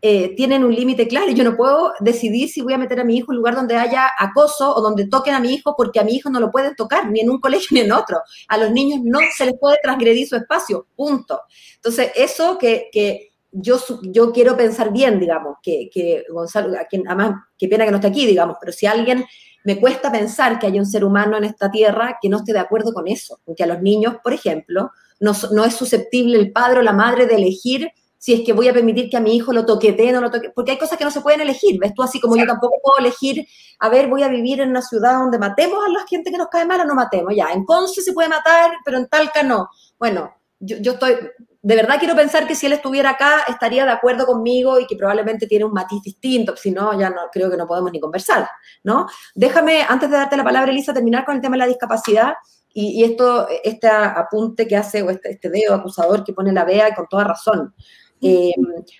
eh, 0.02 0.36
tienen 0.36 0.66
un 0.66 0.76
límite 0.76 1.08
claro. 1.08 1.32
Yo 1.32 1.46
no 1.46 1.56
puedo 1.56 1.94
decidir 2.02 2.50
si 2.50 2.60
voy 2.60 2.74
a 2.74 2.78
meter 2.78 3.00
a 3.00 3.06
mi 3.06 3.16
hijo 3.16 3.32
en 3.32 3.36
un 3.36 3.38
lugar 3.38 3.56
donde 3.56 3.78
haya 3.78 4.12
acoso 4.20 4.76
o 4.76 4.82
donde 4.82 5.08
toquen 5.08 5.36
a 5.36 5.40
mi 5.40 5.54
hijo 5.54 5.74
porque 5.78 6.02
a 6.02 6.04
mi 6.04 6.16
hijo 6.16 6.30
no 6.30 6.42
lo 6.42 6.52
pueden 6.52 6.76
tocar, 6.76 7.10
ni 7.10 7.22
en 7.22 7.30
un 7.30 7.40
colegio 7.40 7.70
ni 7.72 7.80
en 7.80 7.94
otro. 7.94 8.20
A 8.50 8.58
los 8.58 8.72
niños 8.72 9.00
no 9.06 9.20
se 9.34 9.46
les 9.46 9.58
puede 9.58 9.78
transgredir 9.82 10.28
su 10.28 10.36
espacio, 10.36 10.86
punto. 10.98 11.40
Entonces, 11.76 12.12
eso 12.18 12.58
que, 12.58 12.90
que 12.92 13.32
yo, 13.54 13.80
yo 14.02 14.32
quiero 14.32 14.58
pensar 14.58 14.92
bien, 14.92 15.20
digamos, 15.20 15.58
que, 15.62 15.90
que 15.94 16.26
Gonzalo, 16.30 16.78
a 16.78 16.86
quien, 16.86 17.08
además, 17.08 17.44
qué 17.58 17.68
pena 17.68 17.86
que 17.86 17.92
no 17.92 17.98
esté 17.98 18.08
aquí, 18.08 18.26
digamos, 18.26 18.58
pero 18.60 18.74
si 18.74 18.86
alguien 18.86 19.24
me 19.64 19.80
cuesta 19.80 20.12
pensar 20.12 20.60
que 20.60 20.68
hay 20.68 20.80
un 20.80 20.86
ser 20.86 21.06
humano 21.06 21.38
en 21.38 21.46
esta 21.46 21.72
tierra 21.72 22.18
que 22.22 22.30
no 22.30 22.38
esté 22.38 22.52
de 22.52 22.60
acuerdo 22.60 22.92
con 22.92 23.08
eso, 23.08 23.40
porque 23.46 23.64
a 23.64 23.68
los 23.68 23.82
niños, 23.82 24.16
por 24.24 24.34
ejemplo, 24.34 24.92
no, 25.20 25.32
no 25.52 25.64
es 25.64 25.76
susceptible 25.76 26.38
el 26.38 26.52
padre 26.52 26.80
o 26.80 26.82
la 26.82 26.92
madre 26.92 27.28
de 27.28 27.36
elegir 27.36 27.92
si 28.24 28.34
es 28.34 28.42
que 28.46 28.54
voy 28.54 28.70
a 28.70 28.74
permitir 28.74 29.10
que 29.10 29.18
a 29.18 29.20
mi 29.20 29.36
hijo 29.36 29.52
lo 29.52 29.66
toquetee, 29.66 30.14
no 30.14 30.22
lo 30.22 30.32
toque, 30.32 30.50
porque 30.56 30.72
hay 30.72 30.78
cosas 30.78 30.98
que 30.98 31.04
no 31.04 31.12
se 31.12 31.20
pueden 31.20 31.42
elegir, 31.42 31.78
¿ves 31.78 31.94
tú? 31.94 32.04
Así 32.04 32.22
como 32.22 32.38
yo 32.38 32.46
tampoco 32.46 32.76
puedo 32.82 32.98
elegir, 33.00 33.46
a 33.80 33.90
ver, 33.90 34.08
voy 34.08 34.24
a 34.24 34.30
vivir 34.30 34.62
en 34.62 34.70
una 34.70 34.82
ciudad 34.82 35.20
donde 35.20 35.38
matemos 35.38 35.80
a 35.86 35.90
la 35.90 36.08
gente 36.08 36.32
que 36.32 36.38
nos 36.38 36.48
cae 36.48 36.66
mal 36.66 36.80
o 36.80 36.86
no 36.86 36.96
matemos, 36.96 37.36
ya, 37.36 37.52
en 37.52 37.66
Conce 37.66 38.02
se 38.02 38.14
puede 38.14 38.30
matar, 38.30 38.72
pero 38.86 38.98
en 38.98 39.10
Talca 39.10 39.44
no. 39.44 39.68
Bueno, 40.00 40.34
yo, 40.58 40.78
yo 40.78 40.94
estoy, 40.94 41.16
de 41.64 41.76
verdad 41.78 41.96
quiero 41.98 42.14
pensar 42.14 42.46
que 42.46 42.56
si 42.56 42.66
él 42.66 42.74
estuviera 42.74 43.12
acá 43.12 43.46
estaría 43.48 43.86
de 43.86 43.92
acuerdo 43.92 44.26
conmigo 44.26 44.82
y 44.82 44.86
que 44.86 44.98
probablemente 44.98 45.48
tiene 45.48 45.64
un 45.64 45.72
matiz 45.72 46.04
distinto, 46.04 46.58
si 46.58 46.72
no, 46.72 47.00
ya 47.00 47.10
no 47.10 47.22
creo 47.32 47.50
que 47.50 47.56
no 47.56 47.66
podemos 47.66 47.90
ni 47.94 48.02
conversar, 48.02 48.50
¿no? 48.84 49.08
Déjame, 49.34 49.82
antes 49.88 50.10
de 50.10 50.18
darte 50.18 50.36
la 50.36 50.44
palabra, 50.44 50.72
Elisa, 50.72 50.94
terminar 50.94 51.24
con 51.24 51.36
el 51.36 51.42
tema 51.42 51.56
de 51.56 51.60
la 51.60 51.68
discapacidad 51.68 52.34
y, 52.74 53.00
y 53.00 53.04
esto, 53.06 53.48
este 53.64 53.88
apunte 53.88 54.68
que 54.68 54.76
hace, 54.76 55.04
o 55.04 55.10
este, 55.10 55.32
este 55.32 55.50
dedo 55.50 55.74
acusador 55.74 56.26
que 56.26 56.34
pone 56.34 56.52
la 56.52 56.66
BEA, 56.66 56.90
y 56.90 56.94
con 56.96 57.08
toda 57.08 57.24
razón. 57.24 57.74
Eh, 58.20 58.54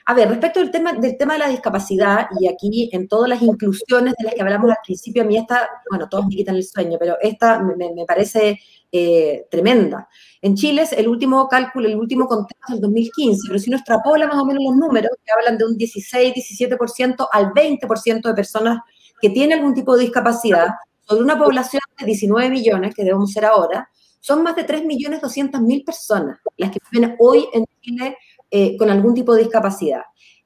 a 0.06 0.14
ver, 0.14 0.30
respecto 0.30 0.60
del 0.62 0.72
tema, 0.72 0.94
del 0.94 1.18
tema 1.18 1.34
de 1.34 1.40
la 1.40 1.48
discapacidad, 1.50 2.28
y 2.40 2.48
aquí 2.48 2.90
en 2.94 3.10
todas 3.10 3.28
las 3.28 3.42
inclusiones 3.42 4.14
de 4.18 4.26
las 4.26 4.36
que 4.36 4.42
hablamos 4.42 4.72
al 4.72 4.78
principio, 4.86 5.24
a 5.24 5.26
mí 5.26 5.36
esta, 5.36 5.70
bueno, 5.90 6.08
todos 6.08 6.28
me 6.28 6.36
quitan 6.36 6.56
el 6.56 6.64
sueño, 6.64 6.98
pero 6.98 7.18
esta 7.22 7.60
me, 7.60 7.76
me 7.76 8.06
parece 8.06 8.60
eh, 8.96 9.48
tremenda. 9.50 10.08
En 10.40 10.54
Chile 10.56 10.84
es 10.84 10.94
el 10.94 11.08
último 11.08 11.48
cálculo, 11.48 11.88
el 11.88 11.96
último 11.96 12.28
conteo 12.28 12.60
del 12.70 12.80
2015, 12.80 13.48
pero 13.48 13.60
si 13.60 13.72
uno 13.72 13.78
extrapola 13.78 14.28
más 14.28 14.38
o 14.38 14.46
menos 14.46 14.64
los 14.64 14.76
números, 14.76 15.12
que 15.26 15.32
hablan 15.32 15.58
de 15.58 15.66
un 15.66 15.76
16, 15.76 16.32
17% 16.36 17.28
al 17.32 17.48
20% 17.54 18.22
de 18.22 18.34
personas 18.36 18.82
que 19.20 19.32
tienen 19.32 19.58
algún 19.58 19.74
tipo 19.74 19.96
de 19.96 20.04
discapacidad, 20.04 20.68
sobre 21.08 21.24
una 21.24 21.40
población 21.40 21.82
de 22.00 22.06
19 22.06 22.52
millones, 22.52 22.94
que 22.94 23.04
debemos 23.04 23.32
ser 23.32 23.46
ahora, 23.46 23.90
son 24.20 24.44
más 24.44 24.56
de 24.56 24.66
3.200.000 24.66 25.84
personas 25.84 26.40
las 26.56 26.70
que 26.70 26.80
viven 26.92 27.16
hoy 27.20 27.48
en 27.52 27.66
Chile 27.82 28.16
eh, 28.52 28.78
con 28.78 28.92
algún 28.92 29.16
tipo 29.16 29.34
de 29.34 29.42
discapacidad. 29.42 30.04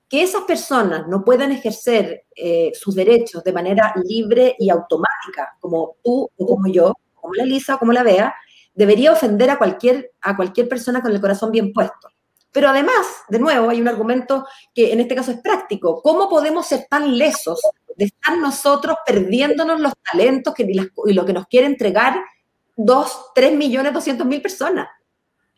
Que 0.07 0.23
esas 0.23 0.43
personas 0.43 1.05
no 1.09 1.25
puedan 1.25 1.51
ejercer 1.51 2.23
eh, 2.33 2.71
sus 2.73 2.95
derechos 2.95 3.43
de 3.43 3.51
manera 3.51 3.93
libre 4.05 4.55
y 4.57 4.69
automática, 4.69 5.57
como 5.59 5.97
tú 6.01 6.29
o 6.37 6.45
como 6.45 6.67
yo, 6.67 6.93
como 7.27 7.35
la 7.35 7.45
Lisa 7.45 7.75
o 7.75 7.79
como 7.79 7.91
la 7.91 8.03
Bea, 8.03 8.33
debería 8.73 9.11
ofender 9.11 9.49
a 9.49 9.57
cualquier, 9.57 10.11
a 10.21 10.35
cualquier 10.35 10.69
persona 10.69 11.01
con 11.01 11.11
el 11.11 11.19
corazón 11.19 11.51
bien 11.51 11.73
puesto. 11.73 12.09
Pero 12.51 12.69
además, 12.69 13.05
de 13.27 13.39
nuevo, 13.39 13.69
hay 13.69 13.81
un 13.81 13.87
argumento 13.87 14.45
que 14.73 14.93
en 14.93 14.99
este 14.99 15.15
caso 15.15 15.31
es 15.31 15.41
práctico. 15.41 16.01
¿Cómo 16.01 16.29
podemos 16.29 16.65
ser 16.65 16.87
tan 16.89 17.17
lesos 17.17 17.59
de 17.95 18.05
estar 18.05 18.37
nosotros 18.37 18.97
perdiéndonos 19.05 19.79
los 19.79 19.93
talentos 20.09 20.53
que, 20.53 20.63
y 20.63 21.13
lo 21.13 21.25
que 21.25 21.33
nos 21.33 21.47
quiere 21.47 21.67
entregar 21.67 22.19
dos, 22.75 23.31
tres 23.35 23.53
millones 23.53 23.93
doscientos 23.93 24.25
mil 24.25 24.41
personas? 24.41 24.87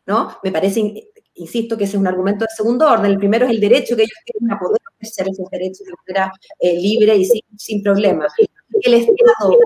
¿No? 0.08 0.40
Me 0.44 0.52
parece 0.52 1.12
insisto 1.36 1.78
que 1.78 1.84
ese 1.84 1.98
es 1.98 2.02
un 2.02 2.08
argumento 2.08 2.46
de 2.46 2.52
segundo 2.56 2.90
orden. 2.90 3.12
El 3.12 3.18
primero 3.18 3.46
es 3.46 3.52
el 3.52 3.60
derecho 3.60 3.96
que 3.96 4.04
ellos 4.04 4.18
tienen 4.26 4.56
a 4.56 4.60
poder 4.60 4.80
ejercer 5.00 5.28
esos 5.30 5.50
derechos 5.50 5.86
de 5.86 5.94
manera 6.06 6.32
eh, 6.60 6.74
libre 6.74 7.16
y 7.18 7.26
sin, 7.58 7.84
problemas. 7.84 8.34
El 8.82 8.94
Estado, 8.94 9.58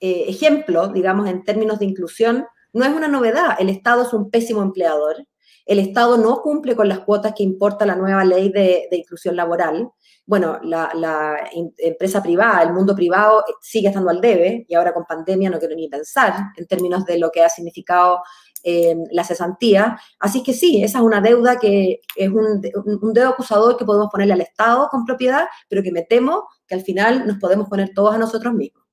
eh, 0.00 0.24
ejemplo, 0.28 0.88
digamos, 0.88 1.28
en 1.28 1.44
términos 1.44 1.78
de 1.78 1.86
inclusión, 1.86 2.46
no 2.72 2.84
es 2.84 2.94
una 2.94 3.08
novedad. 3.08 3.56
El 3.58 3.70
Estado 3.70 4.02
es 4.02 4.12
un 4.12 4.30
pésimo 4.30 4.62
empleador. 4.62 5.16
El 5.64 5.78
Estado 5.80 6.16
no 6.16 6.42
cumple 6.42 6.76
con 6.76 6.88
las 6.88 7.00
cuotas 7.00 7.34
que 7.34 7.42
importa 7.42 7.86
la 7.86 7.96
nueva 7.96 8.24
ley 8.24 8.50
de, 8.50 8.88
inclusión 8.92 9.34
laboral. 9.34 9.90
Bueno, 10.24 10.58
la, 10.62 11.48
empresa 11.78 12.22
privada, 12.22 12.62
el 12.62 12.72
mundo 12.72 12.94
privado 12.94 13.40
eh, 13.40 13.52
sigue 13.60 13.88
estando 13.88 14.10
al 14.10 14.20
debe 14.20 14.64
y 14.68 14.74
ahora 14.74 14.92
con 14.92 15.04
pandemia 15.04 15.50
no 15.50 15.58
quiero 15.58 15.74
ni 15.74 15.88
pensar 15.88 16.34
en 16.56 16.66
términos 16.66 17.04
de 17.04 17.18
lo 17.18 17.30
que 17.30 17.42
ha 17.42 17.48
significado 17.48 18.20
eh, 18.62 18.96
la 19.10 19.24
cesantía. 19.24 19.98
Así 20.20 20.42
que 20.42 20.52
sí, 20.52 20.82
esa 20.82 20.98
es 20.98 21.04
una 21.04 21.20
deuda 21.20 21.58
que 21.58 22.00
es 22.14 22.28
un, 22.28 22.60
un, 23.02 23.12
dedo 23.12 23.30
acusador 23.30 23.76
que 23.76 23.84
podemos 23.84 24.08
ponerle 24.10 24.34
al 24.34 24.40
Estado 24.40 24.88
con 24.90 25.04
propiedad, 25.04 25.46
pero 25.68 25.82
que 25.82 25.92
me 25.92 26.02
temo 26.02 26.46
que 26.66 26.74
al 26.74 26.82
final 26.82 27.26
nos 27.26 27.38
podemos 27.38 27.68
poner 27.68 27.90
todos 27.94 28.14
a 28.14 28.18
nosotros 28.18 28.52
mismos. 28.54 28.85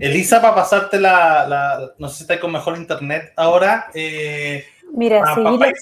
Elisa, 0.00 0.40
para 0.40 0.54
pasarte 0.54 0.98
la, 0.98 1.92
no 1.98 2.08
sé 2.08 2.16
si 2.16 2.22
estáis 2.22 2.40
con 2.40 2.52
mejor 2.52 2.76
internet 2.76 3.32
ahora. 3.36 3.90
Eh, 3.94 4.64
Mira, 4.92 5.22
para, 5.22 5.72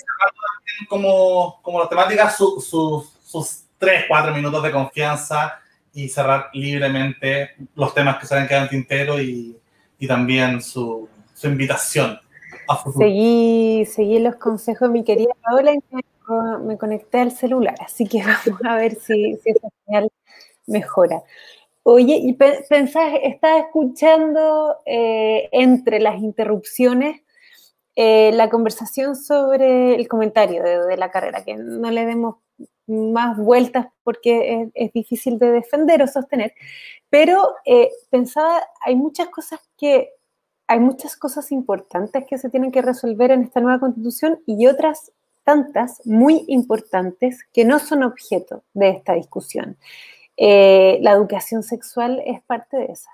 como, 0.88 1.60
como 1.62 1.80
la 1.80 1.88
temática, 1.88 2.28
sus 2.30 3.64
tres, 3.78 4.04
cuatro 4.08 4.34
minutos 4.34 4.62
de 4.62 4.70
confianza 4.72 5.60
y 5.92 6.08
cerrar 6.08 6.50
libremente 6.52 7.50
los 7.74 7.94
temas 7.94 8.18
que 8.18 8.26
se 8.26 8.36
han 8.36 8.46
quedado 8.46 8.64
en 8.64 8.70
tintero 8.70 9.20
y, 9.20 9.56
y 9.98 10.06
también 10.06 10.60
su, 10.60 11.08
su 11.34 11.46
invitación. 11.46 12.18
Seguí, 12.96 13.86
seguí 13.86 14.18
los 14.18 14.36
consejos 14.36 14.88
de 14.88 14.92
mi 14.92 15.04
querida 15.04 15.32
Paola 15.42 15.72
y 15.72 15.78
me, 16.64 16.76
conecté 16.76 17.20
al 17.20 17.32
celular, 17.32 17.74
así 17.80 18.06
que 18.06 18.22
vamos 18.46 18.60
a 18.64 18.76
ver 18.76 18.96
si, 18.96 19.36
si 19.36 19.50
esa 19.50 19.68
señal 19.86 20.10
mejora. 20.66 21.22
Oye, 21.82 22.16
y 22.22 22.34
pensás, 22.34 23.14
estaba 23.22 23.58
escuchando 23.60 24.76
eh, 24.84 25.48
entre 25.52 26.00
las 26.00 26.20
interrupciones 26.20 27.22
eh, 28.00 28.30
la 28.32 28.48
conversación 28.48 29.16
sobre 29.16 29.96
el 29.96 30.06
comentario 30.06 30.62
de, 30.62 30.96
la 30.96 31.10
carrera, 31.10 31.44
que 31.44 31.56
no 31.56 31.90
le 31.90 32.06
demos 32.06 32.36
más 32.86 33.36
vueltas 33.36 33.88
porque 34.04 34.68
es, 34.72 34.92
difícil 34.92 35.36
de 35.40 35.50
defender 35.50 36.00
o 36.02 36.06
sostener, 36.06 36.54
pero 37.10 37.56
eh, 37.64 37.90
pensaba, 38.08 38.62
hay 38.84 38.94
muchas 38.94 39.30
cosas 39.30 39.58
que, 39.76 40.10
hay 40.68 40.78
muchas 40.78 41.16
cosas 41.16 41.50
importantes 41.50 42.24
que 42.28 42.38
se 42.38 42.50
tienen 42.50 42.70
que 42.70 42.82
resolver 42.82 43.32
en 43.32 43.42
esta 43.42 43.60
nueva 43.60 43.80
constitución 43.80 44.44
y 44.46 44.68
otras 44.68 45.10
tantas 45.42 46.00
muy 46.06 46.44
importantes 46.46 47.48
que 47.52 47.64
no 47.64 47.80
son 47.80 48.04
objeto 48.04 48.62
de 48.74 48.90
esta 48.90 49.14
discusión. 49.14 49.76
Eh, 50.40 50.98
la 51.02 51.12
educación 51.12 51.64
sexual 51.64 52.22
es 52.24 52.40
parte 52.42 52.76
de 52.76 52.86
esa. 52.86 53.10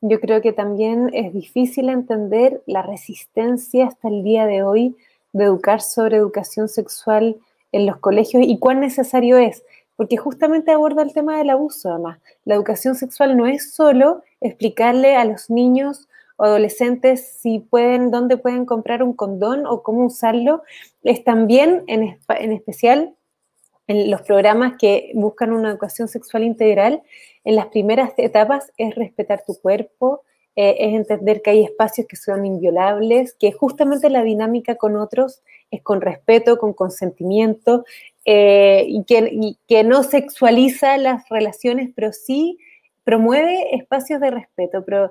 Yo 0.00 0.20
creo 0.20 0.40
que 0.40 0.52
también 0.52 1.10
es 1.12 1.32
difícil 1.32 1.88
entender 1.88 2.62
la 2.66 2.82
resistencia 2.82 3.86
hasta 3.86 4.08
el 4.08 4.22
día 4.22 4.46
de 4.46 4.62
hoy 4.62 4.96
de 5.32 5.44
educar 5.44 5.82
sobre 5.82 6.16
educación 6.16 6.68
sexual 6.68 7.36
en 7.72 7.86
los 7.86 7.98
colegios 7.98 8.44
y 8.46 8.58
cuán 8.58 8.80
necesario 8.80 9.36
es, 9.36 9.64
porque 9.96 10.16
justamente 10.16 10.70
aborda 10.70 11.02
el 11.02 11.12
tema 11.12 11.36
del 11.38 11.50
abuso 11.50 11.90
además. 11.90 12.18
La 12.44 12.54
educación 12.54 12.94
sexual 12.94 13.36
no 13.36 13.46
es 13.46 13.74
solo 13.74 14.22
explicarle 14.40 15.16
a 15.16 15.24
los 15.24 15.50
niños 15.50 16.08
o 16.36 16.44
adolescentes 16.44 17.38
si 17.40 17.58
pueden, 17.58 18.12
dónde 18.12 18.36
pueden 18.36 18.64
comprar 18.64 19.02
un 19.02 19.12
condón 19.12 19.66
o 19.66 19.82
cómo 19.82 20.06
usarlo, 20.06 20.62
es 21.02 21.24
también 21.24 21.82
en, 21.88 22.16
en 22.28 22.52
especial 22.52 23.14
en 23.90 24.08
los 24.08 24.22
programas 24.22 24.74
que 24.78 25.10
buscan 25.14 25.52
una 25.52 25.68
educación 25.68 26.06
sexual 26.06 26.44
integral, 26.44 27.02
en 27.42 27.56
las 27.56 27.66
primeras 27.66 28.12
etapas 28.18 28.70
es 28.76 28.94
respetar 28.94 29.42
tu 29.44 29.60
cuerpo, 29.60 30.22
eh, 30.54 30.76
es 30.78 30.94
entender 30.94 31.42
que 31.42 31.50
hay 31.50 31.64
espacios 31.64 32.06
que 32.06 32.14
son 32.14 32.46
inviolables, 32.46 33.34
que 33.34 33.50
justamente 33.50 34.08
la 34.08 34.22
dinámica 34.22 34.76
con 34.76 34.94
otros 34.94 35.42
es 35.72 35.82
con 35.82 36.00
respeto, 36.00 36.56
con 36.56 36.72
consentimiento, 36.72 37.84
eh, 38.24 38.84
y, 38.86 39.02
que, 39.02 39.28
y 39.32 39.58
que 39.66 39.82
no 39.82 40.04
sexualiza 40.04 40.96
las 40.96 41.28
relaciones, 41.28 41.90
pero 41.92 42.12
sí 42.12 42.58
promueve 43.02 43.74
espacios 43.74 44.20
de 44.20 44.30
respeto. 44.30 44.84
Pero 44.84 45.10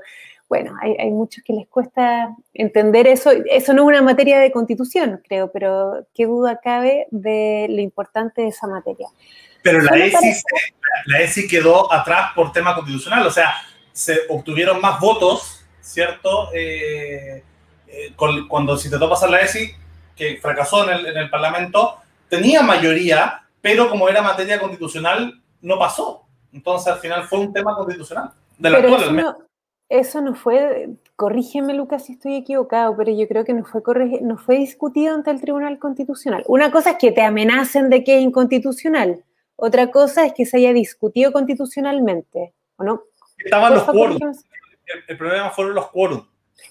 bueno, 0.50 0.74
hay, 0.82 1.12
muchos 1.12 1.44
que 1.44 1.54
les 1.54 1.68
cuesta 1.68 2.36
entender 2.56 3.08
eso. 3.08 3.32
Eso 3.46 3.72
no 3.74 3.84
es 3.84 3.88
una 3.88 4.02
materia 4.02 4.40
de 4.40 4.52
constitución, 4.52 5.22
creo, 5.28 5.52
pero 5.52 6.08
qué 6.16 6.26
duda 6.26 6.60
cabe 6.62 7.06
de 7.12 7.68
lo 7.70 7.80
importante 7.82 8.42
de 8.42 8.48
esa 8.48 8.66
materia. 8.66 9.08
Pero 9.62 9.80
la 9.82 9.96
ESI, 9.96 10.42
la 11.06 11.22
ESI 11.22 11.48
quedó 11.48 11.94
atrás 11.94 12.32
por 12.34 12.52
tema 12.52 12.74
constitucional, 12.74 13.28
o 13.28 13.32
sea, 13.32 13.54
se 13.92 14.22
obtuvieron 14.30 14.82
más 14.82 15.00
votos, 15.00 15.64
¿cierto? 15.82 16.50
Eh, 16.54 17.44
eh, 17.88 18.14
cuando 18.48 18.76
se 18.76 18.88
intentó 18.88 19.08
pasar 19.08 19.30
la 19.30 19.42
ESI, 19.42 19.72
que 20.16 20.38
fracasó 20.42 20.90
en 20.90 20.98
el, 20.98 21.06
en 21.06 21.18
el 21.18 21.30
Parlamento, 21.30 21.98
tenía 22.28 22.64
mayoría, 22.64 23.44
pero 23.62 23.88
como 23.88 24.10
era 24.10 24.24
materia 24.24 24.60
constitucional, 24.60 25.40
no 25.62 25.78
pasó. 25.78 26.26
Entonces, 26.52 26.92
al 26.92 27.00
final 27.00 27.28
fue 27.28 27.40
un 27.40 27.54
tema 27.54 27.76
constitucional. 27.76 28.32
De 28.58 28.70
la 28.70 28.80
actual, 28.80 29.49
eso 29.90 30.22
no 30.22 30.36
fue, 30.36 30.90
corrígeme 31.16 31.74
Lucas 31.74 32.06
si 32.06 32.14
estoy 32.14 32.36
equivocado, 32.36 32.96
pero 32.96 33.12
yo 33.12 33.28
creo 33.28 33.44
que 33.44 33.54
no 33.54 33.66
fue, 33.66 33.82
no 34.22 34.38
fue 34.38 34.58
discutido 34.58 35.16
ante 35.16 35.32
el 35.32 35.42
Tribunal 35.42 35.80
Constitucional. 35.80 36.44
Una 36.48 36.72
cosa 36.72 36.92
es 36.92 36.98
que 36.98 37.12
te 37.12 37.24
amenacen 37.24 37.90
de 37.90 38.04
que 38.04 38.18
es 38.18 38.24
inconstitucional, 38.24 39.24
otra 39.56 39.92
cosa 39.92 40.26
es 40.26 40.34
que 40.34 40.46
se 40.46 40.58
haya 40.58 40.74
discutido 40.74 41.34
constitucionalmente, 41.34 42.54
¿o 42.78 42.84
no? 42.84 43.04
Estaban 43.44 43.74
los 43.74 43.84
quórums. 43.84 44.46
El, 45.08 45.18
problema 45.18 45.50
fueron 45.50 45.76
los 45.76 45.88
quórums. 45.90 46.26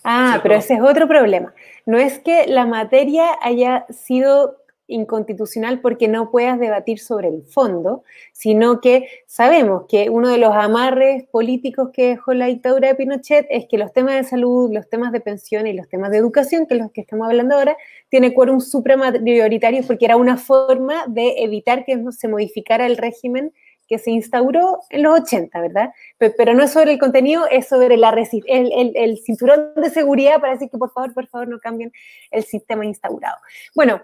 Ah, 0.05 0.41
pero 0.43 0.55
ese 0.55 0.75
es 0.75 0.81
otro 0.81 1.07
problema. 1.07 1.53
No 1.87 1.99
es 1.99 2.19
que 2.19 2.47
la 2.47 2.67
materia 2.67 3.27
haya 3.43 3.87
sido 3.91 4.57
inconstitucional 4.89 5.81
porque 5.81 6.09
no 6.09 6.31
puedas 6.31 6.59
debatir 6.59 6.99
sobre 6.99 7.29
el 7.29 7.45
fondo, 7.45 8.03
sino 8.33 8.81
que 8.81 9.09
sabemos 9.27 9.85
que 9.89 10.11
uno 10.11 10.29
de 10.29 10.39
los 10.39 10.53
amarres 10.55 11.25
políticos 11.29 11.91
que 11.93 12.09
dejó 12.09 12.35
la 12.35 12.47
dictadura 12.47 12.89
de 12.89 12.95
Pinochet 12.95 13.47
es 13.51 13.67
que 13.69 13.79
los 13.79 13.93
temas 13.93 14.17
de 14.17 14.25
salud, 14.25 14.73
los 14.73 14.89
temas 14.89 15.13
de 15.13 15.21
pensión 15.21 15.67
y 15.67 15.75
los 15.75 15.89
temas 15.89 16.11
de 16.11 16.19
educación, 16.19 16.67
que 16.67 16.75
es 16.75 16.81
los 16.81 16.91
que 16.91 17.03
estamos 17.03 17.29
hablando 17.29 17.55
ahora, 17.55 17.77
tiene 18.09 18.35
quórum 18.35 18.61
supramayoritario 18.61 19.83
porque 19.87 20.07
era 20.07 20.17
una 20.17 20.37
forma 20.37 21.05
de 21.07 21.45
evitar 21.45 21.85
que 21.85 22.03
se 22.11 22.29
modificara 22.29 22.87
el 22.87 22.97
régimen 22.97 23.53
que 23.89 23.99
se 23.99 24.11
instauró 24.11 24.81
en 24.91 25.03
los 25.03 25.21
80, 25.21 25.61
¿verdad? 25.63 25.91
Pero 26.19 26.55
no 26.55 26.63
es 26.63 26.73
sobre 26.73 26.93
el 26.93 26.99
contenido, 26.99 27.47
es 27.51 27.69
sobre 27.69 27.97
la 27.97 28.11
el, 28.11 28.73
el, 28.73 28.93
el 28.95 29.19
cinturón 29.19 29.73
de 29.75 29.91
seguridad 29.91 30.41
para 30.41 30.53
decir 30.53 30.69
que 30.71 30.77
por 30.77 30.93
favor, 30.93 31.15
por 31.15 31.27
favor, 31.27 31.49
no 31.49 31.59
cambien 31.59 31.91
el 32.31 32.45
sistema 32.45 32.85
instaurado. 32.85 33.39
Bueno, 33.75 34.03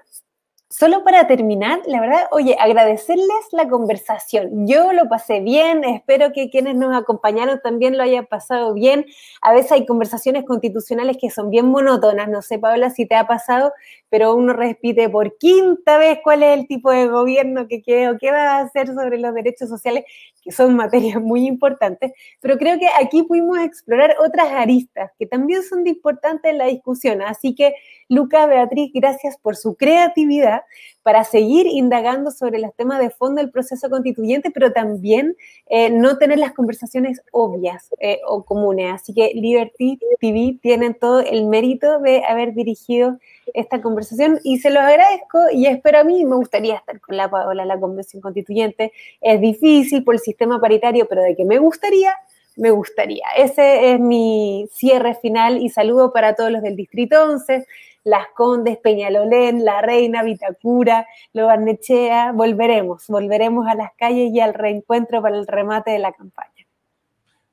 Solo 0.77 1.05
para 1.05 1.29
terminar, 1.29 1.83
la 1.87 2.01
verdad, 2.01 2.27
oye, 2.33 2.57
agradecerles 2.59 3.29
la 3.53 3.69
conversación. 3.69 4.67
Yo 4.67 4.93
lo 4.93 5.09
pasé 5.09 5.39
bien, 5.39 5.85
espero 5.85 6.33
que 6.33 6.51
quienes 6.51 6.75
nos 6.75 7.01
acompañaron 7.01 7.61
también 7.63 7.97
lo 7.97 8.03
hayan 8.03 8.27
pasado 8.27 8.75
bien. 8.75 9.07
A 9.41 9.53
veces 9.53 9.71
hay 9.71 9.87
conversaciones 9.87 10.45
constitucionales 10.45 11.17
que 11.21 11.31
son 11.31 11.49
bien 11.49 11.67
monótonas, 11.67 12.29
no 12.29 12.43
sé, 12.43 12.59
Paola, 12.59 12.91
si 12.91 13.07
te 13.07 13.15
ha 13.15 13.25
pasado, 13.29 13.73
pero 14.09 14.35
uno 14.35 14.53
repite 14.53 15.09
por 15.09 15.39
quinta 15.39 15.97
vez 15.97 16.19
cuál 16.25 16.43
es 16.43 16.59
el 16.59 16.67
tipo 16.67 16.91
de 16.91 17.07
gobierno 17.07 17.69
que 17.69 17.81
quiere 17.81 18.09
o 18.09 18.19
qué 18.19 18.33
va 18.33 18.57
a 18.57 18.61
hacer 18.63 18.89
sobre 18.89 19.19
los 19.19 19.33
derechos 19.33 19.69
sociales, 19.69 20.05
que 20.43 20.51
son 20.51 20.75
materias 20.75 21.23
muy 21.23 21.47
importantes. 21.47 22.11
Pero 22.41 22.59
creo 22.59 22.81
que 22.81 22.89
aquí 23.01 23.23
pudimos 23.23 23.59
explorar 23.61 24.17
otras 24.19 24.49
aristas 24.51 25.13
que 25.21 25.27
también 25.27 25.63
son 25.63 25.87
importantes 25.87 26.51
en 26.51 26.59
la 26.59 26.67
discusión. 26.67 27.23
Así 27.23 27.55
que, 27.55 27.77
Luca, 28.09 28.47
Beatriz, 28.47 28.91
gracias 28.93 29.37
por 29.39 29.57
su 29.57 29.75
creatividad 29.75 30.63
para 31.03 31.23
seguir 31.25 31.67
indagando 31.67 32.31
sobre 32.31 32.59
los 32.59 32.75
temas 32.75 32.99
de 32.99 33.11
fondo 33.11 33.41
del 33.41 33.51
proceso 33.51 33.91
constituyente, 33.91 34.51
pero 34.51 34.73
también 34.73 35.37
eh, 35.67 35.91
no 35.91 36.17
tener 36.17 36.39
las 36.39 36.53
conversaciones 36.53 37.21
obvias 37.31 37.91
eh, 38.01 38.21
o 38.27 38.45
comunes. 38.45 38.93
Así 38.95 39.13
que 39.13 39.33
Liberty 39.35 39.99
TV 40.21 40.59
tienen 40.63 40.95
todo 40.95 41.21
el 41.21 41.47
mérito 41.47 42.01
de 42.01 42.25
haber 42.25 42.55
dirigido 42.55 43.19
esta 43.53 43.83
conversación 43.83 44.41
y 44.43 44.59
se 44.59 44.71
los 44.71 44.83
agradezco 44.83 45.39
y 45.53 45.67
espero 45.67 45.99
a 45.99 46.05
mí, 46.05 46.25
me 46.25 46.37
gustaría 46.37 46.77
estar 46.77 47.01
con 47.01 47.17
la 47.17 47.31
Paola, 47.31 47.65
la 47.67 47.79
convención 47.79 48.23
constituyente. 48.23 48.93
Es 49.21 49.41
difícil 49.41 50.05
por 50.05 50.15
el 50.15 50.21
sistema 50.21 50.61
paritario, 50.61 51.07
pero 51.07 51.23
de 51.23 51.37
que 51.37 51.45
me 51.45 51.59
gustaría, 51.59 52.15
me 52.57 52.71
gustaría. 52.71 53.27
Ese 53.37 53.93
es 53.93 54.01
mi 54.01 54.69
cierre 54.73 55.15
final 55.15 55.59
y 55.63 55.69
saludo 55.69 56.13
para 56.13 56.35
todos 56.35 56.51
los 56.51 56.63
del 56.63 56.77
Distrito 56.77 57.23
11, 57.25 57.67
las 58.05 58.29
Condes, 58.35 58.79
Peñalolén, 58.79 59.65
La 59.65 59.81
Reina, 59.81 60.23
Vitacura, 60.23 61.07
Lobarnechea, 61.33 62.33
volveremos, 62.33 63.07
volveremos 63.09 63.67
a 63.67 63.75
las 63.75 63.91
calles 63.97 64.31
y 64.33 64.41
al 64.41 64.55
reencuentro 64.55 65.21
para 65.23 65.37
el 65.37 65.47
remate 65.47 65.91
de 65.91 65.99
la 65.99 66.13
campaña. 66.13 66.51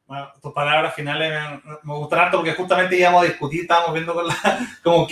Bueno, 0.06 0.28
tus 0.42 0.52
palabras 0.52 0.94
finales 0.94 1.32
me, 1.84 1.94
gustan 1.94 2.32
porque 2.32 2.54
justamente 2.54 2.98
íbamos 2.98 3.24
a 3.24 3.28
discutir, 3.28 3.62
estábamos 3.62 3.94
viendo 3.94 4.14
con 4.14 4.28
la, 4.28 4.36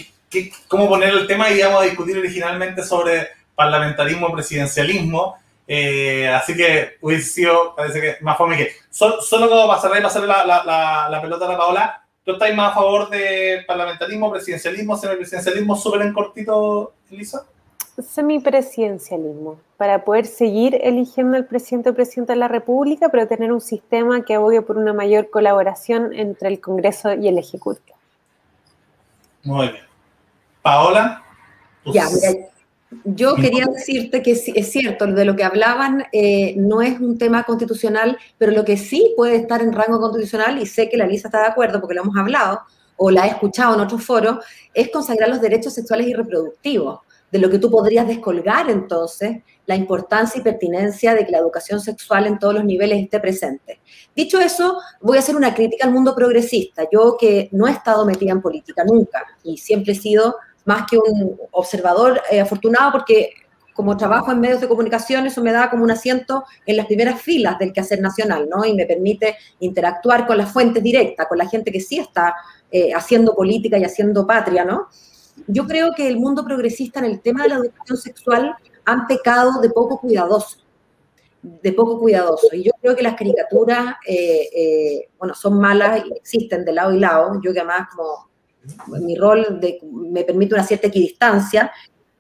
cómo 0.68 0.90
poner 0.90 1.10
el 1.10 1.26
tema 1.26 1.49
y 1.49 1.60
íbamos 1.60 1.82
a 1.82 1.86
discutir 1.86 2.18
originalmente 2.18 2.84
sobre 2.84 3.30
parlamentarismo, 3.56 4.32
presidencialismo, 4.32 5.38
Eh, 5.72 6.28
así 6.28 6.56
que 6.56 6.98
hubiese 6.99 7.30
sido, 7.30 7.76
parece 7.76 8.02
que 8.02 8.18
más 8.22 8.36
fome 8.36 8.57
que. 8.57 8.72
Solo, 8.90 9.22
solo 9.22 9.48
como 9.48 9.68
para 9.68 9.80
cerrar 9.80 9.99
y 9.99 10.02
pasarle 10.02 10.28
la, 10.28 10.44
la, 10.44 10.64
la, 10.64 11.07
la 11.10 11.22
pelota 11.22 11.45
a 11.45 11.49
la 11.49 11.57
Paola, 11.57 11.98
¿tú 12.30 12.34
estás 12.34 12.56
más 12.56 12.72
a 12.72 12.76
favor 12.76 13.10
de 13.10 13.64
parlamentarismo, 13.65 14.30
presidencialismo, 14.30 14.95
semipresidencialismo, 14.95 15.76
súper 15.76 16.03
en 16.03 16.14
cortito, 16.14 16.93
Elisa? 17.10 17.43
Semipresidencialismo, 17.99 19.60
para 19.77 20.06
poder 20.06 20.27
seguir 20.27 20.80
eligiendo 20.84 21.38
al 21.38 21.45
presidente 21.45 21.89
o 21.89 21.95
presidente 21.95 22.34
de 22.34 22.39
la 22.39 22.47
República, 22.47 23.10
pero 23.10 23.27
tener 23.27 23.51
un 23.51 23.61
sistema 23.61 24.23
que 24.23 24.35
abogue 24.35 24.61
por 24.61 24.77
una 24.77 24.93
mayor 24.93 25.31
colaboración 25.31 26.14
entre 26.14 26.49
el 26.49 26.61
Congreso 26.61 27.14
y 27.14 27.27
el 27.27 27.39
Ejecutivo. 27.39 27.97
Muy 29.43 29.69
bien. 29.69 29.84
Paola. 30.61 31.23
Ya, 31.85 32.06
mira, 32.10 32.47
yo 33.03 33.36
quería 33.36 33.66
decirte 33.66 34.22
que 34.24 34.32
es 34.32 34.72
cierto, 34.72 35.06
de 35.06 35.26
lo 35.26 35.36
que 35.36 35.44
hablaban 35.44 36.06
eh, 36.11 36.56
no 36.57 36.82
es 36.82 36.99
un 36.99 37.18
tema 37.18 37.44
constitucional, 37.44 38.18
pero 38.38 38.52
lo 38.52 38.66
que 38.66 38.78
sí 38.78 39.14
puede 39.16 39.36
estar 39.36 39.61
en 39.61 39.74
rango 39.74 39.99
constitucional, 39.99 40.60
y 40.60 40.66
sé 40.66 40.90
que 40.90 40.98
la 40.98 41.06
Lisa 41.06 41.28
está 41.28 41.41
de 41.41 41.48
acuerdo 41.48 41.80
porque 41.80 41.95
lo 41.95 42.02
hemos 42.02 42.18
hablado 42.18 42.61
o 42.98 43.11
la 43.11 43.26
he 43.26 43.30
escuchado 43.30 43.76
en 43.76 43.82
otros 43.82 44.03
foros, 44.03 44.44
es 44.74 44.90
consagrar 44.90 45.30
los 45.30 45.40
derechos 45.40 45.74
sexuales 45.74 46.07
y 46.07 46.14
reproductivos, 46.14 46.99
de 47.32 47.40
lo 47.40 47.49
que 47.49 47.60
tú 47.60 47.70
podrías 47.70 48.07
descolgar 48.07 48.70
entonces 48.72 49.44
la 49.68 49.76
importancia 49.76 50.40
y 50.40 50.44
pertinencia 50.44 51.14
de 51.14 51.26
que 51.26 51.32
la 51.32 51.38
educación 51.38 51.80
sexual 51.80 52.26
en 52.26 52.40
todos 52.40 52.56
los 52.56 52.66
niveles 52.66 53.03
esté 53.03 53.20
presente. 53.20 53.82
Dicho 54.16 54.40
eso, 54.40 54.80
voy 54.99 55.18
a 55.18 55.20
hacer 55.20 55.36
una 55.36 55.53
crítica 55.53 55.86
al 55.86 55.94
mundo 55.94 56.16
progresista. 56.16 56.88
Yo 56.91 57.18
que 57.20 57.49
no 57.52 57.68
he 57.68 57.72
estado 57.72 58.03
metida 58.03 58.32
en 58.32 58.41
política 58.41 58.84
nunca 58.84 59.24
y 59.44 59.57
siempre 59.57 59.94
he 59.94 59.95
sido 59.95 60.38
más 60.69 60.85
que 60.87 60.99
un 60.99 61.35
observador 61.51 62.21
eh, 62.31 62.39
afortunado 62.39 62.91
porque 62.91 63.33
como 63.73 63.97
trabajo 63.97 64.31
en 64.31 64.39
medios 64.39 64.61
de 64.61 64.67
comunicación, 64.67 65.25
eso 65.25 65.41
me 65.41 65.51
da 65.51 65.69
como 65.69 65.83
un 65.83 65.89
asiento 65.89 66.43
en 66.65 66.77
las 66.77 66.85
primeras 66.85 67.21
filas 67.21 67.57
del 67.57 67.71
quehacer 67.73 68.01
nacional, 68.01 68.47
¿no? 68.47 68.65
Y 68.65 68.73
me 68.75 68.85
permite 68.85 69.37
interactuar 69.61 70.27
con 70.27 70.37
las 70.37 70.51
fuentes 70.51 70.83
directas, 70.83 71.27
con 71.27 71.37
la 71.37 71.47
gente 71.47 71.71
que 71.71 71.79
sí 71.79 71.97
está 71.97 72.35
eh, 72.71 72.93
haciendo 72.93 73.33
política 73.33 73.77
y 73.77 73.85
haciendo 73.85 74.27
patria, 74.27 74.63
¿no? 74.63 74.89
Yo 75.47 75.65
creo 75.65 75.93
que 75.95 76.07
el 76.07 76.19
mundo 76.19 76.43
progresista 76.43 76.99
en 76.99 77.05
el 77.05 77.21
tema 77.21 77.43
de 77.43 77.49
la 77.49 77.55
educación 77.55 77.97
sexual 77.97 78.55
han 78.85 79.07
pecado 79.07 79.61
de 79.61 79.69
poco 79.69 79.99
cuidadoso, 80.01 80.57
de 81.41 81.71
poco 81.71 81.99
cuidadoso. 81.99 82.49
Y 82.51 82.63
yo 82.63 82.73
creo 82.81 82.95
que 82.95 83.03
las 83.03 83.15
caricaturas, 83.15 83.95
eh, 84.05 85.07
bueno, 85.17 85.33
son 85.33 85.57
malas 85.57 86.03
y 86.05 86.13
existen 86.13 86.63
de 86.65 86.73
lado 86.73 86.93
y 86.93 86.99
lado. 86.99 87.39
Yo 87.41 87.53
que 87.53 87.59
además 87.59 87.87
como 87.95 88.28
mi 88.87 89.15
rol 89.15 89.59
de, 89.59 89.79
me 89.91 90.23
permite 90.23 90.53
una 90.53 90.63
cierta 90.63 90.87
equidistancia. 90.87 91.71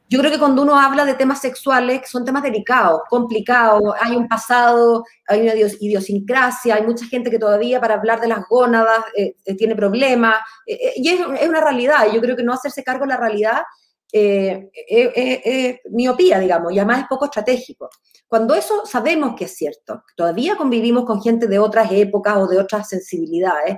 Yo 0.09 0.17
creo 0.19 0.31
que 0.31 0.39
cuando 0.39 0.63
uno 0.63 0.79
habla 0.79 1.05
de 1.05 1.13
temas 1.13 1.39
sexuales, 1.39 2.01
son 2.09 2.25
temas 2.25 2.41
delicados, 2.41 3.01
complicados, 3.09 3.93
hay 4.01 4.15
un 4.15 4.27
pasado, 4.27 5.03
hay 5.27 5.41
una 5.41 5.53
idiosincrasia, 5.53 6.75
hay 6.75 6.83
mucha 6.83 7.05
gente 7.05 7.29
que 7.29 7.37
todavía 7.37 7.79
para 7.79 7.93
hablar 7.93 8.19
de 8.19 8.27
las 8.27 8.47
gónadas 8.49 9.05
eh, 9.15 9.35
eh, 9.45 9.55
tiene 9.55 9.75
problemas, 9.75 10.37
eh, 10.65 10.93
y 10.95 11.09
es, 11.09 11.19
una 11.47 11.61
realidad, 11.61 12.11
yo 12.11 12.19
creo 12.21 12.35
que 12.35 12.41
no 12.41 12.53
hacerse 12.53 12.83
cargo 12.83 13.05
de 13.05 13.09
la 13.09 13.17
realidad 13.17 13.61
es 14.11 15.79
miopía, 15.91 16.39
digamos, 16.39 16.73
y 16.73 16.79
además 16.79 17.01
es 17.01 17.07
poco 17.07 17.25
estratégico. 17.25 17.91
Cuando 18.27 18.55
eso 18.55 18.83
sabemos 18.87 19.35
que 19.35 19.45
es 19.45 19.55
cierto, 19.55 20.03
todavía 20.15 20.55
convivimos 20.55 21.05
con 21.05 21.21
gente 21.21 21.45
de 21.45 21.59
otras 21.59 21.91
épocas 21.91 22.37
o 22.37 22.47
de 22.47 22.57
otras 22.57 22.89
sensibilidades, 22.89 23.77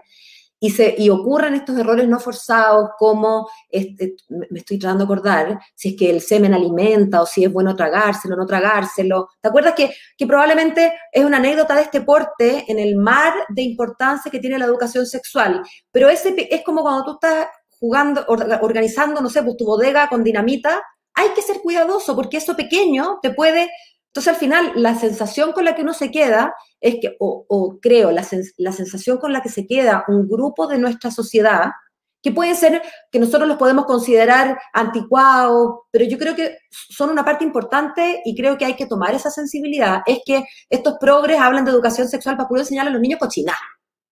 y, 0.63 0.69
se, 0.69 0.93
y 0.95 1.09
ocurren 1.09 1.55
estos 1.55 1.75
errores 1.75 2.07
no 2.07 2.19
forzados 2.19 2.91
como, 2.99 3.49
este, 3.67 4.15
me 4.29 4.59
estoy 4.59 4.77
tratando 4.77 5.05
de 5.05 5.11
acordar, 5.11 5.59
si 5.73 5.89
es 5.89 5.95
que 5.97 6.11
el 6.11 6.21
semen 6.21 6.53
alimenta 6.53 7.19
o 7.19 7.25
si 7.25 7.43
es 7.43 7.51
bueno 7.51 7.75
tragárselo 7.75 8.35
o 8.35 8.37
no 8.37 8.45
tragárselo. 8.45 9.29
¿Te 9.41 9.49
acuerdas 9.49 9.73
que, 9.73 9.91
que 10.15 10.27
probablemente 10.27 10.93
es 11.11 11.25
una 11.25 11.37
anécdota 11.37 11.73
de 11.73 11.81
este 11.81 12.01
porte 12.01 12.63
en 12.67 12.77
el 12.77 12.95
mar 12.95 13.33
de 13.49 13.63
importancia 13.63 14.31
que 14.31 14.39
tiene 14.39 14.59
la 14.59 14.65
educación 14.65 15.07
sexual? 15.07 15.63
Pero 15.91 16.09
ese 16.09 16.35
es 16.51 16.63
como 16.63 16.83
cuando 16.83 17.05
tú 17.05 17.11
estás 17.13 17.47
jugando, 17.79 18.23
organizando, 18.27 19.19
no 19.19 19.31
sé, 19.31 19.41
pues 19.41 19.57
tu 19.57 19.65
bodega 19.65 20.07
con 20.09 20.23
dinamita, 20.23 20.79
hay 21.15 21.29
que 21.29 21.41
ser 21.41 21.59
cuidadoso 21.61 22.15
porque 22.15 22.37
eso 22.37 22.55
pequeño 22.55 23.17
te 23.21 23.31
puede 23.31 23.71
entonces, 24.11 24.33
al 24.33 24.39
final, 24.39 24.73
la 24.75 24.93
sensación 24.95 25.53
con 25.53 25.63
la 25.63 25.73
que 25.73 25.83
uno 25.83 25.93
se 25.93 26.11
queda 26.11 26.53
es 26.81 26.95
que, 27.01 27.15
o, 27.17 27.79
creo, 27.81 28.11
la, 28.11 28.27
la, 28.57 28.71
sensación 28.73 29.17
con 29.19 29.31
la 29.31 29.41
que 29.41 29.47
se 29.47 29.65
queda 29.65 30.03
un 30.09 30.27
grupo 30.27 30.67
de 30.67 30.77
nuestra 30.77 31.11
sociedad, 31.11 31.71
que 32.21 32.33
puede 32.33 32.55
ser 32.55 32.81
que 33.09 33.19
nosotros 33.19 33.47
los 33.47 33.55
podemos 33.55 33.85
considerar 33.85 34.59
anticuados, 34.73 35.83
pero 35.91 36.03
yo 36.03 36.17
creo 36.17 36.35
que 36.35 36.57
son 36.69 37.09
una 37.09 37.23
parte 37.23 37.45
importante 37.45 38.21
y 38.25 38.35
creo 38.35 38.57
que 38.57 38.65
hay 38.65 38.75
que 38.75 38.85
tomar 38.85 39.15
esa 39.15 39.31
sensibilidad, 39.31 40.01
es 40.05 40.19
que 40.25 40.43
estos 40.69 40.95
progres 40.99 41.39
hablan 41.39 41.63
de 41.63 41.71
educación 41.71 42.09
sexual 42.09 42.35
para 42.35 42.49
poder 42.49 42.63
enseñar 42.63 42.87
a 42.87 42.89
los 42.89 42.99
niños 42.99 43.17
cochinar. 43.17 43.55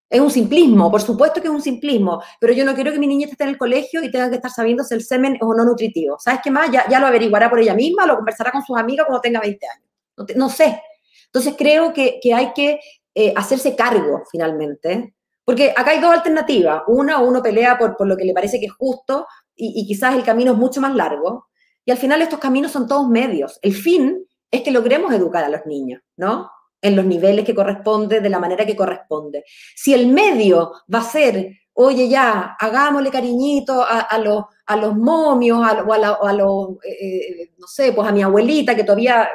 Es 0.08 0.20
un 0.20 0.30
simplismo, 0.30 0.90
por 0.90 1.02
supuesto 1.02 1.42
que 1.42 1.48
es 1.48 1.54
un 1.54 1.60
simplismo, 1.60 2.22
pero 2.40 2.54
yo 2.54 2.64
no 2.64 2.74
quiero 2.74 2.90
que 2.90 2.98
mi 2.98 3.06
niña 3.06 3.28
esté 3.30 3.44
en 3.44 3.50
el 3.50 3.58
colegio 3.58 4.02
y 4.02 4.10
tenga 4.10 4.30
que 4.30 4.36
estar 4.36 4.50
sabiendo 4.50 4.82
si 4.82 4.94
el 4.94 5.04
semen 5.04 5.34
es 5.34 5.42
o 5.42 5.54
no 5.54 5.62
nutritivo. 5.62 6.16
¿Sabes 6.18 6.40
qué 6.42 6.50
más? 6.50 6.70
Ya, 6.70 6.88
ya 6.88 7.00
lo 7.00 7.06
averiguará 7.06 7.50
por 7.50 7.60
ella 7.60 7.74
misma, 7.74 8.06
lo 8.06 8.16
conversará 8.16 8.50
con 8.50 8.62
sus 8.64 8.78
amigas 8.78 9.04
cuando 9.06 9.20
tenga 9.20 9.40
20 9.40 9.66
años 9.66 9.89
no, 10.36 10.48
sé. 10.48 10.82
Entonces 11.26 11.54
creo 11.56 11.92
que, 11.92 12.20
hay 12.34 12.52
que 12.52 12.80
eh, 13.14 13.32
hacerse 13.36 13.76
cargo 13.76 14.22
finalmente, 14.30 15.14
porque 15.44 15.70
acá 15.70 15.90
hay 15.90 16.00
dos 16.00 16.12
alternativas. 16.12 16.82
Una, 16.86 17.18
uno 17.18 17.42
pelea 17.42 17.78
por, 17.78 17.96
por 17.96 18.06
lo 18.06 18.16
que 18.16 18.24
le 18.24 18.34
parece 18.34 18.60
que 18.60 18.66
es 18.66 18.72
justo 18.72 19.26
y, 19.60 19.86
quizás 19.86 20.14
el 20.14 20.24
camino 20.24 20.52
es 20.52 20.58
mucho 20.58 20.80
más 20.80 20.94
largo. 20.94 21.48
Y 21.84 21.90
al 21.90 21.98
final 21.98 22.22
estos 22.22 22.38
caminos 22.38 22.72
son 22.72 22.86
todos 22.86 23.08
medios. 23.08 23.58
El 23.62 23.74
fin 23.74 24.24
es 24.50 24.62
que 24.62 24.70
logremos 24.70 25.12
educar 25.12 25.44
a 25.44 25.48
los 25.48 25.66
niños, 25.66 26.02
¿no? 26.16 26.50
En 26.80 26.96
los 26.96 27.04
niveles 27.04 27.44
que 27.44 27.54
corresponde, 27.54 28.20
de 28.20 28.28
la 28.28 28.38
manera 28.38 28.64
que 28.64 28.76
corresponde. 28.76 29.44
Si 29.76 29.92
el 29.92 30.08
medio 30.08 30.72
va 30.92 31.00
a 31.00 31.04
ser, 31.04 31.50
oye 31.74 32.08
ya, 32.08 32.56
hagámosle 32.58 33.10
cariñito 33.10 33.84
a, 33.86 34.18
los, 34.18 34.44
a 34.66 34.76
los 34.76 34.96
momios, 34.96 35.60
a, 35.62 35.82
o 35.82 35.92
a, 36.26 36.32
los, 36.32 36.68
eh, 36.84 37.42
eh, 37.42 37.52
no 37.58 37.66
sé, 37.66 37.92
pues 37.92 38.08
a 38.08 38.12
mi 38.12 38.22
abuelita 38.22 38.74
que 38.74 38.84
todavía 38.84 39.28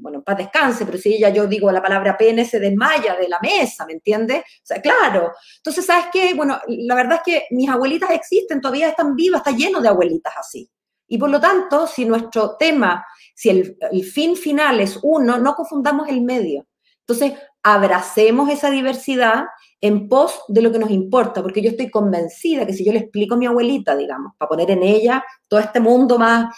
bueno, 0.00 0.22
paz 0.22 0.38
descanse, 0.38 0.86
pero 0.86 0.98
si 0.98 1.14
ella 1.14 1.30
yo 1.30 1.46
digo 1.46 1.70
la 1.70 1.82
palabra 1.82 2.16
pene, 2.16 2.44
se 2.44 2.60
desmaya 2.60 3.16
de 3.16 3.28
la 3.28 3.38
mesa, 3.40 3.86
¿me 3.86 3.94
entiendes? 3.94 4.40
O 4.40 4.66
sea, 4.66 4.80
claro. 4.80 5.32
Entonces, 5.56 5.84
¿sabes 5.84 6.06
qué? 6.12 6.34
Bueno, 6.34 6.58
la 6.66 6.94
verdad 6.94 7.20
es 7.24 7.34
que 7.34 7.46
mis 7.50 7.68
abuelitas 7.68 8.10
existen, 8.10 8.60
todavía 8.60 8.88
están 8.88 9.14
vivas, 9.14 9.40
está 9.44 9.56
lleno 9.56 9.80
de 9.80 9.88
abuelitas 9.88 10.34
así. 10.36 10.68
Y 11.06 11.18
por 11.18 11.30
lo 11.30 11.40
tanto, 11.40 11.86
si 11.86 12.04
nuestro 12.04 12.56
tema, 12.56 13.04
si 13.34 13.50
el, 13.50 13.76
el 13.90 14.04
fin 14.04 14.36
final 14.36 14.80
es 14.80 14.98
uno, 15.02 15.38
no 15.38 15.54
confundamos 15.54 16.08
el 16.08 16.20
medio. 16.20 16.66
Entonces, 17.00 17.32
abracemos 17.62 18.50
esa 18.50 18.70
diversidad 18.70 19.44
en 19.80 20.08
pos 20.08 20.42
de 20.48 20.60
lo 20.60 20.72
que 20.72 20.78
nos 20.78 20.90
importa, 20.90 21.42
porque 21.42 21.62
yo 21.62 21.70
estoy 21.70 21.90
convencida 21.90 22.66
que 22.66 22.72
si 22.72 22.84
yo 22.84 22.92
le 22.92 22.98
explico 23.00 23.34
a 23.34 23.38
mi 23.38 23.46
abuelita, 23.46 23.96
digamos, 23.96 24.32
para 24.36 24.48
poner 24.48 24.70
en 24.72 24.82
ella 24.82 25.24
todo 25.46 25.60
este 25.60 25.80
mundo 25.80 26.18
más 26.18 26.54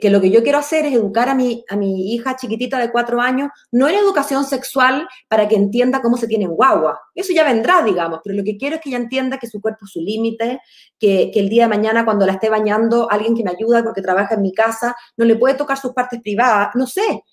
que, 0.00 0.10
lo 0.10 0.20
que 0.20 0.30
yo 0.30 0.42
quiero 0.42 0.58
hacer 0.58 0.86
es 0.86 0.94
educar 0.94 1.28
a 1.28 1.34
mi, 1.34 1.64
a 1.68 1.74
mi 1.74 2.14
hija 2.14 2.36
chiquitita 2.36 2.78
de 2.78 2.92
cuatro 2.92 3.20
años, 3.20 3.50
no 3.72 3.88
en 3.88 3.96
educación 3.96 4.44
sexual 4.44 5.08
para 5.28 5.48
que 5.48 5.56
entienda 5.56 6.00
cómo 6.00 6.16
se 6.16 6.28
tiene 6.28 6.46
guagua. 6.46 7.00
Eso 7.14 7.32
ya 7.32 7.42
vendrá, 7.42 7.82
digamos, 7.82 8.20
pero 8.22 8.36
lo 8.36 8.44
que 8.44 8.56
quiero 8.56 8.76
es 8.76 8.82
que 8.82 8.90
ella 8.90 8.98
entienda 8.98 9.38
que 9.38 9.48
su 9.48 9.60
cuerpo 9.60 9.84
es 9.84 9.90
su 9.90 10.00
límite, 10.00 10.60
que, 10.98 11.30
que, 11.32 11.40
el 11.40 11.48
día 11.48 11.64
de 11.64 11.70
mañana 11.70 12.04
cuando 12.04 12.24
la 12.24 12.34
esté 12.34 12.48
bañando, 12.48 13.10
alguien 13.10 13.34
que 13.34 13.42
me 13.42 13.50
ayuda 13.50 13.82
porque 13.82 14.00
trabaja 14.00 14.34
en 14.34 14.42
mi 14.42 14.52
casa, 14.52 14.94
no 15.16 15.24
le 15.24 15.34
puede 15.34 15.54
tocar 15.56 15.76
sus 15.76 15.92
partes 15.92 16.20
privadas, 16.20 16.68
no 16.74 16.86
sé. 16.86 17.24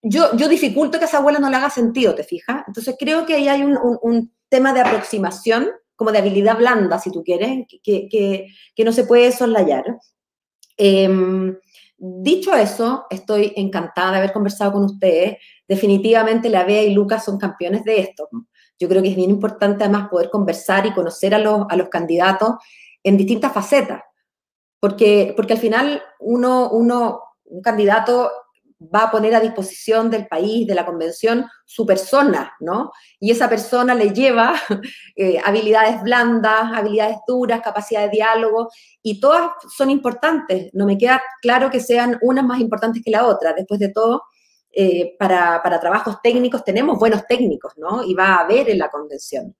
Yo, 0.00 0.36
yo 0.36 0.48
dificulto 0.48 0.98
que 0.98 1.04
a 1.04 1.08
esa 1.08 1.18
abuela 1.18 1.40
no 1.40 1.50
le 1.50 1.56
haga 1.56 1.70
sentido, 1.70 2.14
¿te 2.14 2.24
fijas? 2.24 2.64
Entonces 2.68 2.94
creo 2.98 3.26
que 3.26 3.34
ahí 3.34 3.48
hay 3.48 3.62
un, 3.62 3.76
un, 3.76 3.98
un 4.02 4.32
tema 4.48 4.72
de 4.72 4.80
aproximación, 4.80 5.70
como 5.96 6.12
de 6.12 6.18
habilidad 6.18 6.56
blanda, 6.56 6.98
si 6.98 7.10
tú 7.10 7.22
quieres, 7.22 7.66
que, 7.82 8.08
que, 8.08 8.46
que 8.74 8.84
no 8.84 8.92
se 8.92 9.04
puede 9.04 9.30
soslayar. 9.32 9.84
Em, 10.76 11.56
dicho 11.96 12.54
eso, 12.54 13.06
estoy 13.10 13.52
encantada 13.56 14.12
de 14.12 14.18
haber 14.18 14.32
conversado 14.32 14.72
con 14.72 14.84
ustedes. 14.84 15.38
Definitivamente 15.68 16.48
la 16.48 16.64
Bea 16.64 16.82
y 16.82 16.94
Lucas 16.94 17.24
son 17.24 17.38
campeones 17.38 17.84
de 17.84 18.00
esto. 18.00 18.28
Yo 18.78 18.88
creo 18.88 19.02
que 19.02 19.10
es 19.10 19.16
bien 19.16 19.30
importante 19.30 19.84
además 19.84 20.08
poder 20.08 20.30
conversar 20.30 20.86
y 20.86 20.92
conocer 20.92 21.34
a 21.34 21.38
los, 21.38 21.66
a 21.68 21.76
los 21.76 21.88
candidatos 21.88 22.56
en 23.02 23.16
distintas 23.16 23.52
facetas, 23.52 24.02
porque, 24.80 25.34
porque 25.36 25.54
al 25.54 25.58
final 25.58 26.02
uno, 26.20 26.70
uno, 26.70 27.20
un 27.44 27.62
candidato 27.62 28.30
va 28.94 29.04
a 29.04 29.10
poner 29.10 29.34
a 29.34 29.40
disposición 29.40 30.10
del 30.10 30.26
país, 30.26 30.66
de 30.66 30.74
la 30.74 30.86
convención, 30.86 31.46
su 31.64 31.86
persona, 31.86 32.54
¿no? 32.60 32.92
Y 33.20 33.30
esa 33.30 33.48
persona 33.48 33.94
le 33.94 34.12
lleva 34.12 34.54
eh, 35.16 35.38
habilidades 35.44 36.02
blandas, 36.02 36.72
habilidades 36.74 37.18
duras, 37.26 37.60
capacidad 37.60 38.02
de 38.02 38.10
diálogo, 38.10 38.70
y 39.02 39.20
todas 39.20 39.50
son 39.74 39.90
importantes. 39.90 40.70
No 40.72 40.86
me 40.86 40.98
queda 40.98 41.22
claro 41.40 41.70
que 41.70 41.80
sean 41.80 42.18
unas 42.22 42.44
más 42.44 42.60
importantes 42.60 43.02
que 43.04 43.10
la 43.10 43.26
otra. 43.26 43.52
Después 43.52 43.80
de 43.80 43.90
todo, 43.90 44.22
eh, 44.72 45.16
para, 45.18 45.62
para, 45.62 45.78
trabajos 45.78 46.16
técnicos 46.22 46.64
tenemos 46.64 46.98
buenos 46.98 47.26
técnicos, 47.26 47.74
¿no? 47.76 48.02
Y 48.02 48.14
va 48.14 48.36
a 48.36 48.40
haber 48.40 48.70
en 48.70 48.78
la 48.78 48.88
convención. 48.90 49.54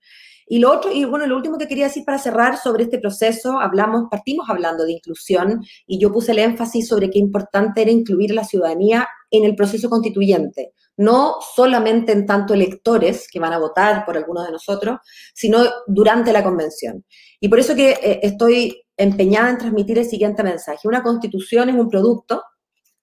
Y 0.53 0.59
lo 0.59 0.71
otro, 0.71 0.93
y 0.93 1.07
bueno, 1.07 1.27
lo 1.27 1.37
último 1.37 1.57
que 1.57 1.67
quería 1.67 1.87
decir 1.87 2.05
para 2.05 2.19
cerrar 2.19 2.59
sobre 2.59 2.85
este 2.85 2.99
proceso, 2.99 3.59
hablamos, 3.59 4.09
partimos 4.11 4.51
hablando 4.51 4.85
de 4.85 4.93
inclusión 4.93 5.65
y 5.87 5.99
yo 5.99 6.13
puse 6.13 6.33
el 6.33 6.41
énfasis 6.41 6.89
sobre 6.89 7.09
qué 7.09 7.19
importante 7.19 7.81
era 7.81 7.91
incluir 7.91 8.33
a 8.33 8.35
la 8.35 8.45
ciudadanía 8.45 9.09
en 9.31 9.47
el 9.47 9.57
proceso 9.57 9.89
constituyente, 9.89 10.75
no 10.99 11.37
solamente 11.57 12.13
en 12.13 12.27
tanto 12.27 12.53
electores 12.53 13.29
que 13.33 13.41
van 13.41 13.55
a 13.55 13.59
votar 13.59 14.05
por 14.05 14.19
algunos 14.19 14.45
de 14.45 14.53
nosotros, 14.53 14.99
sino 15.33 15.65
durante 15.87 16.35
la 16.35 16.45
convención. 16.45 17.03
Y 17.41 17.49
por 17.49 17.59
eso 17.59 17.75
que 17.75 17.93
eh, 17.93 18.21
estoy 18.23 18.79
empeñada 18.95 19.49
en 19.49 19.57
transmitir 19.57 20.01
el 20.01 20.05
siguiente 20.05 20.43
mensaje. 20.43 20.87
Una 20.87 21.03
constitución 21.03 21.71
es 21.71 21.77
un 21.77 21.89
producto, 21.89 22.43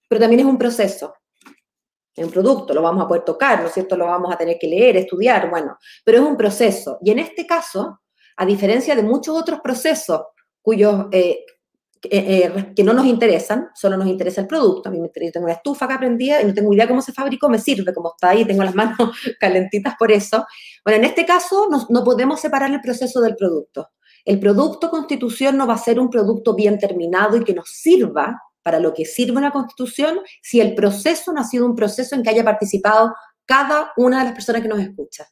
pero 0.08 0.20
también 0.20 0.38
es 0.38 0.46
un 0.46 0.56
proceso. 0.56 1.14
Es 2.14 2.24
un 2.24 2.30
producto, 2.30 2.74
lo 2.74 2.82
vamos 2.82 3.04
a 3.04 3.08
poder 3.08 3.24
tocar, 3.24 3.60
¿no 3.60 3.68
es 3.68 3.72
cierto? 3.72 3.96
Lo 3.96 4.06
vamos 4.06 4.32
a 4.32 4.36
tener 4.36 4.58
que 4.58 4.66
leer, 4.66 4.96
estudiar, 4.96 5.48
bueno, 5.48 5.78
pero 6.04 6.18
es 6.18 6.24
un 6.24 6.36
proceso. 6.36 6.98
Y 7.02 7.10
en 7.10 7.20
este 7.20 7.46
caso, 7.46 8.00
a 8.36 8.46
diferencia 8.46 8.94
de 8.94 9.02
muchos 9.02 9.36
otros 9.36 9.60
procesos 9.60 10.22
cuyos 10.62 11.06
eh, 11.12 11.44
eh, 12.02 12.08
eh, 12.10 12.72
que 12.74 12.82
no 12.82 12.94
nos 12.94 13.04
interesan, 13.04 13.68
solo 13.74 13.98
nos 13.98 14.06
interesa 14.06 14.40
el 14.40 14.46
producto. 14.46 14.88
A 14.88 14.92
mí 14.92 14.98
me 15.00 15.08
tengo 15.08 15.44
una 15.44 15.52
estufa 15.52 15.86
que 15.86 15.94
aprendía 15.94 16.40
y 16.40 16.46
no 16.46 16.54
tengo 16.54 16.72
idea 16.72 16.88
cómo 16.88 17.02
se 17.02 17.12
fabricó, 17.12 17.50
me 17.50 17.58
sirve 17.58 17.92
como 17.92 18.12
está 18.14 18.30
ahí, 18.30 18.46
tengo 18.46 18.64
las 18.64 18.74
manos 18.74 18.96
calentitas 19.40 19.94
por 19.98 20.10
eso. 20.10 20.46
Bueno, 20.82 20.98
en 21.00 21.04
este 21.04 21.26
caso 21.26 21.68
no, 21.70 21.86
no 21.90 22.02
podemos 22.02 22.40
separar 22.40 22.72
el 22.72 22.80
proceso 22.80 23.20
del 23.20 23.36
producto. 23.36 23.90
El 24.24 24.40
producto 24.40 24.88
constitución 24.88 25.58
no 25.58 25.66
va 25.66 25.74
a 25.74 25.78
ser 25.78 26.00
un 26.00 26.08
producto 26.08 26.54
bien 26.54 26.78
terminado 26.78 27.36
y 27.36 27.44
que 27.44 27.54
nos 27.54 27.68
sirva 27.68 28.40
para 28.62 28.80
lo 28.80 28.92
que 28.94 29.04
sirve 29.04 29.38
una 29.38 29.52
constitución 29.52 30.20
si 30.42 30.60
el 30.60 30.74
proceso 30.74 31.32
no 31.32 31.40
ha 31.40 31.44
sido 31.44 31.66
un 31.66 31.74
proceso 31.74 32.14
en 32.14 32.22
que 32.22 32.30
haya 32.30 32.44
participado 32.44 33.14
cada 33.46 33.92
una 33.96 34.18
de 34.18 34.24
las 34.24 34.34
personas 34.34 34.62
que 34.62 34.68
nos 34.68 34.80
escucha. 34.80 35.26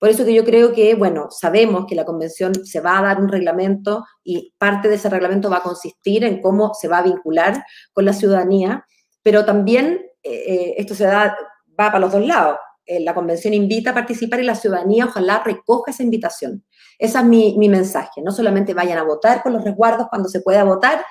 Por 0.00 0.08
eso 0.08 0.24
que 0.24 0.32
yo 0.32 0.46
creo 0.46 0.72
que, 0.72 0.94
bueno, 0.94 1.28
sabemos 1.30 1.84
que 1.86 1.94
la 1.94 2.06
convención 2.06 2.54
se 2.64 2.80
va 2.80 2.98
a 2.98 3.02
dar 3.02 3.20
un 3.20 3.28
reglamento 3.28 4.06
y 4.24 4.54
parte 4.56 4.88
de 4.88 4.94
ese 4.94 5.10
reglamento 5.10 5.50
va 5.50 5.58
a 5.58 5.62
consistir 5.62 6.24
en 6.24 6.40
cómo 6.40 6.72
se 6.72 6.88
va 6.88 6.98
a 6.98 7.02
vincular 7.02 7.62
con 7.92 8.06
la 8.06 8.14
ciudadanía, 8.14 8.86
pero 9.22 9.44
también 9.44 10.00
eh, 10.22 10.44
eh, 10.46 10.74
esto 10.78 10.94
se 10.94 11.04
da, 11.04 11.36
va 11.78 11.92
para 11.92 11.98
los 11.98 12.12
dos 12.12 12.24
lados. 12.24 12.56
Eh, 12.86 13.00
la 13.00 13.12
convención 13.12 13.52
invita 13.52 13.90
a 13.90 13.94
participar 13.94 14.40
y 14.40 14.44
la 14.44 14.54
ciudadanía 14.54 15.04
ojalá 15.04 15.42
recoja 15.44 15.90
esa 15.90 16.02
invitación. 16.02 16.64
Ese 16.98 17.18
es 17.18 17.24
mi, 17.24 17.58
mi 17.58 17.68
mensaje. 17.68 18.22
No 18.22 18.32
solamente 18.32 18.72
vayan 18.72 18.96
a 18.96 19.04
votar 19.04 19.42
con 19.42 19.52
los 19.52 19.62
resguardos 19.62 20.08
cuando 20.08 20.30
se 20.30 20.40
pueda 20.40 20.64
votar, 20.64 21.04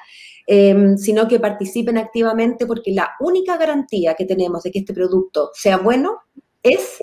sino 0.97 1.27
que 1.27 1.39
participen 1.39 1.97
activamente 1.97 2.65
porque 2.65 2.91
la 2.91 3.11
única 3.19 3.55
garantía 3.57 4.15
que 4.15 4.25
tenemos 4.25 4.63
de 4.63 4.71
que 4.71 4.79
este 4.79 4.95
producto 4.95 5.51
sea 5.53 5.77
bueno 5.77 6.21
es 6.63 6.99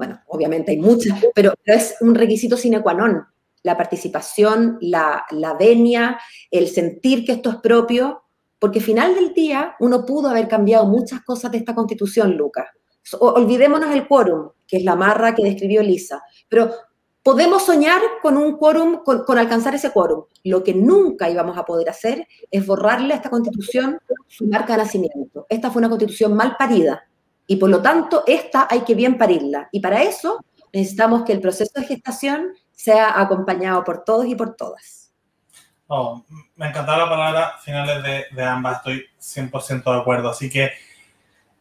bueno, 0.00 0.18
obviamente 0.28 0.70
hay 0.70 0.78
muchas, 0.78 1.22
pero, 1.34 1.52
es 1.62 1.96
un 2.00 2.14
requisito 2.14 2.56
sine 2.56 2.80
qua 2.80 2.94
non. 2.94 3.22
La 3.62 3.76
participación, 3.76 4.78
la, 4.80 5.26
la 5.30 5.52
venia, 5.52 6.18
el 6.50 6.68
sentir 6.68 7.26
que 7.26 7.32
esto 7.32 7.50
es 7.50 7.56
propio, 7.56 8.22
porque 8.58 8.78
al 8.78 8.84
final 8.86 9.14
del 9.14 9.34
día 9.34 9.76
uno 9.78 10.06
pudo 10.06 10.30
haber 10.30 10.48
cambiado 10.48 10.86
muchas 10.86 11.20
cosas 11.20 11.52
de 11.52 11.58
esta 11.58 11.74
constitución, 11.74 12.34
Lucas. 12.34 12.66
Olvidémonos 13.18 13.94
el 13.94 14.08
quórum, 14.08 14.52
que 14.66 14.78
es 14.78 14.84
la 14.84 14.96
marra 14.96 15.34
que 15.34 15.42
describió 15.42 15.82
Lisa, 15.82 16.22
pero 16.48 16.70
podemos 17.22 17.64
soñar 17.64 18.00
con 18.22 18.36
un 18.36 18.56
quórum, 18.56 19.04
con, 19.04 19.24
con, 19.24 19.38
alcanzar 19.38 19.74
ese 19.74 19.92
quórum. 19.92 20.24
Lo 20.44 20.64
que 20.64 20.74
nunca 20.74 21.28
íbamos 21.28 21.56
a 21.58 21.64
poder 21.64 21.90
hacer 21.90 22.26
es 22.50 22.66
borrarle 22.66 23.14
a 23.14 23.16
esta 23.16 23.30
constitución 23.30 23.98
su 24.26 24.46
marca 24.46 24.74
de 24.74 24.84
nacimiento. 24.84 25.46
Esta 25.48 25.70
fue 25.70 25.80
una 25.80 25.88
constitución 25.88 26.34
mal 26.34 26.56
parida, 26.56 27.04
y 27.50 27.56
por 27.56 27.68
lo 27.68 27.82
tanto, 27.82 28.22
esta 28.28 28.68
hay 28.70 28.82
que 28.82 28.94
bien 28.94 29.18
parirla. 29.18 29.68
Y 29.72 29.80
para 29.80 30.04
eso 30.04 30.38
necesitamos 30.72 31.24
que 31.24 31.32
el 31.32 31.40
proceso 31.40 31.72
de 31.80 31.84
gestación 31.84 32.52
sea 32.70 33.20
acompañado 33.20 33.82
por 33.82 34.04
todos 34.04 34.24
y 34.26 34.36
por 34.36 34.54
todas. 34.54 35.12
Oh, 35.88 36.24
me 36.54 36.68
encantaba 36.68 36.98
la 36.98 37.10
palabra 37.10 37.54
finales 37.60 38.04
de, 38.04 38.26
de 38.30 38.44
ambas, 38.44 38.76
estoy 38.76 39.04
100% 39.20 39.82
de 39.82 40.00
acuerdo. 40.00 40.30
Así 40.30 40.48
que, 40.48 40.70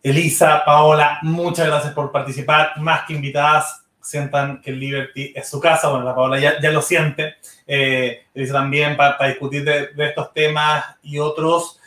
Elisa, 0.03 0.61
Paola, 0.64 1.18
muchas 1.23 1.65
gracias 1.65 1.91
por 1.95 2.11
participar. 2.11 2.73
Más 2.77 3.07
que 3.07 3.14
invitadas, 3.14 3.78
sientan 4.10 4.61
que 4.61 4.72
el 4.72 4.80
Liberty 4.80 5.34
es 5.36 5.48
su 5.48 5.60
casa. 5.60 5.90
Bueno, 5.90 6.06
la 6.06 6.15
Paola 6.15 6.40
ya, 6.40 6.60
ya 6.60 6.72
lo 6.72 6.81
siente. 6.81 7.36
Eh, 7.68 8.23
Elisa 8.34 8.53
también 8.53 8.98
para, 8.98 9.18
para 9.18 9.30
discutir 9.30 9.64
de, 9.64 9.88
de, 9.88 10.07
estos 10.07 10.34
temas 10.34 10.84
y 11.03 11.19
otros. 11.19 11.80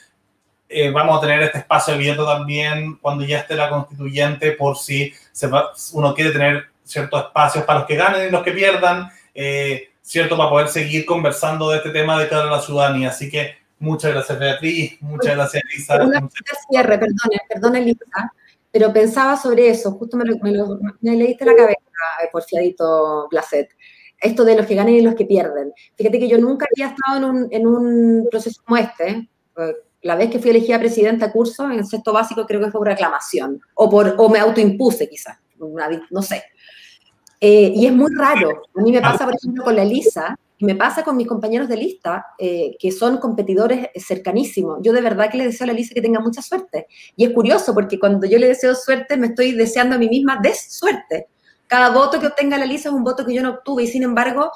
Eh, 0.68 0.90
vamos 0.90 1.18
a 1.18 1.20
tener 1.20 1.42
este 1.42 1.58
espacio 1.58 1.94
abierto 1.94 2.24
también 2.24 2.96
cuando 2.96 3.24
ya 3.24 3.40
esté 3.40 3.54
la 3.54 3.68
constituyente 3.68 4.52
por 4.52 4.78
si 4.78 5.12
se 5.30 5.46
va, 5.46 5.72
uno 5.92 6.14
quiere 6.14 6.30
tener 6.30 6.66
ciertos 6.82 7.24
espacios 7.24 7.64
para 7.64 7.80
los 7.80 7.88
que 7.88 7.96
ganen 7.96 8.28
y 8.28 8.30
los 8.30 8.42
que 8.42 8.52
pierdan, 8.52 9.10
eh, 9.34 9.90
¿cierto? 10.00 10.36
Para 10.36 10.48
poder 10.48 10.68
seguir 10.68 11.04
conversando 11.04 11.68
de 11.70 11.78
este 11.78 11.90
tema 11.90 12.18
de 12.18 12.28
cara 12.28 12.44
a 12.44 12.50
la 12.50 12.62
ciudadanía. 12.62 13.10
Así 13.10 13.30
que 13.30 13.56
muchas 13.78 14.12
gracias 14.12 14.38
Beatriz, 14.38 14.96
muchas 15.02 15.34
gracias 15.34 15.62
Elisa. 15.70 16.02
Una 16.02 16.28
cierre, 16.70 16.98
perdone, 16.98 17.40
perdone 17.48 17.78
Elisa, 17.80 18.32
pero 18.72 18.92
pensaba 18.92 19.36
sobre 19.36 19.68
eso, 19.68 19.92
justo 19.92 20.16
me, 20.16 20.24
lo, 20.24 20.36
me, 20.38 20.52
lo, 20.52 20.78
leíste 21.00 21.44
la 21.44 21.54
cabeza, 21.54 21.78
eh, 22.24 22.28
porfiadito 22.32 23.28
Placet 23.30 23.68
esto 24.22 24.44
de 24.44 24.56
los 24.56 24.66
que 24.66 24.76
ganen 24.76 24.94
y 24.94 25.02
los 25.02 25.16
que 25.16 25.24
pierden. 25.24 25.72
Fíjate 25.96 26.18
que 26.18 26.28
yo 26.28 26.38
nunca 26.38 26.66
había 26.70 26.94
estado 26.94 27.16
en 27.18 27.24
un, 27.24 27.48
en 27.50 27.66
un 27.66 28.28
proceso 28.30 28.62
como 28.64 28.76
este, 28.76 29.28
la 30.02 30.16
vez 30.16 30.30
que 30.30 30.38
fui 30.38 30.50
elegida 30.50 30.78
presidenta 30.78 31.26
a 31.26 31.32
curso, 31.32 31.70
en 31.70 31.84
sexto 31.84 32.12
básico 32.12 32.46
creo 32.46 32.60
que 32.60 32.70
fue 32.70 32.80
por 32.80 32.88
aclamación, 32.88 33.60
o, 33.74 33.90
por, 33.90 34.14
o 34.16 34.28
me 34.28 34.38
autoimpuse 34.38 35.08
quizás, 35.08 35.38
no 36.10 36.22
sé. 36.22 36.44
Eh, 37.40 37.72
y 37.74 37.86
es 37.86 37.92
muy 37.92 38.14
raro. 38.14 38.62
A 38.76 38.82
mí 38.82 38.92
me 38.92 39.00
pasa, 39.00 39.24
por 39.24 39.34
ejemplo, 39.34 39.64
con 39.64 39.74
la 39.74 39.82
Elisa, 39.82 40.38
me 40.62 40.76
pasa 40.76 41.02
con 41.02 41.16
mis 41.16 41.26
compañeros 41.26 41.68
de 41.68 41.76
lista, 41.76 42.26
eh, 42.38 42.76
que 42.78 42.92
son 42.92 43.18
competidores 43.18 43.88
cercanísimos. 43.96 44.78
Yo 44.82 44.92
de 44.92 45.00
verdad 45.00 45.30
que 45.30 45.38
le 45.38 45.44
deseo 45.44 45.64
a 45.64 45.66
la 45.68 45.72
Elisa 45.72 45.94
que 45.94 46.02
tenga 46.02 46.20
mucha 46.20 46.42
suerte. 46.42 46.86
Y 47.16 47.24
es 47.24 47.30
curioso, 47.32 47.74
porque 47.74 47.98
cuando 47.98 48.26
yo 48.26 48.38
le 48.38 48.48
deseo 48.48 48.74
suerte, 48.74 49.16
me 49.16 49.28
estoy 49.28 49.52
deseando 49.52 49.96
a 49.96 49.98
mí 49.98 50.08
misma 50.08 50.40
suerte. 50.68 51.26
Cada 51.66 51.90
voto 51.90 52.20
que 52.20 52.26
obtenga 52.26 52.58
la 52.58 52.64
Elisa 52.64 52.90
es 52.90 52.94
un 52.94 53.04
voto 53.04 53.24
que 53.24 53.34
yo 53.34 53.42
no 53.42 53.50
obtuve, 53.50 53.84
y 53.84 53.86
sin 53.86 54.02
embargo, 54.02 54.50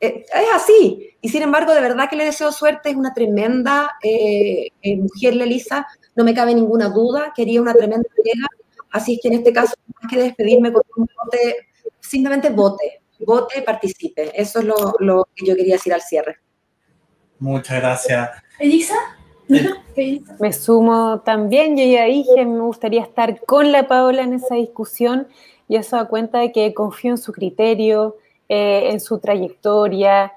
eh, 0.00 0.24
es 0.34 0.48
así. 0.54 1.16
Y 1.20 1.28
sin 1.28 1.42
embargo, 1.42 1.72
de 1.74 1.80
verdad 1.80 2.08
que 2.10 2.16
le 2.16 2.24
deseo 2.24 2.50
suerte, 2.50 2.90
es 2.90 2.96
una 2.96 3.14
tremenda 3.14 3.90
eh, 4.02 4.68
mujer, 4.82 5.36
Lelisa, 5.36 5.86
no 6.16 6.24
me 6.24 6.34
cabe 6.34 6.54
ninguna 6.54 6.88
duda, 6.88 7.32
quería 7.36 7.62
una 7.62 7.72
tremenda 7.72 8.08
entrega, 8.16 8.48
así 8.90 9.14
es 9.14 9.20
que 9.22 9.28
en 9.28 9.34
este 9.34 9.52
caso, 9.52 9.74
más 10.00 10.10
que 10.10 10.18
despedirme 10.20 10.72
con 10.72 10.82
un 10.96 11.06
vote, 11.24 11.68
simplemente 12.00 12.50
vote, 12.50 13.01
vote, 13.26 13.62
participe. 13.62 14.30
Eso 14.40 14.60
es 14.60 14.64
lo, 14.64 14.94
lo 14.98 15.28
que 15.34 15.46
yo 15.46 15.56
quería 15.56 15.74
decir 15.74 15.92
al 15.92 16.02
cierre. 16.02 16.38
Muchas 17.38 17.80
gracias. 17.80 18.30
Elisa. 18.58 18.94
Me 20.38 20.52
sumo 20.52 21.20
también, 21.24 21.76
yo 21.76 21.84
ya 21.84 22.04
dije, 22.04 22.46
me 22.46 22.60
gustaría 22.60 23.02
estar 23.02 23.40
con 23.44 23.72
la 23.72 23.86
Paola 23.86 24.22
en 24.22 24.32
esa 24.32 24.54
discusión 24.54 25.28
y 25.68 25.76
eso 25.76 25.96
da 25.96 26.06
cuenta 26.06 26.38
de 26.38 26.52
que 26.52 26.72
confío 26.72 27.10
en 27.10 27.18
su 27.18 27.32
criterio, 27.32 28.16
eh, 28.48 28.88
en 28.90 29.00
su 29.00 29.18
trayectoria, 29.18 30.32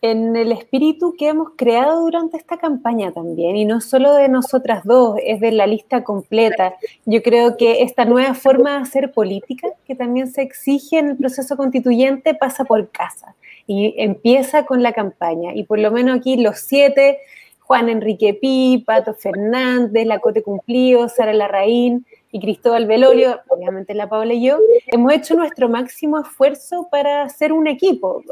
en 0.00 0.36
el 0.36 0.52
espíritu 0.52 1.14
que 1.18 1.28
hemos 1.28 1.50
creado 1.56 2.02
durante 2.02 2.36
esta 2.36 2.56
campaña 2.56 3.12
también, 3.12 3.56
y 3.56 3.64
no 3.64 3.80
solo 3.80 4.14
de 4.14 4.28
nosotras 4.28 4.84
dos, 4.84 5.16
es 5.24 5.40
de 5.40 5.52
la 5.52 5.66
lista 5.66 6.04
completa. 6.04 6.74
Yo 7.04 7.22
creo 7.22 7.56
que 7.56 7.82
esta 7.82 8.04
nueva 8.04 8.34
forma 8.34 8.76
de 8.76 8.82
hacer 8.82 9.12
política, 9.12 9.68
que 9.86 9.94
también 9.94 10.28
se 10.28 10.42
exige 10.42 10.98
en 10.98 11.08
el 11.08 11.16
proceso 11.16 11.56
constituyente, 11.56 12.34
pasa 12.34 12.64
por 12.64 12.90
casa 12.90 13.34
y 13.66 13.94
empieza 13.98 14.64
con 14.64 14.82
la 14.82 14.92
campaña. 14.92 15.54
Y 15.54 15.64
por 15.64 15.78
lo 15.78 15.90
menos 15.90 16.18
aquí 16.18 16.36
los 16.36 16.58
siete, 16.58 17.18
Juan 17.60 17.88
Enrique 17.90 18.34
Pi, 18.34 18.82
Pato 18.86 19.14
Fernández, 19.14 20.06
Lacote 20.06 20.42
Cumplido, 20.42 21.08
Sara 21.08 21.34
Larraín, 21.34 22.06
y 22.30 22.40
Cristóbal 22.40 22.86
Belolio, 22.86 23.40
obviamente 23.48 23.94
la 23.94 24.08
Paula 24.08 24.34
y 24.34 24.46
yo, 24.46 24.58
hemos 24.86 25.12
hecho 25.12 25.34
nuestro 25.34 25.68
máximo 25.68 26.20
esfuerzo 26.20 26.88
para 26.90 27.22
hacer 27.22 27.52
un 27.52 27.66
equipo. 27.66 28.22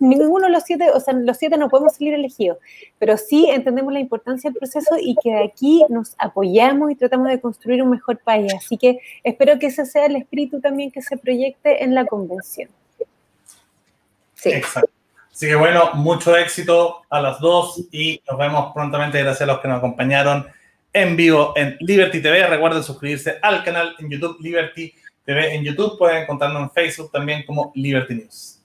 Ninguno 0.00 0.46
de 0.46 0.52
los 0.52 0.64
siete, 0.64 0.90
o 0.90 1.00
sea, 1.00 1.14
los 1.14 1.36
siete 1.38 1.56
no 1.56 1.68
podemos 1.68 1.94
salir 1.94 2.14
elegidos, 2.14 2.58
pero 2.98 3.16
sí 3.16 3.48
entendemos 3.48 3.92
la 3.92 4.00
importancia 4.00 4.50
del 4.50 4.58
proceso 4.58 4.96
y 5.00 5.16
que 5.22 5.30
de 5.30 5.44
aquí 5.44 5.84
nos 5.88 6.14
apoyamos 6.18 6.90
y 6.90 6.94
tratamos 6.94 7.28
de 7.28 7.40
construir 7.40 7.82
un 7.82 7.90
mejor 7.90 8.18
país. 8.18 8.52
Así 8.54 8.76
que 8.76 9.00
espero 9.24 9.58
que 9.58 9.66
ese 9.66 9.86
sea 9.86 10.06
el 10.06 10.16
espíritu 10.16 10.60
también 10.60 10.90
que 10.90 11.00
se 11.00 11.16
proyecte 11.16 11.82
en 11.82 11.94
la 11.94 12.04
convención. 12.04 12.68
Sí. 14.34 14.50
Exacto. 14.50 14.90
Así 15.32 15.46
que 15.46 15.54
bueno, 15.54 15.90
mucho 15.94 16.36
éxito 16.36 17.02
a 17.08 17.20
las 17.20 17.40
dos 17.40 17.80
y 17.92 18.20
nos 18.28 18.38
vemos 18.38 18.72
prontamente. 18.74 19.22
Gracias 19.22 19.42
a 19.42 19.52
los 19.52 19.60
que 19.60 19.68
nos 19.68 19.78
acompañaron 19.78 20.46
en 21.02 21.16
vivo 21.16 21.52
en 21.56 21.76
Liberty 21.80 22.20
TV. 22.20 22.46
Recuerden 22.46 22.82
suscribirse 22.82 23.38
al 23.42 23.62
canal 23.64 23.94
en 23.98 24.10
YouTube 24.10 24.38
Liberty 24.40 24.92
TV 25.24 25.54
en 25.54 25.64
YouTube. 25.64 25.98
Pueden 25.98 26.22
encontrarnos 26.22 26.62
en 26.62 26.70
Facebook 26.70 27.12
también 27.12 27.44
como 27.46 27.72
Liberty 27.74 28.14
News. 28.14 28.60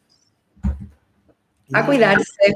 A 1.74 1.86
cuidarse. 1.86 2.56